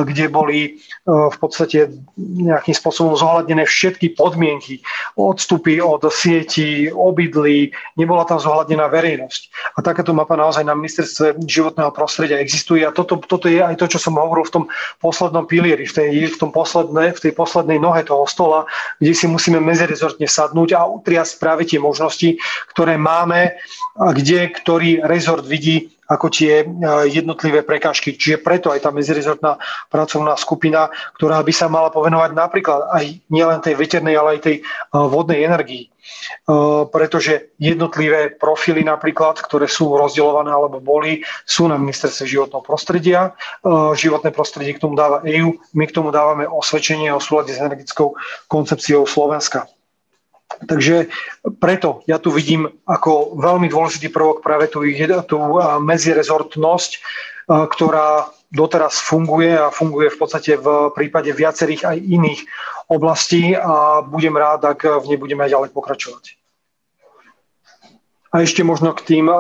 kde 0.05 0.25
boli 0.29 0.81
v 1.07 1.37
podstate 1.39 2.03
nejakým 2.19 2.75
spôsobom 2.75 3.15
zohľadnené 3.15 3.63
všetky 3.63 4.19
podmienky, 4.19 4.83
odstupy 5.15 5.79
od 5.79 6.03
sieti, 6.11 6.91
obydlí, 6.91 7.71
nebola 7.95 8.27
tam 8.27 8.43
zohľadnená 8.43 8.91
verejnosť. 8.91 9.41
A 9.79 9.87
takáto 9.87 10.11
mapa 10.11 10.35
naozaj 10.35 10.67
na 10.67 10.75
ministerstve 10.75 11.39
životného 11.47 11.95
prostredia 11.95 12.43
existuje 12.43 12.83
a 12.83 12.91
toto, 12.91 13.23
toto 13.23 13.47
je 13.47 13.63
aj 13.63 13.79
to, 13.79 13.87
čo 13.87 14.03
som 14.03 14.19
hovoril 14.19 14.51
v 14.51 14.55
tom 14.59 14.65
poslednom 14.99 15.47
pilieri, 15.47 15.87
v 15.87 15.95
tej, 15.95 16.11
v, 16.27 16.37
tom 16.43 16.51
posledné, 16.51 17.15
v 17.15 17.23
tej 17.23 17.33
poslednej 17.39 17.79
nohe 17.79 18.03
toho 18.03 18.27
stola, 18.27 18.67
kde 18.99 19.15
si 19.15 19.31
musíme 19.31 19.63
medzirezortne 19.63 20.27
sadnúť 20.27 20.75
a 20.75 20.91
utriasť 20.91 21.39
práve 21.39 21.71
tie 21.71 21.79
možnosti, 21.79 22.35
ktoré 22.75 22.99
máme 22.99 23.55
a 23.95 24.11
kde 24.11 24.51
ktorý 24.51 25.07
rezort 25.07 25.47
vidí 25.47 25.96
ako 26.07 26.27
tie 26.31 26.63
e, 26.63 26.67
jednotlivé 27.11 27.67
prekážky. 27.67 28.15
Čiže 28.15 28.43
preto 28.43 28.71
aj 28.71 28.87
tá 28.87 28.91
medzirezortná 28.95 29.59
pracovná 29.91 30.39
skupina, 30.39 30.91
ktorá 31.19 31.43
by 31.43 31.53
sa 31.53 31.67
mala 31.67 31.91
povenovať 31.91 32.31
napríklad 32.33 32.81
aj 32.95 33.05
nielen 33.31 33.59
tej 33.63 33.75
veternej, 33.75 34.15
ale 34.15 34.39
aj 34.39 34.41
tej 34.47 34.57
e, 34.59 34.63
vodnej 34.95 35.43
energii. 35.43 35.87
E, 35.87 35.89
pretože 36.87 37.55
jednotlivé 37.59 38.39
profily 38.39 38.87
napríklad, 38.87 39.43
ktoré 39.43 39.67
sú 39.67 39.99
rozdeľované 39.99 40.51
alebo 40.55 40.79
boli, 40.79 41.27
sú 41.43 41.67
na 41.67 41.77
ministerstve 41.77 42.25
životného 42.27 42.63
prostredia. 42.63 43.35
Životné 43.97 44.31
prostredie 44.31 44.79
k 44.79 44.83
tomu 44.83 44.95
dáva 44.95 45.23
EU, 45.27 45.59
my 45.75 45.85
k 45.91 45.95
tomu 45.97 46.15
dávame 46.15 46.47
osvedčenie 46.47 47.11
o 47.11 47.19
súlade 47.19 47.51
s 47.51 47.59
energetickou 47.59 48.15
koncepciou 48.47 49.05
Slovenska. 49.05 49.67
Takže 50.47 51.11
preto 51.59 52.07
ja 52.07 52.17
tu 52.23 52.31
vidím 52.31 52.71
ako 52.87 53.37
veľmi 53.37 53.67
dôležitý 53.69 54.09
prvok 54.09 54.41
práve 54.41 54.71
tú, 54.71 54.87
tú 55.27 55.39
medzirezortnosť, 55.83 56.91
ktorá 57.51 58.31
doteraz 58.55 59.03
funguje 59.03 59.59
a 59.59 59.75
funguje 59.75 60.09
v 60.11 60.19
podstate 60.19 60.57
v 60.57 60.95
prípade 60.95 61.35
viacerých 61.35 61.83
aj 61.85 61.97
iných 61.99 62.41
oblastí 62.87 63.59
a 63.59 64.01
budem 64.07 64.39
rád, 64.39 64.65
ak 64.71 65.03
v 65.03 65.15
nej 65.15 65.19
budeme 65.19 65.45
aj 65.45 65.51
ďalej 65.51 65.71
pokračovať. 65.75 66.25
A 68.37 68.45
ešte 68.45 68.61
možno 68.61 68.93
k 68.93 69.01
tým, 69.01 69.33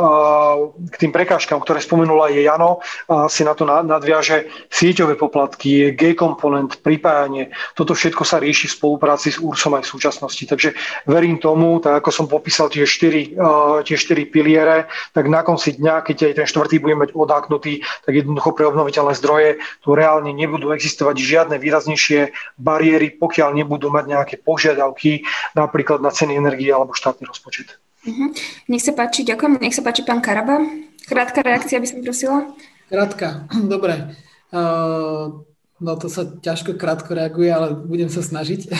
k 0.88 0.96
tým 0.96 1.12
prekážkam, 1.12 1.60
ktoré 1.60 1.84
spomenula 1.84 2.32
je 2.32 2.48
Jano, 2.48 2.80
si 3.28 3.44
na 3.44 3.52
to 3.52 3.68
nadviaže 3.68 4.48
sieťové 4.72 5.20
poplatky, 5.20 5.92
G-komponent, 5.92 6.80
pripájanie. 6.80 7.52
Toto 7.76 7.92
všetko 7.92 8.24
sa 8.24 8.40
rieši 8.40 8.72
v 8.72 8.76
spolupráci 8.80 9.36
s 9.36 9.36
URSom 9.36 9.76
aj 9.76 9.84
v 9.84 9.92
súčasnosti. 9.92 10.40
Takže 10.48 10.72
verím 11.04 11.36
tomu, 11.36 11.76
tak 11.84 12.00
ako 12.00 12.08
som 12.08 12.24
popísal 12.24 12.72
tie 12.72 12.88
štyri, 12.88 13.36
tie 13.84 13.96
štyri 14.00 14.24
piliere, 14.32 14.88
tak 15.12 15.28
na 15.28 15.44
konci 15.44 15.76
dňa, 15.76 16.00
keď 16.00 16.32
aj 16.32 16.34
ten 16.40 16.46
štvrtý 16.48 16.80
bude 16.80 16.96
mať 16.96 17.12
odáknutý, 17.12 17.84
tak 18.00 18.16
jednoducho 18.16 18.56
pre 18.56 18.64
obnoviteľné 18.64 19.12
zdroje 19.12 19.60
tu 19.84 19.92
reálne 19.92 20.32
nebudú 20.32 20.72
existovať 20.72 21.20
žiadne 21.20 21.60
výraznejšie 21.60 22.32
bariéry, 22.56 23.12
pokiaľ 23.20 23.60
nebudú 23.60 23.92
mať 23.92 24.04
nejaké 24.08 24.34
požiadavky 24.40 25.28
napríklad 25.52 26.00
na 26.00 26.08
ceny 26.08 26.40
energie 26.40 26.72
alebo 26.72 26.96
štátny 26.96 27.28
rozpočet. 27.28 27.76
Uh-huh. 28.06 28.30
Nech 28.70 28.86
sa 28.86 28.94
páči, 28.94 29.26
ďakujem. 29.26 29.58
Nech 29.58 29.74
sa 29.74 29.82
páči 29.82 30.06
pán 30.06 30.22
Karaba. 30.22 30.62
Krátka 31.10 31.42
reakcia 31.42 31.82
by 31.82 31.86
som 31.90 31.98
prosila. 32.06 32.38
Krátka, 32.86 33.50
dobre. 33.74 34.14
Uh, 34.54 35.42
no 35.82 35.92
to 35.98 36.06
sa 36.06 36.22
ťažko 36.22 36.78
krátko 36.78 37.18
reaguje, 37.18 37.50
ale 37.50 37.74
budem 37.74 38.06
sa 38.06 38.22
snažiť. 38.22 38.70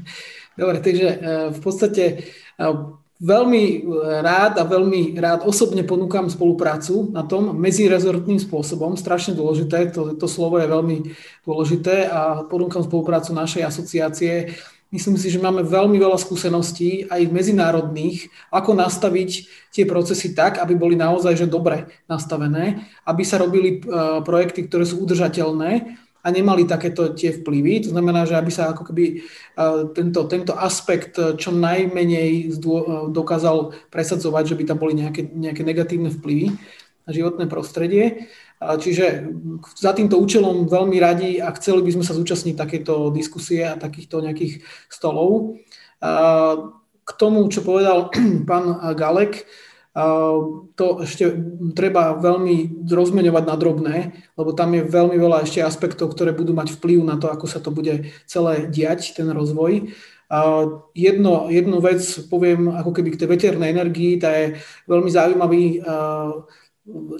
dobre, 0.60 0.84
takže 0.84 1.08
uh, 1.08 1.48
v 1.48 1.60
podstate 1.64 2.28
uh, 2.60 3.00
veľmi 3.24 3.88
rád 4.20 4.60
a 4.60 4.68
veľmi 4.68 5.16
rád 5.16 5.48
osobne 5.48 5.80
ponúkam 5.86 6.28
spoluprácu 6.28 7.08
na 7.08 7.24
tom 7.24 7.56
medzirezortným 7.56 8.36
spôsobom. 8.36 9.00
Strašne 9.00 9.32
dôležité, 9.32 9.94
to, 9.94 10.18
to 10.18 10.26
slovo 10.28 10.60
je 10.60 10.68
veľmi 10.68 10.96
dôležité 11.48 12.10
a 12.10 12.44
ponúkam 12.44 12.84
spoluprácu 12.84 13.32
našej 13.32 13.62
asociácie 13.64 14.58
Myslím 14.94 15.18
si, 15.18 15.26
že 15.26 15.42
máme 15.42 15.66
veľmi 15.66 15.98
veľa 15.98 16.14
skúseností 16.14 17.10
aj 17.10 17.26
medzinárodných, 17.26 18.30
ako 18.54 18.78
nastaviť 18.78 19.30
tie 19.74 19.82
procesy 19.90 20.38
tak, 20.38 20.62
aby 20.62 20.78
boli 20.78 20.94
naozaj 20.94 21.34
že 21.34 21.50
dobre 21.50 21.90
nastavené, 22.06 22.86
aby 23.02 23.26
sa 23.26 23.42
robili 23.42 23.82
e, 23.82 23.90
projekty, 24.22 24.70
ktoré 24.70 24.86
sú 24.86 25.02
udržateľné 25.02 25.98
a 26.22 26.26
nemali 26.30 26.62
takéto 26.62 27.10
tie 27.10 27.34
vplyvy. 27.34 27.90
To 27.90 27.90
znamená, 27.90 28.22
že 28.22 28.38
aby 28.38 28.54
sa 28.54 28.70
ako 28.70 28.86
keby 28.94 29.04
e, 29.10 29.14
tento, 29.98 30.30
tento 30.30 30.54
aspekt 30.54 31.18
čo 31.18 31.50
najmenej 31.50 32.54
dokázal 33.10 33.74
presadzovať, 33.90 34.54
že 34.54 34.58
by 34.62 34.62
tam 34.62 34.78
boli 34.78 34.94
nejaké, 34.94 35.26
nejaké 35.26 35.66
negatívne 35.66 36.14
vplyvy 36.14 36.54
na 37.02 37.10
životné 37.10 37.50
prostredie. 37.50 38.30
Čiže 38.64 39.28
za 39.76 39.92
týmto 39.92 40.16
účelom 40.16 40.66
veľmi 40.66 40.96
radi 40.96 41.30
a 41.40 41.52
chceli 41.56 41.84
by 41.84 41.90
sme 42.00 42.04
sa 42.04 42.16
zúčastniť 42.16 42.56
takéto 42.56 43.12
diskusie 43.12 43.64
a 43.64 43.76
takýchto 43.76 44.24
nejakých 44.24 44.64
stolov. 44.88 45.60
K 47.04 47.10
tomu, 47.20 47.44
čo 47.52 47.60
povedal 47.60 48.08
pán 48.48 48.96
Galek, 48.96 49.44
to 50.74 50.86
ešte 51.06 51.30
treba 51.78 52.18
veľmi 52.18 52.82
rozmeňovať 52.90 53.44
na 53.46 53.54
drobné, 53.54 53.96
lebo 54.34 54.50
tam 54.50 54.74
je 54.74 54.82
veľmi 54.82 55.14
veľa 55.14 55.46
ešte 55.46 55.62
aspektov, 55.62 56.10
ktoré 56.10 56.34
budú 56.34 56.50
mať 56.50 56.74
vplyv 56.74 57.06
na 57.06 57.14
to, 57.14 57.30
ako 57.30 57.46
sa 57.46 57.62
to 57.62 57.70
bude 57.70 58.10
celé 58.26 58.66
diať, 58.66 59.14
ten 59.14 59.30
rozvoj. 59.30 59.94
Jedno, 60.98 61.46
jednu 61.46 61.78
vec 61.78 62.02
poviem 62.26 62.74
ako 62.74 62.90
keby 62.90 63.14
k 63.14 63.20
tej 63.22 63.28
veternej 63.38 63.70
energii, 63.70 64.18
tá 64.18 64.34
je 64.34 64.58
veľmi 64.90 65.10
zaujímavý 65.14 65.86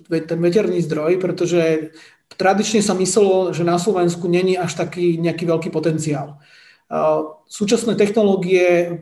ten 0.09 0.39
veterný 0.45 0.85
zdroj, 0.85 1.17
pretože 1.25 1.93
tradične 2.37 2.85
sa 2.85 2.93
myslelo, 2.93 3.57
že 3.57 3.65
na 3.65 3.81
Slovensku 3.81 4.29
není 4.29 4.61
až 4.61 4.77
taký 4.77 5.17
nejaký 5.17 5.49
veľký 5.49 5.69
potenciál. 5.73 6.37
Súčasné 7.49 7.97
technológie 7.97 9.01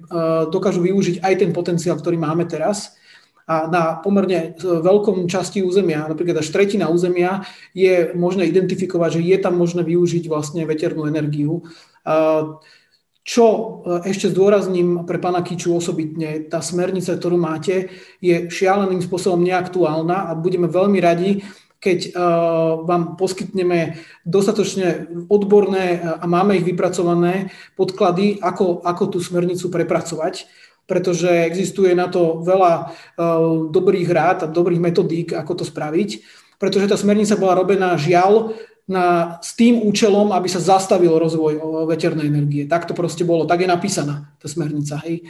dokážu 0.54 0.86
využiť 0.86 1.18
aj 1.18 1.34
ten 1.34 1.50
potenciál, 1.50 1.98
ktorý 1.98 2.14
máme 2.14 2.46
teraz 2.46 2.94
a 3.42 3.66
na 3.66 3.98
pomerne 3.98 4.54
veľkom 4.62 5.26
časti 5.26 5.66
územia, 5.66 6.06
napríklad 6.06 6.46
až 6.46 6.54
tretina 6.54 6.86
územia, 6.86 7.42
je 7.74 8.14
možné 8.14 8.46
identifikovať, 8.46 9.18
že 9.18 9.26
je 9.26 9.38
tam 9.42 9.58
možné 9.58 9.82
využiť 9.82 10.30
vlastne 10.30 10.62
veternú 10.62 11.10
energiu. 11.10 11.66
Čo 13.22 13.46
e, 13.46 13.66
ešte 14.10 14.34
zdôrazním 14.34 15.06
pre 15.06 15.22
pána 15.22 15.46
Kiču 15.46 15.78
osobitne, 15.78 16.42
tá 16.50 16.58
smernica, 16.58 17.14
ktorú 17.14 17.38
máte, 17.38 17.94
je 18.18 18.50
šialeným 18.50 18.98
spôsobom 18.98 19.38
neaktuálna 19.46 20.26
a 20.26 20.34
budeme 20.34 20.66
veľmi 20.66 20.98
radi, 20.98 21.46
keď 21.78 21.98
e, 22.02 22.10
vám 22.82 23.14
poskytneme 23.14 23.98
dostatočne 24.26 25.06
odborné 25.30 26.02
a 26.02 26.24
máme 26.26 26.58
ich 26.58 26.66
vypracované 26.66 27.54
podklady, 27.78 28.42
ako, 28.42 28.82
ako 28.82 29.04
tú 29.14 29.18
smernicu 29.22 29.70
prepracovať 29.70 30.50
pretože 30.82 31.30
existuje 31.30 31.94
na 31.94 32.10
to 32.10 32.42
veľa 32.42 32.72
e, 32.74 32.84
dobrých 33.70 34.08
rád 34.10 34.38
a 34.44 34.50
dobrých 34.50 34.82
metodík, 34.82 35.32
ako 35.32 35.62
to 35.62 35.64
spraviť, 35.64 36.20
pretože 36.58 36.90
tá 36.90 36.98
smernica 36.98 37.38
bola 37.38 37.58
robená 37.62 37.94
žiaľ 37.96 38.52
na, 38.88 39.38
s 39.38 39.54
tým 39.54 39.82
účelom, 39.86 40.34
aby 40.34 40.50
sa 40.50 40.58
zastavil 40.58 41.14
rozvoj 41.14 41.86
veternej 41.86 42.26
energie. 42.26 42.66
Tak 42.66 42.90
to 42.90 42.94
proste 42.94 43.22
bolo, 43.22 43.46
tak 43.46 43.62
je 43.62 43.70
napísaná 43.70 44.34
tá 44.42 44.46
smernica. 44.50 44.98
Hej. 45.06 45.22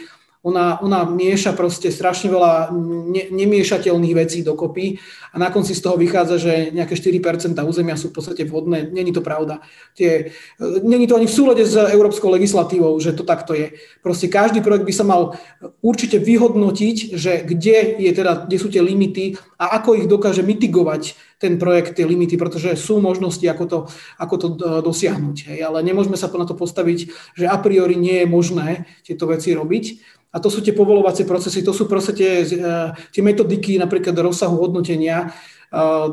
Ona, 0.42 0.82
ona 0.82 1.06
mieša 1.06 1.54
proste 1.54 1.94
strašne 1.94 2.26
veľa 2.26 2.74
ne, 3.14 3.30
nemiešateľných 3.30 4.14
vecí 4.18 4.42
dokopy 4.42 4.98
a 5.30 5.38
na 5.38 5.54
konci 5.54 5.70
z 5.70 5.86
toho 5.86 5.94
vychádza, 5.94 6.42
že 6.42 6.52
nejaké 6.74 6.98
4% 6.98 7.54
územia 7.62 7.94
sú 7.94 8.10
v 8.10 8.18
podstate 8.18 8.42
vhodné. 8.50 8.90
Není 8.90 9.14
to 9.14 9.22
pravda. 9.22 9.62
Tie, 9.94 10.34
není 10.82 11.06
to 11.06 11.14
ani 11.14 11.30
v 11.30 11.36
súlade 11.38 11.62
s 11.62 11.78
európskou 11.78 12.26
legislatívou, 12.26 12.98
že 12.98 13.14
to 13.14 13.22
takto 13.22 13.54
je. 13.54 13.78
Proste 14.02 14.26
každý 14.26 14.66
projekt 14.66 14.82
by 14.82 14.90
sa 14.90 15.06
mal 15.06 15.38
určite 15.78 16.18
vyhodnotiť, 16.18 17.14
že 17.14 17.46
kde, 17.46 18.02
je 18.02 18.10
teda, 18.10 18.50
kde 18.50 18.58
sú 18.58 18.66
tie 18.66 18.82
limity 18.82 19.38
a 19.62 19.78
ako 19.78 19.94
ich 19.94 20.10
dokáže 20.10 20.42
mitigovať 20.42 21.14
ten 21.42 21.58
projekt, 21.58 21.98
tie 21.98 22.06
limity, 22.06 22.38
pretože 22.38 22.78
sú 22.78 23.02
možnosti, 23.02 23.42
ako 23.42 23.64
to, 23.66 23.78
ako 24.22 24.34
to 24.38 24.46
dosiahnuť. 24.86 25.36
Hej. 25.50 25.58
Ale 25.66 25.82
nemôžeme 25.82 26.14
sa 26.14 26.30
na 26.30 26.46
to 26.46 26.54
postaviť, 26.54 26.98
že 27.34 27.50
a 27.50 27.58
priori 27.58 27.98
nie 27.98 28.22
je 28.22 28.26
možné 28.30 28.86
tieto 29.02 29.26
veci 29.26 29.50
robiť. 29.50 29.84
A 30.32 30.40
to 30.40 30.48
sú 30.48 30.64
tie 30.64 30.72
povolovacie 30.72 31.28
procesy, 31.28 31.60
to 31.60 31.76
sú 31.76 31.84
proste 31.84 32.16
tie, 32.16 32.40
eh, 32.40 32.88
tie 33.12 33.22
metodiky 33.26 33.76
napríklad 33.76 34.16
rozsahu 34.16 34.56
hodnotenia, 34.56 35.28
eh, 35.28 35.52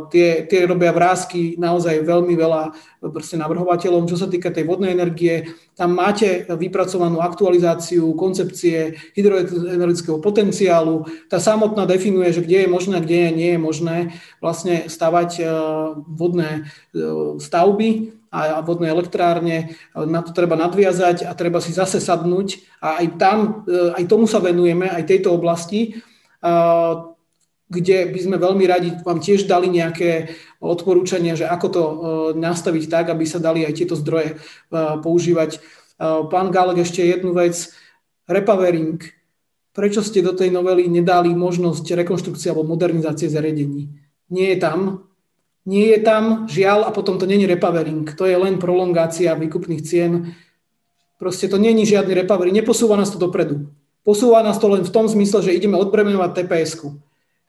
tie, 0.07 0.47
tie 0.47 0.61
robia 0.63 0.95
vrázky 0.95 1.59
naozaj 1.59 2.07
veľmi 2.07 2.33
veľa 2.33 2.61
proste 3.11 3.35
navrhovateľom. 3.35 4.07
Čo 4.07 4.15
sa 4.15 4.27
týka 4.31 4.55
tej 4.55 4.63
vodnej 4.63 4.95
energie, 4.95 5.51
tam 5.75 5.95
máte 5.95 6.47
vypracovanú 6.47 7.19
aktualizáciu 7.19 8.15
koncepcie 8.15 8.95
hydroenergetického 9.19 10.23
potenciálu. 10.23 11.03
Tá 11.27 11.43
samotná 11.43 11.83
definuje, 11.83 12.31
že 12.31 12.43
kde 12.43 12.63
je 12.63 12.69
možné 12.71 12.97
kde 13.03 13.35
nie 13.35 13.51
je 13.55 13.59
možné 13.59 13.97
vlastne 14.39 14.87
stavať 14.87 15.29
eh, 15.43 15.47
vodné 16.07 16.71
stavby 17.39 18.19
a 18.29 18.61
vodné 18.61 18.93
elektrárne, 18.93 19.73
na 19.97 20.21
to 20.21 20.29
treba 20.37 20.53
nadviazať 20.53 21.25
a 21.25 21.33
treba 21.33 21.57
si 21.57 21.73
zase 21.73 21.97
sadnúť 21.97 22.61
a 22.77 23.01
aj 23.01 23.07
tam, 23.17 23.65
e, 23.65 23.97
aj 23.97 24.03
tomu 24.05 24.29
sa 24.29 24.37
venujeme, 24.37 24.85
aj 24.85 25.09
tejto 25.09 25.33
oblasti, 25.33 25.97
kde 27.69 28.09
by 28.09 28.19
sme 28.19 28.37
veľmi 28.41 28.65
radi 28.65 28.89
vám 29.05 29.21
tiež 29.21 29.45
dali 29.45 29.69
nejaké 29.69 30.33
odporúčania, 30.57 31.37
že 31.37 31.45
ako 31.45 31.67
to 31.69 31.83
e, 31.85 31.93
nastaviť 32.41 32.83
tak, 32.89 33.05
aby 33.13 33.23
sa 33.29 33.37
dali 33.37 33.61
aj 33.61 33.77
tieto 33.77 33.93
zdroje 33.93 34.35
e, 34.35 34.35
používať. 34.99 35.61
Pán 35.99 36.47
Galek, 36.47 36.87
ešte 36.87 37.03
jednu 37.03 37.35
vec. 37.35 37.59
Repowering. 38.23 39.03
Prečo 39.75 39.99
ste 39.99 40.23
do 40.23 40.31
tej 40.31 40.47
novely 40.47 40.87
nedali 40.87 41.35
možnosť 41.35 41.91
rekonštrukcie 41.91 42.55
alebo 42.55 42.71
modernizácie 42.71 43.27
zariadení? 43.27 43.91
Nie 44.31 44.55
je 44.55 44.57
tam, 44.63 45.09
nie 45.67 45.91
je 45.91 45.99
tam, 45.99 46.47
žiaľ, 46.47 46.87
a 46.87 46.95
potom 46.95 47.19
to 47.19 47.27
není 47.27 47.43
repowering. 47.43 48.07
To 48.15 48.23
je 48.23 48.37
len 48.39 48.57
prolongácia 48.57 49.35
výkupných 49.35 49.83
cien. 49.83 50.33
Proste 51.19 51.51
to 51.51 51.59
není 51.59 51.83
žiadny 51.83 52.15
repowering. 52.15 52.55
Neposúva 52.55 52.95
nás 52.95 53.11
to 53.11 53.19
dopredu. 53.19 53.67
Posúva 54.07 54.39
nás 54.39 54.55
to 54.55 54.71
len 54.71 54.87
v 54.87 54.93
tom 54.93 55.05
zmysle, 55.11 55.43
že 55.43 55.51
ideme 55.51 55.75
odbremenovať 55.75 56.31
TPS-ku. 56.31 56.95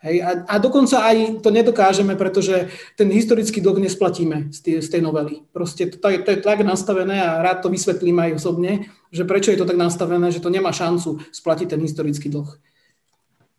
Hej, 0.00 0.24
a, 0.24 0.30
a 0.48 0.54
dokonca 0.56 1.04
aj 1.04 1.44
to 1.44 1.52
nedokážeme, 1.52 2.16
pretože 2.16 2.72
ten 2.96 3.12
historický 3.12 3.60
dlh 3.60 3.84
nesplatíme 3.84 4.48
z 4.48 4.58
tej, 4.64 4.74
z 4.80 4.88
tej 4.96 5.00
novely. 5.04 5.44
Proste 5.52 5.92
to, 5.92 6.00
to, 6.00 6.08
je, 6.08 6.18
to 6.24 6.30
je 6.32 6.38
tak 6.40 6.64
nastavené 6.64 7.20
a 7.20 7.44
rád 7.44 7.60
to 7.60 7.68
vysvetlím 7.68 8.16
aj 8.16 8.40
osobne, 8.40 8.88
že 9.12 9.28
prečo 9.28 9.52
je 9.52 9.60
to 9.60 9.68
tak 9.68 9.76
nastavené, 9.76 10.32
že 10.32 10.40
to 10.40 10.48
nemá 10.48 10.72
šancu 10.72 11.20
splatiť 11.28 11.76
ten 11.76 11.80
historický 11.84 12.32
dlh. 12.32 12.48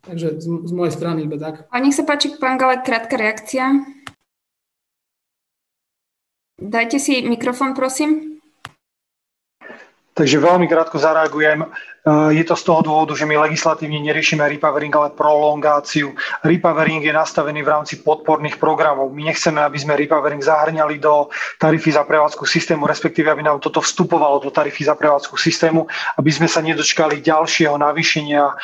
Takže 0.02 0.42
z, 0.42 0.46
z 0.50 0.72
mojej 0.74 0.94
strany 0.98 1.30
iba 1.30 1.38
tak. 1.38 1.70
A 1.70 1.78
nech 1.78 1.94
sa 1.94 2.02
páči, 2.02 2.34
pán 2.42 2.58
Galek, 2.58 2.90
krátka 2.90 3.22
reakcia. 3.22 3.86
Dajte 6.58 6.98
si 6.98 7.22
mikrofón, 7.22 7.78
prosím. 7.78 8.41
Takže 10.22 10.38
veľmi 10.38 10.70
krátko 10.70 11.02
zareagujem. 11.02 11.66
Eh, 12.02 12.34
je 12.34 12.44
to 12.50 12.58
z 12.58 12.66
toho 12.66 12.82
dôvodu, 12.82 13.14
že 13.14 13.30
my 13.30 13.38
legislatívne 13.46 14.02
neriešime 14.02 14.42
repowering, 14.42 14.90
ale 14.98 15.14
prolongáciu. 15.14 16.18
Repowering 16.42 17.06
je 17.06 17.14
nastavený 17.14 17.62
v 17.62 17.70
rámci 17.70 18.02
podporných 18.02 18.58
programov. 18.58 19.14
My 19.14 19.30
nechceme, 19.30 19.62
aby 19.62 19.78
sme 19.78 19.94
repowering 19.94 20.42
zahrňali 20.42 20.98
do 20.98 21.30
tarify 21.62 22.02
za 22.02 22.04
prevádzku 22.06 22.42
systému, 22.50 22.90
respektíve 22.90 23.30
aby 23.30 23.46
nám 23.46 23.62
toto 23.62 23.86
vstupovalo 23.86 24.42
do 24.42 24.50
tarify 24.50 24.94
za 24.94 24.96
prevádzku 24.98 25.38
systému, 25.38 25.86
aby 26.18 26.30
sme 26.34 26.50
sa 26.50 26.66
nedočkali 26.66 27.22
ďalšieho 27.22 27.78
navýšenia 27.78 28.50
eh, 28.50 28.58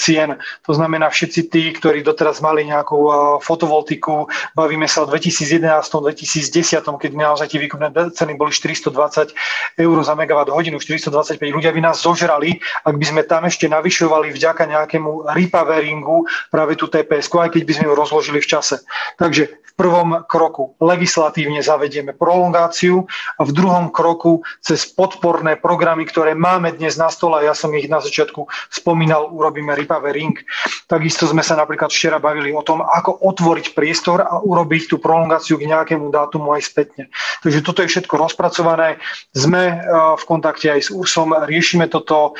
cien. 0.00 0.40
To 0.64 0.72
znamená, 0.72 1.12
všetci 1.12 1.52
tí, 1.52 1.76
ktorí 1.76 2.00
doteraz 2.00 2.40
mali 2.40 2.64
nejakú 2.64 3.00
eh, 3.04 3.14
fotovoltiku, 3.44 4.32
bavíme 4.56 4.88
sa 4.88 5.04
o 5.04 5.12
2011-2010, 5.12 6.84
keď 6.88 7.10
naozaj 7.12 7.52
tie 7.52 7.60
výkupné 7.60 7.92
ceny 8.16 8.32
boli 8.40 8.48
420 8.48 9.36
eur 9.76 9.96
za 10.00 10.16
megawatt 10.16 10.48
hodinu, 10.48 10.80
425 10.82 11.38
ľudia 11.38 11.70
by 11.70 11.80
nás 11.80 12.02
zožrali, 12.02 12.58
ak 12.82 12.94
by 12.98 13.06
sme 13.06 13.22
tam 13.22 13.46
ešte 13.46 13.70
navyšovali 13.70 14.34
vďaka 14.34 14.66
nejakému 14.66 15.30
repoweringu 15.30 16.26
práve 16.50 16.74
tú 16.74 16.90
TPS, 16.90 17.30
aj 17.30 17.54
keď 17.54 17.62
by 17.62 17.72
sme 17.78 17.86
ju 17.88 17.94
rozložili 17.94 18.38
v 18.42 18.50
čase. 18.50 18.82
Takže 19.16 19.62
v 19.72 19.80
prvom 19.80 20.20
kroku 20.28 20.76
legislatívne 20.84 21.64
zavedieme 21.64 22.12
prolongáciu 22.12 23.08
a 23.40 23.42
v 23.48 23.56
druhom 23.56 23.88
kroku 23.88 24.44
cez 24.60 24.84
podporné 24.84 25.56
programy, 25.56 26.04
ktoré 26.04 26.36
máme 26.36 26.76
dnes 26.76 27.00
na 27.00 27.08
stole, 27.08 27.40
ja 27.40 27.56
som 27.56 27.72
ich 27.72 27.88
na 27.88 28.04
začiatku 28.04 28.44
spomínal, 28.68 29.32
urobíme 29.32 29.72
repowering. 29.72 30.36
Takisto 30.84 31.24
sme 31.24 31.40
sa 31.40 31.56
napríklad 31.56 31.88
včera 31.88 32.20
bavili 32.20 32.52
o 32.52 32.60
tom, 32.60 32.84
ako 32.84 33.24
otvoriť 33.24 33.72
priestor 33.72 34.20
a 34.20 34.44
urobiť 34.44 34.92
tú 34.92 35.00
prolongáciu 35.00 35.56
k 35.56 35.72
nejakému 35.72 36.12
dátumu 36.12 36.52
aj 36.52 36.68
spätne. 36.68 37.08
Takže 37.40 37.64
toto 37.64 37.80
je 37.80 37.88
všetko 37.88 38.20
rozpracované. 38.20 39.00
Sme 39.32 39.62
eh, 39.72 39.76
v 40.20 40.24
kontakte 40.28 40.61
aj 40.68 40.80
s 40.86 40.88
URSom, 40.90 41.34
riešime 41.46 41.88
toto. 41.88 42.38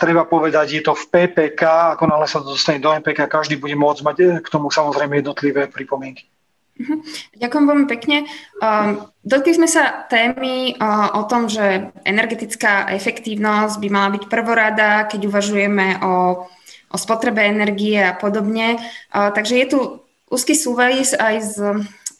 Treba 0.00 0.24
povedať, 0.26 0.80
je 0.80 0.82
to 0.82 0.96
v 0.96 1.04
PPK, 1.10 1.62
ako 1.98 2.04
náhle 2.08 2.26
sa 2.26 2.40
to 2.40 2.54
dostane 2.54 2.82
do 2.82 2.90
MPK, 2.90 3.28
každý 3.28 3.60
bude 3.60 3.76
môcť 3.76 4.00
mať 4.02 4.16
e, 4.18 4.24
k 4.40 4.48
tomu 4.48 4.72
samozrejme 4.72 5.20
jednotlivé 5.20 5.68
pripomienky. 5.68 6.26
Mhm. 6.80 6.94
Ďakujem 7.36 7.64
veľmi 7.68 7.86
pekne. 7.86 8.24
Dotkli 9.22 9.52
sme 9.54 9.68
sa 9.68 10.08
témy 10.08 10.74
o 11.14 11.22
tom, 11.28 11.46
že 11.46 11.92
energetická 12.02 12.88
efektívnosť 12.96 13.76
by 13.76 13.88
mala 13.92 14.08
byť 14.16 14.24
prvorada, 14.26 15.04
keď 15.04 15.28
uvažujeme 15.28 16.00
o, 16.00 16.12
o 16.90 16.96
spotrebe 16.96 17.44
energie 17.44 18.00
a 18.00 18.16
podobne. 18.16 18.80
Takže 19.12 19.54
je 19.62 19.66
tu 19.68 19.78
úzky 20.32 20.56
súvis 20.56 21.12
aj 21.12 21.34
s 21.44 21.54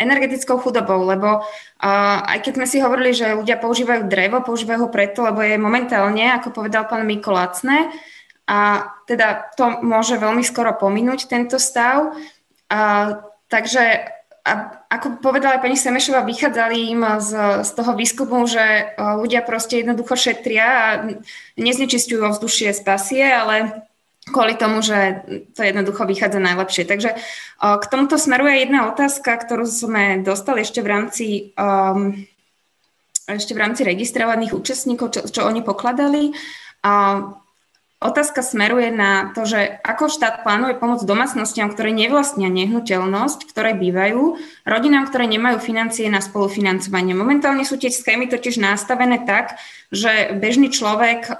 energetickou 0.03 0.59
chudobou, 0.59 1.07
lebo 1.07 1.40
uh, 1.40 2.18
aj 2.26 2.42
keď 2.42 2.53
sme 2.59 2.66
si 2.66 2.82
hovorili, 2.82 3.14
že 3.14 3.38
ľudia 3.38 3.57
používajú 3.62 4.11
drevo, 4.11 4.42
používajú 4.42 4.86
ho 4.86 4.90
preto, 4.90 5.22
lebo 5.22 5.40
je 5.40 5.57
momentálne, 5.57 6.26
ako 6.34 6.50
povedal 6.50 6.90
pán 6.90 7.07
Miko, 7.07 7.30
lacné 7.30 7.88
a 8.50 8.90
teda 9.07 9.55
to 9.55 9.80
môže 9.86 10.18
veľmi 10.18 10.42
skoro 10.42 10.74
pominúť 10.74 11.30
tento 11.30 11.62
stav. 11.62 12.12
Uh, 12.66 13.22
takže 13.46 14.12
a 14.42 14.82
ako 14.90 15.22
povedala 15.22 15.62
pani 15.62 15.78
Semešová, 15.78 16.26
vychádzali 16.26 16.76
im 16.90 17.00
z, 17.22 17.62
z 17.62 17.70
toho 17.78 17.94
výskumu, 17.94 18.42
že 18.50 18.90
ľudia 18.98 19.46
proste 19.46 19.78
jednoducho 19.78 20.18
šetria 20.18 20.66
a 20.66 20.86
neznečistujú 21.55 22.26
ovzdušie 22.26 22.74
z 22.74 22.82
pasie, 22.82 23.22
ale 23.22 23.86
kvôli 24.28 24.54
tomu, 24.54 24.84
že 24.86 25.26
to 25.58 25.66
jednoducho 25.66 26.06
vychádza 26.06 26.38
najlepšie. 26.38 26.86
Takže 26.86 27.10
k 27.58 27.84
tomuto 27.90 28.14
smeruje 28.14 28.62
jedna 28.62 28.86
otázka, 28.92 29.34
ktorú 29.34 29.66
sme 29.66 30.22
dostali 30.22 30.62
ešte 30.62 30.78
v 30.78 30.88
rámci 30.88 31.26
um, 31.58 32.14
ešte 33.26 33.54
v 33.54 33.62
rámci 33.62 33.82
registrovaných 33.86 34.54
účastníkov, 34.54 35.14
čo, 35.14 35.20
čo 35.30 35.46
oni 35.46 35.62
pokladali. 35.62 36.34
A 36.82 37.22
otázka 38.02 38.42
smeruje 38.42 38.90
na 38.90 39.30
to, 39.30 39.46
že 39.46 39.78
ako 39.86 40.10
štát 40.10 40.42
plánuje 40.42 40.74
pomôcť 40.74 41.06
domácnostiam, 41.06 41.70
ktoré 41.70 41.94
nevlastnia 41.94 42.50
nehnuteľnosť, 42.50 43.46
ktoré 43.46 43.78
bývajú, 43.78 44.42
rodinám, 44.66 45.06
ktoré 45.06 45.30
nemajú 45.30 45.62
financie 45.62 46.10
na 46.10 46.18
spolufinancovanie. 46.18 47.14
Momentálne 47.14 47.62
sú 47.62 47.78
tie 47.78 47.94
schémy 47.94 48.26
totiž 48.26 48.58
nastavené 48.58 49.22
tak, 49.22 49.54
že 49.94 50.34
bežný 50.34 50.74
človek 50.74 51.30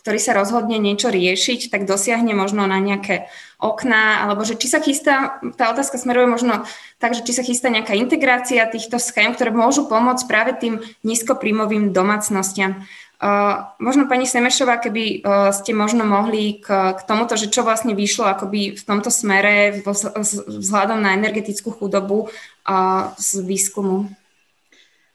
ktorý 0.00 0.16
sa 0.16 0.32
rozhodne 0.32 0.80
niečo 0.80 1.12
riešiť, 1.12 1.68
tak 1.68 1.84
dosiahne 1.84 2.32
možno 2.32 2.64
na 2.64 2.80
nejaké 2.80 3.28
okná, 3.60 4.24
alebo 4.24 4.42
že 4.48 4.56
či 4.56 4.72
sa 4.72 4.80
chystá, 4.80 5.36
tá 5.60 5.68
otázka 5.68 6.00
smeruje 6.00 6.24
možno 6.24 6.64
tak, 6.96 7.12
že 7.12 7.22
či 7.22 7.36
sa 7.36 7.44
chystá 7.44 7.68
nejaká 7.68 7.92
integrácia 7.92 8.64
týchto 8.64 8.96
schém, 8.96 9.36
ktoré 9.36 9.52
môžu 9.52 9.84
pomôcť 9.84 10.24
práve 10.24 10.52
tým 10.56 10.80
nízkoprímovým 11.04 11.92
domácnostiam. 11.92 12.80
Uh, 13.20 13.68
možno 13.76 14.08
pani 14.08 14.24
Semešová, 14.24 14.80
keby 14.80 15.20
uh, 15.20 15.52
ste 15.52 15.76
možno 15.76 16.08
mohli 16.08 16.56
k, 16.56 16.96
k 16.96 17.00
tomuto, 17.04 17.36
že 17.36 17.52
čo 17.52 17.60
vlastne 17.60 17.92
vyšlo 17.92 18.24
akoby 18.24 18.80
v 18.80 18.82
tomto 18.88 19.12
smere 19.12 19.84
vzhľadom 19.84 21.04
na 21.04 21.12
energetickú 21.20 21.68
chudobu 21.68 22.32
uh, 22.32 23.12
z 23.20 23.44
výskumu. 23.44 24.08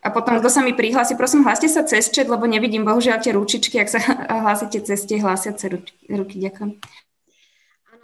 A 0.05 0.13
potom, 0.13 0.37
kto 0.37 0.53
sa 0.53 0.61
mi 0.61 0.77
prihlási, 0.77 1.17
prosím, 1.17 1.41
hláste 1.41 1.65
sa 1.65 1.81
cez 1.81 2.13
chat, 2.13 2.29
lebo 2.29 2.45
nevidím 2.45 2.85
bohužiaľ 2.85 3.25
tie 3.25 3.33
ručičky, 3.33 3.81
ak 3.81 3.89
sa 3.89 3.99
hlásite 4.45 4.85
cez 4.85 5.01
tie 5.09 5.17
hlásiace 5.17 5.65
ruky. 6.13 6.37
Ďakujem. 6.37 6.77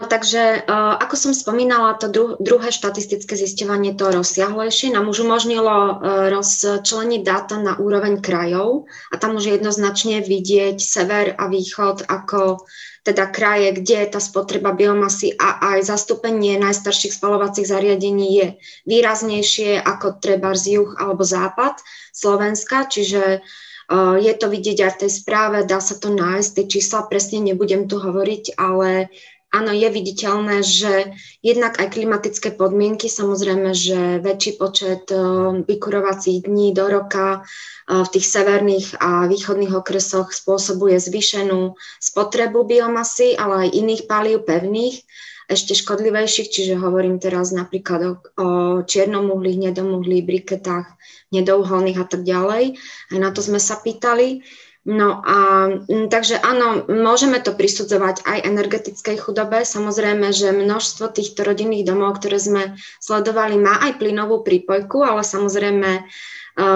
Áno, 0.01 0.09
takže 0.09 0.65
uh, 0.65 0.97
ako 0.97 1.13
som 1.13 1.31
spomínala, 1.37 1.93
to 2.01 2.09
dru- 2.09 2.37
druhé 2.41 2.73
štatistické 2.73 3.37
zisťovanie 3.37 3.93
to 3.93 4.09
rozsiahlejšie 4.09 4.89
nám 4.89 5.13
už 5.13 5.29
umožnilo 5.29 5.69
uh, 5.69 5.93
rozčleniť 6.33 7.21
dáta 7.21 7.61
na 7.61 7.77
úroveň 7.77 8.17
krajov 8.17 8.89
a 9.13 9.15
tam 9.21 9.37
už 9.37 9.61
jednoznačne 9.61 10.25
vidieť 10.25 10.81
sever 10.81 11.37
a 11.37 11.45
východ 11.45 12.09
ako 12.09 12.65
teda 13.01 13.33
kraje, 13.33 13.73
kde 13.81 14.05
tá 14.13 14.21
spotreba 14.21 14.77
biomasy 14.77 15.33
a 15.33 15.73
aj 15.73 15.89
zastúpenie 15.89 16.61
najstarších 16.61 17.17
spalovacích 17.17 17.65
zariadení 17.65 18.27
je 18.37 18.47
výraznejšie 18.85 19.81
ako 19.81 20.21
treba 20.21 20.53
z 20.53 20.77
juh 20.77 20.91
alebo 21.01 21.25
západ 21.25 21.81
Slovenska, 22.13 22.85
čiže 22.85 23.41
uh, 23.41 24.15
je 24.21 24.33
to 24.37 24.53
vidieť 24.53 24.77
aj 24.85 24.91
v 24.93 24.99
tej 25.01 25.11
správe, 25.17 25.57
dá 25.65 25.81
sa 25.81 25.97
to 25.97 26.13
nájsť, 26.13 26.49
tie 26.53 26.65
čísla 26.77 27.09
presne 27.09 27.41
nebudem 27.41 27.89
tu 27.89 27.97
hovoriť, 27.97 28.53
ale 28.61 29.09
áno, 29.51 29.71
je 29.75 29.87
viditeľné, 29.91 30.63
že 30.63 31.11
jednak 31.43 31.77
aj 31.77 31.91
klimatické 31.93 32.55
podmienky, 32.55 33.11
samozrejme, 33.11 33.75
že 33.75 34.23
väčší 34.23 34.55
počet 34.55 35.11
eh, 35.11 35.19
vykurovacích 35.67 36.47
dní 36.47 36.71
do 36.71 36.87
roka 36.87 37.43
eh, 37.43 38.01
v 38.01 38.09
tých 38.09 38.27
severných 38.27 38.87
a 38.97 39.27
východných 39.27 39.75
okresoch 39.75 40.31
spôsobuje 40.31 40.97
zvýšenú 40.97 41.75
spotrebu 41.99 42.63
biomasy, 42.63 43.35
ale 43.35 43.67
aj 43.67 43.75
iných 43.75 44.01
palív 44.07 44.47
pevných, 44.47 45.03
ešte 45.51 45.75
škodlivejších, 45.75 46.47
čiže 46.47 46.79
hovorím 46.79 47.19
teraz 47.19 47.51
napríklad 47.51 48.01
o, 48.07 48.13
o 48.39 48.47
čiernom 48.87 49.27
uhlí, 49.35 49.59
hnedom 49.59 49.99
uhlí, 49.99 50.23
briketách, 50.23 50.87
nedouholných 51.35 51.99
a 51.99 52.05
tak 52.07 52.23
ďalej. 52.23 52.79
Aj 53.11 53.17
na 53.19 53.35
to 53.35 53.43
sme 53.43 53.59
sa 53.59 53.75
pýtali. 53.75 54.47
No 54.81 55.21
a 55.21 55.69
mm, 55.69 56.09
takže 56.09 56.41
áno, 56.41 56.89
môžeme 56.89 57.37
to 57.37 57.53
prisudzovať 57.53 58.25
aj 58.25 58.49
energetickej 58.49 59.21
chudobe. 59.21 59.61
Samozrejme, 59.61 60.33
že 60.33 60.49
množstvo 60.49 61.13
týchto 61.13 61.45
rodinných 61.45 61.85
domov, 61.85 62.17
ktoré 62.17 62.41
sme 62.41 62.63
sledovali, 62.97 63.61
má 63.61 63.77
aj 63.77 64.01
plynovú 64.01 64.41
prípojku, 64.41 65.05
ale 65.05 65.21
samozrejme 65.21 65.89
e, 65.93 66.03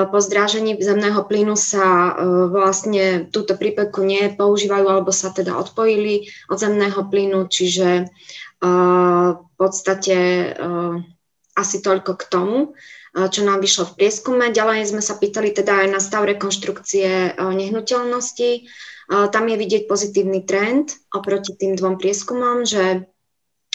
po 0.06 0.18
zdrážení 0.22 0.78
zemného 0.78 1.26
plynu 1.26 1.58
sa 1.58 2.14
e, 2.14 2.14
vlastne 2.54 3.26
túto 3.34 3.58
prípojku 3.58 4.06
nepoužívajú 4.06 4.86
alebo 4.86 5.10
sa 5.10 5.34
teda 5.34 5.58
odpojili 5.58 6.30
od 6.46 6.62
zemného 6.62 7.10
plynu, 7.10 7.50
čiže 7.50 7.90
e, 7.90 8.04
v 9.34 9.52
podstate 9.58 10.18
asi 11.56 11.80
toľko 11.80 12.12
k 12.20 12.24
tomu 12.28 12.76
čo 13.16 13.42
nám 13.48 13.64
vyšlo 13.64 13.88
v 13.88 13.96
prieskume. 13.96 14.52
Ďalej 14.52 14.92
sme 14.92 15.00
sa 15.00 15.16
pýtali 15.16 15.56
teda 15.56 15.88
aj 15.88 15.88
na 15.88 16.00
stav 16.04 16.28
rekonštrukcie 16.28 17.40
nehnuteľnosti. 17.40 18.68
Tam 19.08 19.46
je 19.48 19.56
vidieť 19.56 19.88
pozitívny 19.88 20.44
trend 20.44 20.92
oproti 21.16 21.56
tým 21.56 21.80
dvom 21.80 21.96
prieskumom, 21.96 22.68
že 22.68 23.08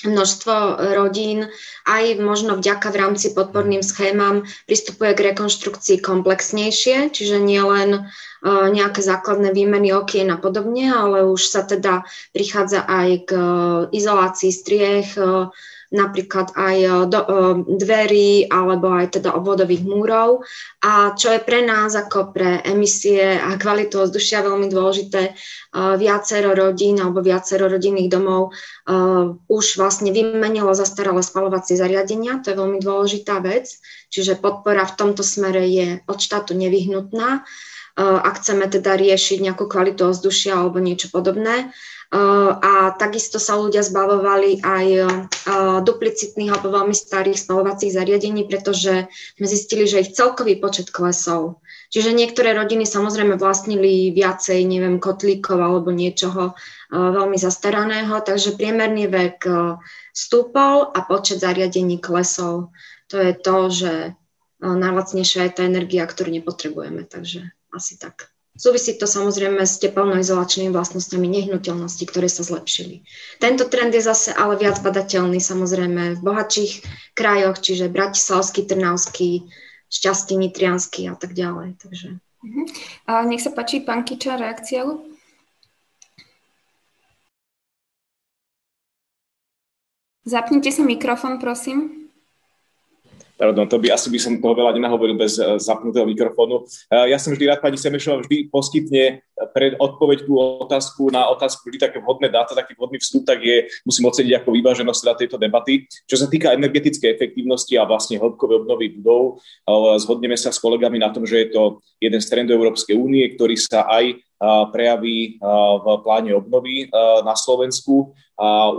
množstvo 0.00 0.80
rodín 0.96 1.52
aj 1.84 2.16
možno 2.24 2.56
vďaka 2.56 2.88
v 2.88 3.00
rámci 3.04 3.36
podporným 3.36 3.84
schémam 3.84 4.48
pristupuje 4.64 5.12
k 5.12 5.36
rekonštrukcii 5.36 6.00
komplexnejšie, 6.00 7.12
čiže 7.12 7.36
nie 7.36 7.60
len 7.60 8.08
nejaké 8.44 9.04
základné 9.04 9.52
výmeny 9.52 9.92
okien 9.92 10.32
a 10.32 10.40
podobne, 10.40 10.88
ale 10.88 11.28
už 11.28 11.44
sa 11.44 11.68
teda 11.68 12.08
prichádza 12.32 12.80
aj 12.80 13.08
k 13.28 13.30
izolácii 13.92 14.48
striech, 14.48 15.20
napríklad 15.90 16.54
aj 16.54 16.76
e, 16.78 16.90
do, 17.10 17.20
e, 17.20 17.34
dverí 17.66 18.46
alebo 18.46 18.94
aj 18.94 19.20
teda 19.20 19.34
obvodových 19.34 19.82
múrov. 19.82 20.46
A 20.86 21.12
čo 21.18 21.34
je 21.34 21.42
pre 21.42 21.66
nás 21.66 21.98
ako 21.98 22.30
pre 22.30 22.62
emisie 22.62 23.36
a 23.36 23.58
kvalitu 23.58 24.06
ovzdušia 24.06 24.46
veľmi 24.46 24.70
dôležité, 24.70 25.22
e, 25.30 25.32
viacero 25.98 26.54
rodín 26.54 27.02
alebo 27.02 27.20
viacero 27.20 27.66
rodinných 27.66 28.10
domov 28.10 28.54
už 29.46 29.78
vlastne 29.78 30.10
vymenilo 30.10 30.74
zastaralé 30.74 31.22
spalovacie 31.22 31.78
zariadenia, 31.78 32.42
to 32.42 32.50
je 32.50 32.58
veľmi 32.58 32.82
dôležitá 32.82 33.38
vec, 33.38 33.70
čiže 34.10 34.42
podpora 34.42 34.82
v 34.82 34.96
tomto 34.98 35.22
smere 35.22 35.62
je 35.62 36.02
od 36.10 36.18
štátu 36.18 36.58
nevyhnutná 36.58 37.46
ak 38.00 38.40
chceme 38.40 38.64
teda 38.70 38.96
riešiť 38.96 39.38
nejakú 39.44 39.68
kvalitu 39.68 40.08
ovzdušia 40.08 40.56
alebo 40.56 40.80
niečo 40.80 41.12
podobné. 41.12 41.74
A 42.10 42.90
takisto 42.98 43.38
sa 43.38 43.54
ľudia 43.54 43.86
zbavovali 43.86 44.66
aj 44.66 44.86
eh, 44.98 45.06
duplicitných 45.86 46.50
alebo 46.50 46.74
veľmi 46.74 46.90
starých 46.90 47.38
spalovacích 47.38 47.94
zariadení, 47.94 48.50
pretože 48.50 49.06
sme 49.38 49.46
zistili, 49.46 49.86
že 49.86 50.02
ich 50.02 50.18
celkový 50.18 50.58
počet 50.58 50.90
klesol. 50.90 51.62
Čiže 51.94 52.10
niektoré 52.10 52.50
rodiny 52.58 52.82
samozrejme 52.82 53.38
vlastnili 53.38 54.10
viacej, 54.10 54.58
neviem, 54.66 54.98
kotlíkov 54.98 55.62
alebo 55.62 55.94
niečoho 55.94 56.50
eh, 56.50 56.98
veľmi 56.98 57.38
zastaraného, 57.38 58.18
takže 58.26 58.58
priemerný 58.58 59.06
vek 59.06 59.46
stúpol 60.10 60.90
a 60.90 61.06
počet 61.06 61.38
zariadení 61.38 62.02
klesol. 62.02 62.74
To 63.14 63.22
je 63.22 63.32
to, 63.38 63.56
že 63.70 63.92
najlacnejšia 64.58 65.46
je 65.46 65.52
tá 65.54 65.62
energia, 65.62 66.02
ktorú 66.10 66.34
nepotrebujeme, 66.34 67.06
takže 67.06 67.54
asi 67.70 67.94
tak. 68.02 68.34
Súvisí 68.60 68.92
to 69.00 69.08
samozrejme 69.08 69.64
s 69.64 69.80
tepelnoizolačnými 69.80 70.68
vlastnosťami 70.68 71.24
nehnuteľnosti, 71.32 72.04
ktoré 72.04 72.28
sa 72.28 72.44
zlepšili. 72.44 73.08
Tento 73.40 73.64
trend 73.64 73.96
je 73.96 74.04
zase 74.04 74.36
ale 74.36 74.60
viac 74.60 74.84
badateľný 74.84 75.40
samozrejme 75.40 76.20
v 76.20 76.20
bohatších 76.20 76.84
krajoch, 77.16 77.56
čiže 77.56 77.88
Bratislavský, 77.88 78.68
Trnavský, 78.68 79.48
Šťastný, 79.88 80.36
Nitriansky 80.44 81.08
a 81.08 81.16
tak 81.16 81.32
ďalej. 81.32 81.80
Takže. 81.80 82.20
Uh-huh. 82.20 82.66
A 83.08 83.24
nech 83.24 83.40
sa 83.40 83.48
páči, 83.48 83.80
pán 83.80 84.04
Kiča, 84.04 84.36
reakcia? 84.36 84.84
Zapnite 90.28 90.68
si 90.68 90.84
mikrofón, 90.84 91.40
prosím. 91.40 91.99
Pardon, 93.40 93.64
to 93.64 93.80
by 93.80 93.88
asi 93.88 94.12
by 94.12 94.20
som 94.20 94.36
toho 94.36 94.52
veľa 94.52 94.76
nenahovoril 94.76 95.16
bez 95.16 95.40
uh, 95.40 95.56
zapnutého 95.56 96.04
mikrofónu. 96.04 96.68
Uh, 96.92 97.08
ja 97.08 97.16
som 97.16 97.32
vždy 97.32 97.48
rád, 97.48 97.64
pani 97.64 97.80
Semešová 97.80 98.20
vždy 98.20 98.52
poskytne 98.52 99.24
pred 99.56 99.80
odpoveď 99.80 100.28
tú 100.28 100.36
otázku 100.36 101.08
na 101.08 101.24
otázku 101.32 101.72
vždy 101.72 101.80
také 101.80 101.96
vhodné 102.04 102.28
dáta, 102.28 102.52
taký 102.52 102.76
vhodný 102.76 103.00
vstup, 103.00 103.24
tak 103.24 103.40
je, 103.40 103.64
musím 103.88 104.12
oceniť 104.12 104.44
ako 104.44 104.52
vyváženosť 104.52 105.00
teda 105.00 105.14
tejto 105.16 105.36
debaty. 105.40 105.88
Čo 106.04 106.20
sa 106.20 106.28
týka 106.28 106.52
energetickej 106.52 107.08
efektívnosti 107.16 107.80
a 107.80 107.88
vlastne 107.88 108.20
hĺbkovej 108.20 108.60
obnovy 108.60 108.92
budov, 109.00 109.40
uh, 109.40 109.96
zhodneme 109.96 110.36
sa 110.36 110.52
s 110.52 110.60
kolegami 110.60 111.00
na 111.00 111.08
tom, 111.08 111.24
že 111.24 111.48
je 111.48 111.56
to 111.56 111.80
jeden 111.96 112.20
z 112.20 112.28
trendov 112.28 112.60
Európskej 112.60 112.92
únie, 112.92 113.24
ktorý 113.32 113.56
sa 113.56 113.88
aj 113.88 114.20
prejaví 114.72 115.36
v 115.80 115.86
pláne 116.00 116.32
obnovy 116.32 116.88
na 117.20 117.36
Slovensku. 117.36 118.16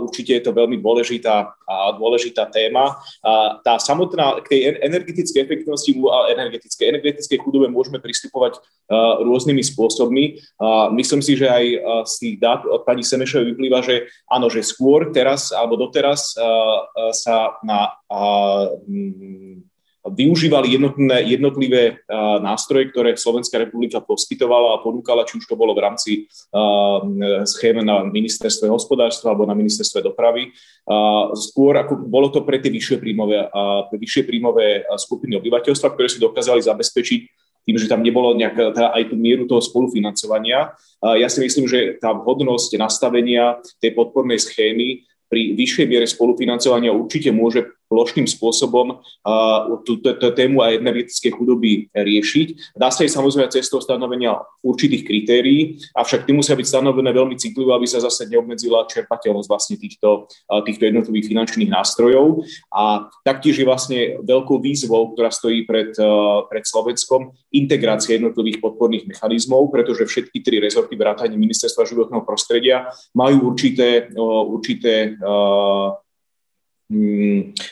Určite 0.02 0.34
je 0.34 0.42
to 0.42 0.50
veľmi 0.50 0.82
dôležitá, 0.82 1.54
dôležitá 1.94 2.50
téma. 2.50 2.98
Tá 3.62 3.78
samotná, 3.78 4.42
k 4.42 4.46
tej 4.50 4.60
energetickej 4.82 5.38
efektivnosti 5.38 5.94
a 6.10 6.34
energetickej, 6.34 6.98
energetickej 6.98 7.38
chudobe 7.38 7.70
môžeme 7.70 8.02
pristupovať 8.02 8.58
rôznymi 9.22 9.62
spôsobmi. 9.62 10.42
Myslím 10.98 11.22
si, 11.22 11.38
že 11.38 11.46
aj 11.46 11.64
z 12.10 12.14
tých 12.18 12.36
dát 12.42 12.66
od 12.66 12.82
pani 12.82 13.06
Semešovej 13.06 13.54
vyplýva, 13.54 13.86
že 13.86 14.10
áno, 14.26 14.50
že 14.50 14.66
skôr 14.66 15.14
teraz 15.14 15.54
alebo 15.54 15.78
doteraz 15.78 16.34
sa 17.14 17.54
na 17.62 17.94
využívali 20.02 20.74
jednotné, 20.74 21.22
jednotlivé 21.30 22.02
nástroje, 22.42 22.90
ktoré 22.90 23.14
Slovenská 23.14 23.62
republika 23.62 24.02
poskytovala 24.02 24.74
a 24.74 24.82
ponúkala, 24.82 25.22
či 25.22 25.38
už 25.38 25.46
to 25.46 25.54
bolo 25.54 25.78
v 25.78 25.82
rámci 25.86 26.26
schém 27.46 27.78
na 27.86 28.02
ministerstve 28.02 28.66
hospodárstva 28.66 29.30
alebo 29.30 29.46
na 29.46 29.54
ministerstve 29.54 30.02
dopravy. 30.02 30.50
Skôr 31.38 31.78
ako 31.78 32.02
bolo 32.02 32.34
to 32.34 32.42
pre 32.42 32.58
tie 32.58 32.74
vyššie 32.74 32.98
príjmové, 32.98 33.46
vyššie 33.94 34.22
príjmové 34.26 34.82
skupiny 34.98 35.38
obyvateľstva, 35.38 35.94
ktoré 35.94 36.10
si 36.10 36.18
dokázali 36.18 36.58
zabezpečiť 36.66 37.20
tým, 37.62 37.78
že 37.78 37.86
tam 37.86 38.02
nebolo 38.02 38.34
nejaká, 38.34 38.74
teda 38.74 38.90
aj 38.90 39.14
tú 39.14 39.14
mieru 39.14 39.46
toho 39.46 39.62
spolufinancovania. 39.62 40.74
Ja 40.98 41.30
si 41.30 41.38
myslím, 41.46 41.70
že 41.70 41.94
tá 42.02 42.10
vhodnosť 42.10 42.74
nastavenia 42.74 43.62
tej 43.78 43.94
podpornej 43.94 44.42
schémy 44.42 45.06
pri 45.30 45.54
vyššej 45.56 45.86
miere 45.88 46.04
spolufinancovania 46.04 46.92
určite 46.92 47.30
môže 47.32 47.64
plošným 47.92 48.24
spôsobom 48.24 49.04
túto 49.84 50.32
tému 50.32 50.64
a 50.64 50.72
energetické 50.72 51.28
chudoby 51.28 51.92
riešiť. 51.92 52.72
Dá 52.72 52.88
sa 52.88 53.04
aj 53.04 53.12
samozrejme 53.12 53.52
cestou 53.52 53.84
stanovenia 53.84 54.40
určitých 54.64 55.04
kritérií, 55.04 55.76
avšak 55.92 56.24
tie 56.24 56.32
musia 56.32 56.56
byť 56.56 56.64
stanovené 56.64 57.12
veľmi 57.12 57.36
citlivo, 57.36 57.76
aby 57.76 57.84
sa 57.84 58.00
zase 58.00 58.32
neobmedzila 58.32 58.88
čerpateľnosť 58.88 59.48
vlastne 59.50 59.76
týchto, 59.76 60.24
týchto 60.64 60.88
jednotlivých 60.88 61.28
finančných 61.28 61.68
nástrojov. 61.68 62.48
A 62.72 63.12
taktiež 63.28 63.60
je 63.60 63.68
vlastne 63.68 63.98
veľkou 64.24 64.56
výzvou, 64.62 65.12
ktorá 65.12 65.28
stojí 65.28 65.68
pred, 65.68 65.92
pred 66.48 66.64
Slovenskom, 66.64 67.36
integrácia 67.52 68.16
jednotlivých 68.16 68.64
podporných 68.64 69.04
mechanizmov, 69.04 69.68
pretože 69.68 70.08
všetky 70.08 70.40
tri 70.40 70.62
rezorty 70.62 70.94
vrátane 70.94 71.34
ministerstva 71.34 71.84
životného 71.84 72.22
prostredia 72.22 72.88
majú 73.12 73.50
určité, 73.50 74.08
určité 74.46 75.18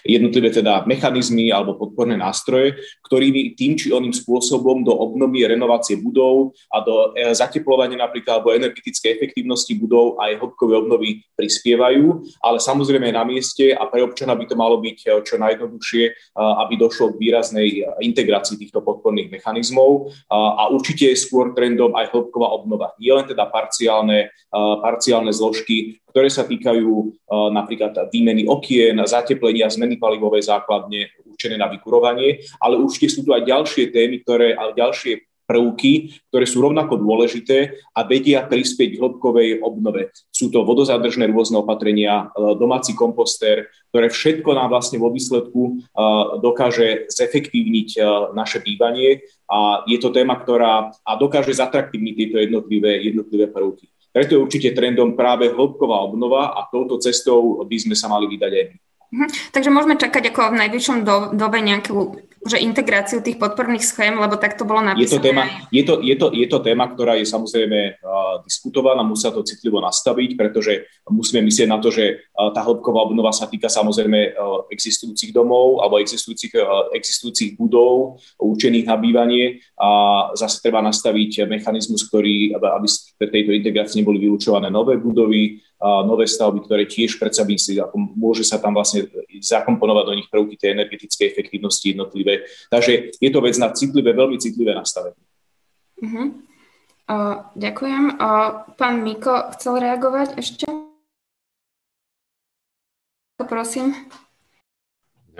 jednotlivé 0.05 0.51
teda 0.51 0.85
mechanizmy 0.89 1.53
alebo 1.53 1.77
podporné 1.77 2.17
nástroje, 2.17 2.77
ktorými 3.07 3.55
tým 3.55 3.77
či 3.77 3.93
oným 3.93 4.15
spôsobom 4.15 4.83
do 4.83 4.95
obnovy 4.95 5.45
renovácie 5.45 6.01
budov 6.01 6.57
a 6.73 6.81
do 6.81 7.13
e, 7.13 7.35
zateplovania 7.37 8.01
napríklad 8.01 8.41
alebo 8.41 8.57
energetické 8.57 9.15
efektívnosti 9.19 9.77
budov 9.77 10.17
aj 10.23 10.41
hĺbkové 10.41 10.75
obnovy 10.79 11.11
prispievajú, 11.37 12.23
ale 12.41 12.59
samozrejme 12.63 13.13
na 13.13 13.27
mieste 13.27 13.75
a 13.75 13.87
pre 13.91 14.01
občana 14.01 14.33
by 14.39 14.45
to 14.49 14.57
malo 14.57 14.81
byť 14.81 14.99
e, 15.05 15.09
čo 15.27 15.37
najjednoduchšie, 15.37 16.05
e, 16.09 16.13
aby 16.37 16.75
došlo 16.81 17.15
k 17.15 17.21
výraznej 17.21 17.69
integrácii 18.01 18.57
týchto 18.57 18.81
podporných 18.81 19.33
mechanizmov 19.33 20.13
a 20.31 20.69
určite 20.73 21.13
je 21.13 21.17
skôr 21.19 21.53
trendom 21.53 21.93
aj 21.97 22.13
hĺbková 22.13 22.49
obnova. 22.49 22.93
Nie 23.03 23.17
len 23.17 23.27
teda 23.27 23.49
parciálne, 23.49 24.33
parciálne 24.53 25.33
zložky, 25.35 26.01
ktoré 26.11 26.28
sa 26.28 26.45
týkajú 26.45 26.91
napríklad 27.55 28.11
výmeny 28.11 28.45
okien, 28.51 28.99
zateplenia, 29.07 29.70
zmeny 29.70 29.97
palivovej 29.97 30.51
základne 30.51 31.15
určené 31.24 31.57
na 31.57 31.70
vykurovanie, 31.73 32.45
ale 32.61 32.77
určite 32.77 33.09
sú 33.09 33.24
tu 33.24 33.32
aj 33.32 33.49
ďalšie 33.49 33.89
témy, 33.95 34.20
ktoré, 34.20 34.53
ale 34.53 34.77
ďalšie 34.77 35.31
prvky, 35.51 36.15
ktoré 36.31 36.47
sú 36.47 36.62
rovnako 36.62 36.95
dôležité 37.03 37.74
a 37.91 38.07
vedia 38.07 38.47
prispieť 38.47 38.95
k 38.95 39.01
hĺbkovej 39.03 39.49
obnove. 39.66 40.15
Sú 40.31 40.47
to 40.55 40.62
vodozádržné 40.62 41.27
rôzne 41.27 41.59
opatrenia, 41.59 42.31
e, 42.31 42.55
domáci 42.55 42.95
komposter, 42.95 43.66
ktoré 43.91 44.07
všetko 44.07 44.55
nám 44.55 44.70
vlastne 44.70 45.03
vo 45.03 45.11
výsledku 45.11 45.61
e, 45.66 45.70
dokáže 46.39 47.11
zefektívniť 47.11 47.99
naše 48.31 48.62
bývanie 48.62 49.27
a 49.51 49.82
je 49.91 49.99
to 49.99 50.15
téma, 50.15 50.39
ktorá 50.39 50.95
a 51.03 51.12
dokáže 51.19 51.51
zatraktívniť 51.59 52.15
tieto 52.15 52.37
jednotlivé, 52.39 53.03
jednotlivé 53.03 53.51
prvky. 53.51 53.91
Preto 54.11 54.35
je 54.35 54.43
určite 54.43 54.74
trendom 54.74 55.15
práve 55.15 55.51
hĺbková 55.51 56.03
obnova 56.03 56.55
a 56.59 56.66
touto 56.66 56.99
cestou 56.99 57.62
by 57.62 57.77
sme 57.78 57.95
sa 57.95 58.11
mali 58.11 58.27
vydať 58.27 58.53
aj 58.53 58.65
my. 58.66 58.77
Mhm. 59.11 59.27
Takže 59.51 59.70
môžeme 59.74 59.99
čakať 59.99 60.31
ako 60.31 60.55
v 60.55 60.61
najbližšom 60.66 60.99
do, 61.03 61.16
dobe 61.35 61.59
nejakú 61.59 62.31
že 62.41 62.57
integráciu 62.57 63.20
tých 63.20 63.37
podporných 63.37 63.85
schém, 63.85 64.16
lebo 64.16 64.41
tak 64.41 64.57
to 64.57 64.65
bolo 64.65 64.81
napísané. 64.81 65.05
Je 65.05 65.12
to 65.12 65.20
téma, 65.20 65.45
je 65.69 65.82
to, 65.85 65.95
je 66.01 66.16
to, 66.16 66.27
je 66.32 66.47
to 66.49 66.59
téma 66.65 66.89
ktorá 66.89 67.20
je 67.20 67.28
samozrejme 67.28 68.01
uh, 68.01 68.41
diskutovaná, 68.49 69.05
musia 69.05 69.28
to 69.28 69.45
citlivo 69.45 69.77
nastaviť, 69.85 70.41
pretože 70.41 70.89
musíme 71.12 71.45
myslieť 71.45 71.69
na 71.69 71.77
to, 71.77 71.93
že 71.93 72.30
tá 72.57 72.65
hĺbková 72.65 73.05
obnova 73.05 73.29
sa 73.37 73.45
týka 73.45 73.69
samozrejme 73.69 74.33
uh, 74.33 74.65
existujúcich 74.73 75.37
domov 75.37 75.85
alebo 75.85 76.01
existujúcich, 76.01 76.57
uh, 76.57 76.89
existujúcich 76.97 77.61
budov 77.61 78.17
určených 78.41 78.89
na 78.89 78.97
bývanie 78.97 79.61
a 79.77 79.89
zase 80.33 80.65
treba 80.65 80.81
nastaviť 80.81 81.45
mechanizmus, 81.45 82.09
ktorý, 82.09 82.57
aby 82.57 82.87
z 82.89 83.12
tejto 83.21 83.53
integrácie 83.53 84.01
neboli 84.01 84.17
vylúčované 84.17 84.73
nové 84.73 84.97
budovy, 84.97 85.61
nové 85.81 86.29
stavby, 86.29 86.61
ktoré 86.61 86.85
tiež 86.85 87.17
predsa 87.17 87.45
by 87.45 87.57
si, 87.57 87.81
ako 87.81 87.97
môže 87.97 88.45
sa 88.45 88.61
tam 88.61 88.77
vlastne 88.77 89.09
zakomponovať 89.41 90.05
do 90.05 90.17
nich 90.17 90.29
prvky 90.29 90.61
tej 90.61 90.77
energetickej 90.77 91.27
efektívnosti 91.33 91.97
jednotlivé. 91.97 92.45
Takže 92.69 93.17
je 93.17 93.31
to 93.33 93.41
vec 93.41 93.57
na 93.57 93.73
citlivé, 93.73 94.12
veľmi 94.12 94.37
citlivé 94.37 94.77
nastavenie. 94.77 95.25
Uh-huh. 96.05 96.37
Uh, 97.11 97.49
ďakujem. 97.57 98.21
Uh, 98.21 98.69
pán 98.77 99.03
Miko 99.03 99.51
chcel 99.57 99.81
reagovať 99.81 100.37
ešte? 100.37 100.80
Prosím. 103.45 103.95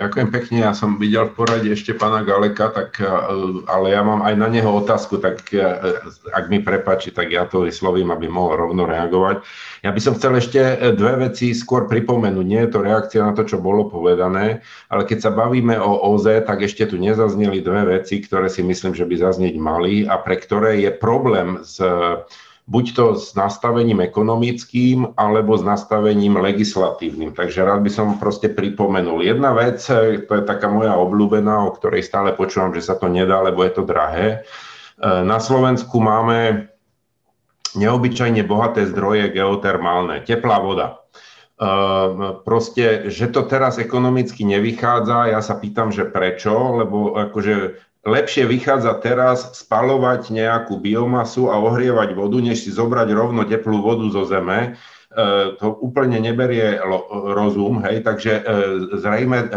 Ďakujem 0.01 0.29
pekne, 0.33 0.57
ja 0.65 0.73
som 0.73 0.97
videl 0.97 1.29
v 1.29 1.37
poradí 1.37 1.69
ešte 1.69 1.93
pána 1.93 2.25
Galeka, 2.25 2.73
tak, 2.73 2.97
e, 2.97 3.05
ale 3.69 3.93
ja 3.93 4.01
mám 4.01 4.25
aj 4.25 4.33
na 4.33 4.49
neho 4.49 4.81
otázku, 4.81 5.21
tak 5.21 5.45
e, 5.53 5.61
ak 6.33 6.49
mi 6.49 6.57
prepačí, 6.57 7.13
tak 7.13 7.29
ja 7.29 7.45
to 7.45 7.69
vyslovím, 7.69 8.09
aby 8.09 8.25
mohol 8.25 8.57
rovno 8.65 8.89
reagovať. 8.89 9.45
Ja 9.85 9.93
by 9.93 10.01
som 10.01 10.17
chcel 10.17 10.41
ešte 10.41 10.57
e, 10.57 10.97
dve 10.97 11.29
veci 11.29 11.53
skôr 11.53 11.85
pripomenúť. 11.85 12.45
Nie 12.49 12.65
je 12.65 12.71
to 12.73 12.79
reakcia 12.81 13.21
na 13.21 13.37
to, 13.37 13.45
čo 13.45 13.61
bolo 13.61 13.93
povedané, 13.93 14.65
ale 14.89 15.05
keď 15.05 15.29
sa 15.29 15.31
bavíme 15.37 15.77
o 15.77 16.01
OZE, 16.17 16.49
tak 16.49 16.65
ešte 16.65 16.89
tu 16.89 16.97
nezazneli 16.97 17.61
dve 17.61 18.01
veci, 18.01 18.25
ktoré 18.25 18.49
si 18.49 18.65
myslím, 18.65 18.97
že 18.97 19.05
by 19.05 19.21
zaznieť 19.21 19.55
mali 19.61 20.09
a 20.09 20.17
pre 20.17 20.41
ktoré 20.41 20.81
je 20.81 20.89
problém 20.97 21.61
s 21.61 21.77
buď 22.67 22.85
to 22.93 23.05
s 23.17 23.33
nastavením 23.33 24.01
ekonomickým, 24.05 25.17
alebo 25.17 25.57
s 25.57 25.63
nastavením 25.65 26.37
legislatívnym. 26.37 27.33
Takže 27.33 27.65
rád 27.65 27.81
by 27.81 27.91
som 27.91 28.07
proste 28.21 28.49
pripomenul. 28.53 29.25
Jedna 29.25 29.51
vec, 29.57 29.81
e, 29.89 30.21
to 30.25 30.33
je 30.39 30.43
taká 30.45 30.69
moja 30.69 30.93
obľúbená, 30.97 31.65
o 31.65 31.73
ktorej 31.73 32.05
stále 32.05 32.37
počúvam, 32.37 32.73
že 32.73 32.85
sa 32.85 32.95
to 32.95 33.09
nedá, 33.09 33.41
lebo 33.41 33.65
je 33.65 33.73
to 33.73 33.83
drahé. 33.83 34.27
E, 34.31 34.37
na 35.25 35.41
Slovensku 35.41 35.97
máme 35.97 36.69
neobyčajne 37.75 38.43
bohaté 38.45 38.85
zdroje 38.87 39.31
geotermálne, 39.31 40.21
teplá 40.21 40.61
voda. 40.61 40.87
E, 40.95 41.65
proste, 42.45 43.09
že 43.09 43.31
to 43.33 43.49
teraz 43.49 43.81
ekonomicky 43.81 44.45
nevychádza, 44.45 45.33
ja 45.33 45.41
sa 45.41 45.57
pýtam, 45.57 45.89
že 45.89 46.05
prečo, 46.07 46.77
lebo 46.77 47.17
akože 47.17 47.89
lepšie 48.01 48.49
vychádza 48.49 48.97
teraz 48.97 49.61
spalovať 49.61 50.33
nejakú 50.33 50.81
biomasu 50.81 51.53
a 51.53 51.61
ohrievať 51.61 52.17
vodu, 52.17 52.41
než 52.41 52.65
si 52.65 52.73
zobrať 52.73 53.13
rovno 53.13 53.45
teplú 53.45 53.81
vodu 53.85 54.09
zo 54.09 54.25
zeme. 54.25 54.73
E, 55.11 55.59
to 55.59 55.75
úplne 55.83 56.23
neberie 56.23 56.79
rozum, 57.35 57.83
hej, 57.83 57.99
takže 57.99 58.31
e, 58.31 58.41
zrejme 58.95 59.37
e, 59.43 59.47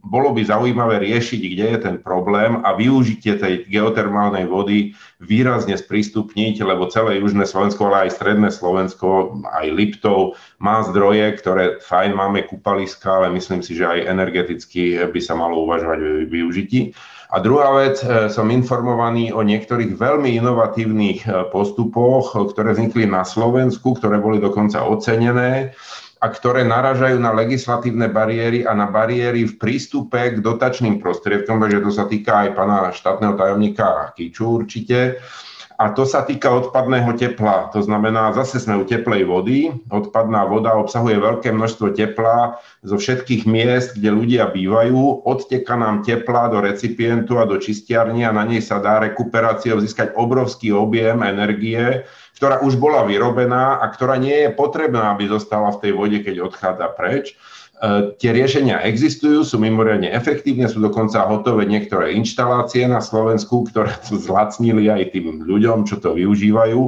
bolo 0.00 0.32
by 0.32 0.48
zaujímavé 0.48 0.96
riešiť, 1.04 1.42
kde 1.44 1.66
je 1.76 1.78
ten 1.78 1.96
problém 2.00 2.64
a 2.64 2.72
využitie 2.72 3.36
tej 3.36 3.68
geotermálnej 3.68 4.48
vody 4.48 4.96
výrazne 5.20 5.76
sprístupniť, 5.76 6.64
lebo 6.64 6.88
celé 6.88 7.20
južné 7.20 7.44
Slovensko, 7.44 7.92
ale 7.92 8.08
aj 8.08 8.16
stredné 8.16 8.48
Slovensko, 8.48 9.44
aj 9.44 9.66
Liptov 9.76 10.40
má 10.56 10.80
zdroje, 10.88 11.36
ktoré 11.36 11.84
fajn, 11.84 12.16
máme 12.16 12.48
kúpaliska, 12.48 13.20
ale 13.20 13.28
myslím 13.36 13.60
si, 13.60 13.76
že 13.76 13.84
aj 13.84 14.08
energeticky 14.08 15.04
by 15.04 15.20
sa 15.20 15.36
malo 15.36 15.68
uvažovať 15.68 15.98
o 16.00 16.10
využití. 16.32 16.96
A 17.34 17.42
druhá 17.42 17.74
vec, 17.74 17.98
e, 17.98 18.30
som 18.30 18.46
informovaný 18.46 19.34
o 19.34 19.42
niektorých 19.42 19.98
veľmi 19.98 20.38
inovatívnych 20.38 21.26
e, 21.26 21.50
postupoch, 21.50 22.30
ktoré 22.30 22.78
vznikli 22.78 23.10
na 23.10 23.26
Slovensku, 23.26 23.98
ktoré 23.98 24.22
boli 24.22 24.38
dokonca 24.38 24.86
ocenené 24.86 25.74
a 26.22 26.30
ktoré 26.30 26.62
naražajú 26.62 27.18
na 27.18 27.34
legislatívne 27.34 28.06
bariéry 28.06 28.62
a 28.62 28.70
na 28.78 28.86
bariéry 28.86 29.50
v 29.50 29.58
prístupe 29.58 30.38
k 30.38 30.38
dotačným 30.38 31.02
prostriedkom, 31.02 31.58
takže 31.58 31.82
to 31.82 31.90
sa 31.90 32.06
týka 32.06 32.46
aj 32.46 32.48
pána 32.54 32.94
štátneho 32.94 33.34
tajomníka 33.34 34.14
Kiču 34.14 34.62
určite. 34.62 35.18
A 35.74 35.90
to 35.90 36.06
sa 36.06 36.22
týka 36.22 36.54
odpadného 36.54 37.18
tepla. 37.18 37.66
To 37.74 37.82
znamená, 37.82 38.30
zase 38.30 38.62
sme 38.62 38.78
u 38.78 38.86
teplej 38.86 39.26
vody. 39.26 39.74
Odpadná 39.90 40.46
voda 40.46 40.78
obsahuje 40.78 41.18
veľké 41.18 41.50
množstvo 41.50 41.98
tepla 41.98 42.62
zo 42.86 42.94
všetkých 42.94 43.42
miest, 43.42 43.98
kde 43.98 44.14
ľudia 44.14 44.54
bývajú. 44.54 45.26
Odteka 45.26 45.74
nám 45.74 46.06
tepla 46.06 46.46
do 46.46 46.62
recipientu 46.62 47.42
a 47.42 47.48
do 47.50 47.58
čistiarní 47.58 48.22
a 48.22 48.30
na 48.30 48.46
nej 48.46 48.62
sa 48.62 48.78
dá 48.78 49.02
rekuperáciou 49.02 49.82
získať 49.82 50.14
obrovský 50.14 50.70
objem 50.70 51.26
energie, 51.26 52.06
ktorá 52.38 52.62
už 52.62 52.78
bola 52.78 53.02
vyrobená 53.02 53.82
a 53.82 53.90
ktorá 53.90 54.14
nie 54.14 54.46
je 54.46 54.50
potrebná, 54.54 55.10
aby 55.10 55.26
zostala 55.26 55.74
v 55.74 55.80
tej 55.82 55.92
vode, 55.98 56.18
keď 56.22 56.38
odchádza 56.38 56.86
preč. 56.94 57.34
E, 57.74 58.14
tie 58.22 58.30
riešenia 58.30 58.86
existujú, 58.86 59.42
sú 59.42 59.58
mimoriadne 59.58 60.06
efektívne, 60.14 60.70
sú 60.70 60.78
dokonca 60.78 61.26
hotové 61.26 61.66
niektoré 61.66 62.14
inštalácie 62.14 62.86
na 62.86 63.02
Slovensku, 63.02 63.66
ktoré 63.66 63.90
sú 64.08 64.22
zlacnili 64.22 64.86
aj 64.86 65.10
tým 65.10 65.42
ľuďom, 65.42 65.82
čo 65.82 65.98
to 65.98 66.14
využívajú, 66.14 66.80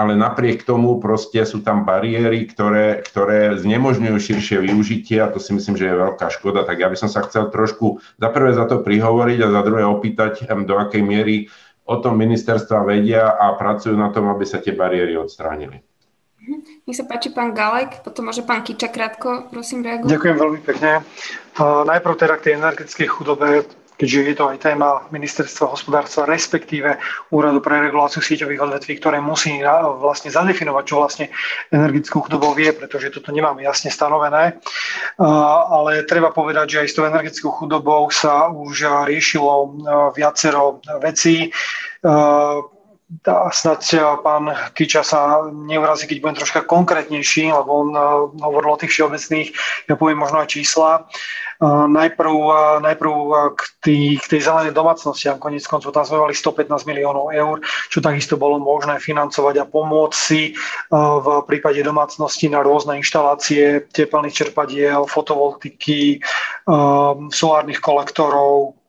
ale 0.00 0.12
napriek 0.16 0.64
tomu 0.64 0.96
proste 0.96 1.44
sú 1.44 1.60
tam 1.60 1.84
bariéry, 1.84 2.48
ktoré, 2.48 3.04
ktoré 3.04 3.60
znemožňujú 3.60 4.16
širšie 4.16 4.64
využitie 4.64 5.20
a 5.20 5.28
to 5.28 5.36
si 5.36 5.52
myslím, 5.52 5.76
že 5.76 5.92
je 5.92 6.02
veľká 6.08 6.26
škoda. 6.32 6.64
Tak 6.64 6.80
ja 6.80 6.88
by 6.88 6.96
som 6.96 7.12
sa 7.12 7.20
chcel 7.28 7.52
trošku 7.52 8.00
za 8.16 8.28
prvé 8.32 8.56
za 8.56 8.64
to 8.64 8.80
prihovoriť 8.80 9.38
a 9.44 9.52
za 9.52 9.60
druhé 9.60 9.84
opýtať, 9.84 10.48
do 10.64 10.74
akej 10.80 11.04
miery 11.04 11.52
o 11.84 11.98
tom 11.98 12.16
ministerstva 12.16 12.86
vedia 12.86 13.34
a 13.34 13.58
pracujú 13.60 13.98
na 13.98 14.08
tom, 14.14 14.30
aby 14.32 14.46
sa 14.46 14.62
tie 14.62 14.72
bariéry 14.72 15.18
odstránili. 15.18 15.89
Mhm. 16.40 16.88
Nech 16.88 16.96
sa 16.96 17.04
páči 17.04 17.28
pán 17.28 17.52
Galek, 17.52 18.00
potom 18.00 18.32
môže 18.32 18.40
pán 18.40 18.64
Kiča 18.64 18.88
krátko, 18.88 19.52
prosím, 19.52 19.84
reagovať. 19.84 20.08
Ďakujem 20.08 20.36
veľmi 20.40 20.60
pekne. 20.64 21.04
najprv 21.60 22.14
teda 22.16 22.34
k 22.40 22.44
tej 22.48 22.54
energetickej 22.56 23.08
chudobe, 23.12 23.48
keďže 24.00 24.32
je 24.32 24.36
to 24.40 24.48
aj 24.48 24.64
téma 24.64 25.04
ministerstva 25.12 25.76
hospodárstva, 25.76 26.24
respektíve 26.24 26.96
Úradu 27.28 27.60
pre 27.60 27.84
reguláciu 27.84 28.24
síťových 28.24 28.64
odvetví, 28.64 28.96
ktoré 28.96 29.20
musí 29.20 29.60
vlastne 30.00 30.32
zadefinovať, 30.32 30.84
čo 30.88 31.04
vlastne 31.04 31.26
energetickú 31.68 32.24
chudobou 32.24 32.56
vie, 32.56 32.72
pretože 32.72 33.12
toto 33.12 33.28
nemáme 33.28 33.60
jasne 33.60 33.92
stanovené. 33.92 34.56
Ale 35.20 36.08
treba 36.08 36.32
povedať, 36.32 36.66
že 36.72 36.80
aj 36.80 36.88
s 36.88 36.96
tou 36.96 37.04
energetickou 37.04 37.52
chudobou 37.52 38.08
sa 38.08 38.48
už 38.48 39.04
riešilo 39.04 39.76
viacero 40.16 40.80
vecí 41.04 41.52
snať 43.26 43.82
pán 44.22 44.54
Kiča 44.70 45.02
sa 45.02 45.42
neurazí, 45.50 46.06
keď 46.06 46.18
budem 46.22 46.38
troška 46.38 46.62
konkrétnejší, 46.62 47.50
lebo 47.50 47.70
on 47.82 47.90
hovoril 48.38 48.70
o 48.74 48.80
tých 48.80 48.94
všeobecných, 48.94 49.48
ja 49.90 49.94
poviem 49.98 50.22
možno 50.22 50.38
aj 50.38 50.54
čísla. 50.54 51.10
Najprv, 51.60 52.34
najprv 52.80 53.12
k, 53.52 53.60
tý, 53.84 53.98
k 54.16 54.26
tej 54.32 54.40
zelenej 54.48 54.72
domácnosti, 54.72 55.28
a 55.28 55.36
konec 55.36 55.60
koncov 55.68 55.92
tam 55.92 56.08
sme 56.08 56.24
mali 56.24 56.32
115 56.32 56.88
miliónov 56.88 57.36
eur, 57.36 57.60
čo 57.92 58.00
takisto 58.00 58.40
bolo 58.40 58.56
možné 58.56 58.96
financovať 58.96 59.60
a 59.60 59.68
pomôcť 59.68 60.16
si 60.16 60.56
v 60.94 61.26
prípade 61.44 61.84
domácnosti 61.84 62.48
na 62.48 62.64
rôzne 62.64 62.96
inštalácie 62.96 63.92
teplných 63.92 64.32
čerpadiel, 64.32 65.04
fotovoltiky, 65.04 66.24
solárnych 67.28 67.84
kolektorov, 67.84 68.79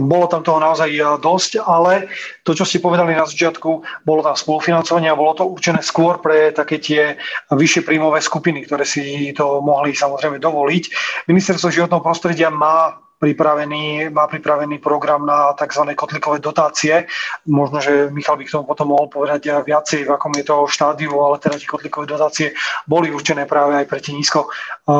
bolo 0.00 0.24
tam 0.30 0.40
toho 0.40 0.56
naozaj 0.56 0.88
e, 0.88 1.02
dosť, 1.20 1.60
ale 1.60 2.08
to, 2.46 2.56
čo 2.56 2.64
ste 2.64 2.80
povedali 2.80 3.12
na 3.12 3.28
začiatku, 3.28 3.70
bolo 4.06 4.20
tam 4.24 4.32
spolufinancovanie 4.32 5.12
a 5.12 5.18
bolo 5.18 5.36
to 5.36 5.44
určené 5.44 5.84
skôr 5.84 6.22
pre 6.22 6.54
také 6.56 6.80
tie 6.80 7.20
vyššie 7.52 7.84
príjmové 7.84 8.24
skupiny, 8.24 8.64
ktoré 8.64 8.88
si 8.88 9.34
to 9.36 9.60
mohli 9.60 9.92
samozrejme 9.92 10.40
dovoliť. 10.40 10.84
Ministerstvo 11.28 11.68
životného 11.68 12.00
prostredia 12.00 12.48
má 12.48 13.02
pripravený, 13.22 14.10
má 14.10 14.26
pripravený 14.26 14.82
program 14.82 15.22
na 15.22 15.54
tzv. 15.54 15.94
kotlikové 15.94 16.42
dotácie. 16.42 17.06
Možno, 17.46 17.78
že 17.78 18.10
Michal 18.10 18.34
by 18.34 18.42
k 18.42 18.50
tomu 18.50 18.66
potom 18.66 18.90
mohol 18.90 19.06
povedať 19.06 19.62
viacej, 19.62 20.02
v 20.02 20.10
akom 20.10 20.34
je 20.34 20.42
to 20.42 20.66
štádiu, 20.66 21.14
ale 21.22 21.38
teda 21.38 21.62
tie 21.62 21.70
kotlikové 21.70 22.10
dotácie 22.10 22.50
boli 22.90 23.14
určené 23.14 23.46
práve 23.46 23.78
aj 23.78 23.86
pre 23.86 24.02
tie 24.02 24.10
nízko 24.10 24.50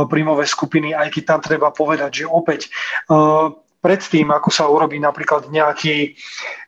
príjmové 0.06 0.46
skupiny, 0.46 0.94
aj 0.94 1.10
keď 1.10 1.22
tam 1.26 1.40
treba 1.42 1.74
povedať, 1.74 2.22
že 2.22 2.24
opäť 2.30 2.70
predtým, 3.82 4.30
ako 4.30 4.48
sa 4.54 4.70
urobí 4.70 5.02
napríklad 5.02 5.50
nejaký, 5.50 6.14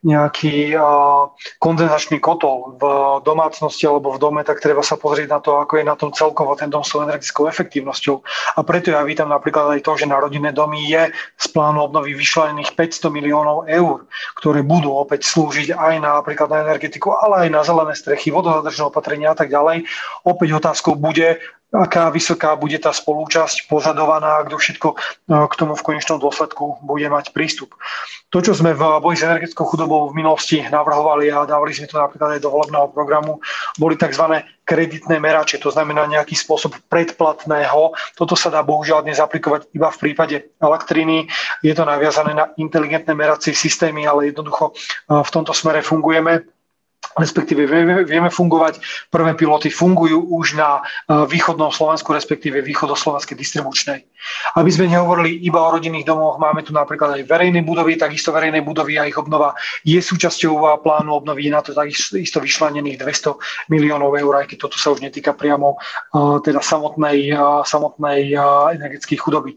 nejaký 0.02 0.74
uh, 0.74 1.30
kondenzačný 1.62 2.18
kotol 2.18 2.74
v 2.74 2.84
domácnosti 3.22 3.86
alebo 3.86 4.10
v 4.10 4.18
dome, 4.18 4.42
tak 4.42 4.58
treba 4.58 4.82
sa 4.82 4.98
pozrieť 4.98 5.28
na 5.30 5.38
to, 5.38 5.62
ako 5.62 5.78
je 5.78 5.86
na 5.86 5.94
tom 5.94 6.10
celkovo 6.10 6.58
ten 6.58 6.66
dom 6.66 6.82
s 6.82 6.98
energetickou 6.98 7.46
efektívnosťou. 7.46 8.16
A 8.58 8.60
preto 8.66 8.90
ja 8.90 9.06
vítam 9.06 9.30
napríklad 9.30 9.78
aj 9.78 9.86
to, 9.86 9.94
že 9.94 10.10
na 10.10 10.18
rodinné 10.18 10.50
domy 10.50 10.90
je 10.90 11.14
z 11.14 11.46
plánu 11.54 11.86
obnovy 11.86 12.18
vyšlených 12.18 12.74
500 12.74 13.14
miliónov 13.14 13.70
eur, 13.70 14.10
ktoré 14.34 14.66
budú 14.66 14.90
opäť 14.98 15.30
slúžiť 15.30 15.78
aj 15.78 15.94
na 16.02 16.18
napríklad 16.18 16.50
na 16.50 16.66
energetiku, 16.66 17.14
ale 17.14 17.46
aj 17.46 17.48
na 17.54 17.60
zelené 17.62 17.94
strechy, 17.94 18.34
vodozadržné 18.34 18.90
opatrenia 18.90 19.30
a 19.30 19.38
tak 19.38 19.54
ďalej. 19.54 19.86
Opäť 20.26 20.58
otázkou 20.58 20.98
bude, 20.98 21.38
aká 21.74 22.06
vysoká 22.14 22.54
bude 22.54 22.78
tá 22.78 22.94
spolúčasť 22.94 23.66
požadovaná 23.66 24.46
kto 24.46 24.56
všetko 24.56 24.88
e, 24.94 24.96
k 25.50 25.54
tomu 25.58 25.74
v 25.74 25.82
konečnom 25.82 26.22
dôsledku 26.22 26.78
bude 26.86 27.10
mať 27.10 27.34
prístup. 27.34 27.74
To, 28.30 28.38
čo 28.42 28.54
sme 28.54 28.74
v 28.74 28.82
boji 29.02 29.18
s 29.18 29.26
energetickou 29.26 29.66
chudobou 29.66 30.10
v 30.10 30.18
minulosti 30.22 30.62
navrhovali 30.62 31.30
a 31.34 31.46
dávali 31.46 31.74
sme 31.74 31.90
to 31.90 31.98
napríklad 31.98 32.38
aj 32.38 32.40
do 32.42 32.50
volebného 32.50 32.90
programu, 32.90 33.42
boli 33.78 33.98
tzv. 33.98 34.42
kreditné 34.62 35.18
merače, 35.18 35.58
to 35.58 35.70
znamená 35.70 36.06
nejaký 36.06 36.34
spôsob 36.34 36.78
predplatného. 36.90 37.94
Toto 38.14 38.34
sa 38.34 38.50
dá 38.50 38.62
bohužiaľ 38.62 39.06
dnes 39.06 39.18
aplikovať 39.18 39.70
iba 39.74 39.90
v 39.90 40.00
prípade 40.00 40.36
elektriny. 40.58 41.26
Je 41.62 41.74
to 41.74 41.86
naviazané 41.86 42.34
na 42.34 42.50
inteligentné 42.58 43.14
meracie 43.14 43.54
systémy, 43.54 44.06
ale 44.06 44.30
jednoducho 44.30 44.70
e, 44.70 44.72
v 45.10 45.30
tomto 45.30 45.50
smere 45.50 45.82
fungujeme 45.82 46.53
respektíve 47.18 47.66
vieme, 48.04 48.30
fungovať. 48.30 48.80
Prvé 49.10 49.34
piloty 49.34 49.68
fungujú 49.68 50.18
už 50.34 50.56
na 50.56 50.80
e, 50.80 51.26
východnom 51.26 51.70
Slovensku, 51.70 52.14
respektíve 52.14 52.62
východoslovenskej 52.62 53.36
distribučnej. 53.36 54.06
Aby 54.56 54.70
sme 54.72 54.88
nehovorili 54.88 55.44
iba 55.44 55.60
o 55.60 55.72
rodinných 55.74 56.08
domoch, 56.08 56.40
máme 56.40 56.64
tu 56.64 56.72
napríklad 56.72 57.20
aj 57.20 57.28
verejné 57.28 57.60
budovy, 57.60 58.00
takisto 58.00 58.32
verejné 58.32 58.64
budovy 58.64 58.96
a 58.96 59.04
ich 59.04 59.18
obnova 59.18 59.52
je 59.84 60.00
súčasťou 60.00 60.80
plánu 60.80 61.12
obnovy 61.12 61.52
na 61.52 61.60
to 61.60 61.76
takisto 61.76 62.38
vyšlenených 62.40 62.96
200 62.96 63.68
miliónov 63.68 64.16
eur, 64.16 64.40
aj 64.40 64.54
keď 64.54 64.58
toto 64.68 64.76
sa 64.80 64.94
už 64.94 65.04
netýka 65.04 65.36
priamo 65.36 65.76
e, 65.76 66.40
teda 66.40 66.62
samotnej, 66.64 67.34
e, 67.34 67.38
samotnej 67.68 68.32
energetickej 68.80 69.18
chudoby. 69.18 69.52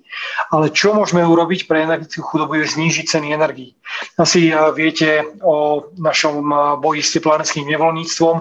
Ale 0.51 0.73
čo 0.73 0.93
môžeme 0.93 1.23
urobiť 1.23 1.69
pre 1.69 1.85
energetickú 1.85 2.23
chudobu 2.23 2.59
je 2.59 2.65
znížiť 2.67 3.05
ceny 3.07 3.27
energií. 3.33 3.77
Asi 4.17 4.49
viete 4.73 5.23
o 5.45 5.87
našom 5.97 6.41
boji 6.81 7.01
s 7.05 7.13
teplárnym 7.13 7.36
slovenským 7.37 7.69
nevoľníctvom, 7.69 8.35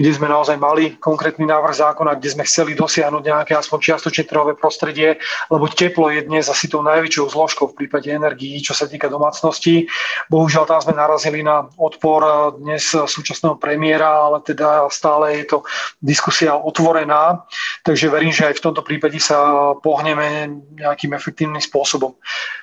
kde 0.00 0.10
sme 0.16 0.32
naozaj 0.32 0.56
mali 0.56 0.96
konkrétny 0.96 1.44
návrh 1.44 1.84
zákona, 1.84 2.16
kde 2.16 2.32
sme 2.32 2.48
chceli 2.48 2.72
dosiahnuť 2.72 3.20
nejaké 3.20 3.52
aspoň 3.52 3.78
čiastočne 3.92 4.24
trhové 4.24 4.56
prostredie, 4.56 5.20
lebo 5.52 5.68
teplo 5.68 6.08
je 6.08 6.24
dnes 6.24 6.48
asi 6.48 6.64
tou 6.64 6.80
najväčšou 6.80 7.28
zložkou 7.28 7.68
v 7.68 7.84
prípade 7.84 8.08
energií, 8.08 8.56
čo 8.64 8.72
sa 8.72 8.88
týka 8.88 9.12
domácností. 9.12 9.84
Bohužiaľ 10.32 10.64
tam 10.64 10.80
sme 10.80 10.96
narazili 10.96 11.44
na 11.44 11.68
odpor 11.76 12.56
dnes 12.56 12.88
súčasného 12.88 13.60
premiéra, 13.60 14.08
ale 14.08 14.40
teda 14.40 14.88
stále 14.88 15.44
je 15.44 15.52
to 15.52 15.58
diskusia 16.00 16.56
otvorená, 16.56 17.44
takže 17.84 18.08
verím, 18.08 18.32
že 18.32 18.48
aj 18.48 18.56
v 18.56 18.64
tomto 18.64 18.80
prípade 18.80 19.20
sa 19.20 19.76
pohneme 19.76 20.56
nejakým 20.80 21.12
efektívnym 21.12 21.60
spôsobom. 21.60 22.16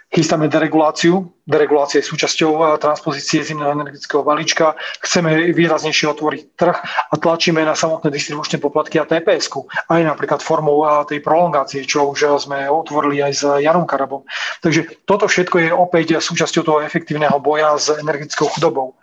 Chystáme 0.10 0.50
dereguláciu. 0.50 1.30
Deregulácia 1.46 2.02
je 2.02 2.10
súčasťou 2.10 2.82
transpozície 2.82 3.46
zimného 3.46 3.70
energetického 3.78 4.26
balíčka. 4.26 4.74
Chceme 4.98 5.54
výraznejšie 5.54 6.10
otvoriť 6.10 6.42
trh 6.58 6.78
a 6.82 7.14
tlačíme 7.22 7.62
na 7.62 7.78
samotné 7.78 8.10
distribučné 8.10 8.58
poplatky 8.58 8.98
a 8.98 9.06
tps 9.06 9.54
aj 9.94 10.02
napríklad 10.02 10.42
formou 10.42 10.82
tej 11.06 11.22
prolongácie, 11.22 11.86
čo 11.86 12.10
už 12.10 12.42
sme 12.42 12.66
otvorili 12.66 13.22
aj 13.22 13.34
s 13.38 13.44
Janom 13.62 13.86
Karabom. 13.86 14.26
Takže 14.66 15.06
toto 15.06 15.30
všetko 15.30 15.56
je 15.62 15.70
opäť 15.70 16.18
súčasťou 16.18 16.64
toho 16.66 16.80
efektívneho 16.82 17.38
boja 17.38 17.78
s 17.78 17.94
energetickou 17.94 18.50
chudobou. 18.50 18.98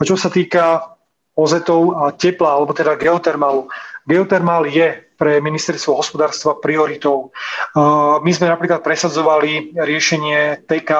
A 0.00 0.08
čo 0.08 0.16
sa 0.16 0.32
týka 0.32 0.96
ozetov 1.36 1.96
a 1.96 2.12
tepla, 2.12 2.56
alebo 2.56 2.72
teda 2.72 2.96
geotermálu. 2.96 3.68
Geotermál 4.08 4.64
je 4.68 5.11
pre 5.16 5.38
ministerstvo 5.38 5.96
hospodárstva 5.96 6.58
prioritou. 6.58 7.30
My 8.22 8.30
sme 8.32 8.50
napríklad 8.50 8.80
presadzovali 8.80 9.76
riešenie 9.76 10.66
TK 10.66 10.90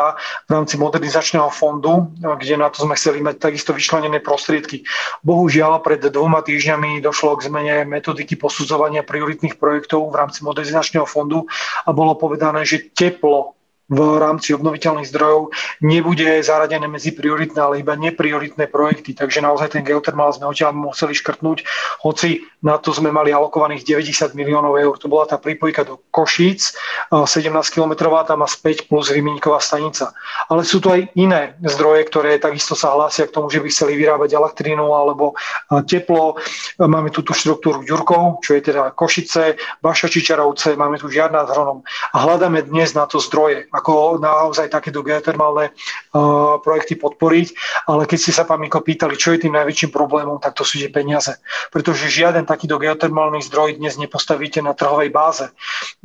v 0.47 0.51
rámci 0.51 0.77
modernizačného 0.77 1.49
fondu, 1.53 2.13
kde 2.19 2.55
na 2.61 2.69
to 2.69 2.85
sme 2.85 2.97
chceli 2.97 3.25
mať 3.25 3.41
takisto 3.41 3.73
vyčlenené 3.73 4.21
prostriedky. 4.21 4.85
Bohužiaľ, 5.25 5.83
pred 5.83 6.03
dvoma 6.03 6.45
týždňami 6.45 7.01
došlo 7.03 7.39
k 7.41 7.49
zmene 7.49 7.77
metodiky 7.89 8.37
posudzovania 8.37 9.07
prioritných 9.07 9.57
projektov 9.57 10.13
v 10.13 10.19
rámci 10.19 10.45
modernizačného 10.45 11.09
fondu 11.09 11.49
a 11.87 11.91
bolo 11.91 12.15
povedané, 12.19 12.63
že 12.69 12.93
teplo 12.93 13.57
v 13.93 14.01
rámci 14.17 14.57
obnoviteľných 14.57 15.13
zdrojov 15.13 15.53
nebude 15.85 16.41
zaradené 16.41 16.89
medzi 16.89 17.13
prioritné, 17.13 17.61
ale 17.61 17.85
iba 17.85 17.93
neprioritné 17.93 18.73
projekty. 18.73 19.13
Takže 19.13 19.45
naozaj 19.45 19.77
ten 19.77 19.85
geotermál 19.85 20.33
sme 20.33 20.49
odtiaľ 20.49 20.73
museli 20.73 21.13
škrtnúť, 21.13 21.69
hoci 22.01 22.49
na 22.65 22.81
to 22.81 22.95
sme 22.95 23.13
mali 23.13 23.35
alokovaných 23.35 23.85
90 23.85 24.33
miliónov 24.39 24.79
eur. 24.81 24.95
To 24.97 25.11
bola 25.13 25.29
tá 25.29 25.37
prípojka 25.37 25.85
do 25.85 26.01
Košíc, 26.09 26.73
17 27.13 27.53
km 27.69 27.93
tam 28.25 28.41
má 28.41 28.49
späť 28.49 28.89
plus 28.89 29.13
Vymieňková 29.13 29.59
stanica. 29.59 30.15
Ale 30.49 30.65
sú 30.65 30.81
tu 30.81 30.89
aj 30.89 31.11
iné 31.19 31.59
zdroje, 31.61 32.07
ktoré 32.09 32.39
takisto 32.39 32.79
sa 32.79 32.95
hlásia 32.95 33.27
k 33.29 33.35
tomu, 33.35 33.51
že 33.51 33.61
by 33.61 33.69
chceli 33.69 33.99
vyrábať 33.99 34.33
elektrínu 34.39 34.95
alebo 34.95 35.35
teplo. 35.85 36.39
Máme 36.79 37.11
tu 37.11 37.27
tú 37.27 37.35
štruktúru 37.35 37.83
Ďurkov, 37.83 38.47
čo 38.47 38.55
je 38.55 38.63
teda 38.63 38.95
Košice, 38.95 39.59
Baša 39.83 40.07
Čičarovce, 40.07 40.79
máme 40.79 41.03
tu 41.03 41.11
žiadna 41.11 41.45
s 41.45 41.51
Hronom. 41.51 41.83
A 42.15 42.17
hľadáme 42.23 42.63
dnes 42.63 42.95
na 42.95 43.11
to 43.11 43.19
zdroje 43.19 43.67
ako 43.83 44.23
naozaj 44.23 44.71
takéto 44.71 45.03
geotermálne 45.03 45.75
uh, 45.75 46.63
projekty 46.63 46.95
podporiť. 46.95 47.59
Ale 47.91 48.07
keď 48.07 48.19
ste 48.23 48.31
sa, 48.31 48.47
pán 48.47 48.63
Miko, 48.63 48.79
pýtali, 48.79 49.19
čo 49.19 49.35
je 49.35 49.43
tým 49.43 49.59
najväčším 49.59 49.91
problémom, 49.91 50.39
tak 50.39 50.55
to 50.55 50.63
sú 50.63 50.79
tie 50.79 50.87
peniaze. 50.87 51.35
Pretože 51.75 52.07
žiaden 52.07 52.47
takýto 52.47 52.79
geotermálny 52.79 53.43
zdroj 53.43 53.83
dnes 53.83 53.99
nepostavíte 53.99 54.63
na 54.63 54.79
trhovej 54.79 55.11
báze. 55.11 55.51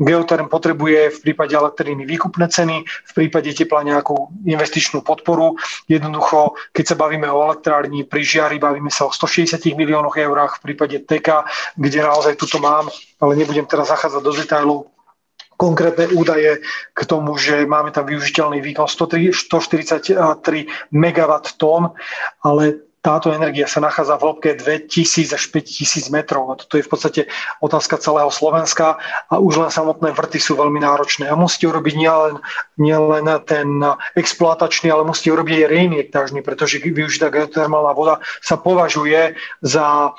Geoterm 0.02 0.50
potrebuje 0.50 1.14
v 1.14 1.20
prípade 1.22 1.54
elektriny 1.54 2.02
výkupné 2.10 2.50
ceny, 2.50 2.82
v 2.82 3.12
prípade 3.14 3.54
tepla 3.54 3.86
nejakú 3.86 4.34
investičnú 4.50 5.06
podporu. 5.06 5.54
Jednoducho, 5.86 6.58
keď 6.74 6.86
sa 6.90 6.96
bavíme 6.98 7.30
o 7.30 7.46
elektrárni 7.46 8.02
pri 8.10 8.26
Žiari, 8.26 8.58
bavíme 8.58 8.90
sa 8.90 9.06
o 9.06 9.14
160 9.14 9.62
miliónoch 9.78 10.18
eurách, 10.18 10.58
v 10.58 10.74
prípade 10.74 10.98
TK, 11.06 11.46
kde 11.78 12.00
naozaj 12.02 12.34
tuto 12.42 12.58
mám, 12.58 12.90
ale 13.22 13.38
nebudem 13.38 13.70
teraz 13.70 13.94
zachádzať 13.94 14.22
do 14.26 14.34
detailov, 14.34 14.97
konkrétne 15.58 16.08
údaje 16.14 16.62
k 16.94 17.02
tomu, 17.10 17.36
že 17.36 17.66
máme 17.66 17.90
tam 17.92 18.06
využiteľný 18.06 18.62
výkon 18.62 18.88
143 18.88 20.22
MW 20.94 21.32
tón, 21.58 21.92
ale 22.46 22.87
táto 23.02 23.32
energia 23.32 23.70
sa 23.70 23.80
nachádza 23.80 24.20
v 24.20 24.24
hĺbke 24.26 24.50
2000 24.60 25.32
až 25.32 25.44
5000 25.54 26.12
metrov. 26.12 26.50
A 26.52 26.60
toto 26.60 26.76
je 26.76 26.84
v 26.84 26.92
podstate 26.92 27.22
otázka 27.64 28.02
celého 28.02 28.28
Slovenska 28.28 29.00
a 29.32 29.40
už 29.40 29.64
len 29.64 29.72
samotné 29.72 30.12
vrty 30.12 30.42
sú 30.42 30.60
veľmi 30.60 30.82
náročné. 30.82 31.30
A 31.30 31.40
musíte 31.40 31.70
urobiť 31.72 31.94
nielen, 31.96 32.42
nielen 32.76 33.26
ten 33.48 33.80
exploatačný, 34.18 34.92
ale 34.92 35.08
musíte 35.08 35.32
urobiť 35.32 35.56
aj 35.64 35.70
reinjektážny, 35.72 36.40
pretože 36.44 36.84
využitá 36.84 37.32
geotermálna 37.32 37.94
voda 37.96 38.20
sa 38.44 38.60
považuje 38.60 39.38
za 39.64 40.12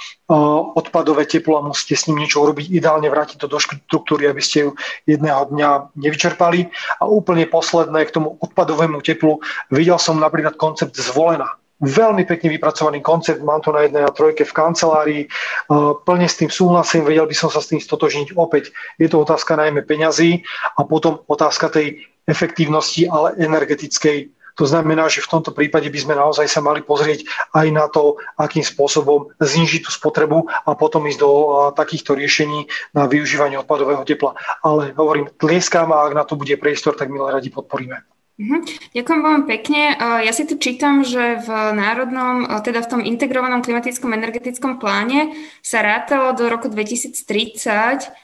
odpadové 0.73 1.25
teplo 1.25 1.61
a 1.61 1.67
musíte 1.67 1.97
s 1.97 2.07
ním 2.09 2.25
niečo 2.25 2.45
urobiť, 2.45 2.73
ideálne 2.73 3.09
vrátiť 3.09 3.37
to 3.41 3.49
do 3.49 3.59
štruktúry, 3.61 4.29
aby 4.29 4.41
ste 4.45 4.69
ju 4.69 4.71
jedného 5.09 5.49
dňa 5.53 5.99
nevyčerpali. 5.99 6.69
A 7.01 7.09
úplne 7.09 7.45
posledné 7.49 8.09
k 8.09 8.15
tomu 8.17 8.37
odpadovému 8.41 9.01
teplu, 9.05 9.41
videl 9.73 9.97
som 10.01 10.21
napríklad 10.21 10.57
koncept 10.57 10.97
zvolená 10.97 11.59
veľmi 11.79 12.27
pekne 12.27 12.51
vypracovaný 12.59 12.99
koncept, 12.99 13.39
mám 13.39 13.63
to 13.63 13.71
na 13.71 13.87
jednej 13.87 14.03
a 14.03 14.11
trojke 14.11 14.43
v 14.43 14.57
kancelárii, 14.57 15.23
plne 16.03 16.29
s 16.29 16.39
tým 16.39 16.51
súhlasím, 16.51 17.07
vedel 17.07 17.27
by 17.27 17.37
som 17.39 17.51
sa 17.51 17.63
s 17.63 17.71
tým 17.71 17.79
stotožniť 17.79 18.35
opäť. 18.35 18.75
Je 18.99 19.07
to 19.07 19.23
otázka 19.23 19.55
najmä 19.55 19.87
peňazí 19.87 20.43
a 20.75 20.83
potom 20.83 21.23
otázka 21.31 21.71
tej 21.71 22.03
efektívnosti, 22.27 23.07
ale 23.07 23.39
energetickej. 23.39 24.35
To 24.59 24.67
znamená, 24.67 25.07
že 25.07 25.23
v 25.23 25.39
tomto 25.39 25.55
prípade 25.55 25.87
by 25.87 25.99
sme 26.03 26.19
naozaj 26.19 26.51
sa 26.51 26.59
mali 26.59 26.83
pozrieť 26.83 27.23
aj 27.55 27.67
na 27.71 27.87
to, 27.87 28.19
akým 28.35 28.67
spôsobom 28.67 29.31
znižiť 29.39 29.87
tú 29.87 29.95
spotrebu 29.95 30.51
a 30.51 30.75
potom 30.75 31.07
ísť 31.07 31.23
do 31.23 31.31
takýchto 31.79 32.19
riešení 32.19 32.67
na 32.91 33.07
využívanie 33.07 33.55
odpadového 33.55 34.03
tepla. 34.03 34.35
Ale 34.67 34.91
hovorím, 34.99 35.31
tlieskám 35.39 35.95
a 35.95 36.11
ak 36.11 36.13
na 36.19 36.27
to 36.27 36.35
bude 36.35 36.59
priestor, 36.59 36.99
tak 36.99 37.07
milé 37.07 37.31
radi 37.31 37.55
podporíme. 37.55 38.03
Mhm. 38.39 38.70
Ďakujem 38.94 39.20
veľmi 39.20 39.44
pekne. 39.51 39.98
Ja 39.98 40.31
si 40.31 40.47
tu 40.47 40.55
čítam, 40.62 41.02
že 41.02 41.43
v 41.43 41.51
národnom, 41.74 42.47
teda 42.62 42.86
v 42.86 42.90
tom 42.90 43.01
integrovanom 43.02 43.66
klimatickom 43.66 44.15
energetickom 44.15 44.78
pláne 44.78 45.35
sa 45.59 45.82
rátalo 45.82 46.39
do 46.39 46.47
roku 46.47 46.70
2030 46.70 48.15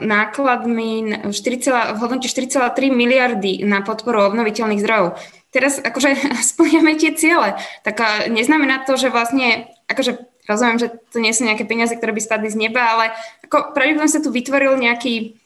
nákladmi 0.00 1.28
4, 1.28 1.92
v 1.92 1.98
hodnote 2.00 2.30
4,3 2.30 2.72
miliardy 2.88 3.66
na 3.68 3.84
podporu 3.84 4.32
obnoviteľných 4.32 4.80
zdrojov. 4.80 5.18
Teraz 5.52 5.76
akože 5.82 6.16
splňame 6.54 6.96
tie 6.96 7.12
ciele, 7.12 7.58
tak 7.84 8.00
neznamená 8.32 8.88
to, 8.88 8.96
že 8.96 9.12
vlastne, 9.12 9.68
akože 9.92 10.46
rozumiem, 10.48 10.78
že 10.80 10.88
to 11.12 11.20
nie 11.20 11.34
sú 11.34 11.44
nejaké 11.44 11.68
peniaze, 11.68 11.92
ktoré 11.92 12.16
by 12.16 12.22
spadli 12.22 12.48
z 12.48 12.56
neba, 12.56 12.82
ale 12.96 13.04
ako 13.44 13.76
pravdepodobne 13.76 14.10
sa 14.10 14.24
tu 14.24 14.32
vytvoril 14.32 14.78
nejaký 14.78 15.41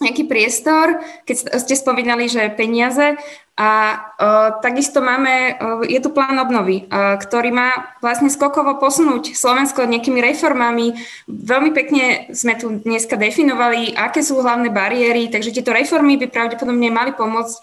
nejaký 0.00 0.24
priestor, 0.24 1.04
keď 1.28 1.60
ste 1.60 1.76
spomínali, 1.76 2.26
že 2.26 2.48
peniaze. 2.56 3.20
A 3.60 3.70
uh, 3.92 4.56
takisto 4.64 5.04
máme, 5.04 5.60
uh, 5.60 5.84
je 5.84 6.00
tu 6.00 6.08
plán 6.08 6.40
obnovy, 6.40 6.88
uh, 6.88 7.20
ktorý 7.20 7.52
má 7.52 7.92
vlastne 8.00 8.32
skokovo 8.32 8.80
posunúť 8.80 9.36
Slovensko 9.36 9.84
nejakými 9.84 10.24
reformami. 10.24 10.96
Veľmi 11.28 11.76
pekne 11.76 12.32
sme 12.32 12.56
tu 12.56 12.80
dneska 12.80 13.20
definovali, 13.20 13.92
aké 13.92 14.24
sú 14.24 14.40
hlavné 14.40 14.72
bariéry, 14.72 15.28
takže 15.28 15.52
tieto 15.52 15.76
reformy 15.76 16.16
by 16.16 16.32
pravdepodobne 16.32 16.88
mali 16.88 17.12
pomôcť 17.12 17.54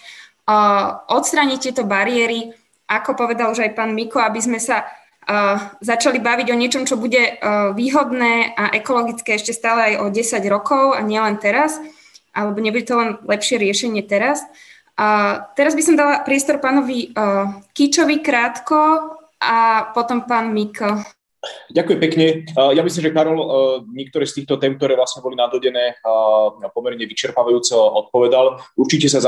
uh, 0.45 1.01
odstrániť 1.09 1.73
tieto 1.73 1.81
bariéry, 1.89 2.53
ako 2.85 3.17
povedal 3.17 3.49
už 3.49 3.65
aj 3.65 3.73
pán 3.73 3.97
Miko, 3.97 4.21
aby 4.21 4.37
sme 4.37 4.61
sa 4.61 4.85
uh, 4.85 5.57
začali 5.81 6.21
baviť 6.21 6.53
o 6.53 6.59
niečom, 6.61 6.85
čo 6.85 7.01
bude 7.01 7.41
uh, 7.41 7.73
výhodné 7.73 8.53
a 8.53 8.69
ekologické 8.77 9.33
ešte 9.33 9.49
stále 9.49 9.97
aj 9.97 10.05
o 10.05 10.05
10 10.13 10.45
rokov 10.45 10.93
a 10.93 11.01
nielen 11.01 11.41
teraz 11.41 11.81
alebo 12.37 12.61
nebude 12.61 12.85
to 12.85 12.93
len 13.01 13.17
lepšie 13.25 13.57
riešenie 13.57 14.05
teraz. 14.05 14.45
A 14.97 15.41
teraz 15.57 15.73
by 15.73 15.81
som 15.81 15.97
dala 15.97 16.21
priestor 16.21 16.61
pánovi 16.61 17.13
uh, 17.17 17.61
Kíčovi 17.73 18.21
krátko 18.21 19.13
a 19.41 19.89
potom 19.93 20.29
pán 20.29 20.53
Miko. 20.53 21.16
Ďakujem 21.67 21.99
pekne. 21.99 22.25
Ja 22.55 22.79
myslím, 22.79 23.03
že 23.07 23.15
Karol 23.15 23.39
niektoré 23.91 24.23
z 24.23 24.41
týchto 24.41 24.55
tém, 24.55 24.79
ktoré 24.79 24.95
vlastne 24.95 25.19
boli 25.19 25.35
nadodené, 25.35 25.99
pomerne 26.71 27.03
vyčerpávajúco 27.03 27.75
odpovedal. 28.07 28.59
Určite 28.79 29.11
sa 29.11 29.19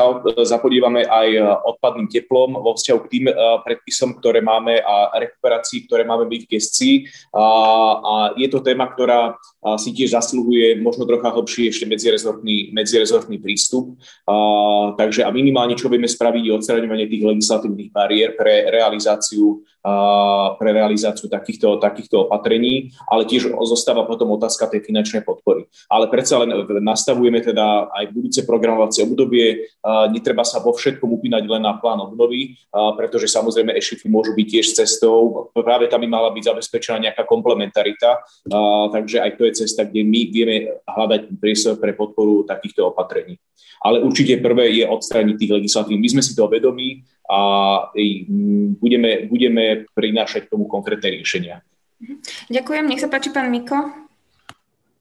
zapodívame 0.47 1.03
aj 1.03 1.35
odpadným 1.67 2.07
teplom 2.07 2.55
vo 2.55 2.73
vzťahu 2.79 2.99
k 3.05 3.11
tým 3.11 3.25
predpisom, 3.67 4.15
ktoré 4.17 4.39
máme 4.39 4.79
a 4.79 5.19
rekuperácii, 5.19 5.85
ktoré 5.85 6.07
máme 6.07 6.31
byť 6.31 6.41
v 6.47 6.49
gestii. 6.55 6.95
A 7.35 8.33
je 8.39 8.47
to 8.47 8.63
téma, 8.63 8.87
ktorá 8.87 9.35
si 9.75 9.91
tiež 9.91 10.15
zasluhuje 10.15 10.79
možno 10.79 11.03
trocha 11.03 11.35
hlbší 11.35 11.67
ešte 11.67 11.83
medzirezortný, 11.83 12.71
medzirezortný 12.71 13.43
prístup. 13.43 13.99
Takže 14.95 15.27
a 15.27 15.29
minimálne, 15.35 15.75
čo 15.75 15.91
vieme 15.91 16.07
spraviť, 16.07 16.43
je 16.47 16.55
odstraňovanie 16.55 17.11
tých 17.11 17.27
legislatívnych 17.27 17.91
bariér 17.91 18.39
pre 18.39 18.71
realizáciu 18.71 19.59
pre 20.59 20.69
realizáciu 20.75 21.31
takýchto, 21.31 21.79
takýchto 21.79 22.27
opatrení, 22.27 22.91
ale 23.07 23.23
tiež 23.23 23.55
zostáva 23.63 24.03
potom 24.03 24.35
otázka 24.35 24.67
tej 24.67 24.83
finančnej 24.83 25.23
podpory. 25.23 25.71
Ale 25.87 26.11
predsa 26.11 26.43
len 26.43 26.51
nastavujeme 26.83 27.39
teda 27.39 27.87
aj 27.87 28.11
budúce 28.11 28.43
programovacie 28.43 29.07
obdobie, 29.07 29.71
netreba 30.11 30.43
sa 30.43 30.59
vo 30.59 30.75
všetkom 30.75 31.07
upínať 31.15 31.47
len 31.47 31.63
na 31.63 31.79
plán 31.79 32.03
obnovy, 32.03 32.59
pretože 32.99 33.31
samozrejme 33.31 33.71
e-shifty 33.71 34.11
môžu 34.11 34.35
byť 34.35 34.47
tiež 34.51 34.67
cestou, 34.83 35.47
práve 35.55 35.87
tam 35.87 36.03
by 36.03 36.11
mala 36.11 36.29
byť 36.35 36.43
zabezpečená 36.51 36.97
nejaká 37.07 37.23
komplementarita, 37.23 38.19
takže 38.91 39.23
aj 39.23 39.31
to 39.39 39.47
je 39.47 39.53
cesta, 39.63 39.87
kde 39.87 40.03
my 40.03 40.21
vieme 40.27 40.55
hľadať 40.83 41.39
priestor 41.39 41.79
pre 41.79 41.95
podporu 41.95 42.43
takýchto 42.43 42.91
opatrení. 42.91 43.39
Ale 43.79 44.03
určite 44.03 44.43
prvé 44.43 44.75
je 44.75 44.83
odstrániť 44.83 45.35
tých 45.39 45.55
legislatív. 45.55 45.95
My 46.03 46.09
sme 46.11 46.19
si 46.19 46.35
toho 46.35 46.51
vedomí, 46.51 47.07
a 47.29 47.39
budeme, 48.81 49.29
budeme 49.29 49.85
prinášať 49.93 50.49
k 50.49 50.51
tomu 50.57 50.65
konkrétne 50.65 51.13
riešenia. 51.13 51.61
Ďakujem, 52.49 52.89
nech 52.89 52.99
sa 52.99 53.07
páči 53.07 53.29
pán 53.29 53.53
Miko. 53.53 54.09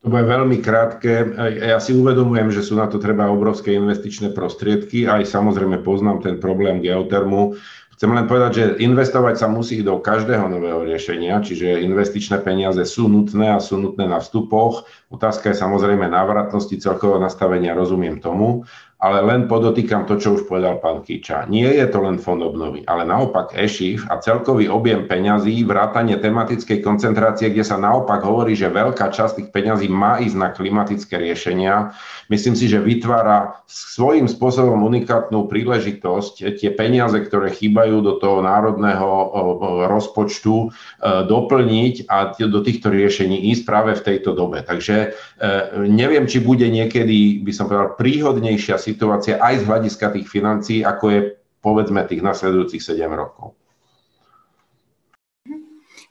To 0.04 0.14
bude 0.14 0.30
veľmi 0.30 0.62
krátke. 0.62 1.34
Ja 1.58 1.82
si 1.82 1.90
uvedomujem, 1.90 2.54
že 2.54 2.62
sú 2.62 2.78
na 2.78 2.86
to 2.86 3.02
treba 3.02 3.26
obrovské 3.26 3.74
investičné 3.74 4.30
prostriedky. 4.30 5.10
Aj 5.10 5.26
samozrejme 5.26 5.82
poznám 5.82 6.22
ten 6.22 6.36
problém 6.38 6.78
geotermu. 6.78 7.58
Chcem 7.98 8.14
len 8.14 8.30
povedať, 8.30 8.52
že 8.54 8.64
investovať 8.78 9.42
sa 9.42 9.50
musí 9.50 9.82
do 9.82 9.98
každého 9.98 10.46
nového 10.46 10.86
riešenia, 10.86 11.42
čiže 11.42 11.82
investičné 11.82 12.38
peniaze 12.46 12.78
sú 12.86 13.10
nutné 13.10 13.50
a 13.50 13.58
sú 13.58 13.74
nutné 13.74 14.06
na 14.06 14.22
vstupoch. 14.22 14.86
Otázka 15.10 15.50
je 15.50 15.58
samozrejme 15.58 16.06
návratnosti 16.06 16.78
celkového 16.78 17.18
nastavenia, 17.18 17.74
rozumiem 17.74 18.22
tomu, 18.22 18.62
ale 18.98 19.22
len 19.22 19.46
podotýkam 19.46 20.10
to, 20.10 20.18
čo 20.18 20.34
už 20.34 20.50
povedal 20.50 20.82
pán 20.82 21.06
Kiča. 21.06 21.46
Nie 21.46 21.70
je 21.70 21.86
to 21.86 22.02
len 22.02 22.18
fond 22.18 22.42
obnovy, 22.42 22.82
ale 22.82 23.06
naopak 23.06 23.54
EŠIF 23.54 24.10
a 24.10 24.18
celkový 24.18 24.66
objem 24.66 25.06
peňazí, 25.06 25.62
vrátanie 25.62 26.18
tematickej 26.18 26.82
koncentrácie, 26.82 27.54
kde 27.54 27.62
sa 27.62 27.78
naopak 27.78 28.26
hovorí, 28.26 28.58
že 28.58 28.66
veľká 28.66 29.14
časť 29.14 29.38
tých 29.38 29.48
peňazí 29.54 29.86
má 29.86 30.18
ísť 30.18 30.36
na 30.36 30.50
klimatické 30.50 31.14
riešenia. 31.14 31.94
Myslím 32.26 32.58
si, 32.58 32.66
že 32.66 32.82
vytvára 32.82 33.62
svojím 33.70 34.26
spôsobom 34.26 34.82
unikátnu 34.82 35.46
príležitosť 35.46 36.58
tie 36.58 36.70
peniaze, 36.74 37.22
ktoré 37.22 37.54
chýbajú 37.54 38.02
do 38.02 38.18
toho 38.18 38.42
národného 38.42 39.06
rozpočtu, 39.86 40.54
e, 40.58 40.68
doplniť 41.22 42.10
a 42.10 42.34
do 42.34 42.60
týchto 42.66 42.90
riešení 42.90 43.46
ísť 43.54 43.62
práve 43.62 43.94
v 43.94 44.04
tejto 44.04 44.34
dobe. 44.34 44.66
Takže 44.66 44.96
e, 44.98 45.08
neviem, 45.86 46.26
či 46.26 46.42
bude 46.42 46.66
niekedy, 46.66 47.46
by 47.46 47.52
som 47.54 47.70
povedal, 47.70 47.94
príhodnejšia 47.94 48.87
situácia 48.88 49.36
aj 49.36 49.60
z 49.60 49.68
hľadiska 49.68 50.06
tých 50.16 50.24
financií, 50.24 50.80
ako 50.80 51.04
je 51.12 51.20
povedzme 51.60 52.00
tých 52.08 52.24
nasledujúcich 52.24 52.80
7 52.80 53.04
rokov. 53.12 53.52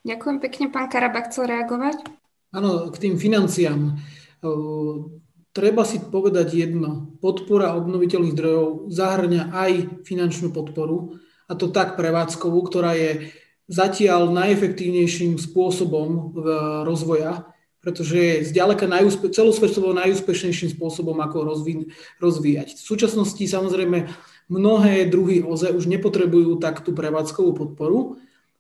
Ďakujem 0.05 0.37
pekne. 0.39 0.65
Pán 0.69 0.87
Karabak 0.87 1.33
chcel 1.33 1.49
reagovať? 1.51 2.05
Áno, 2.55 2.93
k 2.93 2.95
tým 2.95 3.15
financiám. 3.19 3.97
Treba 5.51 5.81
si 5.83 5.97
povedať 5.99 6.53
jedno. 6.53 7.17
Podpora 7.17 7.73
obnoviteľných 7.75 8.35
zdrojov 8.37 8.93
zahrňa 8.93 9.51
aj 9.51 9.71
finančnú 10.05 10.53
podporu, 10.53 11.17
a 11.49 11.55
to 11.57 11.73
tak 11.73 11.97
prevádzkovú, 11.97 12.59
ktorá 12.69 12.93
je 12.93 13.33
zatiaľ 13.67 14.31
najefektívnejším 14.31 15.35
spôsobom 15.39 16.35
rozvoja 16.87 17.51
pretože 17.81 18.17
je 18.17 18.47
zďaleka 18.51 18.89
najúspe- 18.89 19.29
celosvetovo 19.29 19.93
najúspešnejším 19.93 20.73
spôsobom, 20.73 21.17
ako 21.21 21.37
rozví- 21.45 21.89
rozvíjať. 22.17 22.73
V 22.73 22.81
súčasnosti 22.81 23.43
samozrejme 23.43 24.09
mnohé 24.49 25.05
druhy 25.07 25.45
OZE 25.45 25.71
už 25.75 25.85
nepotrebujú 25.87 26.57
tak 26.57 26.81
tú 26.81 26.95
prevádzkovú 26.97 27.51
podporu. 27.53 28.17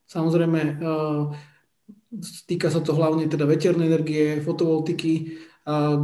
Samozrejme, 0.07 0.61
e, 0.61 0.71
týka 2.47 2.71
sa 2.71 2.79
to 2.79 2.95
hlavne 2.95 3.27
teda 3.27 3.43
veternej 3.43 3.89
energie, 3.89 4.39
fotovoltiky, 4.39 5.13
e, 5.17 5.23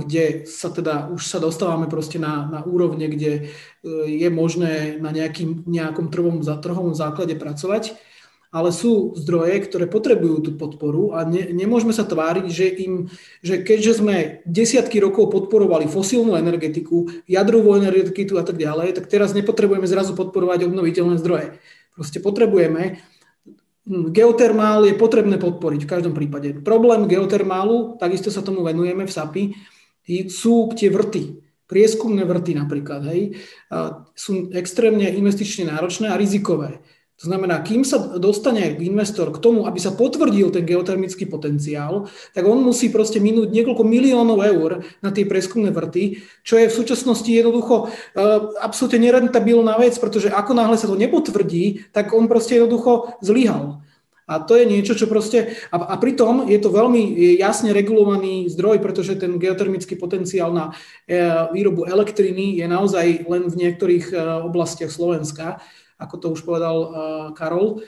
kde 0.04 0.24
sa 0.50 0.74
teda 0.74 1.14
už 1.14 1.24
sa 1.24 1.40
dostávame 1.40 1.88
proste 1.88 2.20
na, 2.20 2.50
na 2.50 2.60
úrovne, 2.66 3.08
kde 3.08 3.32
e, 3.32 3.42
je 4.10 4.30
možné 4.34 5.00
na 5.00 5.14
nejakým, 5.14 5.64
nejakom 5.70 6.12
trhovom, 6.12 6.44
trhovom 6.44 6.96
základe 6.98 7.38
pracovať 7.40 7.96
ale 8.54 8.70
sú 8.70 9.18
zdroje, 9.18 9.66
ktoré 9.66 9.90
potrebujú 9.90 10.38
tú 10.46 10.52
podporu 10.54 11.18
a 11.18 11.26
ne, 11.26 11.50
nemôžeme 11.50 11.90
sa 11.90 12.06
tváriť, 12.06 12.46
že, 12.54 12.68
im, 12.86 13.10
že 13.42 13.66
keďže 13.66 13.98
sme 13.98 14.46
desiatky 14.46 15.02
rokov 15.02 15.34
podporovali 15.34 15.90
fosílnu 15.90 16.38
energetiku, 16.38 17.10
jadrovú 17.26 17.74
energetiku 17.74 18.38
a 18.38 18.46
tak 18.46 18.62
ďalej, 18.62 19.02
tak 19.02 19.10
teraz 19.10 19.34
nepotrebujeme 19.34 19.90
zrazu 19.90 20.14
podporovať 20.14 20.70
obnoviteľné 20.70 21.18
zdroje. 21.18 21.58
Proste 21.98 22.22
potrebujeme 22.22 23.02
hm, 23.90 24.14
Geotermál 24.14 24.86
je 24.86 25.02
potrebné 25.02 25.42
podporiť 25.42 25.82
v 25.84 25.92
každom 25.92 26.14
prípade. 26.14 26.54
Problém 26.62 27.10
geotermálu, 27.10 27.98
takisto 27.98 28.30
sa 28.30 28.46
tomu 28.46 28.62
venujeme 28.62 29.10
v 29.10 29.12
SAPI, 29.12 29.44
sú 30.30 30.70
tie 30.78 30.94
vrty, 30.94 31.42
prieskumné 31.66 32.28
vrty 32.28 32.60
napríklad, 32.60 33.02
hej, 33.08 33.40
sú 34.14 34.52
extrémne 34.54 35.08
investične 35.10 35.72
náročné 35.72 36.12
a 36.12 36.20
rizikové. 36.20 36.84
To 37.22 37.30
znamená, 37.30 37.62
kým 37.62 37.86
sa 37.86 38.18
dostane 38.18 38.74
investor 38.82 39.30
k 39.30 39.38
tomu, 39.38 39.70
aby 39.70 39.78
sa 39.78 39.94
potvrdil 39.94 40.50
ten 40.50 40.66
geotermický 40.66 41.30
potenciál, 41.30 42.10
tak 42.34 42.44
on 42.44 42.60
musí 42.66 42.90
proste 42.90 43.22
minúť 43.22 43.54
niekoľko 43.54 43.86
miliónov 43.86 44.42
eur 44.42 44.82
na 45.00 45.14
tie 45.14 45.24
preskumné 45.24 45.70
vrty, 45.70 46.20
čo 46.42 46.58
je 46.58 46.68
v 46.68 46.78
súčasnosti 46.84 47.30
jednoducho 47.30 47.76
uh, 47.86 47.90
absolútne 48.60 49.08
nerentabilná 49.08 49.78
vec, 49.78 49.94
pretože 50.02 50.34
ako 50.34 50.58
náhle 50.58 50.76
sa 50.76 50.90
to 50.90 50.98
nepotvrdí, 50.98 51.94
tak 51.94 52.12
on 52.18 52.26
proste 52.26 52.58
jednoducho 52.58 53.16
zlyhal. 53.22 53.86
A 54.24 54.40
to 54.40 54.56
je 54.56 54.64
niečo, 54.64 54.96
čo 54.96 55.12
proste... 55.12 55.60
A, 55.68 55.78
a 55.84 55.96
pritom 56.00 56.48
je 56.48 56.56
to 56.56 56.72
veľmi 56.72 57.36
jasne 57.36 57.76
regulovaný 57.76 58.48
zdroj, 58.48 58.80
pretože 58.80 59.20
ten 59.20 59.36
geotermický 59.36 60.00
potenciál 60.00 60.56
na 60.56 60.72
e, 61.04 61.20
výrobu 61.52 61.84
elektriny 61.84 62.56
je 62.56 62.64
naozaj 62.64 63.28
len 63.28 63.44
v 63.52 63.56
niektorých 63.68 64.16
e, 64.16 64.16
oblastiach 64.48 64.96
Slovenska 64.96 65.60
ako 66.04 66.16
to 66.20 66.28
už 66.36 66.42
povedal 66.44 66.78
uh, 66.78 66.90
Karol. 67.32 67.80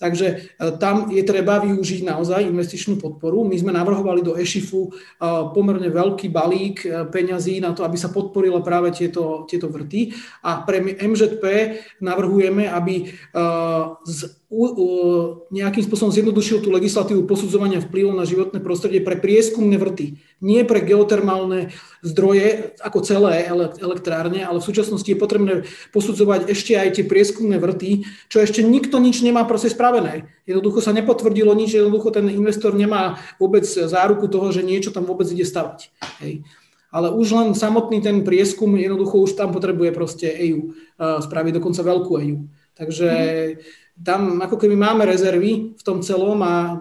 Takže 0.00 0.26
uh, 0.58 0.74
tam 0.80 1.12
je 1.12 1.22
treba 1.22 1.62
využiť 1.62 2.02
naozaj 2.02 2.50
investičnú 2.50 2.98
podporu. 2.98 3.46
My 3.46 3.54
sme 3.54 3.70
navrhovali 3.70 4.26
do 4.26 4.34
EŠIFu 4.34 4.80
uh, 4.82 4.90
pomerne 5.54 5.86
veľký 5.86 6.26
balík 6.32 6.82
peňazí 7.14 7.62
na 7.62 7.70
to, 7.70 7.86
aby 7.86 7.94
sa 7.94 8.10
podporilo 8.10 8.64
práve 8.64 8.90
tieto, 8.90 9.46
tieto 9.46 9.70
vrty. 9.70 10.10
A 10.42 10.66
pre 10.66 10.82
MŽP 10.82 11.44
navrhujeme, 12.02 12.66
aby 12.66 13.12
z 14.08 14.39
nejakým 14.50 15.86
spôsobom 15.86 16.10
zjednodušil 16.10 16.58
tú 16.58 16.74
legislatívu 16.74 17.22
posudzovania 17.22 17.78
vplyvov 17.78 18.18
na 18.18 18.26
životné 18.26 18.58
prostredie 18.58 18.98
pre 18.98 19.14
prieskumné 19.14 19.78
vrty. 19.78 20.18
Nie 20.42 20.66
pre 20.66 20.82
geotermálne 20.82 21.70
zdroje 22.02 22.74
ako 22.82 22.98
celé 23.06 23.46
elektrárne, 23.78 24.42
ale 24.42 24.58
v 24.58 24.66
súčasnosti 24.66 25.06
je 25.06 25.14
potrebné 25.14 25.70
posudzovať 25.94 26.50
ešte 26.50 26.74
aj 26.74 26.98
tie 26.98 27.04
prieskumné 27.06 27.62
vrty, 27.62 28.02
čo 28.26 28.42
ešte 28.42 28.66
nikto 28.66 28.98
nič 28.98 29.22
nemá 29.22 29.46
proste 29.46 29.70
spravené. 29.70 30.26
Jednoducho 30.50 30.82
sa 30.82 30.90
nepotvrdilo 30.90 31.54
nič, 31.54 31.78
jednoducho 31.78 32.10
ten 32.10 32.26
investor 32.26 32.74
nemá 32.74 33.22
vôbec 33.38 33.62
záruku 33.62 34.26
toho, 34.26 34.50
že 34.50 34.66
niečo 34.66 34.90
tam 34.90 35.06
vôbec 35.06 35.30
ide 35.30 35.46
stavať. 35.46 35.94
Hej 36.26 36.42
ale 36.90 37.06
už 37.14 37.38
len 37.38 37.48
samotný 37.54 38.02
ten 38.02 38.26
prieskum 38.26 38.74
jednoducho 38.74 39.22
už 39.22 39.38
tam 39.38 39.54
potrebuje 39.54 39.94
proste 39.94 40.26
EU 40.26 40.74
spraviť 40.98 41.62
dokonca 41.62 41.86
veľkú 41.86 42.12
EU. 42.18 42.50
Takže 42.74 43.06
mm 43.06 43.79
tam 44.00 44.40
ako 44.40 44.56
keby 44.56 44.76
máme 44.76 45.04
rezervy 45.04 45.76
v 45.76 45.82
tom 45.84 46.00
celom 46.00 46.40
a, 46.40 46.80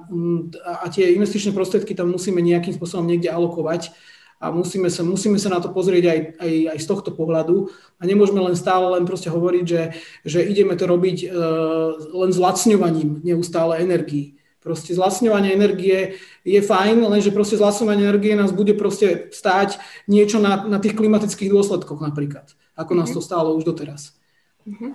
a 0.64 0.86
tie 0.88 1.12
investičné 1.16 1.52
prostriedky 1.52 1.91
tam 1.91 2.16
musíme 2.16 2.40
nejakým 2.40 2.72
spôsobom 2.76 3.04
niekde 3.04 3.28
alokovať 3.28 3.91
a 4.40 4.56
musíme 4.56 4.88
sa, 4.88 5.04
musíme 5.04 5.36
sa 5.36 5.52
na 5.52 5.60
to 5.60 5.68
pozrieť 5.68 6.04
aj, 6.08 6.20
aj, 6.40 6.54
aj 6.72 6.78
z 6.80 6.88
tohto 6.88 7.12
pohľadu 7.12 7.68
a 8.00 8.04
nemôžeme 8.08 8.40
len 8.40 8.56
stále 8.56 8.88
len 8.96 9.04
proste 9.04 9.28
hovoriť, 9.28 9.66
že, 9.68 9.82
že 10.24 10.40
ideme 10.48 10.80
to 10.80 10.88
robiť 10.88 11.28
uh, 11.28 11.32
len 12.24 12.32
zlacňovaním 12.32 13.20
neustále 13.28 13.84
energii. 13.84 14.40
Proste 14.64 14.96
zlacňovanie 14.96 15.56
energie 15.56 16.20
je 16.44 16.60
fajn, 16.60 17.04
lenže 17.04 17.36
proste 17.36 17.60
zlacňovanie 17.60 18.04
energie 18.08 18.36
nás 18.36 18.52
bude 18.56 18.76
proste 18.76 19.32
stáť 19.32 19.80
niečo 20.08 20.40
na, 20.40 20.68
na 20.68 20.80
tých 20.80 20.96
klimatických 20.96 21.52
dôsledkoch 21.52 22.00
napríklad, 22.00 22.56
ako 22.80 22.91
nás 22.96 23.12
mhm. 23.12 23.16
to 23.20 23.22
stálo 23.24 23.56
už 23.60 23.68
doteraz. 23.68 24.19
Uh-huh. 24.70 24.94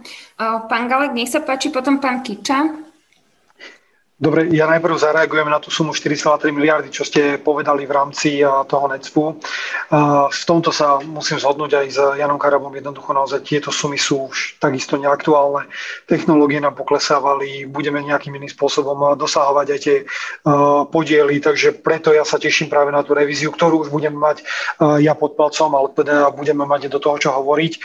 Pán 0.70 0.86
Galek, 0.86 1.10
nech 1.10 1.34
sa 1.34 1.42
páči, 1.42 1.74
potom 1.74 1.98
pán 1.98 2.22
Kiča. 2.22 2.86
Dobre, 4.14 4.46
ja 4.54 4.70
najprv 4.70 4.94
zareagujem 4.94 5.50
na 5.50 5.58
tú 5.58 5.74
sumu 5.74 5.90
4,3 5.90 6.54
miliardy, 6.54 6.86
čo 6.86 7.02
ste 7.02 7.34
povedali 7.42 7.82
v 7.82 7.92
rámci 7.98 8.46
toho 8.46 8.86
NECPu. 8.86 9.42
V 10.30 10.42
tomto 10.46 10.70
sa 10.70 11.02
musím 11.02 11.42
zhodnúť 11.42 11.72
aj 11.74 11.86
s 11.90 11.98
Janom 12.22 12.38
Karabom. 12.38 12.70
Jednoducho 12.70 13.10
naozaj 13.10 13.42
tieto 13.42 13.74
sumy 13.74 13.98
sú 13.98 14.30
už 14.30 14.62
takisto 14.62 14.94
neaktuálne. 15.02 15.66
Technológie 16.06 16.62
nám 16.62 16.78
poklesávali, 16.78 17.66
budeme 17.66 18.06
nejakým 18.06 18.38
iným 18.38 18.54
spôsobom 18.54 19.18
dosahovať 19.18 19.66
aj 19.74 19.80
tie 19.82 20.06
podiely, 20.94 21.42
takže 21.42 21.82
preto 21.82 22.14
ja 22.14 22.22
sa 22.22 22.38
teším 22.38 22.70
práve 22.70 22.94
na 22.94 23.02
tú 23.02 23.18
revíziu, 23.18 23.50
ktorú 23.50 23.82
už 23.82 23.90
budem 23.90 24.14
mať 24.14 24.46
ja 25.02 25.18
pod 25.18 25.34
palcom, 25.34 25.74
ale 25.74 25.90
teda 25.90 26.30
budeme 26.30 26.62
mať 26.62 26.86
do 26.86 27.02
toho, 27.02 27.18
čo 27.18 27.34
hovoriť 27.34 27.82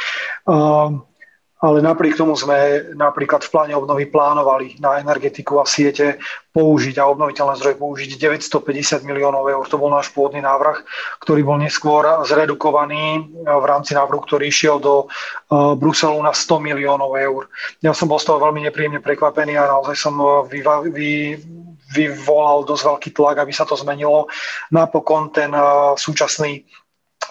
ale 1.59 1.83
napriek 1.83 2.15
tomu 2.15 2.39
sme 2.39 2.87
napríklad 2.95 3.43
v 3.43 3.51
pláne 3.51 3.73
obnovy 3.75 4.07
plánovali 4.07 4.79
na 4.79 4.95
energetiku 5.03 5.59
a 5.59 5.67
siete 5.67 6.15
použiť 6.55 6.95
a 7.03 7.11
obnoviteľné 7.11 7.59
zdroje 7.59 7.75
použiť 7.75 8.15
950 8.15 9.03
miliónov 9.03 9.43
eur. 9.51 9.67
To 9.67 9.75
bol 9.75 9.91
náš 9.91 10.07
pôvodný 10.15 10.39
návrh, 10.39 10.87
ktorý 11.19 11.43
bol 11.43 11.59
neskôr 11.59 12.07
zredukovaný 12.23 13.27
v 13.43 13.65
rámci 13.67 13.91
návrhu, 13.91 14.23
ktorý 14.23 14.47
išiel 14.47 14.79
do 14.79 15.11
uh, 15.11 15.75
Bruselu 15.75 16.15
na 16.23 16.31
100 16.31 16.63
miliónov 16.63 17.19
eur. 17.19 17.51
Ja 17.83 17.91
som 17.91 18.07
bol 18.07 18.23
z 18.23 18.31
toho 18.31 18.39
veľmi 18.39 18.63
nepríjemne 18.63 19.03
prekvapený 19.03 19.59
a 19.59 19.67
naozaj 19.67 19.99
som 19.99 20.15
uh, 20.15 20.47
vyva, 20.47 20.79
vy, 20.87 21.43
vyvolal 21.91 22.63
dosť 22.63 22.83
veľký 22.87 23.09
tlak, 23.11 23.35
aby 23.43 23.51
sa 23.51 23.67
to 23.67 23.75
zmenilo. 23.75 24.31
Napokon 24.71 25.35
ten 25.35 25.51
uh, 25.51 25.91
súčasný 25.99 26.63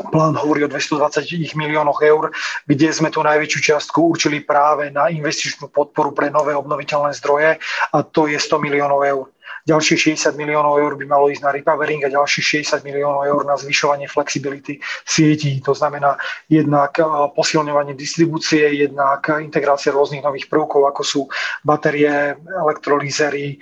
Plán 0.06 0.38
hovorí 0.38 0.62
o 0.64 0.70
220 0.70 1.26
miliónoch 1.58 1.98
eur, 2.06 2.30
kde 2.64 2.88
sme 2.94 3.10
tú 3.10 3.20
najväčšiu 3.26 3.58
čiastku 3.58 3.98
určili 3.98 4.46
práve 4.46 4.94
na 4.94 5.10
investičnú 5.10 5.68
podporu 5.68 6.14
pre 6.14 6.30
nové 6.30 6.54
obnoviteľné 6.54 7.10
zdroje 7.18 7.58
a 7.90 7.96
to 8.06 8.30
je 8.30 8.38
100 8.38 8.62
miliónov 8.62 9.02
eur. 9.02 9.26
Ďalších 9.68 10.16
60 10.16 10.32
miliónov 10.40 10.80
eur 10.80 10.96
by 10.96 11.04
malo 11.04 11.28
ísť 11.28 11.44
na 11.44 11.52
repowering 11.52 12.08
a 12.08 12.08
ďalších 12.08 12.64
60 12.64 12.88
miliónov 12.88 13.28
eur 13.28 13.44
na 13.44 13.52
zvyšovanie 13.60 14.08
flexibility 14.08 14.80
sietí. 15.04 15.60
To 15.60 15.76
znamená 15.76 16.16
jednak 16.48 16.96
posilňovanie 17.36 17.92
distribúcie, 17.92 18.64
jednak 18.88 19.28
integrácia 19.36 19.92
rôznych 19.92 20.24
nových 20.24 20.48
prvkov, 20.48 20.88
ako 20.88 21.02
sú 21.04 21.20
batérie, 21.60 22.32
elektrolízery, 22.40 23.60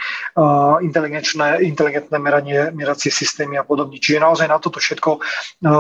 inteligentné, 0.87 1.67
inteligentné 1.67 2.17
meranie, 2.23 2.71
meracie 2.71 3.11
systémy 3.11 3.59
a 3.59 3.67
podobne. 3.67 3.99
Čiže 3.99 4.23
naozaj 4.23 4.47
na 4.47 4.63
toto 4.63 4.79
všetko 4.79 5.19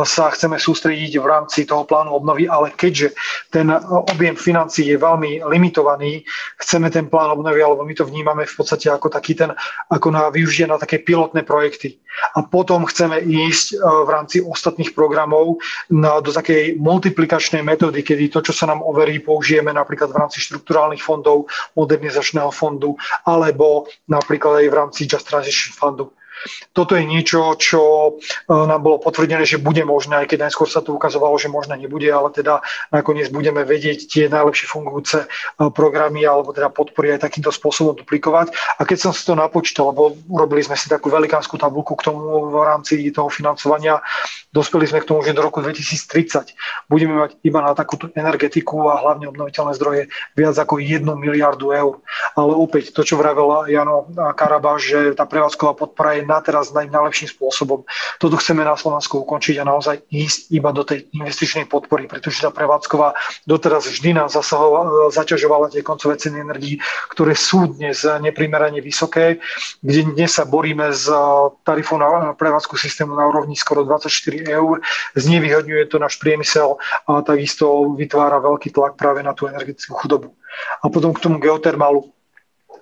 sa 0.02 0.34
chceme 0.34 0.58
sústrediť 0.58 1.22
v 1.22 1.26
rámci 1.26 1.62
toho 1.70 1.86
plánu 1.86 2.10
obnovy, 2.10 2.50
ale 2.50 2.74
keďže 2.74 3.14
ten 3.54 3.70
objem 3.86 4.34
financií 4.34 4.90
je 4.90 4.98
veľmi 4.98 5.46
limitovaný, 5.46 6.26
chceme 6.58 6.90
ten 6.90 7.06
plán 7.06 7.38
obnovy, 7.38 7.62
alebo 7.62 7.86
my 7.86 7.94
to 7.94 8.02
vnímame 8.02 8.42
v 8.42 8.54
podstate 8.58 8.90
ako 8.90 9.06
taký 9.06 9.38
ten, 9.38 9.54
ako 9.92 10.15
na 10.16 10.32
využitie 10.32 10.64
na 10.64 10.80
také 10.80 11.04
pilotné 11.04 11.44
projekty. 11.44 12.00
A 12.32 12.40
potom 12.40 12.88
chceme 12.88 13.20
ísť 13.20 13.76
e, 13.76 13.84
v 13.84 14.08
rámci 14.08 14.40
ostatných 14.40 14.96
programov 14.96 15.60
na, 15.92 16.24
do 16.24 16.32
takej 16.32 16.80
multiplikačnej 16.80 17.60
metódy, 17.60 18.00
kedy 18.00 18.32
to, 18.32 18.40
čo 18.40 18.56
sa 18.56 18.64
nám 18.72 18.80
overí, 18.80 19.20
použijeme 19.20 19.68
napríklad 19.76 20.16
v 20.16 20.24
rámci 20.24 20.40
štrukturálnych 20.40 21.04
fondov, 21.04 21.52
modernizačného 21.76 22.48
fondu, 22.48 22.96
alebo 23.28 23.84
napríklad 24.08 24.64
aj 24.64 24.66
v 24.72 24.78
rámci 24.80 25.00
Just 25.04 25.28
Transition 25.28 25.76
Fundu. 25.76 26.08
Toto 26.76 26.92
je 26.94 27.04
niečo, 27.08 27.56
čo 27.56 27.80
e, 27.80 28.10
nám 28.52 28.84
bolo 28.84 29.00
potvrdené, 29.00 29.48
že 29.48 29.62
bude 29.62 29.82
možné, 29.82 30.24
aj 30.24 30.28
keď 30.34 30.48
najskôr 30.48 30.68
sa 30.68 30.84
to 30.84 30.92
ukazovalo, 30.92 31.34
že 31.40 31.48
možné 31.48 31.80
nebude, 31.80 32.06
ale 32.12 32.28
teda 32.30 32.60
nakoniec 32.92 33.32
budeme 33.32 33.64
vedieť 33.64 34.06
tie 34.06 34.24
najlepšie 34.28 34.68
fungujúce 34.68 35.24
e, 35.24 35.26
programy 35.72 36.22
alebo 36.28 36.52
teda 36.52 36.68
podpory 36.68 37.16
aj 37.16 37.24
takýmto 37.24 37.48
spôsobom 37.48 37.96
duplikovať. 37.96 38.52
A 38.76 38.84
keď 38.84 39.08
som 39.08 39.12
si 39.16 39.24
to 39.24 39.32
napočítal, 39.32 39.96
lebo 39.96 40.12
urobili 40.28 40.60
sme 40.60 40.76
si 40.76 40.92
takú 40.92 41.08
velikánsku 41.08 41.56
tabulku 41.56 41.96
k 41.96 42.12
tomu 42.12 42.52
v 42.52 42.56
rámci 42.60 43.08
toho 43.08 43.32
financovania, 43.32 44.04
dospeli 44.52 44.84
sme 44.84 45.00
k 45.00 45.08
tomu, 45.08 45.24
že 45.24 45.32
do 45.32 45.40
roku 45.40 45.64
2030 45.64 46.52
budeme 46.92 47.16
mať 47.16 47.40
iba 47.40 47.64
na 47.64 47.72
takúto 47.72 48.12
energetiku 48.12 48.92
a 48.92 49.00
hlavne 49.00 49.32
obnoviteľné 49.32 49.72
zdroje 49.76 50.02
viac 50.36 50.56
ako 50.60 50.78
1 50.82 51.06
miliardu 51.16 51.72
eur. 51.72 52.04
Ale 52.36 52.52
opäť 52.52 52.92
to, 52.92 53.00
čo 53.00 53.16
vravel 53.16 53.70
Jano 53.70 54.10
Karaba, 54.36 54.76
že 54.76 55.16
tá 55.16 55.24
prevádzková 55.24 55.72
podpora 55.78 56.18
je 56.18 56.25
na 56.26 56.42
teraz 56.42 56.74
najlepším 56.74 57.30
spôsobom. 57.30 57.86
Toto 58.18 58.36
chceme 58.36 58.66
na 58.66 58.74
Slovensku 58.74 59.22
ukončiť 59.22 59.62
a 59.62 59.64
naozaj 59.64 60.02
ísť 60.10 60.50
iba 60.50 60.74
do 60.74 60.82
tej 60.82 61.06
investičnej 61.14 61.70
podpory, 61.70 62.10
pretože 62.10 62.42
tá 62.42 62.50
prevádzková 62.50 63.14
doteraz 63.46 63.86
vždy 63.86 64.18
nás 64.18 64.34
zaťažovala 65.14 65.70
tie 65.70 65.86
koncové 65.86 66.18
ceny 66.18 66.42
energií, 66.42 66.82
ktoré 67.14 67.38
sú 67.38 67.70
dnes 67.70 68.02
neprimerane 68.02 68.82
vysoké, 68.82 69.38
kde 69.80 70.10
dnes 70.10 70.34
sa 70.34 70.42
boríme 70.42 70.90
s 70.90 71.06
tarifou 71.62 72.02
na 72.02 72.34
prevádzku 72.34 72.74
systému 72.74 73.14
na 73.14 73.24
úrovni 73.30 73.54
skoro 73.54 73.86
24 73.86 74.10
eur. 74.50 74.82
Znevýhodňuje 75.14 75.86
to 75.86 76.02
náš 76.02 76.18
priemysel 76.18 76.82
a 77.06 77.22
takisto 77.22 77.94
vytvára 77.94 78.42
veľký 78.42 78.74
tlak 78.74 78.98
práve 78.98 79.22
na 79.22 79.30
tú 79.30 79.46
energetickú 79.46 79.94
chudobu. 79.94 80.34
A 80.80 80.88
potom 80.88 81.12
k 81.12 81.20
tomu 81.20 81.36
geotermálu 81.36 82.15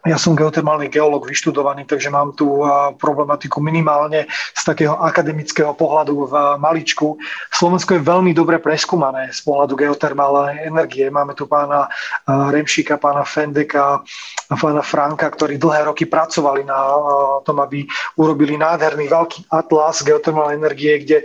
ja 0.04 0.20
som 0.20 0.36
geotermálny 0.36 0.92
geológ 0.92 1.24
vyštudovaný, 1.24 1.88
takže 1.88 2.12
mám 2.12 2.36
tú 2.36 2.60
problematiku 3.00 3.64
minimálne 3.64 4.28
z 4.52 4.62
takého 4.62 5.00
akademického 5.00 5.72
pohľadu 5.72 6.28
v 6.28 6.34
maličku. 6.60 7.16
Slovensko 7.48 7.96
je 7.96 8.04
veľmi 8.04 8.36
dobre 8.36 8.60
preskúmané 8.60 9.32
z 9.32 9.40
pohľadu 9.40 9.80
geotermálnej 9.80 10.68
energie. 10.68 11.08
Máme 11.08 11.32
tu 11.32 11.48
pána 11.48 11.88
Remšika, 12.28 13.00
pána 13.00 13.24
Fendeka 13.24 14.04
pána 14.52 14.84
Franka, 14.84 15.30
ktorí 15.32 15.56
dlhé 15.56 15.88
roky 15.88 16.04
pracovali 16.04 16.68
na 16.68 16.78
tom, 17.42 17.64
aby 17.64 17.88
urobili 18.20 18.60
nádherný 18.60 19.08
veľký 19.08 19.48
atlas 19.48 20.04
geotermálnej 20.04 20.60
energie, 20.60 21.00
kde 21.00 21.24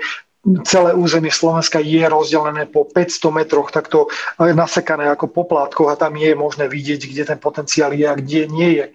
celé 0.64 0.96
územie 0.96 1.36
Slovenska 1.36 1.84
je 1.84 2.00
rozdelené 2.08 2.64
po 2.72 2.88
500 2.88 3.32
metroch, 3.36 3.76
takto 3.76 4.08
nasekané 4.40 5.12
ako 5.12 5.28
po 5.28 5.44
a 5.52 5.96
tam 6.00 6.16
je 6.16 6.32
možné 6.32 6.72
vidieť, 6.72 7.02
kde 7.10 7.24
ten 7.28 7.40
potenciál 7.42 7.92
je 7.92 8.08
a 8.08 8.16
kde 8.16 8.48
nie 8.48 8.70
je. 8.80 8.86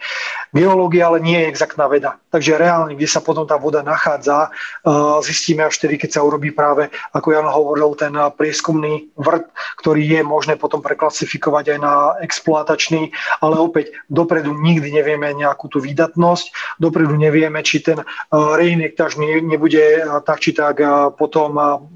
Geológia 0.54 1.10
ale 1.10 1.18
nie 1.18 1.34
je 1.34 1.50
exaktná 1.50 1.90
veda. 1.90 2.16
Takže 2.30 2.54
reálne, 2.56 2.94
kde 2.94 3.10
sa 3.10 3.18
potom 3.18 3.42
tá 3.42 3.58
voda 3.58 3.82
nachádza, 3.82 4.54
zistíme 5.26 5.66
až 5.66 5.82
vtedy, 5.82 5.98
keď 5.98 6.10
sa 6.16 6.20
urobí 6.22 6.54
práve, 6.54 6.94
ako 7.10 7.34
Jan 7.34 7.50
hovoril, 7.50 7.90
ten 7.98 8.14
prieskumný 8.38 9.10
vrt, 9.18 9.50
ktorý 9.82 10.02
je 10.14 10.20
možné 10.22 10.54
potom 10.54 10.78
preklasifikovať 10.78 11.74
aj 11.74 11.78
na 11.82 11.94
exploatačný, 12.22 13.10
ale 13.42 13.58
opäť 13.58 13.98
dopredu 14.06 14.54
nikdy 14.54 14.94
nevieme 14.94 15.34
nejakú 15.34 15.66
tú 15.66 15.82
výdatnosť, 15.82 16.78
dopredu 16.78 17.18
nevieme, 17.18 17.58
či 17.66 17.82
ten 17.82 17.98
reinektáž 18.32 19.18
nebude 19.18 20.06
tak 20.22 20.38
či 20.38 20.54
tak 20.54 20.78
potom 21.18 21.33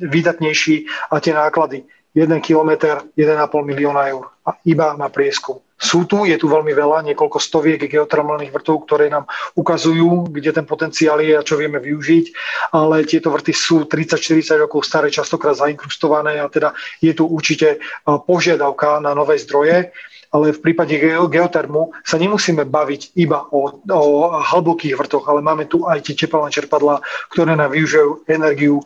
výdatnejší 0.03 0.77
a 1.13 1.23
tie 1.23 1.33
náklady. 1.33 1.87
1 2.17 2.41
km, 2.41 2.99
1,5 3.15 3.71
milióna 3.71 4.11
eur. 4.11 4.33
Iba 4.65 4.97
na 4.97 5.13
prieskum. 5.13 5.61
Sú 5.79 6.11
tu, 6.11 6.27
je 6.27 6.35
tu 6.35 6.51
veľmi 6.51 6.75
veľa, 6.75 7.07
niekoľko 7.07 7.39
stoviek 7.39 7.79
geotermálnych 7.79 8.51
vrtov, 8.51 8.83
ktoré 8.83 9.07
nám 9.07 9.31
ukazujú, 9.55 10.27
kde 10.35 10.51
ten 10.51 10.67
potenciál 10.67 11.23
je 11.23 11.39
a 11.39 11.47
čo 11.47 11.55
vieme 11.55 11.79
využiť, 11.79 12.35
ale 12.75 13.07
tieto 13.07 13.31
vrty 13.31 13.55
sú 13.55 13.87
30-40 13.87 14.67
rokov 14.67 14.83
staré, 14.83 15.07
častokrát 15.07 15.55
zainkrustované 15.55 16.43
a 16.43 16.51
teda 16.51 16.75
je 16.99 17.15
tu 17.15 17.31
určite 17.31 17.79
požiadavka 18.03 18.99
na 18.99 19.15
nové 19.15 19.39
zdroje 19.39 19.95
ale 20.29 20.53
v 20.53 20.61
prípade 20.61 20.93
geotermu 21.29 21.97
sa 22.05 22.21
nemusíme 22.21 22.69
baviť 22.69 23.17
iba 23.17 23.49
o, 23.49 23.81
o 23.81 24.13
hlbokých 24.45 24.97
vrtoch, 24.97 25.25
ale 25.29 25.41
máme 25.41 25.65
tu 25.65 25.89
aj 25.89 26.05
tie 26.05 26.15
tepelné 26.15 26.53
čerpadlá, 26.53 27.01
ktoré 27.33 27.57
nám 27.57 27.73
využijú 27.73 28.29
energiu, 28.29 28.85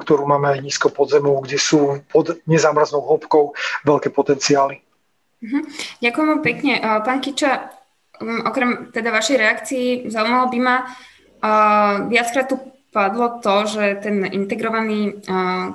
ktorú 0.00 0.28
máme 0.28 0.56
aj 0.56 0.60
nízko 0.60 0.92
pod 0.92 1.08
zemou, 1.08 1.40
kde 1.40 1.56
sú 1.56 2.04
pod 2.12 2.36
nezamraznou 2.44 3.00
hĺbkou 3.00 3.56
veľké 3.88 4.12
potenciály. 4.12 4.84
Mhm. 5.40 5.60
Ďakujem 6.00 6.40
pekne. 6.40 6.72
Pán 7.04 7.20
Kiča, 7.20 7.72
okrem 8.44 8.92
teda 8.92 9.12
vašej 9.12 9.36
reakcii, 9.36 9.86
zaujímalo 10.08 10.48
by 10.48 10.58
ma, 10.60 10.76
viackrát 12.08 12.48
tu 12.48 12.56
padlo 12.92 13.44
to, 13.44 13.68
že 13.68 14.00
ten 14.00 14.24
integrovaný 14.24 15.20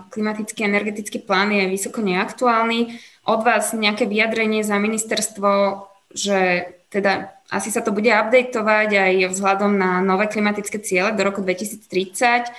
klimatický 0.10 0.66
energetický 0.66 1.22
plán 1.22 1.54
je 1.54 1.70
vysoko 1.70 2.02
neaktuálny 2.02 2.98
od 3.26 3.42
vás 3.46 3.74
nejaké 3.74 4.10
vyjadrenie 4.10 4.66
za 4.66 4.82
ministerstvo, 4.82 5.84
že 6.12 6.72
teda 6.92 7.32
asi 7.52 7.72
sa 7.72 7.84
to 7.84 7.96
bude 7.96 8.08
updateovať 8.08 8.90
aj 8.96 9.14
vzhľadom 9.32 9.76
na 9.76 10.00
nové 10.04 10.28
klimatické 10.28 10.80
ciele 10.80 11.16
do 11.16 11.22
roku 11.24 11.44
2030, 11.44 12.52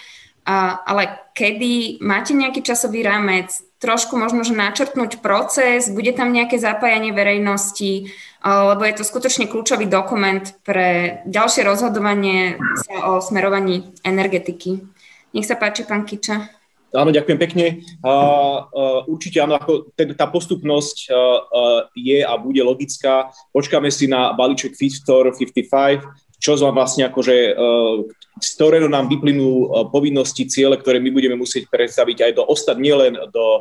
a, 0.42 0.82
ale 0.82 1.30
kedy? 1.38 2.02
Máte 2.02 2.34
nejaký 2.34 2.66
časový 2.66 3.06
rámec, 3.06 3.54
trošku 3.78 4.18
možno, 4.18 4.42
že 4.42 4.54
načrtnúť 4.54 5.22
proces, 5.22 5.86
bude 5.90 6.10
tam 6.14 6.34
nejaké 6.34 6.58
zapájanie 6.58 7.14
verejnosti, 7.14 8.10
lebo 8.42 8.82
je 8.82 8.94
to 8.98 9.04
skutočne 9.06 9.46
kľúčový 9.46 9.86
dokument 9.86 10.42
pre 10.66 11.22
ďalšie 11.30 11.62
rozhodovanie 11.62 12.58
sa 12.82 13.14
o 13.14 13.22
smerovaní 13.22 13.94
energetiky. 14.02 14.82
Nech 15.30 15.46
sa 15.46 15.54
páči, 15.54 15.86
pán 15.86 16.02
Kiča. 16.06 16.61
Áno, 16.92 17.08
ďakujem 17.08 17.40
pekne. 17.40 17.66
Uh, 18.04 18.68
uh, 18.68 19.00
určite 19.08 19.40
áno, 19.40 19.56
ako 19.56 19.96
ten, 19.96 20.12
tá 20.12 20.28
postupnosť 20.28 21.08
uh, 21.08 21.16
uh, 21.16 21.80
je 21.96 22.20
a 22.20 22.36
bude 22.36 22.60
logická. 22.60 23.32
Počkáme 23.48 23.88
si 23.88 24.04
na 24.04 24.36
balíček 24.36 24.76
Fit 24.76 24.92
for 25.00 25.32
55, 25.32 26.04
čo 26.36 26.60
vám 26.60 26.76
vlastne 26.76 27.08
akože, 27.08 27.56
uh, 27.56 28.04
z 28.40 28.48
ktorého 28.56 28.88
nám 28.88 29.12
vyplynú 29.12 29.48
e, 29.48 29.66
povinnosti, 29.92 30.48
ciele, 30.48 30.80
ktoré 30.80 30.96
my 30.96 31.12
budeme 31.12 31.36
musieť 31.36 31.68
predstaviť 31.68 32.18
aj 32.24 32.32
do 32.40 32.42
ostat, 32.48 32.80
nielen 32.80 33.18
do 33.28 33.46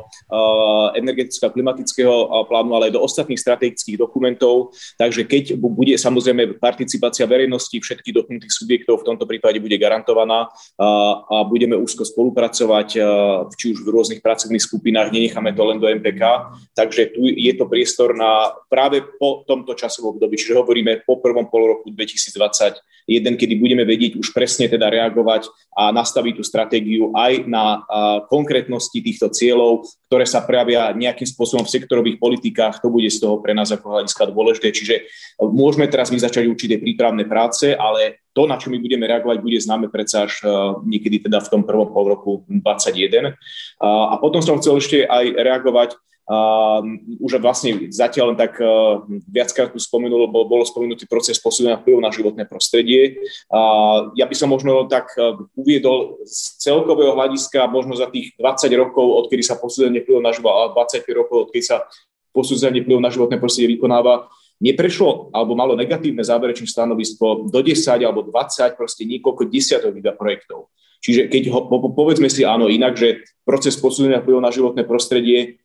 energetického 0.96 1.52
a 1.52 1.54
klimatického 1.54 2.14
e, 2.14 2.26
plánu, 2.48 2.70
ale 2.72 2.88
aj 2.88 2.96
do 2.96 3.04
ostatných 3.04 3.36
strategických 3.36 4.00
dokumentov. 4.00 4.72
Takže 4.96 5.28
keď 5.28 5.60
bude 5.60 5.92
samozrejme 6.00 6.56
participácia 6.56 7.28
verejnosti 7.28 7.76
všetkých 7.76 8.16
dotknutých 8.16 8.52
subjektov, 8.52 9.04
v 9.04 9.08
tomto 9.12 9.28
prípade 9.28 9.60
bude 9.60 9.76
garantovaná 9.76 10.48
a 10.78 11.36
budeme 11.48 11.74
úzko 11.76 12.06
spolupracovať, 12.06 12.88
či 13.56 13.64
už 13.74 13.82
v 13.82 13.92
rôznych 13.92 14.20
pracovných 14.22 14.62
skupinách, 14.62 15.10
nenecháme 15.10 15.52
to 15.52 15.62
len 15.66 15.78
do 15.82 15.88
MPK. 15.88 16.22
Takže 16.76 17.16
tu 17.16 17.26
je 17.26 17.52
to 17.56 17.66
priestor 17.66 18.14
na 18.14 18.52
práve 18.70 19.02
po 19.18 19.42
tomto 19.44 19.74
časovom 19.74 20.16
období, 20.16 20.38
čiže 20.38 20.58
hovoríme 20.58 21.02
po 21.02 21.18
prvom 21.18 21.48
pol 21.48 21.78
roku 21.78 21.90
2020 21.90 22.91
jeden, 23.06 23.34
kedy 23.34 23.54
budeme 23.58 23.84
vedieť 23.86 24.18
už 24.18 24.30
presne 24.34 24.70
teda 24.70 24.88
reagovať 24.88 25.50
a 25.74 25.90
nastaviť 25.90 26.34
tú 26.38 26.44
stratégiu 26.44 27.10
aj 27.16 27.46
na 27.48 27.82
konkrétnosti 28.28 28.98
týchto 29.02 29.32
cieľov, 29.32 29.88
ktoré 30.12 30.28
sa 30.28 30.44
prejavia 30.44 30.92
nejakým 30.92 31.24
spôsobom 31.24 31.64
v 31.64 31.72
sektorových 31.72 32.20
politikách, 32.20 32.84
to 32.84 32.92
bude 32.92 33.08
z 33.08 33.16
toho 33.16 33.40
pre 33.40 33.56
nás 33.56 33.72
ako 33.72 33.96
hľadiska 33.96 34.28
dôležité. 34.28 34.68
Čiže 34.68 34.94
e, 35.00 35.02
môžeme 35.48 35.88
teraz 35.88 36.12
my 36.12 36.20
začať 36.20 36.44
určité 36.44 36.76
prípravné 36.76 37.24
práce, 37.24 37.72
ale 37.72 38.20
to, 38.36 38.44
na 38.44 38.60
čo 38.60 38.68
my 38.68 38.76
budeme 38.76 39.08
reagovať, 39.08 39.40
bude 39.40 39.56
známe 39.56 39.88
predsa 39.88 40.28
až 40.28 40.44
e, 40.44 40.48
niekedy 40.84 41.24
teda 41.24 41.40
v 41.40 41.48
tom 41.48 41.62
prvom 41.64 41.88
pol 41.88 42.12
roku 42.12 42.44
2021. 42.48 43.32
A 43.82 44.14
potom 44.20 44.44
som 44.44 44.60
chcel 44.60 44.76
ešte 44.78 44.98
aj 45.08 45.32
reagovať 45.32 45.96
už 47.18 47.42
vlastne 47.42 47.90
zatiaľ 47.90 48.32
len 48.32 48.38
tak 48.38 48.54
uh, 48.62 49.02
viackrát 49.26 49.74
tu 49.74 49.82
spomenul, 49.82 50.30
bol, 50.30 50.46
bolo 50.46 50.62
spomenutý 50.62 51.10
proces 51.10 51.34
posúdenia 51.42 51.82
vplyvu 51.82 51.98
na 51.98 52.14
životné 52.14 52.46
prostredie. 52.46 53.18
Ja 54.14 54.26
by 54.30 54.34
som 54.38 54.54
možno 54.54 54.86
tak 54.86 55.10
uh, 55.18 55.34
uviedol 55.58 56.22
z 56.22 56.62
celkového 56.62 57.18
hľadiska 57.18 57.66
možno 57.66 57.98
za 57.98 58.06
tých 58.06 58.38
20 58.38 58.70
rokov, 58.78 59.26
odkedy 59.26 59.42
sa 59.42 59.58
posúdenie 59.58 60.06
vplyvu 60.06 60.22
na 60.22 60.30
životné 60.30 60.74
25 61.02 61.18
rokov, 61.18 61.36
odkedy 61.50 61.64
sa 61.66 61.76
posúdenie 62.30 62.86
vplyvu 62.86 63.00
na 63.02 63.10
životné 63.10 63.36
prostredie 63.42 63.74
vykonáva, 63.76 64.30
neprešlo 64.62 65.34
alebo 65.34 65.58
malo 65.58 65.74
negatívne 65.74 66.22
záverečné 66.22 66.70
stanovisko 66.70 67.50
do 67.50 67.60
10 67.60 67.98
alebo 67.98 68.22
20, 68.22 68.78
proste 68.78 69.02
niekoľko 69.10 69.50
desiatok 69.50 69.98
projektov. 70.14 70.70
Čiže 71.02 71.26
keď 71.26 71.50
ho, 71.50 71.66
povedzme 71.98 72.30
si 72.30 72.46
áno 72.46 72.70
inak, 72.70 72.94
že 72.94 73.26
proces 73.42 73.74
posúdenia 73.74 74.22
vplyvu 74.22 74.38
na 74.38 74.54
životné 74.54 74.86
prostredie 74.86 75.58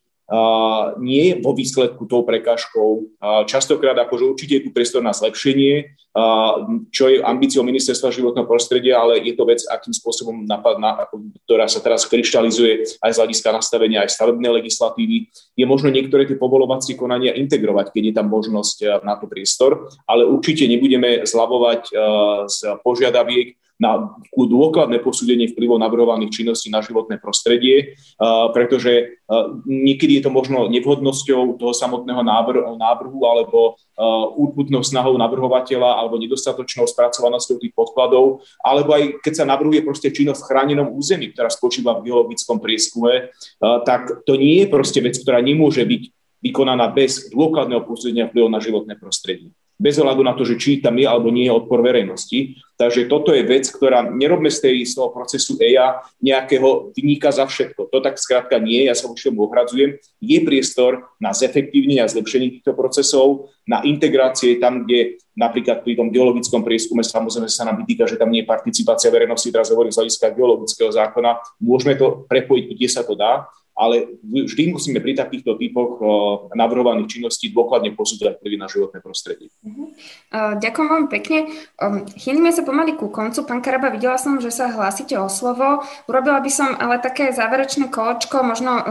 nie 0.99 1.31
je 1.31 1.33
vo 1.39 1.55
výsledku 1.55 2.03
tou 2.03 2.27
prekážkou. 2.27 3.15
Častokrát 3.47 3.95
akože 3.95 4.27
určite 4.27 4.53
je 4.59 4.63
tu 4.67 4.75
priestor 4.75 4.99
na 4.99 5.15
zlepšenie, 5.15 5.95
čo 6.91 7.07
je 7.07 7.23
ambíciou 7.23 7.63
ministerstva 7.63 8.11
životného 8.11 8.43
prostredia, 8.49 8.99
ale 8.99 9.23
je 9.23 9.37
to 9.37 9.47
vec, 9.47 9.63
akým 9.69 9.95
spôsobom 9.95 10.43
napadná, 10.43 10.99
ktorá 11.47 11.69
sa 11.71 11.79
teraz 11.79 12.03
kryštalizuje 12.09 12.99
aj 12.99 13.11
z 13.13 13.19
hľadiska 13.23 13.55
nastavenia 13.55 14.03
aj 14.03 14.17
stavebnej 14.17 14.51
legislatívy. 14.59 15.31
Je 15.55 15.65
možno 15.69 15.93
niektoré 15.93 16.27
tie 16.27 16.35
povolovacie 16.35 16.99
konania 16.99 17.31
integrovať, 17.37 17.95
keď 17.95 18.03
je 18.11 18.13
tam 18.17 18.27
možnosť 18.27 19.05
na 19.05 19.15
to 19.15 19.31
priestor, 19.31 19.87
ale 20.09 20.27
určite 20.27 20.67
nebudeme 20.67 21.23
zľavovať 21.23 21.81
z 22.51 22.59
požiadaviek, 22.83 23.55
na 23.77 24.17
dôkladné 24.33 24.97
posúdenie 25.05 25.53
vplyvov 25.53 25.77
navrhovaných 25.77 26.41
činností 26.41 26.73
na 26.73 26.81
životné 26.81 27.21
prostredie, 27.21 27.93
pretože 28.51 29.21
niekedy 29.69 30.17
je 30.17 30.25
to 30.25 30.31
možno 30.33 30.65
nevhodnosťou 30.65 31.61
toho 31.61 31.73
samotného 31.77 32.25
návrhu, 32.25 32.73
návrhu 32.73 33.19
alebo 33.21 33.77
úputnou 34.33 34.81
snahou 34.81 35.13
navrhovateľa 35.21 36.01
alebo 36.01 36.17
nedostatočnou 36.17 36.89
spracovanosťou 36.89 37.61
tých 37.61 37.73
podkladov, 37.77 38.41
alebo 38.65 38.97
aj 38.97 39.21
keď 39.21 39.33
sa 39.33 39.45
navrhuje 39.45 39.85
proste 39.85 40.09
činnosť 40.09 40.41
v 40.41 40.49
chránenom 40.49 40.97
území, 40.97 41.29
ktorá 41.29 41.53
spočíva 41.53 42.01
v 42.01 42.09
geologickom 42.09 42.57
prieskume, 42.57 43.29
tak 43.61 44.25
to 44.25 44.33
nie 44.41 44.65
je 44.65 44.73
proste 44.73 45.05
vec, 45.05 45.13
ktorá 45.21 45.37
nemôže 45.37 45.85
byť 45.85 46.03
vykonaná 46.41 46.89
bez 46.93 47.29
dôkladného 47.29 47.85
posúdenia 47.85 48.25
vplyvu 48.25 48.49
na 48.49 48.57
životné 48.57 48.97
prostredie 48.97 49.53
bez 49.77 50.01
ohľadu 50.01 50.25
na 50.25 50.33
to, 50.33 50.41
že 50.41 50.57
či 50.57 50.81
tam 50.81 50.97
je 50.97 51.05
alebo 51.05 51.29
nie 51.29 51.45
je 51.45 51.53
odpor 51.53 51.85
verejnosti. 51.85 52.57
Takže 52.77 53.09
toto 53.09 53.33
je 53.33 53.41
vec, 53.45 53.65
ktorá 53.69 54.05
nerobme 54.05 54.53
z, 54.53 54.69
tej, 54.69 54.75
z 54.85 54.93
toho 54.97 55.09
procesu 55.09 55.57
EIA 55.57 56.01
nejakého 56.21 56.93
vyníka 56.93 57.33
za 57.33 57.49
všetko. 57.49 57.89
To 57.89 57.97
tak 58.01 58.21
skrátka 58.21 58.61
nie, 58.61 58.85
ja 58.85 58.93
sa 58.93 59.09
voči 59.09 59.29
tomu 59.29 59.49
ohradzujem. 59.49 59.97
Je 60.21 60.37
priestor 60.45 61.05
na 61.17 61.33
zefektívnenie 61.33 62.05
a 62.05 62.09
zlepšenie 62.09 62.61
týchto 62.61 62.77
procesov, 62.77 63.49
na 63.65 63.81
integrácie 63.81 64.61
tam, 64.61 64.85
kde 64.85 65.17
napríklad 65.33 65.81
pri 65.81 65.97
tom 65.97 66.13
geologickom 66.13 66.61
prieskume 66.65 67.01
samozrejme 67.01 67.49
sa 67.49 67.65
nám 67.65 67.81
vytýka, 67.81 68.09
že 68.09 68.17
tam 68.17 68.29
nie 68.29 68.45
je 68.45 68.49
participácia 68.49 69.13
verejnosti, 69.13 69.49
teraz 69.49 69.69
hovorím 69.69 69.93
z 69.93 70.01
hľadiska 70.01 70.33
geologického 70.33 70.89
zákona. 70.93 71.37
Môžeme 71.61 71.97
to 71.97 72.25
prepojiť, 72.29 72.65
kde 72.73 72.87
sa 72.89 73.01
to 73.05 73.13
dá, 73.13 73.45
ale 73.77 74.17
vždy 74.25 74.73
musíme 74.73 74.97
pri 74.97 75.13
takýchto 75.13 75.53
typoch 75.61 76.01
navrhovaných 76.57 77.13
činností 77.13 77.53
dôkladne 77.53 77.93
posudzovať 77.93 78.41
prvý 78.41 78.57
na 78.57 78.65
životné 78.65 78.99
prostredie. 79.05 79.53
Uh-huh. 79.61 79.93
ďakujem 80.57 80.87
veľmi 80.89 81.09
pekne. 81.13 81.39
Um, 81.77 82.09
chýlime 82.17 82.49
sa 82.49 82.65
pomaly 82.65 82.97
ku 82.97 83.13
koncu. 83.13 83.45
Pán 83.45 83.61
Karaba, 83.61 83.93
videla 83.93 84.17
som, 84.17 84.41
že 84.41 84.49
sa 84.49 84.73
hlásite 84.73 85.13
o 85.21 85.29
slovo. 85.29 85.85
Urobila 86.09 86.41
by 86.41 86.51
som 86.51 86.73
ale 86.73 86.97
také 86.97 87.29
záverečné 87.29 87.93
koločko, 87.93 88.41
možno 88.41 88.71
um, 88.81 88.83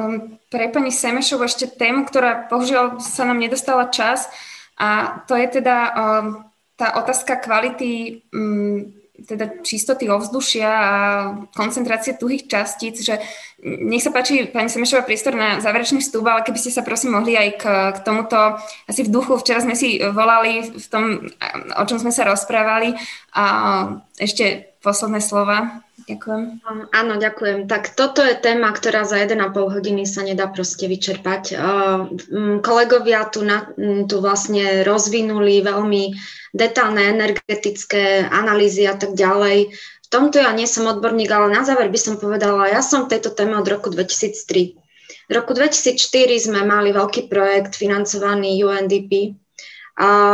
pre 0.49 0.71
pani 0.71 0.95
Semešov 0.95 1.43
ešte 1.43 1.67
tému, 1.67 2.07
ktorá 2.07 2.47
bohužiaľ 2.47 3.03
sa 3.03 3.27
nám 3.27 3.43
nedostala 3.43 3.91
čas. 3.91 4.31
A 4.79 5.21
to 5.27 5.35
je 5.35 5.61
teda 5.61 5.77
um, 5.93 6.47
tá 6.79 6.95
otázka 7.01 7.43
kvality 7.43 8.23
um, 8.31 8.96
teda 9.25 9.65
čistoty 9.65 10.13
ovzdušia 10.13 10.69
a 10.69 10.93
koncentrácie 11.57 12.21
tuhých 12.21 12.51
častíc, 12.53 13.01
že 13.01 13.17
nech 13.65 14.05
sa 14.05 14.13
páči, 14.13 14.53
pani 14.53 14.69
Semešová, 14.69 15.09
priestor 15.09 15.33
na 15.33 15.63
záverečný 15.65 16.05
vstup, 16.05 16.29
ale 16.29 16.45
keby 16.45 16.59
ste 16.61 16.75
sa 16.75 16.85
prosím 16.85 17.17
mohli 17.17 17.33
aj 17.33 17.49
k, 17.57 17.65
k 17.97 17.99
tomuto, 18.05 18.61
asi 18.85 19.09
v 19.09 19.13
duchu, 19.13 19.41
včera 19.41 19.65
sme 19.65 19.73
si 19.73 19.97
volali 20.03 20.69
v 20.69 20.87
tom, 20.93 21.25
o 21.73 21.85
čom 21.89 21.97
sme 21.97 22.13
sa 22.13 22.29
rozprávali 22.29 22.93
a 23.33 23.45
ešte 24.21 24.77
posledné 24.85 25.25
slova. 25.25 25.86
Ďakujem. 26.07 26.63
Áno, 26.95 27.15
ďakujem. 27.19 27.67
Tak 27.67 27.99
toto 27.99 28.23
je 28.23 28.39
téma, 28.39 28.71
ktorá 28.71 29.03
za 29.03 29.19
1,5 29.19 29.51
hodiny 29.51 30.07
sa 30.07 30.23
nedá 30.23 30.47
proste 30.47 30.87
vyčerpať. 30.87 31.59
Kolegovia 32.63 33.27
tu, 33.27 33.43
na, 33.43 33.67
tu 34.07 34.23
vlastne 34.23 34.87
rozvinuli 34.87 35.67
veľmi 35.67 36.15
detálne 36.55 37.11
energetické 37.11 38.23
analýzy 38.23 38.87
a 38.87 38.95
tak 38.95 39.19
ďalej. 39.19 39.75
V 40.07 40.09
tomto 40.09 40.39
ja 40.39 40.55
nie 40.55 40.71
som 40.71 40.87
odborník, 40.87 41.27
ale 41.27 41.51
na 41.51 41.67
záver 41.67 41.91
by 41.91 41.99
som 41.99 42.23
povedala, 42.23 42.71
ja 42.71 42.87
som 42.87 43.11
v 43.11 43.19
tejto 43.19 43.35
téme 43.35 43.59
od 43.59 43.67
roku 43.67 43.91
2003. 43.91 44.79
V 45.27 45.33
roku 45.35 45.59
2004 45.59 45.99
sme 46.39 46.63
mali 46.63 46.95
veľký 46.95 47.27
projekt 47.27 47.75
financovaný 47.75 48.63
UNDP, 48.63 49.35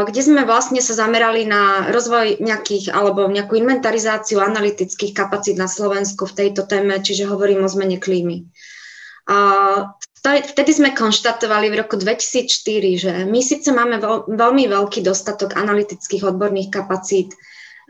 kde 0.09 0.21
sme 0.27 0.43
vlastne 0.43 0.83
sa 0.83 0.99
zamerali 0.99 1.47
na 1.47 1.87
rozvoj 1.95 2.43
nejakých 2.43 2.91
alebo 2.91 3.31
nejakú 3.31 3.55
inventarizáciu 3.55 4.43
analytických 4.43 5.15
kapacít 5.15 5.55
na 5.55 5.71
Slovensku 5.71 6.27
v 6.27 6.35
tejto 6.35 6.67
téme, 6.67 6.99
čiže 6.99 7.31
hovorím 7.31 7.63
o 7.63 7.71
zmene 7.71 8.03
klímy. 8.03 8.51
Vtedy 10.23 10.71
sme 10.75 10.91
konštatovali 10.99 11.71
v 11.71 11.79
roku 11.79 11.95
2004, 11.95 12.51
že 12.99 13.13
my 13.23 13.39
síce 13.39 13.71
máme 13.71 14.03
veľmi 14.27 14.67
veľký 14.67 15.07
dostatok 15.07 15.55
analytických 15.55 16.27
odborných 16.27 16.75
kapacít, 16.75 17.31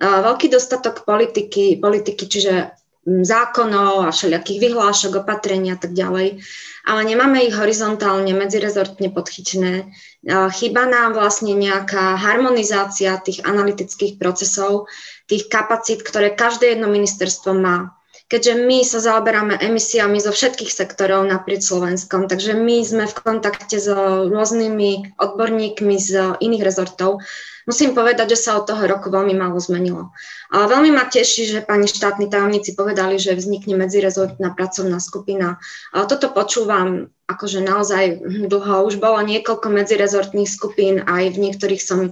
veľký 0.00 0.52
dostatok 0.52 1.08
politiky, 1.08 1.80
politiky 1.80 2.24
čiže 2.28 2.76
zákonov 3.08 4.06
a 4.06 4.12
všelijakých 4.12 4.60
vyhlášok, 4.60 5.24
opatrení 5.24 5.72
a 5.72 5.80
tak 5.80 5.96
ďalej, 5.96 6.44
ale 6.82 7.06
nemáme 7.06 7.46
ich 7.46 7.54
horizontálne, 7.54 8.34
medzirezortne 8.34 9.14
podchytené. 9.14 9.90
Chýba 10.26 10.86
nám 10.86 11.14
vlastne 11.14 11.54
nejaká 11.54 12.18
harmonizácia 12.18 13.14
tých 13.22 13.42
analytických 13.46 14.18
procesov, 14.18 14.90
tých 15.30 15.46
kapacít, 15.46 16.02
ktoré 16.02 16.34
každé 16.34 16.74
jedno 16.74 16.90
ministerstvo 16.90 17.54
má. 17.54 17.94
Keďže 18.26 18.54
my 18.64 18.78
sa 18.80 18.96
zaoberáme 18.96 19.60
emisiami 19.60 20.16
zo 20.16 20.32
všetkých 20.32 20.72
sektorov 20.72 21.28
naprieč 21.28 21.68
Slovenskom, 21.68 22.32
takže 22.32 22.56
my 22.56 22.80
sme 22.80 23.04
v 23.04 23.14
kontakte 23.20 23.76
s 23.76 23.84
rôznymi 24.32 25.20
odborníkmi 25.20 25.96
z 26.00 26.40
iných 26.40 26.64
rezortov, 26.64 27.20
Musím 27.62 27.94
povedať, 27.94 28.34
že 28.34 28.42
sa 28.42 28.58
od 28.58 28.66
toho 28.66 28.84
roku 28.90 29.06
veľmi 29.08 29.38
málo 29.38 29.58
zmenilo. 29.62 30.10
A 30.50 30.66
veľmi 30.66 30.90
ma 30.90 31.06
teší, 31.06 31.46
že 31.46 31.58
pani 31.62 31.86
štátni 31.86 32.26
tajomníci 32.26 32.74
povedali, 32.74 33.22
že 33.22 33.38
vznikne 33.38 33.78
medzirezortná 33.78 34.52
pracovná 34.52 34.98
skupina. 34.98 35.62
A 35.94 36.04
toto 36.04 36.30
počúvam 36.34 37.14
akože 37.30 37.62
naozaj 37.62 38.22
dlho. 38.50 38.86
Už 38.86 38.98
bolo 38.98 39.22
niekoľko 39.22 39.70
medzirezortných 39.70 40.50
skupín, 40.50 41.00
aj 41.06 41.32
v 41.32 41.40
niektorých 41.48 41.82
som 41.82 42.10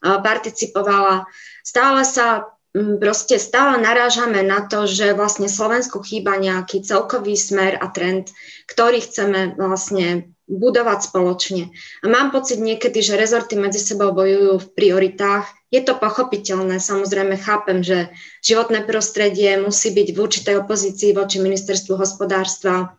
participovala. 0.00 1.26
Stále 1.62 2.02
sa 2.02 2.50
proste 2.72 3.36
stále 3.36 3.84
narážame 3.84 4.40
na 4.40 4.64
to, 4.64 4.88
že 4.88 5.12
vlastne 5.12 5.44
Slovensku 5.44 6.00
chýba 6.00 6.40
nejaký 6.40 6.80
celkový 6.80 7.36
smer 7.36 7.76
a 7.76 7.92
trend, 7.92 8.32
ktorý 8.64 9.04
chceme 9.04 9.60
vlastne 9.60 10.31
budovať 10.50 11.08
spoločne. 11.08 11.70
A 12.02 12.06
mám 12.10 12.34
pocit 12.34 12.58
niekedy, 12.58 12.98
že 12.98 13.18
rezorty 13.18 13.54
medzi 13.54 13.78
sebou 13.78 14.10
bojujú 14.10 14.58
v 14.58 14.70
prioritách. 14.74 15.46
Je 15.70 15.80
to 15.80 15.96
pochopiteľné, 15.96 16.82
samozrejme 16.82 17.38
chápem, 17.38 17.80
že 17.80 18.10
životné 18.44 18.84
prostredie 18.84 19.56
musí 19.62 19.94
byť 19.94 20.08
v 20.12 20.18
určitej 20.18 20.54
opozícii 20.60 21.16
voči 21.16 21.38
ministerstvu 21.40 21.96
hospodárstva 21.96 22.98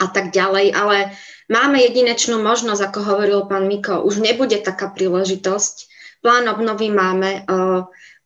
a 0.00 0.06
tak 0.08 0.34
ďalej, 0.34 0.72
ale 0.74 1.14
máme 1.52 1.78
jedinečnú 1.82 2.40
možnosť, 2.42 2.82
ako 2.90 3.00
hovoril 3.04 3.40
pán 3.46 3.68
Miko, 3.68 4.02
už 4.02 4.18
nebude 4.18 4.58
taká 4.58 4.90
príležitosť. 4.90 5.90
Plán 6.22 6.46
obnovy 6.46 6.86
máme, 6.90 7.42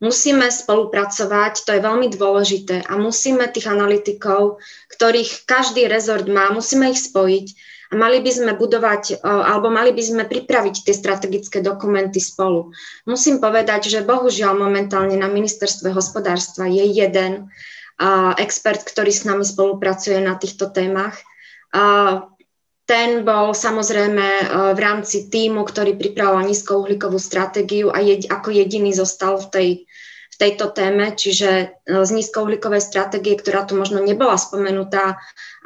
musíme 0.05 0.53
spolupracovať, 0.53 1.65
to 1.65 1.71
je 1.73 1.81
veľmi 1.81 2.13
dôležité 2.13 2.85
a 2.85 3.01
musíme 3.01 3.49
tých 3.49 3.73
analytikov, 3.73 4.61
ktorých 4.93 5.49
každý 5.49 5.89
rezort 5.89 6.29
má, 6.29 6.53
musíme 6.53 6.93
ich 6.93 7.01
spojiť 7.01 7.76
a 7.87 7.95
mali 7.95 8.19
by 8.19 8.31
sme 8.35 8.53
budovať, 8.59 9.23
alebo 9.23 9.71
mali 9.71 9.95
by 9.95 10.03
sme 10.03 10.25
pripraviť 10.27 10.87
tie 10.87 10.95
strategické 10.95 11.63
dokumenty 11.63 12.19
spolu. 12.19 12.75
Musím 13.07 13.39
povedať, 13.39 13.87
že 13.87 14.07
bohužiaľ 14.07 14.59
momentálne 14.59 15.15
na 15.15 15.31
ministerstve 15.31 15.95
hospodárstva 15.95 16.67
je 16.67 16.83
jeden 16.83 17.47
expert, 18.37 18.83
ktorý 18.83 19.13
s 19.15 19.25
nami 19.25 19.47
spolupracuje 19.47 20.19
na 20.21 20.35
týchto 20.37 20.69
témach. 20.69 21.17
Ten 22.87 23.11
bol 23.27 23.51
samozrejme 23.51 24.27
v 24.75 24.79
rámci 24.79 25.27
týmu, 25.27 25.67
ktorý 25.67 25.99
pripravoval 25.99 26.47
nízkouhlíkovú 26.47 27.19
stratégiu 27.19 27.91
a 27.91 27.99
ako 28.31 28.55
jediný 28.55 28.95
zostal 28.95 29.43
v 29.43 29.47
tej 29.51 29.69
v 30.37 30.53
tejto 30.53 30.69
téme, 30.69 31.17
čiže 31.17 31.49
e, 31.49 31.67
z 32.05 32.11
nízkouhlíkovej 32.13 32.85
stratégie, 32.85 33.41
ktorá 33.41 33.65
tu 33.65 33.73
možno 33.73 34.05
nebola 34.05 34.37
spomenutá 34.37 35.17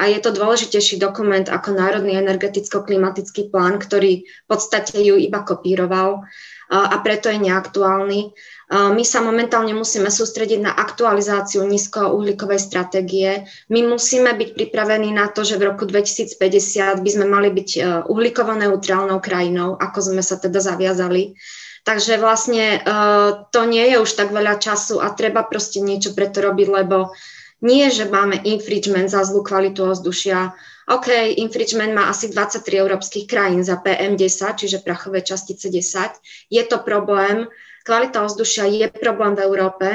a 0.00 0.08
je 0.08 0.16
to 0.24 0.32
dôležitejší 0.32 0.96
dokument 0.96 1.44
ako 1.44 1.76
Národný 1.76 2.16
energeticko-klimatický 2.16 3.52
plán, 3.52 3.76
ktorý 3.76 4.24
v 4.24 4.46
podstate 4.48 4.96
ju 4.96 5.20
iba 5.20 5.44
kopíroval 5.44 6.24
a 6.72 6.96
preto 7.04 7.28
je 7.28 7.36
neaktuálny. 7.36 8.32
My 8.70 9.02
sa 9.02 9.18
momentálne 9.20 9.74
musíme 9.74 10.08
sústrediť 10.08 10.62
na 10.62 10.72
aktualizáciu 10.72 11.66
nízkouhlíkovej 11.66 12.62
stratégie. 12.62 13.44
My 13.66 13.82
musíme 13.82 14.30
byť 14.30 14.54
pripravení 14.54 15.10
na 15.10 15.26
to, 15.26 15.42
že 15.42 15.58
v 15.58 15.74
roku 15.74 15.90
2050 15.90 17.02
by 17.02 17.10
sme 17.10 17.26
mali 17.26 17.50
byť 17.50 17.70
e, 17.74 17.78
uhlíkovo 18.06 18.54
neutrálnou 18.54 19.18
krajinou, 19.18 19.74
ako 19.74 20.14
sme 20.14 20.22
sa 20.22 20.38
teda 20.38 20.62
zaviazali. 20.62 21.34
Takže 21.80 22.20
vlastne 22.20 22.76
uh, 22.76 23.48
to 23.48 23.64
nie 23.64 23.88
je 23.88 23.96
už 24.04 24.12
tak 24.12 24.36
veľa 24.36 24.60
času 24.60 25.00
a 25.00 25.16
treba 25.16 25.40
proste 25.48 25.80
niečo 25.80 26.12
preto 26.12 26.44
robiť, 26.44 26.68
lebo 26.68 27.16
nie, 27.60 27.92
že 27.92 28.08
máme 28.08 28.40
infringement 28.44 29.12
za 29.12 29.24
zlú 29.24 29.44
kvalitu 29.44 29.84
ovzdušia. 29.84 30.52
OK, 30.90 31.38
infringement 31.38 31.92
má 31.94 32.08
asi 32.10 32.32
23 32.32 32.64
európskych 32.80 33.28
krajín 33.28 33.62
za 33.62 33.78
PM10, 33.78 34.58
čiže 34.58 34.82
prachové 34.82 35.22
častice 35.22 35.68
10. 35.68 36.50
Je 36.50 36.62
to 36.64 36.82
problém. 36.82 37.46
Kvalita 37.84 38.24
ovzdušia 38.24 38.64
je 38.68 38.86
problém 38.92 39.36
v 39.36 39.44
Európe. 39.44 39.86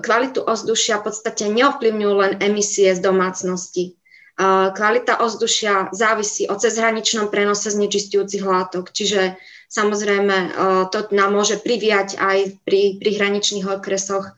Kvalitu 0.00 0.42
ovzdušia 0.42 1.02
v 1.02 1.10
podstate 1.10 1.50
neovplyvňujú 1.52 2.14
len 2.18 2.32
emisie 2.42 2.90
z 2.94 3.00
domácnosti. 3.02 3.94
Kvalita 4.74 5.22
ovzdušia 5.22 5.94
závisí 5.94 6.50
o 6.50 6.58
cezhraničnom 6.58 7.30
prenose 7.30 7.70
znečistujúcich 7.70 8.42
látok, 8.42 8.90
čiže 8.90 9.38
Samozrejme, 9.74 10.54
to 10.94 11.10
nám 11.10 11.34
môže 11.34 11.58
priviať 11.58 12.14
aj 12.14 12.62
pri, 12.62 13.02
pri 13.02 13.10
hraničných 13.18 13.66
okresoch 13.66 14.30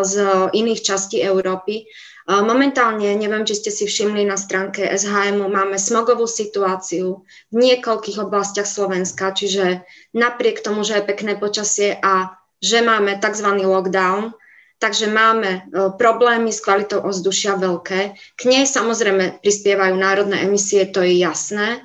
z 0.00 0.14
iných 0.56 0.80
častí 0.80 1.20
Európy. 1.20 1.84
Momentálne, 2.30 3.10
neviem, 3.18 3.42
či 3.42 3.58
ste 3.58 3.70
si 3.74 3.84
všimli 3.90 4.22
na 4.22 4.38
stránke 4.38 4.86
SHM, 4.86 5.42
máme 5.50 5.76
smogovú 5.76 6.30
situáciu 6.30 7.26
v 7.50 7.54
niekoľkých 7.58 8.22
oblastiach 8.22 8.70
Slovenska, 8.70 9.34
čiže 9.34 9.82
napriek 10.14 10.62
tomu, 10.62 10.86
že 10.86 11.02
je 11.02 11.08
pekné 11.10 11.34
počasie 11.34 11.98
a 11.98 12.38
že 12.62 12.86
máme 12.86 13.18
tzv. 13.18 13.48
lockdown, 13.66 14.30
takže 14.78 15.10
máme 15.10 15.68
problémy 15.98 16.54
s 16.54 16.62
kvalitou 16.62 17.02
ovzdušia 17.02 17.58
veľké. 17.58 18.00
K 18.14 18.42
nej 18.46 18.62
samozrejme 18.62 19.42
prispievajú 19.42 19.98
národné 19.98 20.46
emisie, 20.46 20.86
to 20.86 21.02
je 21.02 21.18
jasné, 21.18 21.82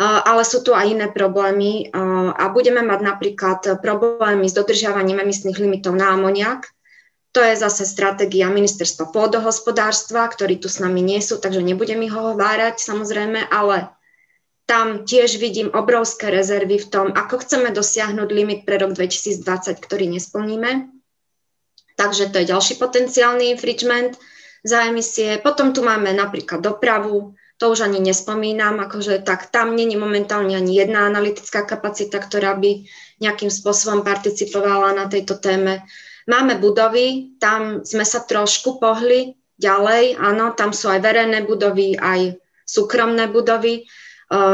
ale 0.00 0.46
sú 0.46 0.62
tu 0.62 0.70
aj 0.70 0.86
iné 0.86 1.10
problémy 1.10 1.90
a 2.38 2.46
budeme 2.54 2.80
mať 2.80 3.00
napríklad 3.02 3.60
problémy 3.82 4.46
s 4.46 4.54
dodržiavaním 4.54 5.18
emisných 5.18 5.58
limitov 5.58 5.98
na 5.98 6.14
amoniak. 6.14 6.70
To 7.30 7.40
je 7.40 7.54
zase 7.54 7.86
stratégia 7.86 8.50
ministerstva 8.50 9.14
pôdohospodárstva, 9.14 10.26
ktorí 10.26 10.58
tu 10.58 10.66
s 10.66 10.82
nami 10.82 10.98
nie 10.98 11.22
sú, 11.22 11.38
takže 11.38 11.62
nebudem 11.62 12.02
ich 12.02 12.10
hovárať 12.10 12.82
samozrejme, 12.82 13.46
ale 13.54 13.94
tam 14.66 15.06
tiež 15.06 15.38
vidím 15.38 15.70
obrovské 15.70 16.30
rezervy 16.30 16.78
v 16.78 16.90
tom, 16.90 17.06
ako 17.10 17.42
chceme 17.42 17.74
dosiahnuť 17.74 18.28
limit 18.30 18.60
pre 18.66 18.78
rok 18.78 18.94
2020, 18.94 19.46
ktorý 19.78 20.06
nesplníme. 20.10 20.90
Takže 21.98 22.30
to 22.30 22.42
je 22.42 22.50
ďalší 22.50 22.78
potenciálny 22.78 23.50
infringement 23.54 24.14
za 24.62 24.86
emisie. 24.86 25.42
Potom 25.42 25.74
tu 25.74 25.82
máme 25.82 26.14
napríklad 26.14 26.62
dopravu, 26.62 27.34
to 27.60 27.68
už 27.68 27.84
ani 27.84 28.00
nespomínam, 28.00 28.80
akože 28.80 29.20
tak 29.20 29.52
tam 29.52 29.76
není 29.76 29.92
momentálne 29.92 30.56
ani 30.56 30.80
jedna 30.80 31.04
analytická 31.04 31.66
kapacita, 31.68 32.16
ktorá 32.16 32.56
by 32.56 32.88
nejakým 33.20 33.52
spôsobom 33.52 34.00
participovala 34.00 34.96
na 34.96 35.04
tejto 35.12 35.36
téme. 35.36 35.84
Máme 36.30 36.62
budovy, 36.62 37.34
tam 37.42 37.82
sme 37.82 38.06
sa 38.06 38.22
trošku 38.22 38.78
pohli 38.78 39.34
ďalej, 39.58 40.14
áno, 40.14 40.54
tam 40.54 40.70
sú 40.70 40.86
aj 40.86 41.02
verejné 41.02 41.42
budovy, 41.42 41.98
aj 41.98 42.38
súkromné 42.62 43.26
budovy. 43.26 43.90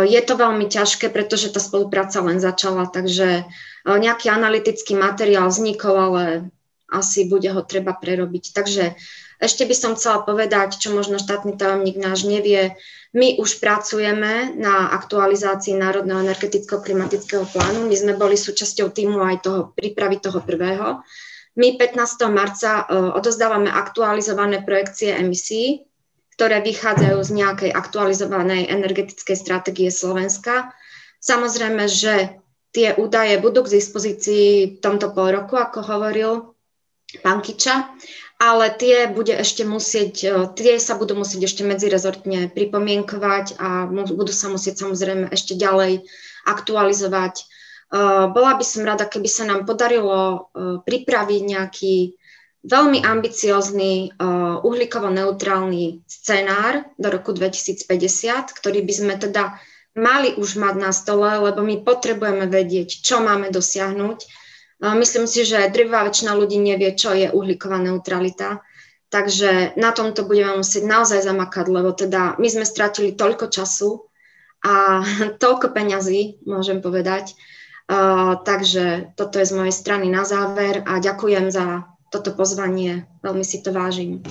Je 0.08 0.20
to 0.24 0.40
veľmi 0.40 0.72
ťažké, 0.72 1.12
pretože 1.12 1.52
tá 1.52 1.60
spolupráca 1.60 2.24
len 2.24 2.40
začala, 2.40 2.88
takže 2.88 3.44
nejaký 3.84 4.32
analytický 4.32 4.96
materiál 4.96 5.52
vznikol, 5.52 5.94
ale 5.94 6.24
asi 6.88 7.28
bude 7.28 7.52
ho 7.52 7.60
treba 7.60 7.92
prerobiť. 7.92 8.56
Takže 8.56 8.96
ešte 9.36 9.68
by 9.68 9.74
som 9.76 9.92
chcela 9.92 10.24
povedať, 10.24 10.80
čo 10.80 10.96
možno 10.96 11.20
štátny 11.20 11.60
tajomník 11.60 12.00
náš 12.00 12.24
nevie. 12.24 12.72
My 13.12 13.36
už 13.36 13.60
pracujeme 13.60 14.56
na 14.56 14.96
aktualizácii 14.96 15.76
Národného 15.76 16.24
energetického 16.24 16.80
klimatického 16.80 17.44
plánu. 17.44 17.84
My 17.84 17.96
sme 18.00 18.16
boli 18.16 18.40
súčasťou 18.40 18.96
týmu 18.96 19.20
aj 19.20 19.44
toho 19.44 19.60
prípravy 19.76 20.24
toho 20.24 20.40
prvého. 20.40 21.04
My 21.56 21.80
15. 21.80 22.28
marca 22.28 22.84
odozdávame 23.16 23.72
aktualizované 23.72 24.60
projekcie 24.60 25.16
emisí, 25.16 25.88
ktoré 26.36 26.60
vychádzajú 26.60 27.18
z 27.24 27.30
nejakej 27.32 27.70
aktualizovanej 27.72 28.68
energetickej 28.68 29.36
stratégie 29.40 29.88
Slovenska. 29.88 30.76
Samozrejme, 31.16 31.88
že 31.88 32.36
tie 32.76 32.92
údaje 33.00 33.40
budú 33.40 33.64
k 33.64 33.80
dispozícii 33.80 34.76
v 34.76 34.78
tomto 34.84 35.16
pol 35.16 35.32
roku, 35.32 35.56
ako 35.56 35.80
hovoril 35.80 36.52
pán 37.24 37.40
Kiča, 37.40 37.88
ale 38.36 38.68
tie 38.76 39.08
bude 39.08 39.32
ešte 39.32 39.64
musieť, 39.64 40.14
e, 40.28 40.30
tie 40.52 40.76
sa 40.76 41.00
budú 41.00 41.16
musieť 41.16 41.48
ešte 41.48 41.64
medzirezortne 41.64 42.52
pripomienkovať 42.52 43.56
a 43.56 43.88
budú 43.88 44.28
sa 44.28 44.52
musieť 44.52 44.84
samozrejme 44.84 45.32
ešte 45.32 45.56
ďalej 45.56 46.04
aktualizovať. 46.44 47.48
Bola 48.32 48.52
by 48.58 48.64
som 48.66 48.82
rada, 48.82 49.06
keby 49.06 49.28
sa 49.30 49.46
nám 49.46 49.62
podarilo 49.62 50.50
pripraviť 50.82 51.42
nejaký 51.46 51.96
veľmi 52.66 52.98
ambiciózny 53.06 54.18
uhlíkovo-neutrálny 54.66 56.02
scenár 56.02 56.90
do 56.98 57.08
roku 57.14 57.30
2050, 57.30 57.86
ktorý 58.50 58.82
by 58.82 58.92
sme 58.92 59.14
teda 59.22 59.54
mali 59.94 60.34
už 60.34 60.58
mať 60.58 60.74
na 60.82 60.90
stole, 60.90 61.30
lebo 61.46 61.62
my 61.62 61.86
potrebujeme 61.86 62.50
vedieť, 62.50 63.06
čo 63.06 63.22
máme 63.22 63.54
dosiahnuť 63.54 64.18
Myslím 64.76 65.24
si, 65.24 65.40
že 65.48 65.72
drvá 65.72 66.04
väčšina 66.04 66.36
ľudí 66.36 66.60
nevie, 66.60 66.92
čo 66.92 67.16
je 67.16 67.32
uhlíková 67.32 67.80
neutralita. 67.80 68.60
Takže 69.08 69.78
na 69.80 69.94
tomto 69.96 70.28
budeme 70.28 70.60
musieť 70.60 70.84
naozaj 70.84 71.24
zamakať, 71.24 71.66
lebo 71.72 71.96
teda 71.96 72.36
my 72.36 72.48
sme 72.50 72.66
stratili 72.68 73.16
toľko 73.16 73.48
času 73.48 74.04
a 74.66 75.00
toľko 75.42 75.72
peňazí, 75.72 76.44
môžem 76.44 76.84
povedať. 76.84 77.32
Takže 78.42 79.14
toto 79.14 79.38
je 79.38 79.46
z 79.46 79.54
mojej 79.54 79.74
strany 79.74 80.10
na 80.10 80.26
záver 80.26 80.82
a 80.82 80.98
ďakujem 80.98 81.54
za 81.54 81.86
toto 82.10 82.34
pozvanie, 82.34 83.06
veľmi 83.22 83.46
si 83.46 83.62
to 83.62 83.70
vážim. 83.70 84.26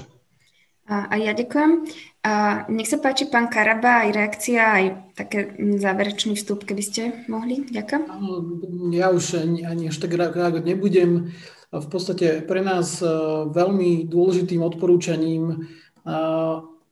A, 0.85 1.09
a 1.09 1.15
ja 1.17 1.33
ďakujem. 1.33 1.87
A 2.25 2.65
nech 2.69 2.85
sa 2.85 3.01
páči, 3.01 3.25
pán 3.25 3.49
Karaba, 3.49 4.05
aj 4.05 4.09
reakcia, 4.13 4.61
aj 4.61 4.85
také 5.17 5.57
záverečný 5.57 6.37
vstup, 6.37 6.61
keby 6.61 6.83
ste 6.85 7.01
mohli. 7.25 7.65
Ďakujem. 7.65 8.01
Ja 8.93 9.09
už 9.09 9.41
ani, 9.41 9.65
ani 9.65 9.83
až 9.89 9.97
tak 9.97 10.13
reagovať 10.13 10.61
nebudem. 10.61 11.33
V 11.73 11.87
podstate 11.89 12.45
pre 12.45 12.61
nás 12.61 13.01
e, 13.01 13.09
veľmi 13.49 14.07
dôležitým 14.07 14.61
odporúčaním 14.61 15.43
e, 15.51 15.55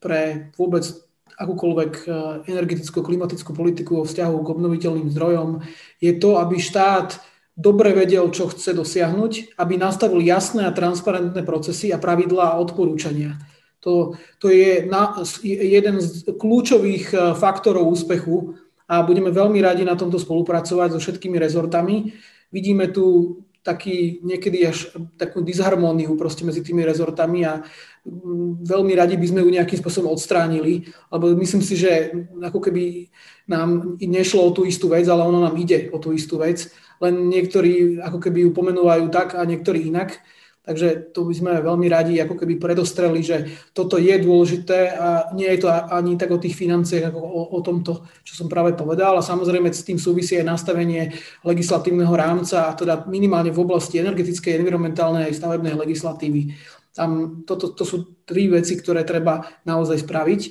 pre 0.02 0.52
vôbec 0.58 0.90
akúkoľvek 1.40 1.94
e, 2.04 2.08
energetickú, 2.50 3.02
klimatickú 3.02 3.52
politiku 3.54 4.02
vo 4.02 4.06
vzťahu 4.06 4.36
k 4.42 4.52
obnoviteľným 4.54 5.10
zdrojom 5.14 5.66
je 6.02 6.14
to, 6.18 6.38
aby 6.38 6.60
štát 6.60 7.22
dobre 7.54 7.94
vedel, 7.94 8.30
čo 8.34 8.50
chce 8.50 8.74
dosiahnuť, 8.74 9.58
aby 9.58 9.74
nastavil 9.78 10.22
jasné 10.26 10.66
a 10.66 10.76
transparentné 10.76 11.46
procesy 11.46 11.94
a 11.94 12.02
pravidlá 12.02 12.58
a 12.58 12.60
odporúčania. 12.62 13.38
To, 13.84 14.16
to 14.40 14.48
je 14.48 14.88
na, 14.88 15.20
jeden 15.44 16.00
z 16.00 16.32
kľúčových 16.34 17.06
eh, 17.14 17.20
faktorov 17.36 17.92
úspechu 17.92 18.58
a 18.88 19.04
budeme 19.04 19.32
veľmi 19.32 19.60
radi 19.60 19.84
na 19.84 19.96
tomto 19.96 20.20
spolupracovať 20.20 20.96
so 20.96 21.00
všetkými 21.00 21.38
rezortami. 21.40 22.16
Vidíme 22.52 22.92
tu 22.92 23.38
taký 23.64 24.20
niekedy 24.22 24.68
až 24.68 24.92
takú 25.16 25.40
disharmóniu 25.40 26.20
proste 26.20 26.44
medzi 26.44 26.60
tými 26.60 26.84
rezortami 26.84 27.48
a 27.48 27.64
mm, 28.04 28.68
veľmi 28.68 28.94
radi 28.94 29.16
by 29.16 29.28
sme 29.32 29.40
ju 29.40 29.50
nejakým 29.50 29.80
spôsobom 29.80 30.12
odstránili, 30.12 30.92
lebo 31.08 31.32
myslím 31.40 31.64
si, 31.64 31.80
že 31.80 32.12
ako 32.44 32.60
keby 32.60 33.08
nám 33.48 33.96
nešlo 34.04 34.44
o 34.44 34.52
tú 34.52 34.68
istú 34.68 34.92
vec, 34.92 35.08
ale 35.08 35.24
ono 35.24 35.40
nám 35.40 35.56
ide 35.56 35.88
o 35.96 35.98
tú 35.98 36.12
istú 36.12 36.44
vec, 36.44 36.68
len 37.00 37.32
niektorí 37.32 38.04
ako 38.04 38.20
keby 38.20 38.48
ju 38.48 38.50
pomenúvajú 38.52 39.08
tak 39.08 39.40
a 39.40 39.48
niektorí 39.48 39.88
inak. 39.88 40.20
Takže 40.64 41.12
to 41.12 41.28
by 41.28 41.34
sme 41.36 41.52
veľmi 41.60 41.92
radi 41.92 42.16
ako 42.24 42.40
keby 42.40 42.56
predostreli, 42.56 43.20
že 43.20 43.52
toto 43.76 44.00
je 44.00 44.16
dôležité 44.16 44.96
a 44.96 45.28
nie 45.36 45.52
je 45.52 45.60
to 45.60 45.68
ani 45.68 46.16
tak 46.16 46.32
o 46.32 46.40
tých 46.40 46.56
financiách, 46.56 47.12
ako 47.12 47.20
o, 47.20 47.42
o 47.52 47.60
tomto, 47.60 48.08
čo 48.24 48.40
som 48.40 48.48
práve 48.48 48.72
povedal. 48.72 49.20
A 49.20 49.28
samozrejme 49.28 49.68
s 49.68 49.84
tým 49.84 50.00
súvisí 50.00 50.40
aj 50.40 50.48
nastavenie 50.48 51.12
legislatívneho 51.44 52.16
rámca, 52.16 52.72
a 52.72 52.80
teda 52.80 53.04
minimálne 53.12 53.52
v 53.52 53.60
oblasti 53.60 54.00
energetickej, 54.00 54.56
environmentálnej 54.56 55.28
aj 55.28 55.36
stavebnej 55.36 55.76
legislatívy. 55.76 56.56
Tam, 56.96 57.44
toto, 57.44 57.76
to 57.76 57.84
sú 57.84 58.24
tri 58.24 58.48
veci, 58.48 58.80
ktoré 58.80 59.04
treba 59.04 59.44
naozaj 59.68 60.00
spraviť. 60.00 60.42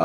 A, 0.00 0.04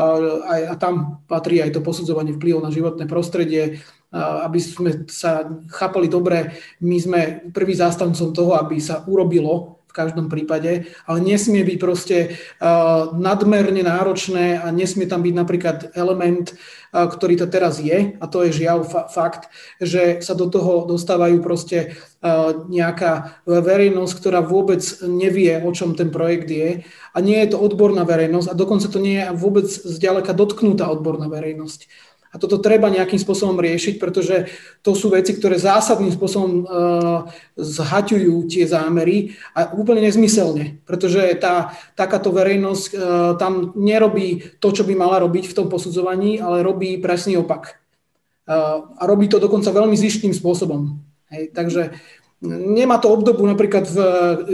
a 0.68 0.74
tam 0.76 1.24
patrí 1.24 1.64
aj 1.64 1.72
to 1.72 1.80
posudzovanie 1.80 2.36
vplyvov 2.36 2.60
na 2.60 2.74
životné 2.74 3.08
prostredie, 3.08 3.80
aby 4.16 4.56
sme 4.56 5.04
sa 5.12 5.44
chápali 5.68 6.08
dobre, 6.08 6.56
my 6.80 6.96
sme 6.96 7.20
prvý 7.52 7.76
zástancom 7.76 8.32
toho, 8.32 8.56
aby 8.56 8.80
sa 8.80 9.04
urobilo 9.04 9.76
v 9.84 10.04
každom 10.04 10.28
prípade, 10.28 10.92
ale 11.08 11.18
nesmie 11.24 11.64
byť 11.64 11.78
proste 11.80 12.36
nadmerne 13.16 13.80
náročné 13.80 14.60
a 14.60 14.68
nesmie 14.68 15.08
tam 15.08 15.24
byť 15.24 15.34
napríklad 15.36 15.78
element, 15.96 16.52
ktorý 16.92 17.40
to 17.40 17.48
teraz 17.48 17.80
je, 17.80 18.12
a 18.20 18.24
to 18.28 18.44
je 18.44 18.60
žiaľ 18.60 18.84
fakt, 19.08 19.48
že 19.80 20.20
sa 20.20 20.36
do 20.36 20.52
toho 20.52 20.84
dostávajú 20.84 21.40
proste 21.40 21.96
nejaká 22.68 23.40
verejnosť, 23.48 24.14
ktorá 24.20 24.44
vôbec 24.44 24.84
nevie, 25.08 25.64
o 25.64 25.72
čom 25.72 25.96
ten 25.96 26.12
projekt 26.12 26.52
je 26.52 26.84
a 26.84 27.18
nie 27.24 27.40
je 27.40 27.56
to 27.56 27.60
odborná 27.60 28.04
verejnosť 28.04 28.52
a 28.52 28.58
dokonca 28.58 28.92
to 28.92 29.00
nie 29.00 29.16
je 29.24 29.32
vôbec 29.32 29.64
zďaleka 29.64 30.36
dotknutá 30.36 30.92
odborná 30.92 31.32
verejnosť. 31.32 31.88
A 32.32 32.36
toto 32.36 32.58
treba 32.58 32.92
nejakým 32.92 33.18
spôsobom 33.18 33.56
riešiť, 33.58 33.96
pretože 33.96 34.50
to 34.82 34.92
sú 34.92 35.14
veci, 35.14 35.34
ktoré 35.36 35.56
zásadným 35.56 36.12
spôsobom 36.12 36.52
uh, 36.62 36.66
zhaťujú 37.56 38.46
tie 38.50 38.66
zámery 38.66 39.36
a 39.56 39.72
úplne 39.72 40.04
nezmyselne, 40.04 40.82
pretože 40.84 41.22
tá, 41.38 41.74
takáto 41.94 42.34
verejnosť 42.34 42.84
uh, 42.92 43.00
tam 43.40 43.72
nerobí 43.78 44.58
to, 44.60 44.68
čo 44.70 44.82
by 44.84 44.94
mala 44.98 45.22
robiť 45.22 45.50
v 45.50 45.56
tom 45.56 45.66
posudzovaní, 45.70 46.42
ale 46.42 46.66
robí 46.66 46.98
presný 46.98 47.40
opak. 47.40 47.78
Uh, 48.46 48.94
a 48.98 49.02
robí 49.10 49.26
to 49.26 49.42
dokonca 49.42 49.74
veľmi 49.74 49.98
zištným 49.98 50.34
spôsobom. 50.34 51.02
Hej, 51.26 51.50
takže 51.58 51.90
Nemá 52.44 53.00
to 53.00 53.08
obdobu 53.08 53.48
napríklad 53.48 53.88
v 53.88 53.98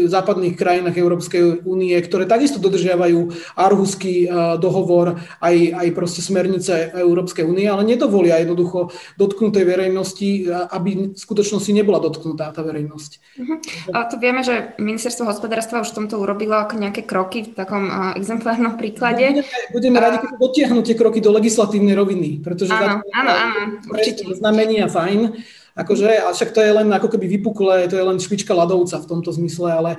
západných 0.06 0.54
krajinách 0.54 0.94
Európskej 0.94 1.66
únie, 1.66 1.98
ktoré 1.98 2.30
takisto 2.30 2.62
dodržiavajú 2.62 3.34
Arhusky 3.58 4.22
e, 4.22 4.26
dohovor, 4.62 5.18
aj, 5.42 5.56
aj 5.74 5.88
proste 5.90 6.22
smernice 6.22 6.94
Európskej 6.94 7.42
únie, 7.42 7.66
ale 7.66 7.82
nedovolia 7.82 8.38
jednoducho 8.38 8.94
dotknutej 9.18 9.66
verejnosti, 9.66 10.46
e, 10.46 10.54
aby 10.70 11.10
v 11.10 11.18
skutočnosti 11.18 11.74
nebola 11.74 11.98
dotknutá 11.98 12.54
tá 12.54 12.62
verejnosť. 12.62 13.10
Uh-huh. 13.42 13.58
A 13.90 14.06
to 14.06 14.14
vieme, 14.22 14.46
že 14.46 14.78
ministerstvo 14.78 15.26
hospodárstva 15.26 15.82
už 15.82 15.90
v 15.90 16.06
tomto 16.06 16.22
urobilo 16.22 16.54
ako 16.62 16.78
nejaké 16.78 17.02
kroky 17.02 17.50
v 17.50 17.58
takom 17.58 17.90
uh, 17.90 18.14
exemplárnom 18.14 18.78
príklade. 18.78 19.42
Budeme, 19.42 19.74
budeme 19.74 19.98
a... 19.98 20.02
radi, 20.06 20.16
keď 20.22 20.30
dotiahnuť 20.38 20.84
tie 20.86 20.94
kroky 20.94 21.18
do 21.18 21.34
legislatívnej 21.34 21.98
roviny, 21.98 22.38
pretože 22.46 22.70
áno, 22.70 23.02
áno, 23.10 23.32
áno, 23.34 23.60
určite. 23.90 24.22
znamenia 24.38 24.86
fajn, 24.86 25.34
Akože, 25.72 26.20
a 26.20 26.28
však 26.36 26.52
to 26.52 26.60
je 26.60 26.68
len 26.68 26.88
ako 26.92 27.08
keby 27.08 27.26
vypuklé, 27.40 27.88
to 27.88 27.96
je 27.96 28.04
len 28.04 28.20
špička 28.20 28.52
ľadovca 28.52 29.00
v 29.00 29.08
tomto 29.08 29.32
zmysle, 29.32 29.72
ale 29.72 29.90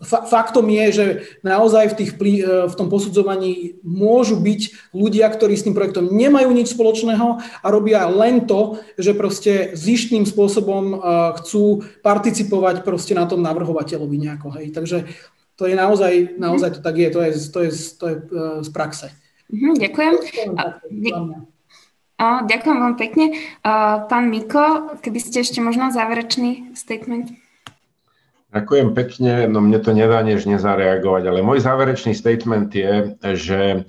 f- 0.00 0.24
faktom 0.32 0.64
je, 0.72 0.86
že 0.92 1.04
naozaj 1.44 1.92
v, 1.92 1.96
tých, 2.00 2.12
e, 2.16 2.64
v 2.64 2.74
tom 2.74 2.88
posudzovaní 2.88 3.76
môžu 3.84 4.40
byť 4.40 4.92
ľudia, 4.96 5.28
ktorí 5.28 5.60
s 5.60 5.68
tým 5.68 5.76
projektom 5.76 6.08
nemajú 6.08 6.48
nič 6.56 6.72
spoločného 6.72 7.36
a 7.36 7.66
robia 7.68 8.08
len 8.08 8.48
to, 8.48 8.80
že 8.96 9.12
proste 9.12 9.76
zištným 9.76 10.24
spôsobom 10.24 10.84
e, 10.92 10.96
chcú 11.44 11.84
participovať 12.00 12.80
proste 12.80 13.12
na 13.12 13.28
tom 13.28 13.44
navrhovateľovi 13.44 14.16
nejako. 14.16 14.56
Hej. 14.56 14.72
Takže 14.72 15.04
to 15.60 15.68
je 15.68 15.76
naozaj, 15.76 16.40
naozaj 16.40 16.70
to 16.76 16.80
tak 16.80 16.96
je, 16.96 17.08
to 17.12 17.20
je, 17.22 17.30
to 17.52 17.58
je, 17.60 17.70
to 18.00 18.04
je 18.08 18.16
e, 18.16 18.22
z 18.64 18.68
praxe. 18.72 19.12
Mhm, 19.52 19.84
ďakujem. 19.84 20.14
A, 20.56 20.80
O, 22.14 22.46
ďakujem 22.46 22.76
veľmi 22.78 22.98
pekne. 22.98 23.26
O, 23.34 24.06
pán 24.06 24.30
Miko, 24.30 24.94
keby 25.02 25.18
ste 25.18 25.42
ešte 25.42 25.58
možno 25.58 25.90
záverečný 25.90 26.76
statement. 26.78 27.34
Ďakujem 28.54 28.94
pekne, 28.94 29.50
no 29.50 29.58
mne 29.58 29.82
to 29.82 29.90
nedá 29.90 30.22
než 30.22 30.46
nezareagovať, 30.46 31.26
ale 31.26 31.42
môj 31.42 31.58
záverečný 31.58 32.14
statement 32.14 32.70
je, 32.70 33.18
že 33.34 33.82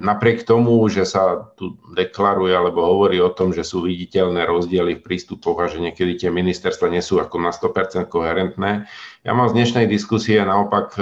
napriek 0.00 0.48
tomu, 0.48 0.84
že 0.88 1.04
sa 1.04 1.52
tu 1.56 1.76
deklaruje 1.92 2.52
alebo 2.52 2.80
hovorí 2.80 3.20
o 3.20 3.32
tom, 3.32 3.52
že 3.52 3.60
sú 3.60 3.84
viditeľné 3.84 4.48
rozdiely 4.48 5.00
v 5.00 5.04
prístupoch 5.04 5.60
a 5.60 5.68
že 5.68 5.84
niekedy 5.84 6.16
tie 6.16 6.30
ministerstva 6.32 6.88
nie 6.88 7.04
sú 7.04 7.20
ako 7.20 7.36
na 7.40 7.52
100% 7.52 8.08
koherentné, 8.08 8.88
ja 9.24 9.32
mám 9.36 9.52
z 9.52 9.56
dnešnej 9.56 9.84
diskusie 9.88 10.40
naopak 10.40 10.96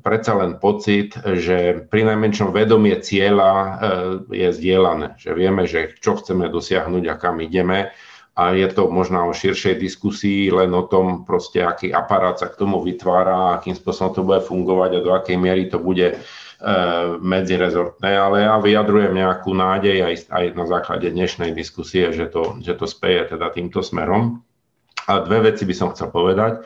predsa 0.00 0.34
len 0.38 0.58
pocit, 0.58 1.14
že 1.20 1.86
pri 1.86 2.02
najmenšom 2.08 2.50
vedomie 2.50 2.98
cieľa 2.98 3.52
e, 3.52 3.70
je 4.32 4.48
zdieľané, 4.50 5.20
že 5.20 5.30
vieme, 5.36 5.68
že 5.68 5.94
čo 6.00 6.18
chceme 6.18 6.50
dosiahnuť 6.50 7.04
a 7.10 7.14
kam 7.20 7.38
ideme 7.44 7.94
a 8.34 8.50
je 8.50 8.66
to 8.66 8.90
možno 8.90 9.30
o 9.30 9.32
širšej 9.32 9.78
diskusii 9.78 10.50
len 10.50 10.74
o 10.74 10.82
tom 10.90 11.22
proste, 11.22 11.62
aký 11.62 11.94
aparát 11.94 12.34
sa 12.34 12.50
k 12.50 12.58
tomu 12.58 12.82
vytvára, 12.82 13.54
akým 13.58 13.78
spôsobom 13.78 14.10
to 14.10 14.22
bude 14.26 14.42
fungovať 14.42 14.90
a 14.98 15.04
do 15.06 15.10
akej 15.14 15.38
miery 15.38 15.70
to 15.70 15.78
bude 15.78 16.02
e, 16.02 16.16
medzirezortné, 17.22 18.10
ale 18.10 18.50
ja 18.50 18.58
vyjadrujem 18.58 19.14
nejakú 19.14 19.54
nádej 19.54 19.96
aj, 20.02 20.14
aj 20.34 20.44
na 20.58 20.66
základe 20.66 21.06
dnešnej 21.14 21.54
diskusie, 21.54 22.10
že 22.10 22.26
to, 22.26 22.58
že 22.58 22.74
to 22.74 22.90
speje 22.90 23.38
teda 23.38 23.54
týmto 23.54 23.86
smerom. 23.86 24.42
A 25.06 25.22
dve 25.22 25.52
veci 25.52 25.62
by 25.68 25.74
som 25.76 25.92
chcel 25.94 26.10
povedať. 26.10 26.64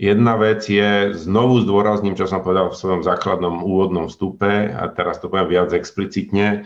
Jedna 0.00 0.40
vec 0.40 0.64
je, 0.64 1.12
znovu 1.12 1.60
zdôrazním, 1.60 2.16
čo 2.16 2.24
som 2.24 2.40
povedal 2.40 2.72
v 2.72 2.80
svojom 2.80 3.04
základnom 3.04 3.60
úvodnom 3.60 4.08
vstupe, 4.08 4.72
a 4.72 4.88
teraz 4.88 5.20
to 5.20 5.28
poviem 5.28 5.52
viac 5.52 5.76
explicitne, 5.76 6.64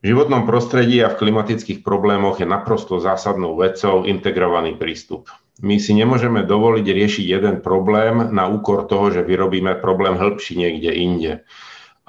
v 0.00 0.04
životnom 0.08 0.48
prostredí 0.48 1.04
a 1.04 1.12
v 1.12 1.20
klimatických 1.20 1.84
problémoch 1.84 2.40
je 2.40 2.48
naprosto 2.48 2.96
zásadnou 2.96 3.60
vecou 3.60 4.08
integrovaný 4.08 4.80
prístup. 4.80 5.28
My 5.60 5.76
si 5.76 5.92
nemôžeme 5.92 6.40
dovoliť 6.40 6.86
riešiť 6.88 7.26
jeden 7.28 7.60
problém 7.60 8.32
na 8.32 8.48
úkor 8.48 8.88
toho, 8.88 9.12
že 9.12 9.20
vyrobíme 9.20 9.76
problém 9.76 10.16
hĺbší 10.16 10.56
niekde 10.56 10.96
inde. 10.96 11.32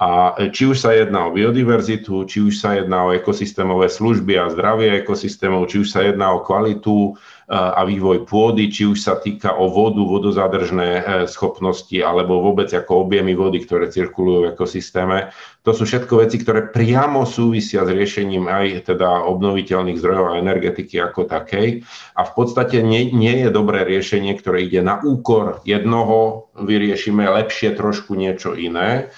A 0.02 0.34
či 0.50 0.66
už 0.66 0.82
sa 0.82 0.90
jedná 0.90 1.30
o 1.30 1.34
biodiverzitu, 1.34 2.26
či 2.26 2.42
už 2.42 2.58
sa 2.58 2.74
jedná 2.74 3.06
o 3.06 3.14
ekosystémové 3.14 3.86
služby 3.86 4.34
a 4.34 4.50
zdravie 4.50 4.98
ekosystémov, 4.98 5.70
či 5.70 5.86
už 5.86 5.94
sa 5.94 6.02
jedná 6.02 6.34
o 6.34 6.42
kvalitu 6.42 7.14
a 7.52 7.84
vývoj 7.84 8.24
pôdy, 8.24 8.72
či 8.72 8.88
už 8.88 8.98
sa 8.98 9.20
týka 9.20 9.54
o 9.54 9.68
vodu, 9.68 10.00
vodozádržné 10.00 10.88
e, 10.88 11.02
schopnosti 11.28 11.92
alebo 12.00 12.40
vôbec 12.40 12.72
ako 12.72 13.04
objemy 13.04 13.36
vody, 13.36 13.60
ktoré 13.60 13.92
cirkulujú 13.92 14.48
v 14.48 14.50
ekosystéme. 14.56 15.28
To 15.68 15.76
sú 15.76 15.84
všetko 15.84 16.24
veci, 16.24 16.40
ktoré 16.40 16.72
priamo 16.72 17.28
súvisia 17.28 17.84
s 17.84 17.92
riešením 17.92 18.48
aj 18.48 18.96
teda 18.96 19.28
obnoviteľných 19.28 20.00
zdrojov 20.00 20.32
a 20.32 20.40
energetiky 20.40 20.96
ako 20.96 21.28
takej. 21.28 21.84
A 22.16 22.24
v 22.24 22.32
podstate 22.32 22.80
nie, 22.80 23.12
nie 23.12 23.44
je 23.44 23.52
dobré 23.52 23.84
riešenie, 23.84 24.32
ktoré 24.40 24.64
ide 24.64 24.80
na 24.80 25.04
úkor 25.04 25.60
jednoho, 25.68 26.48
vyriešime 26.56 27.28
lepšie 27.28 27.76
trošku 27.76 28.16
niečo 28.16 28.56
iné. 28.56 29.12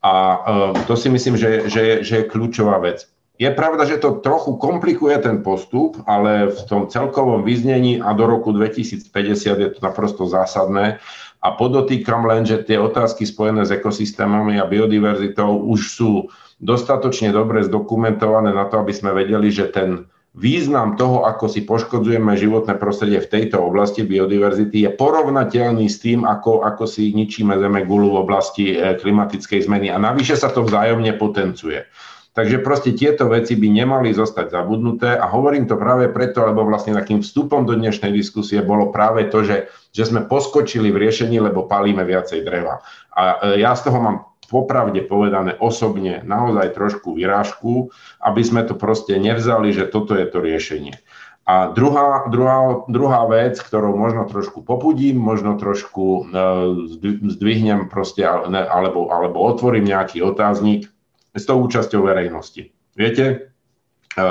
A 0.00 0.12
um, 0.12 0.74
to 0.88 0.96
si 0.96 1.12
myslím, 1.12 1.36
že, 1.36 1.68
že, 1.68 2.00
že 2.00 2.14
je 2.24 2.30
kľúčová 2.30 2.80
vec. 2.80 3.04
Je 3.40 3.48
pravda, 3.48 3.88
že 3.88 3.96
to 3.96 4.20
trochu 4.20 4.60
komplikuje 4.60 5.16
ten 5.16 5.40
postup, 5.40 5.96
ale 6.04 6.52
v 6.52 6.60
tom 6.68 6.92
celkovom 6.92 7.40
vyznení 7.40 7.96
a 7.96 8.12
do 8.12 8.28
roku 8.28 8.52
2050 8.52 9.08
je 9.56 9.70
to 9.72 9.80
naprosto 9.80 10.28
zásadné. 10.28 11.00
A 11.40 11.48
podotýkam 11.56 12.28
len, 12.28 12.44
že 12.44 12.60
tie 12.60 12.76
otázky 12.76 13.24
spojené 13.24 13.64
s 13.64 13.72
ekosystémami 13.72 14.60
a 14.60 14.68
biodiverzitou 14.68 15.56
už 15.72 15.80
sú 15.88 16.28
dostatočne 16.60 17.32
dobre 17.32 17.64
zdokumentované 17.64 18.52
na 18.52 18.68
to, 18.68 18.76
aby 18.76 18.92
sme 18.92 19.16
vedeli, 19.16 19.48
že 19.48 19.72
ten 19.72 20.04
význam 20.34 20.94
toho, 20.94 21.26
ako 21.26 21.50
si 21.50 21.66
poškodzujeme 21.66 22.38
životné 22.38 22.78
prostredie 22.78 23.18
v 23.18 23.30
tejto 23.30 23.58
oblasti 23.58 24.06
biodiverzity, 24.06 24.86
je 24.86 24.90
porovnateľný 24.94 25.90
s 25.90 25.98
tým, 25.98 26.22
ako, 26.22 26.62
ako 26.62 26.86
si 26.86 27.10
ničíme 27.10 27.56
zeme 27.58 27.82
gulu 27.82 28.14
v 28.14 28.20
oblasti 28.22 28.64
eh, 28.74 28.94
klimatickej 28.94 29.66
zmeny. 29.66 29.90
A 29.90 29.98
navyše 29.98 30.38
sa 30.38 30.54
to 30.54 30.62
vzájomne 30.62 31.18
potencuje. 31.18 31.86
Takže 32.30 32.62
proste 32.62 32.94
tieto 32.94 33.26
veci 33.26 33.58
by 33.58 33.68
nemali 33.74 34.14
zostať 34.14 34.54
zabudnuté 34.54 35.18
a 35.18 35.26
hovorím 35.26 35.66
to 35.66 35.74
práve 35.74 36.14
preto, 36.14 36.46
lebo 36.46 36.62
vlastne 36.62 36.94
takým 36.94 37.26
vstupom 37.26 37.66
do 37.66 37.74
dnešnej 37.74 38.14
diskusie 38.14 38.62
bolo 38.62 38.94
práve 38.94 39.26
to, 39.26 39.42
že, 39.42 39.66
že 39.90 40.06
sme 40.06 40.22
poskočili 40.30 40.94
v 40.94 41.10
riešení, 41.10 41.42
lebo 41.42 41.66
palíme 41.66 42.06
viacej 42.06 42.46
dreva. 42.46 42.86
A 43.18 43.50
e, 43.50 43.66
ja 43.66 43.74
z 43.74 43.90
toho 43.90 43.98
mám 43.98 44.29
popravde 44.50 45.06
povedané 45.06 45.54
osobne 45.62 46.26
naozaj 46.26 46.74
trošku 46.74 47.14
vyrážku, 47.14 47.94
aby 48.18 48.42
sme 48.42 48.66
to 48.66 48.74
proste 48.74 49.14
nevzali, 49.14 49.70
že 49.70 49.86
toto 49.86 50.18
je 50.18 50.26
to 50.26 50.42
riešenie. 50.42 50.98
A 51.50 51.72
druhá, 51.74 52.30
druhá, 52.30 52.84
druhá 52.86 53.26
vec, 53.26 53.58
ktorou 53.58 53.96
možno 53.96 54.28
trošku 54.28 54.62
popudím, 54.62 55.18
možno 55.18 55.58
trošku 55.58 56.04
e, 56.06 56.22
zdvihnem 57.26 57.90
proste, 57.90 58.22
alebo, 58.22 59.10
alebo 59.10 59.38
otvorím 59.50 59.88
nejaký 59.88 60.22
otáznik, 60.22 60.86
s 61.34 61.42
tou 61.46 61.58
účasťou 61.62 62.06
verejnosti. 62.06 62.70
Viete, 62.94 63.50
e, 64.14 64.22
e, 64.22 64.30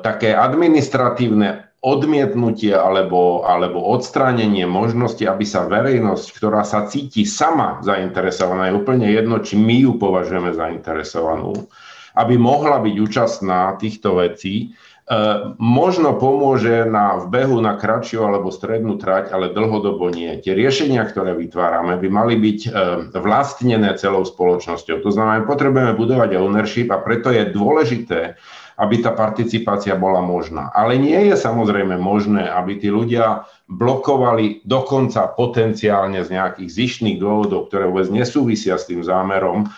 také 0.00 0.32
administratívne 0.32 1.65
odmietnutie 1.84 2.72
alebo, 2.72 3.44
alebo 3.44 3.78
odstránenie 3.92 4.64
možnosti, 4.64 5.22
aby 5.22 5.44
sa 5.44 5.68
verejnosť, 5.68 6.26
ktorá 6.34 6.64
sa 6.64 6.88
cíti 6.88 7.28
sama 7.28 7.80
zainteresovaná, 7.84 8.72
je 8.72 8.78
úplne 8.80 9.08
jedno, 9.12 9.38
či 9.40 9.60
my 9.60 9.86
ju 9.86 9.92
považujeme 10.00 10.56
zainteresovanú, 10.56 11.68
aby 12.16 12.34
mohla 12.40 12.80
byť 12.80 12.94
účastná 12.96 13.76
týchto 13.76 14.18
vecí, 14.18 14.76
E, 15.06 15.14
možno 15.62 16.18
pomôže 16.18 16.82
na 16.82 17.22
vbehu 17.22 17.62
na 17.62 17.78
kratšiu 17.78 18.26
alebo 18.26 18.50
strednú 18.50 18.98
trať, 18.98 19.30
ale 19.30 19.54
dlhodobo 19.54 20.10
nie. 20.10 20.34
Tie 20.42 20.50
riešenia, 20.50 21.06
ktoré 21.06 21.30
vytvárame, 21.38 21.94
by 21.94 22.08
mali 22.10 22.34
byť 22.34 22.60
e, 22.66 22.70
vlastnené 23.14 23.94
celou 24.02 24.26
spoločnosťou. 24.26 25.06
To 25.06 25.10
znamená, 25.14 25.46
potrebujeme 25.46 25.94
budovať 25.94 26.34
ownership 26.42 26.90
a 26.90 26.98
preto 26.98 27.30
je 27.30 27.46
dôležité, 27.54 28.34
aby 28.76 29.00
tá 29.00 29.16
participácia 29.16 29.96
bola 29.96 30.20
možná. 30.20 30.68
Ale 30.76 31.00
nie 31.00 31.16
je 31.32 31.36
samozrejme 31.36 31.96
možné, 31.96 32.44
aby 32.44 32.76
tí 32.76 32.92
ľudia 32.92 33.48
blokovali 33.66 34.62
dokonca 34.68 35.32
potenciálne 35.32 36.20
z 36.22 36.36
nejakých 36.36 36.70
zišných 36.70 37.18
dôvodov, 37.18 37.72
ktoré 37.72 37.88
vôbec 37.88 38.12
nesúvisia 38.12 38.76
s 38.76 38.86
tým 38.86 39.00
zámerom, 39.00 39.64
e, 39.64 39.68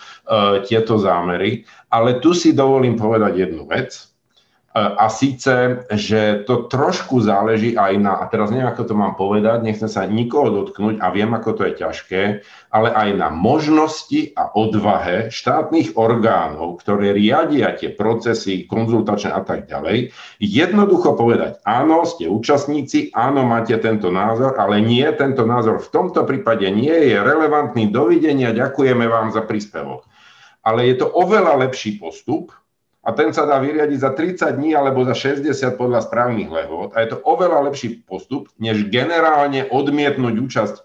tieto 0.67 0.99
zámery. 0.99 1.63
Ale 1.89 2.19
tu 2.19 2.35
si 2.35 2.51
dovolím 2.51 2.99
povedať 2.99 3.49
jednu 3.49 3.65
vec 3.65 4.09
a 4.69 5.09
síce, 5.09 5.81
že 5.89 6.45
to 6.45 6.69
trošku 6.69 7.25
záleží 7.25 7.73
aj 7.73 7.93
na, 7.97 8.21
a 8.21 8.29
teraz 8.29 8.53
neviem, 8.53 8.69
ako 8.69 8.85
to 8.85 8.93
mám 8.93 9.17
povedať, 9.17 9.65
nechcem 9.65 9.89
sa 9.89 10.05
nikoho 10.05 10.53
dotknúť 10.53 11.01
a 11.01 11.09
viem, 11.09 11.33
ako 11.33 11.57
to 11.57 11.61
je 11.65 11.73
ťažké, 11.81 12.21
ale 12.69 12.93
aj 12.93 13.09
na 13.17 13.33
možnosti 13.33 14.29
a 14.37 14.53
odvahe 14.53 15.33
štátnych 15.33 15.97
orgánov, 15.97 16.85
ktoré 16.85 17.17
riadia 17.17 17.73
tie 17.73 17.89
procesy 17.89 18.69
konzultačné 18.69 19.33
a 19.33 19.41
tak 19.41 19.65
ďalej, 19.65 20.13
jednoducho 20.37 21.17
povedať, 21.17 21.65
áno, 21.65 22.05
ste 22.05 22.29
účastníci, 22.29 23.09
áno, 23.17 23.49
máte 23.49 23.73
tento 23.81 24.13
názor, 24.13 24.53
ale 24.61 24.85
nie, 24.85 25.05
tento 25.17 25.49
názor 25.49 25.81
v 25.81 25.89
tomto 25.89 26.29
prípade 26.29 26.69
nie 26.69 26.93
je 27.09 27.17
relevantný, 27.17 27.89
dovidenia, 27.89 28.53
ďakujeme 28.53 29.09
vám 29.09 29.33
za 29.33 29.41
príspevok. 29.49 30.05
Ale 30.61 30.85
je 30.85 31.01
to 31.01 31.09
oveľa 31.09 31.57
lepší 31.65 31.97
postup, 31.97 32.53
a 33.09 33.17
ten 33.17 33.33
sa 33.33 33.49
dá 33.49 33.57
vyriadiť 33.57 33.99
za 34.05 34.13
30 34.13 34.61
dní 34.61 34.77
alebo 34.77 35.01
za 35.01 35.17
60 35.17 35.49
podľa 35.81 36.05
správnych 36.05 36.53
lehôd 36.53 36.93
a 36.93 37.01
je 37.01 37.09
to 37.09 37.17
oveľa 37.25 37.73
lepší 37.73 38.05
postup, 38.05 38.53
než 38.61 38.85
generálne 38.93 39.65
odmietnúť 39.65 40.35
účasť 40.37 40.75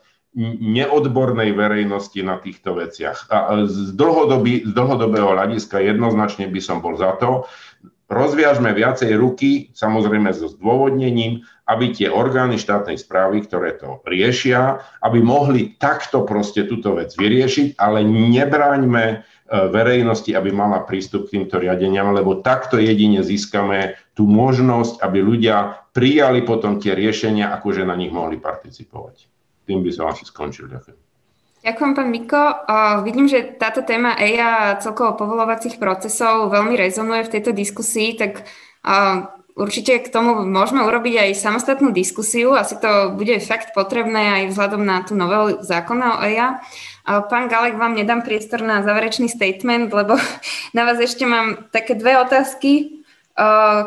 neodbornej 0.65 1.53
verejnosti 1.55 2.19
na 2.25 2.41
týchto 2.41 2.81
veciach. 2.81 3.31
A 3.31 3.69
z, 3.69 3.93
dlhodobý, 3.95 4.67
z 4.67 4.73
dlhodobého 4.73 5.37
hľadiska 5.37 5.79
jednoznačne 5.79 6.49
by 6.49 6.61
som 6.65 6.81
bol 6.81 6.97
za 6.99 7.15
to, 7.21 7.47
rozviažme 8.11 8.73
viacej 8.75 9.15
ruky, 9.15 9.71
samozrejme 9.77 10.33
so 10.33 10.49
zdôvodnením, 10.49 11.45
aby 11.65 11.95
tie 11.95 12.09
orgány 12.13 12.61
štátnej 12.61 13.01
správy, 13.01 13.47
ktoré 13.47 13.77
to 13.79 14.05
riešia, 14.05 14.83
aby 15.01 15.23
mohli 15.25 15.77
takto 15.81 16.27
proste 16.27 16.69
túto 16.69 16.99
vec 16.99 17.15
vyriešiť, 17.17 17.81
ale 17.81 18.05
nebráňme 18.05 19.25
verejnosti, 19.55 20.35
aby 20.35 20.51
mala 20.51 20.83
prístup 20.83 21.31
k 21.31 21.39
týmto 21.39 21.63
riadeniam, 21.63 22.11
lebo 22.11 22.43
takto 22.43 22.81
jedine 22.83 23.23
získame 23.23 23.95
tú 24.19 24.27
možnosť, 24.27 24.99
aby 24.99 25.19
ľudia 25.23 25.87
prijali 25.95 26.43
potom 26.43 26.83
tie 26.83 26.99
riešenia, 26.99 27.55
akože 27.55 27.87
na 27.87 27.95
nich 27.95 28.11
mohli 28.11 28.43
participovať. 28.43 29.31
Tým 29.65 29.81
by 29.87 29.91
som 29.95 30.11
asi 30.11 30.27
skončil. 30.27 30.67
Ďakujem. 30.67 30.99
Ďakujem, 31.65 31.93
pán 31.97 32.09
Miko. 32.13 32.45
Vidím, 33.09 33.25
že 33.25 33.57
táto 33.57 33.81
téma 33.81 34.21
EIA 34.21 34.77
a 34.77 34.77
celkovo 34.85 35.17
povolovacích 35.17 35.81
procesov 35.81 36.53
veľmi 36.53 36.77
rezonuje 36.77 37.25
v 37.25 37.33
tejto 37.33 37.57
diskusii, 37.57 38.21
tak 38.21 38.45
určite 39.55 40.03
k 40.03 40.11
tomu 40.11 40.43
môžeme 40.43 40.83
urobiť 40.83 41.31
aj 41.31 41.41
samostatnú 41.41 41.95
diskusiu. 41.95 42.55
Asi 42.55 42.75
to 42.79 43.15
bude 43.15 43.39
fakt 43.43 43.73
potrebné 43.73 44.43
aj 44.43 44.55
vzhľadom 44.55 44.83
na 44.83 45.07
tú 45.07 45.15
novelu 45.15 45.63
zákona 45.63 46.07
o 46.19 46.23
EIA. 46.27 46.49
Pán 47.07 47.47
Galek, 47.47 47.79
vám 47.79 47.95
nedám 47.95 48.27
priestor 48.27 48.67
na 48.67 48.83
záverečný 48.83 49.31
statement, 49.31 49.95
lebo 49.95 50.19
na 50.77 50.83
vás 50.85 50.99
ešte 50.99 51.25
mám 51.25 51.71
také 51.71 51.95
dve 51.95 52.19
otázky, 52.19 53.03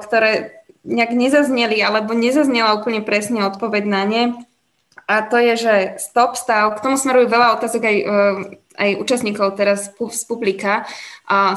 ktoré 0.03 0.63
nejak 0.87 1.11
nezazneli, 1.11 1.83
alebo 1.83 2.15
nezaznela 2.15 2.79
úplne 2.79 3.03
presne 3.03 3.43
odpoveď 3.43 3.83
na 3.83 4.03
ne. 4.07 4.23
A 5.07 5.23
to 5.23 5.39
je, 5.39 5.55
že 5.55 5.75
stop 6.03 6.35
stav, 6.35 6.75
k 6.75 6.83
tomu 6.83 6.95
smerujú 6.99 7.31
veľa 7.31 7.59
otázok 7.59 7.83
aj, 7.83 7.97
aj 8.77 9.01
účastníkov 9.01 9.57
teraz 9.57 9.89
z 9.97 10.23
publika. 10.29 10.85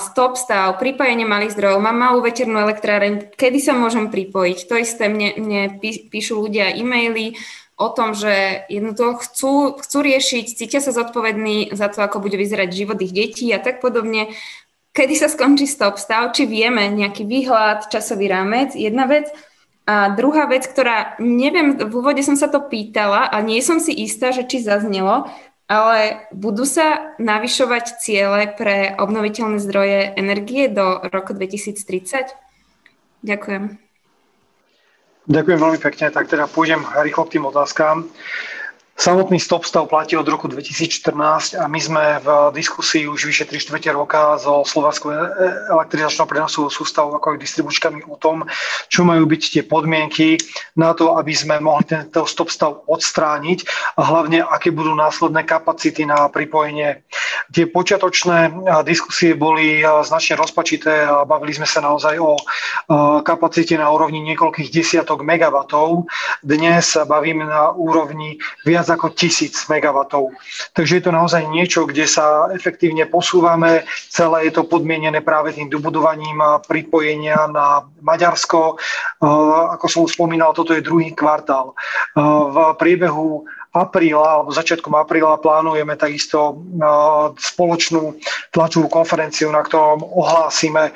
Stop 0.01 0.41
stav, 0.41 0.81
pripojenie 0.81 1.29
malých 1.29 1.53
zdrojov, 1.53 1.85
mám 1.85 2.01
malú 2.01 2.25
veternú 2.25 2.65
elektráreň, 2.65 3.37
kedy 3.37 3.61
sa 3.61 3.77
môžem 3.77 4.09
pripojiť? 4.09 4.59
To 4.67 4.75
isté 4.81 5.13
mne, 5.13 5.37
mne 5.37 5.63
píšu 6.09 6.41
ľudia 6.41 6.73
e-maily, 6.73 7.37
o 7.81 7.89
tom, 7.89 8.13
že 8.13 8.69
jednoducho 8.69 9.25
chcú, 9.25 9.53
chcú 9.81 9.99
riešiť, 10.05 10.53
cítia 10.53 10.85
sa 10.85 10.93
zodpovední 10.93 11.73
za 11.73 11.89
to, 11.89 12.05
ako 12.05 12.21
bude 12.21 12.37
vyzerať 12.37 12.69
život 12.77 13.01
ich 13.01 13.17
detí 13.17 13.49
a 13.57 13.61
tak 13.61 13.81
podobne. 13.81 14.37
Kedy 14.93 15.15
sa 15.17 15.33
skončí 15.33 15.65
stop 15.65 15.97
stav, 15.97 16.29
či 16.37 16.45
vieme 16.45 16.93
nejaký 16.93 17.25
výhľad, 17.25 17.89
časový 17.89 18.29
rámec, 18.29 18.77
jedna 18.77 19.09
vec. 19.09 19.33
A 19.89 20.13
druhá 20.13 20.45
vec, 20.45 20.69
ktorá, 20.69 21.17
neviem, 21.25 21.81
v 21.81 21.89
úvode 21.89 22.21
som 22.21 22.37
sa 22.37 22.53
to 22.53 22.61
pýtala 22.61 23.33
a 23.33 23.41
nie 23.41 23.65
som 23.65 23.81
si 23.81 23.97
istá, 23.97 24.29
že 24.29 24.45
či 24.45 24.61
zaznelo, 24.61 25.33
ale 25.71 26.27
budú 26.35 26.67
sa 26.67 27.15
navyšovať 27.23 28.03
ciele 28.03 28.51
pre 28.51 28.91
obnoviteľné 28.99 29.63
zdroje 29.63 30.11
energie 30.19 30.67
do 30.67 30.99
roku 31.15 31.31
2030? 31.31 32.35
Ďakujem. 33.23 33.79
Ďakujem 35.31 35.59
veľmi 35.63 35.79
pekne. 35.79 36.11
Tak 36.11 36.27
teda 36.27 36.51
pôjdem 36.51 36.83
rýchlo 36.83 37.31
k 37.31 37.39
tým 37.39 37.47
otázkám. 37.47 38.03
Samotný 39.01 39.41
stop 39.41 39.65
stav 39.65 39.89
platí 39.89 40.13
od 40.13 40.29
roku 40.29 40.45
2014 40.45 41.57
a 41.57 41.65
my 41.73 41.81
sme 41.81 42.21
v 42.21 42.53
diskusii 42.53 43.09
už 43.09 43.33
vyše 43.33 43.49
3 43.49 43.57
čtvrte 43.57 43.89
roka 43.97 44.37
so 44.37 44.61
Slovenskou 44.61 45.09
elektrizačnou 45.73 46.29
prenosovou 46.29 46.69
sústavou 46.69 47.17
ako 47.17 47.33
aj 47.33 47.41
distribučkami 47.41 48.05
o 48.05 48.21
tom, 48.21 48.45
čo 48.93 49.09
majú 49.09 49.25
byť 49.25 49.43
tie 49.57 49.63
podmienky 49.65 50.37
na 50.77 50.93
to, 50.93 51.17
aby 51.17 51.33
sme 51.33 51.65
mohli 51.65 51.89
tento 51.89 52.29
stop 52.29 52.53
stav 52.53 52.85
odstrániť 52.93 53.65
a 53.97 54.05
hlavne 54.05 54.45
aké 54.45 54.69
budú 54.69 54.93
následné 54.93 55.49
kapacity 55.49 56.05
na 56.05 56.29
pripojenie. 56.29 57.01
Tie 57.57 57.73
počiatočné 57.73 58.53
diskusie 58.85 59.33
boli 59.33 59.81
značne 60.05 60.37
rozpačité 60.37 61.09
a 61.09 61.25
bavili 61.25 61.57
sme 61.57 61.65
sa 61.65 61.81
naozaj 61.81 62.21
o 62.21 62.37
kapacite 63.25 63.81
na 63.81 63.89
úrovni 63.89 64.21
niekoľkých 64.29 64.69
desiatok 64.69 65.25
megawatov. 65.25 66.05
Dnes 66.45 66.85
sa 66.85 67.09
bavíme 67.09 67.49
na 67.49 67.73
úrovni 67.73 68.37
viac 68.69 68.90
ako 68.91 69.15
tisíc 69.15 69.71
megawatov. 69.71 70.35
Takže 70.75 70.99
je 70.99 71.05
to 71.07 71.13
naozaj 71.15 71.47
niečo, 71.47 71.87
kde 71.87 72.11
sa 72.11 72.51
efektívne 72.51 73.07
posúvame. 73.07 73.87
Celé 74.11 74.51
je 74.51 74.59
to 74.59 74.67
podmienené 74.67 75.23
práve 75.23 75.55
tým 75.55 75.71
dobudovaním 75.71 76.43
pripojenia 76.67 77.47
na 77.47 77.87
Maďarsko. 78.03 78.77
Ako 79.79 79.87
som 79.87 80.11
spomínal, 80.11 80.51
toto 80.53 80.75
je 80.75 80.83
druhý 80.83 81.15
kvartál. 81.15 81.73
V 82.17 82.57
priebehu 82.77 83.47
apríla 83.71 84.43
alebo 84.43 84.51
začiatkom 84.51 84.99
apríla 84.99 85.39
plánujeme 85.39 85.95
takisto 85.95 86.59
spoločnú 87.39 88.19
tlačovú 88.51 88.91
konferenciu, 88.91 89.47
na 89.55 89.63
ktorom 89.63 90.03
ohlásime 90.03 90.91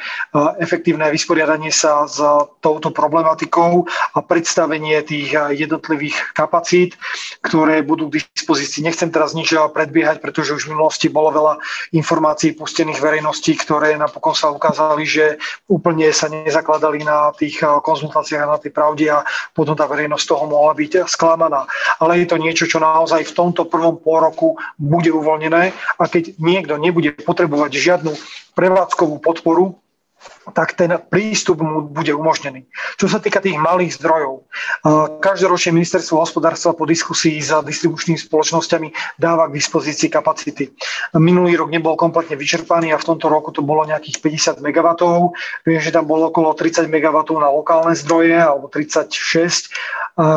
efektívne 0.59 1.07
vysporiadanie 1.15 1.71
sa 1.71 2.03
s 2.11 2.19
touto 2.59 2.91
problematikou 2.91 3.87
a 4.15 4.19
predstavenie 4.19 5.07
tých 5.07 5.39
jednotlivých 5.55 6.35
kapacít, 6.35 6.99
ktoré 7.47 7.87
budú 7.87 8.11
k 8.11 8.27
dispozícii. 8.35 8.83
Nechcem 8.83 9.15
teraz 9.15 9.39
nič 9.39 9.55
predbiehať, 9.55 10.19
pretože 10.19 10.59
už 10.59 10.67
v 10.67 10.75
minulosti 10.75 11.07
bolo 11.07 11.31
veľa 11.31 11.55
informácií 11.95 12.59
pustených 12.59 12.99
verejností, 12.99 13.55
ktoré 13.55 13.95
napokon 13.95 14.35
sa 14.35 14.51
ukázali, 14.51 15.07
že 15.07 15.39
úplne 15.71 16.11
sa 16.11 16.27
nezakladali 16.27 17.07
na 17.07 17.31
tých 17.39 17.63
konzultáciách 17.63 18.43
a 18.43 18.53
na 18.55 18.59
tej 18.59 18.75
pravde 18.75 19.15
a 19.15 19.23
potom 19.55 19.79
tá 19.79 19.87
verejnosť 19.87 20.27
toho 20.27 20.45
mohla 20.51 20.75
byť 20.75 21.07
sklamaná. 21.07 21.71
Ale 22.03 22.19
je 22.19 22.27
to 22.27 22.37
niečo, 22.37 22.64
niečo, 22.65 22.81
čo 22.81 22.83
naozaj 22.83 23.29
v 23.29 23.37
tomto 23.37 23.69
prvom 23.69 24.01
pôroku 24.01 24.57
bude 24.81 25.13
uvoľnené 25.13 25.77
a 26.01 26.05
keď 26.09 26.41
niekto 26.41 26.81
nebude 26.81 27.13
potrebovať 27.13 27.77
žiadnu 27.77 28.13
prevádzkovú 28.57 29.21
podporu, 29.21 29.77
tak 30.53 30.77
ten 30.77 31.01
prístup 31.09 31.65
mu 31.65 31.87
bude 31.89 32.13
umožnený. 32.13 32.69
Čo 33.01 33.09
sa 33.09 33.23
týka 33.23 33.41
tých 33.41 33.57
malých 33.57 33.97
zdrojov, 33.97 34.45
každoročne 35.25 35.73
ministerstvo 35.81 36.21
hospodárstva 36.21 36.77
po 36.77 36.85
diskusii 36.85 37.41
s 37.41 37.55
distribučnými 37.65 38.21
spoločnosťami 38.21 39.17
dáva 39.17 39.49
k 39.49 39.57
dispozícii 39.57 40.13
kapacity. 40.13 40.69
Minulý 41.17 41.57
rok 41.57 41.73
nebol 41.73 41.97
kompletne 41.97 42.37
vyčerpaný 42.37 42.93
a 42.93 43.01
v 43.01 43.09
tomto 43.09 43.33
roku 43.33 43.55
to 43.55 43.65
bolo 43.65 43.89
nejakých 43.89 44.21
50 44.21 44.61
MW. 44.61 44.89
Viem, 45.65 45.81
že 45.81 45.95
tam 45.95 46.05
bolo 46.05 46.29
okolo 46.29 46.53
30 46.53 46.91
MW 46.91 47.17
na 47.41 47.49
lokálne 47.49 47.97
zdroje 47.97 48.37
alebo 48.37 48.69
36 48.69 49.73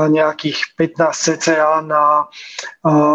nejakých 0.10 0.74
15 0.74 1.14
cca 1.14 1.86
na 1.86 2.26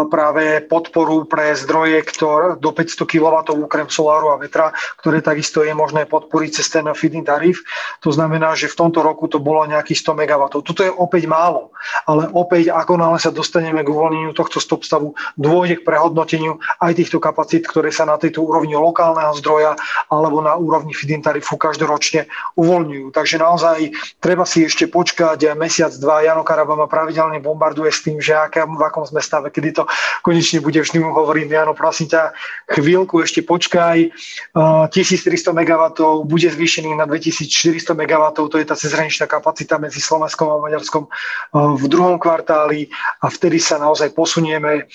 práve 0.07 0.63
podporu 0.63 1.27
pre 1.27 1.51
zdroje 1.59 1.99
ktoré, 2.07 2.55
do 2.55 2.71
500 2.71 3.03
kW 3.03 3.35
okrem 3.67 3.91
soláru 3.91 4.31
a 4.31 4.39
vetra, 4.39 4.71
ktoré 5.03 5.19
takisto 5.19 5.59
je 5.59 5.75
možné 5.75 6.07
podporiť 6.07 6.63
cez 6.63 6.71
ten 6.71 6.82
feed 6.91 7.15
tarif. 7.23 7.63
To 8.03 8.11
znamená, 8.11 8.51
že 8.59 8.67
v 8.67 8.75
tomto 8.75 8.99
roku 8.99 9.31
to 9.31 9.39
bolo 9.39 9.63
nejakých 9.63 10.03
100 10.03 10.19
MW. 10.19 10.41
Toto 10.59 10.81
je 10.83 10.91
opäť 10.91 11.23
málo, 11.31 11.71
ale 12.03 12.27
opäť 12.35 12.75
ako 12.75 12.99
náhle 12.99 13.23
sa 13.23 13.31
dostaneme 13.31 13.79
k 13.79 13.87
uvoľneniu 13.87 14.35
tohto 14.35 14.59
stop 14.59 14.83
stavu, 14.83 15.15
dôjde 15.39 15.79
k 15.79 15.85
prehodnoteniu 15.87 16.59
aj 16.83 16.99
týchto 16.99 17.23
kapacít, 17.23 17.63
ktoré 17.63 17.95
sa 17.95 18.03
na 18.03 18.19
tejto 18.19 18.43
úrovni 18.43 18.75
lokálneho 18.75 19.31
zdroja 19.39 19.79
alebo 20.11 20.43
na 20.43 20.59
úrovni 20.59 20.91
feed 20.91 21.23
tarifu 21.23 21.55
každoročne 21.55 22.27
uvoľňujú. 22.59 23.13
Takže 23.13 23.35
naozaj 23.39 23.77
treba 24.19 24.43
si 24.43 24.65
ešte 24.65 24.89
počkať 24.89 25.53
mesiac, 25.53 25.93
dva. 26.01 26.25
Jano 26.25 26.41
Karaba 26.41 26.73
ma 26.73 26.89
pravidelne 26.89 27.37
bombarduje 27.37 27.93
s 27.93 28.01
tým, 28.01 28.17
že 28.17 28.33
aké, 28.33 28.65
v 28.65 28.81
akom 28.81 29.05
sme 29.05 29.21
stave, 29.21 29.53
kedy 29.53 29.69
to 29.77 29.83
konečne 30.25 30.59
bude. 30.65 30.81
Vždy 30.81 30.97
mu 30.97 31.13
hovorím, 31.13 31.53
Jano, 31.53 31.77
prosím 31.77 32.09
ťa, 32.09 32.33
chvíľku 32.73 33.21
ešte 33.21 33.45
počkaj. 33.45 34.09
1300 34.55 35.53
MW 35.53 35.83
bude 36.25 36.49
zvýšený 36.73 36.97
na 36.97 37.05
2400 37.05 37.93
MW, 37.93 38.23
to 38.49 38.57
je 38.57 38.65
tá 38.65 38.73
cezhraničná 38.73 39.29
kapacita 39.29 39.77
medzi 39.77 40.01
Slovenskom 40.01 40.49
a 40.49 40.57
Maďarskom 40.57 41.05
v 41.53 41.85
druhom 41.85 42.17
kvartáli 42.17 42.89
a 43.21 43.29
vtedy 43.29 43.61
sa 43.61 43.77
naozaj 43.77 44.09
posunieme 44.17 44.89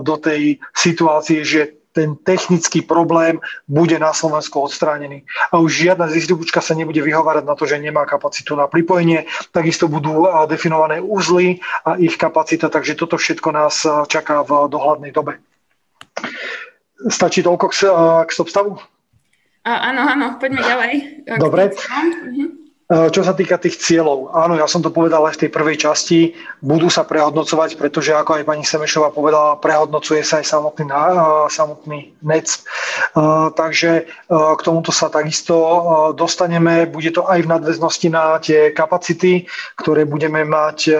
do 0.00 0.14
tej 0.16 0.56
situácie, 0.72 1.44
že 1.44 1.76
ten 1.92 2.16
technický 2.16 2.86
problém 2.86 3.36
bude 3.68 4.00
na 4.00 4.16
Slovensku 4.16 4.64
odstránený. 4.64 5.28
A 5.52 5.60
už 5.60 5.90
žiadna 5.90 6.08
distribučka 6.08 6.64
sa 6.64 6.72
nebude 6.72 7.04
vyhovárať 7.04 7.44
na 7.44 7.52
to, 7.52 7.68
že 7.68 7.82
nemá 7.82 8.08
kapacitu 8.08 8.56
na 8.56 8.64
pripojenie. 8.64 9.28
Takisto 9.52 9.92
budú 9.92 10.24
definované 10.48 11.04
uzly 11.04 11.60
a 11.84 12.00
ich 12.00 12.16
kapacita, 12.16 12.72
takže 12.72 12.96
toto 12.96 13.20
všetko 13.20 13.48
nás 13.52 13.84
čaká 14.08 14.40
v 14.40 14.72
dohľadnej 14.72 15.12
dobe. 15.12 15.36
Stačí 17.12 17.44
toľko 17.44 17.66
k, 17.68 17.74
k 18.24 18.30
stopstavu? 19.60 19.88
Áno, 19.88 20.00
áno, 20.08 20.26
poďme 20.40 20.60
ďalej. 20.64 20.92
Dobre. 21.38 21.62
Mhm. 21.76 22.59
Eh, 22.90 23.06
čo 23.14 23.22
sa 23.22 23.38
týka 23.38 23.54
tých 23.54 23.78
cieľov, 23.78 24.34
áno, 24.34 24.58
ja 24.58 24.66
som 24.66 24.82
to 24.82 24.90
povedal 24.90 25.22
aj 25.22 25.38
v 25.38 25.46
tej 25.46 25.50
prvej 25.54 25.76
časti, 25.78 26.34
budú 26.58 26.90
sa 26.90 27.06
prehodnocovať, 27.06 27.78
pretože 27.78 28.10
ako 28.10 28.42
aj 28.42 28.48
pani 28.50 28.66
Semešová 28.66 29.14
povedala, 29.14 29.62
prehodnocuje 29.62 30.26
sa 30.26 30.42
aj 30.42 30.50
samotný, 30.50 30.90
eh, 30.90 31.46
samotný 31.46 32.18
NEC. 32.26 32.48
Eh, 32.50 33.46
takže 33.54 34.10
k 34.30 34.60
tomuto 34.62 34.94
sa 34.94 35.10
takisto 35.10 35.54
dostaneme. 36.14 36.86
Bude 36.86 37.10
to 37.10 37.26
aj 37.26 37.42
v 37.42 37.50
nadväznosti 37.50 38.08
na 38.10 38.38
tie 38.38 38.70
kapacity, 38.70 39.46
ktoré 39.74 40.06
budeme 40.06 40.46
mať 40.46 40.94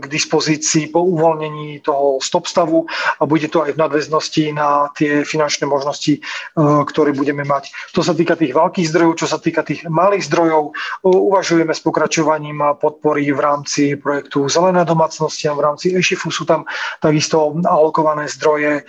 k 0.00 0.04
dispozícii 0.06 0.94
po 0.94 1.02
uvoľnení 1.02 1.82
toho 1.82 2.22
stop 2.22 2.46
stavu 2.46 2.86
a 3.18 3.26
bude 3.26 3.50
to 3.50 3.66
aj 3.66 3.74
v 3.74 3.80
nadväznosti 3.82 4.54
na 4.54 4.88
tie 4.94 5.26
finančné 5.26 5.66
možnosti, 5.66 6.22
ktoré 6.56 7.10
budeme 7.10 7.42
mať. 7.42 7.74
To 7.92 8.06
sa 8.06 8.14
týka 8.14 8.38
tých 8.38 8.54
veľkých 8.54 8.86
zdrojov, 8.86 9.12
čo 9.18 9.26
sa 9.26 9.38
týka 9.42 9.66
tých 9.66 9.82
malých 9.90 10.26
zdrojov, 10.30 10.72
uvažujeme 11.36 11.76
s 11.76 11.84
pokračovaním 11.84 12.64
podpory 12.80 13.28
v 13.28 13.40
rámci 13.44 13.92
projektu 14.00 14.48
Zelená 14.48 14.88
domácnosti 14.88 15.44
a 15.44 15.52
v 15.52 15.68
rámci 15.68 15.92
EŠIFu 15.92 16.32
sú 16.32 16.48
tam 16.48 16.64
takisto 16.96 17.52
alokované 17.60 18.24
zdroje. 18.24 18.80
E, 18.80 18.82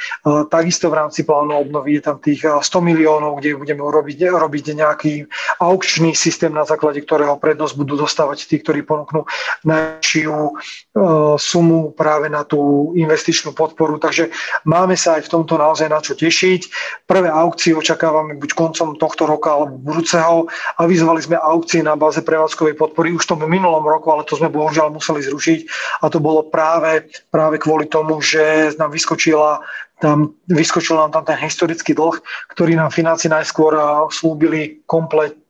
takisto 0.48 0.88
v 0.88 0.95
rámci 0.95 1.28
plánu 1.28 1.60
obnovy 1.60 1.99
je 1.99 2.02
tam 2.07 2.24
tých 2.24 2.48
100 2.48 2.64
miliónov, 2.80 3.44
kde 3.44 3.60
budeme 3.60 3.84
robiť, 3.84 4.32
robiť 4.32 4.65
nejaký 4.80 5.14
aukčný 5.60 6.15
systém, 6.15 6.56
na 6.56 6.64
základe 6.64 7.03
ktorého 7.03 7.36
prednosť 7.36 7.76
budú 7.76 7.99
dostávať 7.99 8.48
tí, 8.48 8.64
ktorí 8.64 8.88
ponúknú 8.88 9.28
najšiu 9.68 10.32
e, 10.32 10.52
sumu 11.36 11.91
práve 11.91 12.32
na 12.32 12.48
tú 12.48 12.95
investičnú 12.95 13.52
podporu. 13.52 13.99
Takže 13.99 14.32
máme 14.64 14.95
sa 14.95 15.19
aj 15.19 15.28
v 15.28 15.32
tomto 15.36 15.60
naozaj 15.60 15.91
na 15.91 15.99
čo 15.99 16.15
tešiť. 16.15 16.72
Prvé 17.03 17.28
aukcie 17.28 17.76
očakávame 17.76 18.40
buď 18.40 18.56
koncom 18.56 18.95
tohto 18.95 19.28
roka 19.28 19.52
alebo 19.52 19.76
budúceho. 19.76 20.48
Avizovali 20.80 21.19
sme 21.19 21.36
aukcie 21.36 21.84
na 21.84 21.99
báze 21.99 22.24
pre 22.24 22.37
prevádzkovej 22.38 22.78
podpory 22.78 23.18
už 23.18 23.26
v 23.26 23.32
tom 23.34 23.42
minulom 23.50 23.82
roku, 23.82 24.14
ale 24.14 24.22
to 24.30 24.38
sme 24.38 24.54
bohužiaľ 24.54 24.94
museli 24.94 25.26
zrušiť. 25.26 25.60
A 26.06 26.14
to 26.14 26.22
bolo 26.22 26.46
práve, 26.46 27.10
práve 27.34 27.58
kvôli 27.58 27.90
tomu, 27.90 28.22
že 28.22 28.70
nám 28.78 28.94
vyskočila 28.94 29.66
tam, 29.98 30.38
vyskočil 30.46 30.94
nám 30.94 31.10
tam 31.10 31.26
ten 31.26 31.42
historický 31.42 31.98
dlh, 31.98 32.22
ktorý 32.54 32.78
nám 32.78 32.94
financi 32.94 33.26
najskôr 33.34 33.74
slúbili 34.14 34.86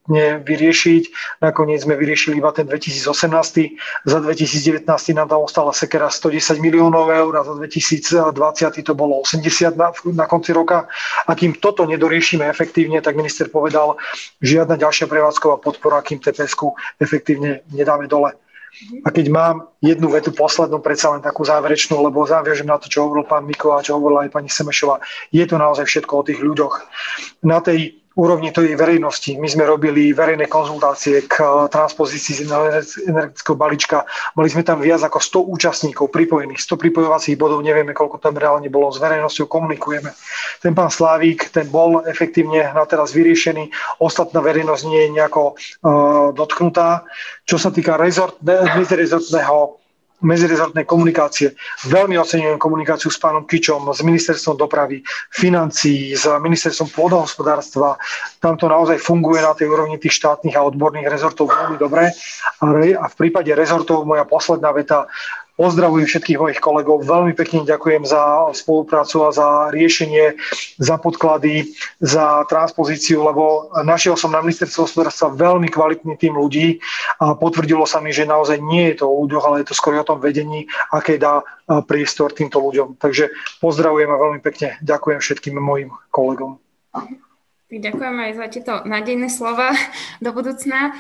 kompletne 0.08 0.40
vyriešiť. 0.44 1.04
Nakoniec 1.44 1.84
sme 1.84 2.00
vyriešili 2.00 2.40
iba 2.40 2.52
ten 2.56 2.64
2018. 2.64 4.08
Za 4.08 4.18
2019 4.24 4.88
nám 5.14 5.28
tam 5.28 5.44
ostala 5.44 5.76
sekera 5.76 6.08
110 6.08 6.64
miliónov 6.64 7.12
eur 7.12 7.36
a 7.36 7.44
za 7.44 7.54
2020 7.60 8.88
to 8.88 8.94
bolo 8.96 9.20
80 9.22 9.76
na, 9.76 9.92
na 10.16 10.26
konci 10.26 10.56
roka. 10.56 10.88
A 11.28 11.32
kým 11.36 11.60
toto 11.60 11.84
nedoriešime 11.84 12.48
efektívne, 12.48 13.04
tak 13.04 13.20
minister 13.20 13.52
povedal, 13.52 14.00
žiadna 14.40 14.80
ďalšia 14.80 15.12
prevádzková 15.12 15.60
podpora, 15.60 16.00
kým 16.02 16.24
tps 16.24 16.56
efektívne 17.04 17.68
nedáme 17.76 18.08
dole. 18.08 18.32
A 18.78 19.10
keď 19.10 19.34
mám 19.34 19.74
jednu 19.82 20.06
vetu 20.14 20.30
poslednú, 20.30 20.78
predsa 20.86 21.10
len 21.10 21.22
takú 21.24 21.42
záverečnú, 21.42 21.98
lebo 21.98 22.30
zaviažem 22.30 22.70
na 22.70 22.78
to, 22.78 22.86
čo 22.86 23.10
hovoril 23.10 23.26
pán 23.26 23.42
Miko 23.42 23.74
a 23.74 23.82
čo 23.82 23.98
hovorila 23.98 24.30
aj 24.30 24.38
pani 24.38 24.54
Semešová, 24.54 25.02
je 25.34 25.42
to 25.50 25.58
naozaj 25.58 25.90
všetko 25.90 26.14
o 26.14 26.26
tých 26.28 26.38
ľuďoch. 26.46 26.76
Na 27.42 27.58
tej 27.58 27.98
úrovni 28.18 28.50
tej 28.50 28.74
verejnosti. 28.74 29.38
My 29.38 29.46
sme 29.46 29.70
robili 29.70 30.10
verejné 30.10 30.50
konzultácie 30.50 31.30
k 31.30 31.38
eh, 31.38 31.70
transpozícii 31.70 32.50
energetického 33.06 33.54
balíčka. 33.54 34.04
Mali 34.34 34.50
sme 34.50 34.66
tam 34.66 34.82
viac 34.82 35.06
ako 35.06 35.22
100 35.22 35.54
účastníkov 35.54 36.10
pripojených, 36.10 36.60
100 36.66 36.82
pripojovacích 36.82 37.38
bodov, 37.38 37.62
nevieme, 37.62 37.94
koľko 37.94 38.18
tam 38.18 38.36
reálne 38.36 38.68
bolo, 38.74 38.90
s 38.90 38.98
verejnosťou 38.98 39.46
komunikujeme. 39.46 40.10
Ten 40.60 40.74
pán 40.74 40.90
Slávík, 40.90 41.54
ten 41.54 41.70
bol 41.70 42.02
efektívne 42.10 42.74
na 42.74 42.84
teraz 42.90 43.14
vyriešený, 43.14 43.70
ostatná 44.02 44.42
verejnosť 44.42 44.84
nie 44.90 45.02
je 45.06 45.14
nejako 45.14 45.42
uh, 45.54 46.34
dotknutá. 46.34 47.06
Čo 47.46 47.62
sa 47.62 47.70
týka 47.70 47.96
rezort, 47.96 48.42
medzirezortného 48.42 49.87
medzirezortnej 50.18 50.90
komunikácie. 50.90 51.54
Veľmi 51.86 52.18
oceňujem 52.18 52.58
komunikáciu 52.58 53.14
s 53.14 53.22
pánom 53.22 53.46
Kičom, 53.46 53.86
s 53.94 54.02
ministerstvom 54.02 54.58
dopravy, 54.58 55.06
financií, 55.30 56.18
s 56.18 56.26
ministerstvom 56.26 56.90
pôdohospodárstva. 56.90 58.02
Tam 58.42 58.58
to 58.58 58.66
naozaj 58.66 58.98
funguje 58.98 59.46
na 59.46 59.54
tej 59.54 59.70
úrovni 59.70 60.02
tých 60.02 60.18
štátnych 60.18 60.58
a 60.58 60.66
odborných 60.66 61.06
rezortov 61.06 61.54
veľmi 61.54 61.78
dobre. 61.78 62.10
A 62.98 63.06
v 63.06 63.16
prípade 63.16 63.54
rezortov 63.54 64.10
moja 64.10 64.26
posledná 64.26 64.74
veta, 64.74 65.06
Pozdravujem 65.58 66.06
všetkých 66.06 66.38
mojich 66.38 66.62
kolegov, 66.62 67.02
veľmi 67.02 67.34
pekne 67.34 67.66
ďakujem 67.66 68.06
za 68.06 68.54
spoluprácu 68.54 69.26
a 69.26 69.34
za 69.34 69.48
riešenie, 69.74 70.38
za 70.78 71.02
podklady, 71.02 71.74
za 71.98 72.46
transpozíciu, 72.46 73.26
lebo 73.26 73.74
našiel 73.82 74.14
som 74.14 74.30
na 74.30 74.46
ministerstve 74.46 74.86
hospodárstva 74.86 75.34
veľmi 75.34 75.66
kvalitný 75.74 76.14
tým 76.14 76.38
ľudí 76.38 76.78
a 77.18 77.34
potvrdilo 77.34 77.90
sa 77.90 77.98
mi, 77.98 78.14
že 78.14 78.30
naozaj 78.30 78.62
nie 78.62 78.94
je 78.94 79.02
to 79.02 79.10
o 79.10 79.26
ľuďoch, 79.26 79.46
ale 79.50 79.66
je 79.66 79.74
to 79.74 79.80
skôr 79.82 79.98
o 79.98 80.06
tom 80.06 80.22
vedení, 80.22 80.70
aké 80.94 81.18
dá 81.18 81.42
priestor 81.90 82.38
týmto 82.38 82.62
ľuďom. 82.62 83.02
Takže 83.02 83.34
pozdravujem 83.58 84.14
a 84.14 84.22
veľmi 84.22 84.40
pekne 84.46 84.78
ďakujem 84.86 85.20
všetkým 85.26 85.58
mojim 85.58 85.90
kolegom. 86.14 86.62
Ďakujem 87.68 88.16
aj 88.16 88.32
za 88.40 88.46
tieto 88.48 88.74
nádejné 88.88 89.28
slova 89.28 89.76
do 90.24 90.32
budúcna. 90.32 90.96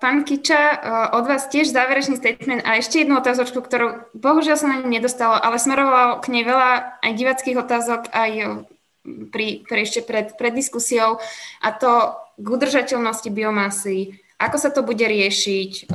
Pán 0.00 0.24
Kiča, 0.24 0.80
od 1.12 1.28
vás 1.28 1.52
tiež 1.52 1.68
záverečný 1.68 2.16
statement 2.16 2.64
a 2.64 2.80
ešte 2.80 3.04
jednu 3.04 3.20
otázočku, 3.20 3.60
ktorú 3.60 4.08
bohužiaľ 4.16 4.56
sa 4.56 4.72
na 4.72 4.80
ňu 4.80 4.88
nedostalo, 4.88 5.36
ale 5.36 5.60
smerovalo 5.60 6.24
k 6.24 6.32
nej 6.32 6.48
veľa 6.48 6.96
aj 7.04 7.12
divackých 7.12 7.60
otázok, 7.60 8.00
aj 8.08 8.30
pri, 9.04 9.68
pri 9.68 9.80
ešte 9.84 10.00
pred, 10.00 10.32
pred 10.32 10.56
diskusiou 10.56 11.20
a 11.60 11.68
to 11.76 12.16
k 12.40 12.46
udržateľnosti 12.46 13.28
biomasy. 13.28 14.16
Ako 14.40 14.56
sa 14.56 14.72
to 14.72 14.80
bude 14.80 15.02
riešiť? 15.04 15.92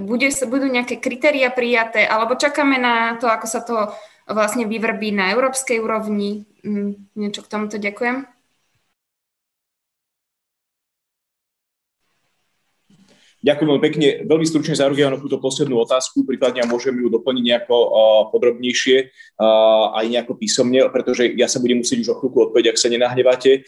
Bude, 0.00 0.28
budú 0.48 0.66
nejaké 0.66 0.96
kritéria 0.96 1.52
prijaté 1.52 2.08
alebo 2.08 2.40
čakáme 2.40 2.80
na 2.80 3.20
to, 3.20 3.28
ako 3.28 3.46
sa 3.46 3.60
to 3.62 3.92
vlastne 4.26 4.64
vyvrbí 4.64 5.12
na 5.12 5.30
európskej 5.36 5.78
úrovni? 5.78 6.48
Hm, 6.64 7.14
niečo 7.14 7.44
k 7.44 7.50
tomuto 7.52 7.78
ďakujem. 7.78 8.35
Ďakujem 13.46 13.68
veľmi 13.70 13.84
pekne. 13.86 14.08
Veľmi 14.26 14.42
stručne 14.42 14.74
zareagujem 14.74 15.22
túto 15.22 15.38
poslednú 15.38 15.78
otázku, 15.86 16.26
prípadne 16.26 16.66
môžem 16.66 16.98
ju 16.98 17.06
doplniť 17.06 17.44
nejako 17.46 17.76
podrobnejšie, 18.34 18.96
aj 19.94 20.04
nejako 20.10 20.34
písomne, 20.34 20.90
pretože 20.90 21.30
ja 21.38 21.46
sa 21.46 21.62
budem 21.62 21.78
musieť 21.78 22.02
už 22.02 22.08
o 22.10 22.18
chvíľku 22.18 22.50
odpovedať, 22.50 22.74
ak 22.74 22.82
sa 22.82 22.90
nenahnevate. 22.90 23.62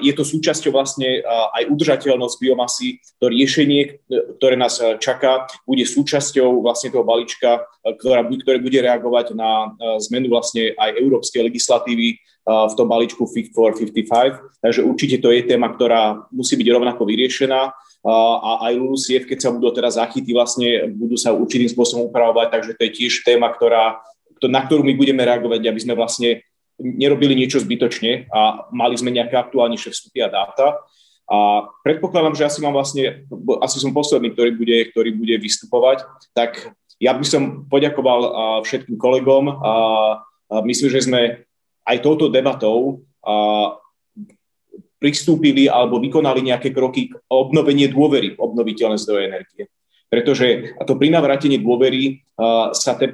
Je 0.00 0.12
to 0.16 0.24
súčasťou 0.24 0.72
vlastne 0.72 1.20
aj 1.28 1.68
udržateľnosť 1.68 2.36
biomasy. 2.40 3.04
To 3.20 3.28
riešenie, 3.28 4.00
ktoré 4.40 4.56
nás 4.56 4.80
čaká, 4.96 5.44
bude 5.68 5.84
súčasťou 5.84 6.64
vlastne 6.64 6.88
toho 6.88 7.04
balíčka, 7.04 7.68
ktorá, 7.84 8.24
ktoré 8.24 8.56
bude 8.64 8.80
reagovať 8.80 9.36
na 9.36 9.76
zmenu 10.08 10.32
vlastne 10.32 10.72
aj 10.72 10.96
európskej 10.96 11.44
legislatívy 11.52 12.16
v 12.48 12.74
tom 12.80 12.88
balíčku 12.88 13.28
Fit 13.28 13.52
for 13.52 13.76
55. 13.76 14.64
Takže 14.64 14.80
určite 14.80 15.20
to 15.20 15.28
je 15.28 15.44
téma, 15.44 15.68
ktorá 15.68 16.24
musí 16.32 16.56
byť 16.56 16.68
rovnako 16.72 17.04
vyriešená 17.04 17.76
a 18.08 18.64
aj 18.68 18.72
LULUCF, 18.80 19.28
keď 19.28 19.38
sa 19.44 19.52
budú 19.52 19.68
teraz 19.68 20.00
zachytí, 20.00 20.32
vlastne 20.32 20.88
budú 20.96 21.20
sa 21.20 21.36
určitým 21.36 21.68
spôsobom 21.68 22.08
upravovať, 22.08 22.48
takže 22.48 22.72
to 22.72 22.82
je 22.88 22.96
tiež 23.04 23.20
téma, 23.20 23.52
ktorá, 23.52 24.00
na 24.48 24.60
ktorú 24.64 24.80
my 24.80 24.96
budeme 24.96 25.20
reagovať, 25.28 25.60
aby 25.68 25.80
sme 25.82 25.92
vlastne 25.92 26.40
nerobili 26.80 27.36
niečo 27.36 27.60
zbytočne 27.60 28.30
a 28.32 28.70
mali 28.72 28.94
sme 28.96 29.12
nejaké 29.12 29.36
aktuálnejšie 29.36 29.92
vstupy 29.92 30.24
a 30.24 30.32
dáta. 30.32 30.80
A 31.28 31.68
predpokladám, 31.84 32.32
že 32.32 32.48
asi 32.48 32.64
mám 32.64 32.72
vlastne, 32.72 33.28
asi 33.60 33.76
som 33.76 33.92
posledný, 33.92 34.32
ktorý 34.32 34.56
bude, 34.56 34.78
ktorý 34.94 35.10
bude 35.12 35.36
vystupovať, 35.36 36.08
tak 36.32 36.72
ja 36.96 37.12
by 37.12 37.26
som 37.26 37.68
poďakoval 37.68 38.20
všetkým 38.64 38.96
kolegom 38.96 39.52
a 39.52 39.74
myslím, 40.64 40.88
že 40.88 41.04
sme 41.04 41.44
aj 41.84 41.96
touto 42.00 42.32
debatou 42.32 43.04
pristúpili 44.98 45.70
alebo 45.70 46.02
vykonali 46.02 46.42
nejaké 46.42 46.74
kroky 46.74 47.08
k 47.10 47.18
obnovenie 47.30 47.86
dôvery 47.88 48.34
v 48.34 48.42
obnoviteľné 48.42 48.98
zdroje 48.98 49.30
energie. 49.30 49.64
Pretože 50.08 50.72
to 50.88 50.96
pri 50.96 51.12
navrátení 51.12 51.60
dôvery 51.60 52.24
uh, 52.40 52.72
sa 52.72 52.96
te, 52.96 53.12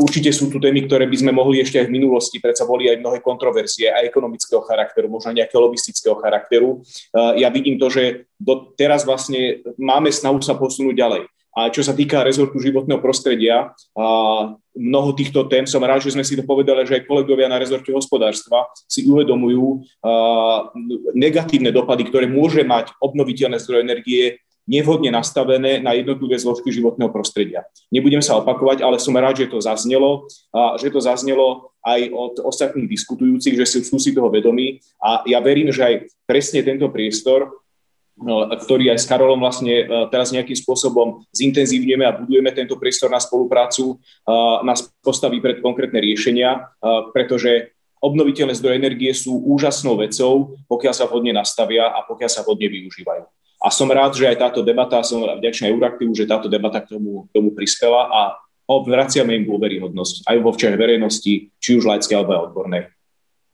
určite 0.00 0.32
sú 0.32 0.48
tu 0.48 0.56
témy, 0.56 0.88
ktoré 0.88 1.04
by 1.04 1.16
sme 1.20 1.32
mohli 1.32 1.60
ešte 1.60 1.76
aj 1.76 1.92
v 1.92 1.94
minulosti, 2.00 2.40
predsa 2.40 2.64
boli 2.64 2.88
aj 2.88 3.04
mnohé 3.04 3.20
kontroverzie, 3.20 3.92
aj 3.92 4.08
ekonomického 4.08 4.64
charakteru, 4.64 5.12
možno 5.12 5.36
nejakého 5.36 5.60
lobistického 5.60 6.16
charakteru. 6.16 6.80
Uh, 7.12 7.36
ja 7.36 7.52
vidím 7.52 7.76
to, 7.76 7.92
že 7.92 8.32
do, 8.40 8.72
teraz 8.80 9.04
vlastne 9.04 9.60
máme 9.76 10.08
snahu 10.08 10.40
sa 10.40 10.56
posunúť 10.56 10.96
ďalej. 10.96 11.22
A 11.52 11.68
čo 11.68 11.84
sa 11.84 11.92
týka 11.92 12.24
rezortu 12.24 12.56
životného 12.56 12.96
prostredia, 13.04 13.76
a 13.92 14.06
mnoho 14.72 15.12
týchto 15.12 15.44
tém, 15.52 15.68
som 15.68 15.84
rád, 15.84 16.00
že 16.00 16.16
sme 16.16 16.24
si 16.24 16.32
to 16.32 16.48
povedali, 16.48 16.88
že 16.88 16.96
aj 16.96 17.04
kolegovia 17.04 17.44
na 17.44 17.60
rezorte 17.60 17.92
hospodárstva 17.92 18.72
si 18.88 19.04
uvedomujú 19.04 19.84
negatívne 21.12 21.68
dopady, 21.68 22.08
ktoré 22.08 22.24
môže 22.24 22.64
mať 22.64 22.96
obnoviteľné 23.04 23.60
zdroje 23.60 23.84
energie 23.84 24.24
nevhodne 24.62 25.10
nastavené 25.10 25.82
na 25.82 25.92
jednotlivé 25.92 26.38
zložky 26.38 26.70
životného 26.70 27.10
prostredia. 27.10 27.66
Nebudem 27.90 28.22
sa 28.22 28.38
opakovať, 28.38 28.86
ale 28.86 29.02
som 29.02 29.18
rád, 29.18 29.42
že 29.42 29.50
to 29.50 29.58
zaznelo, 29.58 30.30
a 30.54 30.78
že 30.78 30.88
to 30.88 31.02
zaznelo 31.02 31.74
aj 31.82 32.00
od 32.14 32.34
ostatných 32.46 32.86
diskutujúcich, 32.86 33.58
že 33.58 33.82
sú 33.82 33.98
si 33.98 34.14
toho 34.14 34.30
vedomí 34.30 34.78
a 35.02 35.26
ja 35.26 35.42
verím, 35.42 35.74
že 35.74 35.82
aj 35.82 35.94
presne 36.30 36.62
tento 36.62 36.86
priestor 36.94 37.50
ktorý 38.66 38.92
aj 38.92 38.98
s 39.00 39.08
Karolom 39.08 39.40
vlastne 39.40 39.82
e, 39.82 39.84
teraz 40.12 40.30
nejakým 40.30 40.54
spôsobom 40.54 41.24
zintenzívňujeme 41.32 42.04
a 42.04 42.16
budujeme 42.16 42.52
tento 42.52 42.76
priestor 42.76 43.08
na 43.08 43.18
spoluprácu, 43.18 43.96
e, 43.96 44.34
nás 44.62 44.84
postaví 45.00 45.40
pred 45.40 45.64
konkrétne 45.64 45.98
riešenia, 45.98 46.50
e, 46.52 46.60
pretože 47.16 47.72
obnoviteľné 48.04 48.52
zdroje 48.58 48.76
energie 48.76 49.12
sú 49.16 49.32
úžasnou 49.48 49.96
vecou, 49.96 50.58
pokiaľ 50.68 50.94
sa 50.94 51.08
vhodne 51.08 51.32
nastavia 51.32 51.88
a 51.88 52.04
pokiaľ 52.04 52.30
sa 52.30 52.44
vhodne 52.44 52.68
využívajú. 52.68 53.24
A 53.62 53.70
som 53.70 53.86
rád, 53.86 54.18
že 54.18 54.26
aj 54.26 54.42
táto 54.42 54.60
debata, 54.66 54.98
som 55.06 55.22
vďačný 55.22 55.70
Euraktivu, 55.70 56.10
že 56.18 56.26
táto 56.26 56.50
debata 56.50 56.82
k 56.82 56.98
tomu, 56.98 57.30
k 57.30 57.38
tomu 57.38 57.54
prispela 57.54 58.10
a 58.10 58.20
vraciame 58.66 59.36
im 59.38 59.46
dôveryhodnosť 59.46 60.26
aj 60.26 60.36
vo 60.40 60.50
včera 60.50 60.74
verejnosti, 60.74 61.52
či 61.60 61.70
už 61.76 61.86
laické 61.86 62.16
alebo 62.16 62.34
aj 62.34 62.42
odbornej. 62.50 62.82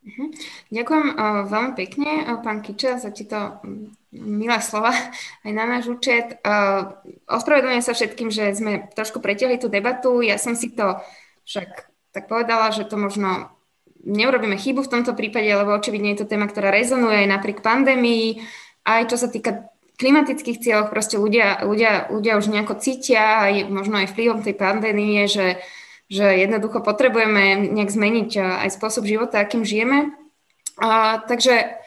Mhm. 0.08 0.24
Ďakujem 0.72 1.06
uh, 1.12 1.44
veľmi 1.44 1.72
pekne, 1.76 2.10
uh, 2.24 2.40
pán 2.40 2.64
Kiča, 2.64 2.96
za 2.96 3.12
tieto 3.12 3.60
milé 4.12 4.56
slova 4.64 4.88
aj 5.44 5.52
na 5.52 5.64
náš 5.68 5.92
účet. 5.92 6.40
Uh, 6.40 6.96
ospravedlňujem 7.28 7.84
sa 7.84 7.92
všetkým, 7.92 8.32
že 8.32 8.56
sme 8.56 8.88
trošku 8.96 9.20
pretiahli 9.20 9.60
tú 9.60 9.68
debatu. 9.68 10.24
Ja 10.24 10.40
som 10.40 10.56
si 10.56 10.72
to 10.72 10.96
však 11.44 11.92
tak 12.16 12.24
povedala, 12.24 12.72
že 12.72 12.88
to 12.88 12.96
možno 12.96 13.52
neurobíme 14.00 14.56
chybu 14.56 14.80
v 14.80 14.92
tomto 14.96 15.12
prípade, 15.12 15.50
lebo 15.52 15.76
očividne 15.76 16.16
je 16.16 16.24
to 16.24 16.30
téma, 16.30 16.48
ktorá 16.48 16.72
rezonuje 16.72 17.28
aj 17.28 17.28
napriek 17.28 17.60
pandémii, 17.60 18.40
aj 18.88 19.12
čo 19.12 19.16
sa 19.20 19.28
týka 19.28 19.68
klimatických 19.98 20.62
cieľov, 20.62 20.94
proste 20.94 21.18
ľudia, 21.18 21.66
ľudia, 21.66 22.08
ľudia 22.08 22.38
už 22.38 22.48
nejako 22.48 22.78
cítia, 22.78 23.44
aj 23.50 23.66
možno 23.68 23.98
aj 23.98 24.14
vplyvom 24.14 24.40
tej 24.46 24.54
pandémie, 24.54 25.26
že, 25.26 25.58
že 26.08 26.24
jednoducho 26.24 26.80
potrebujeme 26.80 27.68
nejak 27.68 27.92
zmeniť 27.92 28.30
aj 28.64 28.68
spôsob 28.72 29.04
života, 29.04 29.40
akým 29.40 29.62
žijeme. 29.62 30.16
Uh, 30.80 31.20
takže 31.28 31.78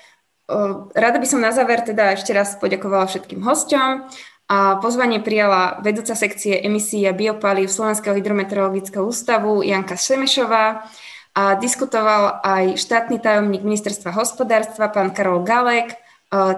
Rada 0.95 1.17
by 1.19 1.27
som 1.27 1.39
na 1.39 1.55
záver 1.55 1.79
teda 1.81 2.19
ešte 2.19 2.35
raz 2.35 2.59
poďakovala 2.59 3.07
všetkým 3.07 3.39
hosťom. 3.39 3.89
A 4.51 4.83
pozvanie 4.83 5.23
prijala 5.23 5.79
vedúca 5.79 6.11
sekcie 6.11 6.59
emisí 6.59 6.99
a 7.07 7.15
biopalív 7.15 7.71
Slovenského 7.71 8.11
hydrometeorologického 8.19 8.99
ústavu 8.99 9.63
Janka 9.63 9.95
Šemešová 9.95 10.83
a 11.31 11.43
diskutoval 11.55 12.43
aj 12.43 12.75
štátny 12.75 13.23
tajomník 13.23 13.63
ministerstva 13.63 14.11
hospodárstva 14.11 14.91
pán 14.91 15.15
Karol 15.15 15.47
Galek, 15.47 15.95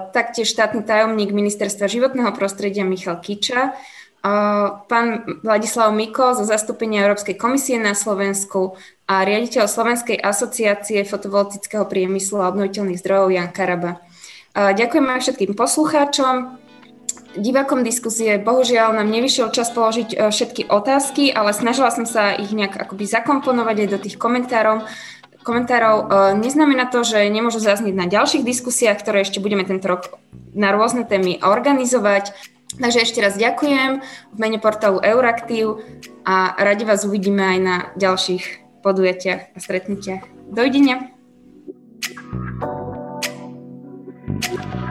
taktiež 0.10 0.49
štátny 0.49 0.81
tajomník 0.81 1.30
ministerstva 1.30 1.85
životného 1.85 2.34
prostredia 2.34 2.81
Michal 2.81 3.22
Kiča 3.22 3.77
pán 4.88 5.08
Vladislav 5.44 5.91
Miko 5.91 6.32
zo 6.32 6.48
zastúpenia 6.48 7.04
Európskej 7.04 7.36
komisie 7.36 7.76
na 7.76 7.91
Slovensku 7.91 8.80
a 9.04 9.28
riaditeľ 9.28 9.68
Slovenskej 9.68 10.16
asociácie 10.16 11.04
fotovoltického 11.04 11.84
priemyslu 11.84 12.40
a 12.40 12.48
obnoviteľných 12.56 13.04
zdrojov 13.04 13.36
Jan 13.36 13.52
Karaba. 13.52 14.00
Ďakujem 14.56 15.06
aj 15.12 15.22
všetkým 15.28 15.52
poslucháčom. 15.60 16.64
Divákom 17.34 17.84
diskusie 17.84 18.40
bohužiaľ 18.40 18.95
nám 18.95 19.12
nevyšiel 19.12 19.52
čas 19.52 19.74
položiť 19.76 20.32
všetky 20.32 20.72
otázky, 20.72 21.34
ale 21.34 21.52
snažila 21.52 21.91
som 21.91 22.08
sa 22.08 22.32
ich 22.32 22.54
nejak 22.56 22.80
akoby 22.80 23.04
zakomponovať 23.10 23.76
aj 23.76 23.90
do 23.91 24.00
tých 24.00 24.16
komentárov. 24.22 24.88
komentárov 25.44 25.98
neznamená 26.40 26.88
to, 26.88 27.04
že 27.04 27.28
nemôžu 27.28 27.60
zaznieť 27.60 27.95
na 27.98 28.08
ďalších 28.08 28.48
diskusiách, 28.48 29.04
ktoré 29.04 29.28
ešte 29.28 29.44
budeme 29.44 29.68
tento 29.68 29.91
rok 29.91 30.16
na 30.56 30.72
rôzne 30.72 31.04
témy 31.04 31.44
organizovať. 31.44 32.53
Takže 32.80 33.06
ešte 33.06 33.22
raz 33.22 33.38
ďakujem 33.38 34.02
v 34.34 34.38
mene 34.38 34.58
portálu 34.58 34.98
Euraktív 35.04 35.86
a 36.26 36.58
radi 36.58 36.84
vás 36.88 37.06
uvidíme 37.06 37.44
aj 37.44 37.60
na 37.62 37.76
ďalších 38.00 38.45
podujatiach 38.82 39.54
a 39.54 39.58
stretnutiach. 39.60 40.24
Dovidenia. 40.50 41.10
thank 44.44 44.76
you 44.76 44.83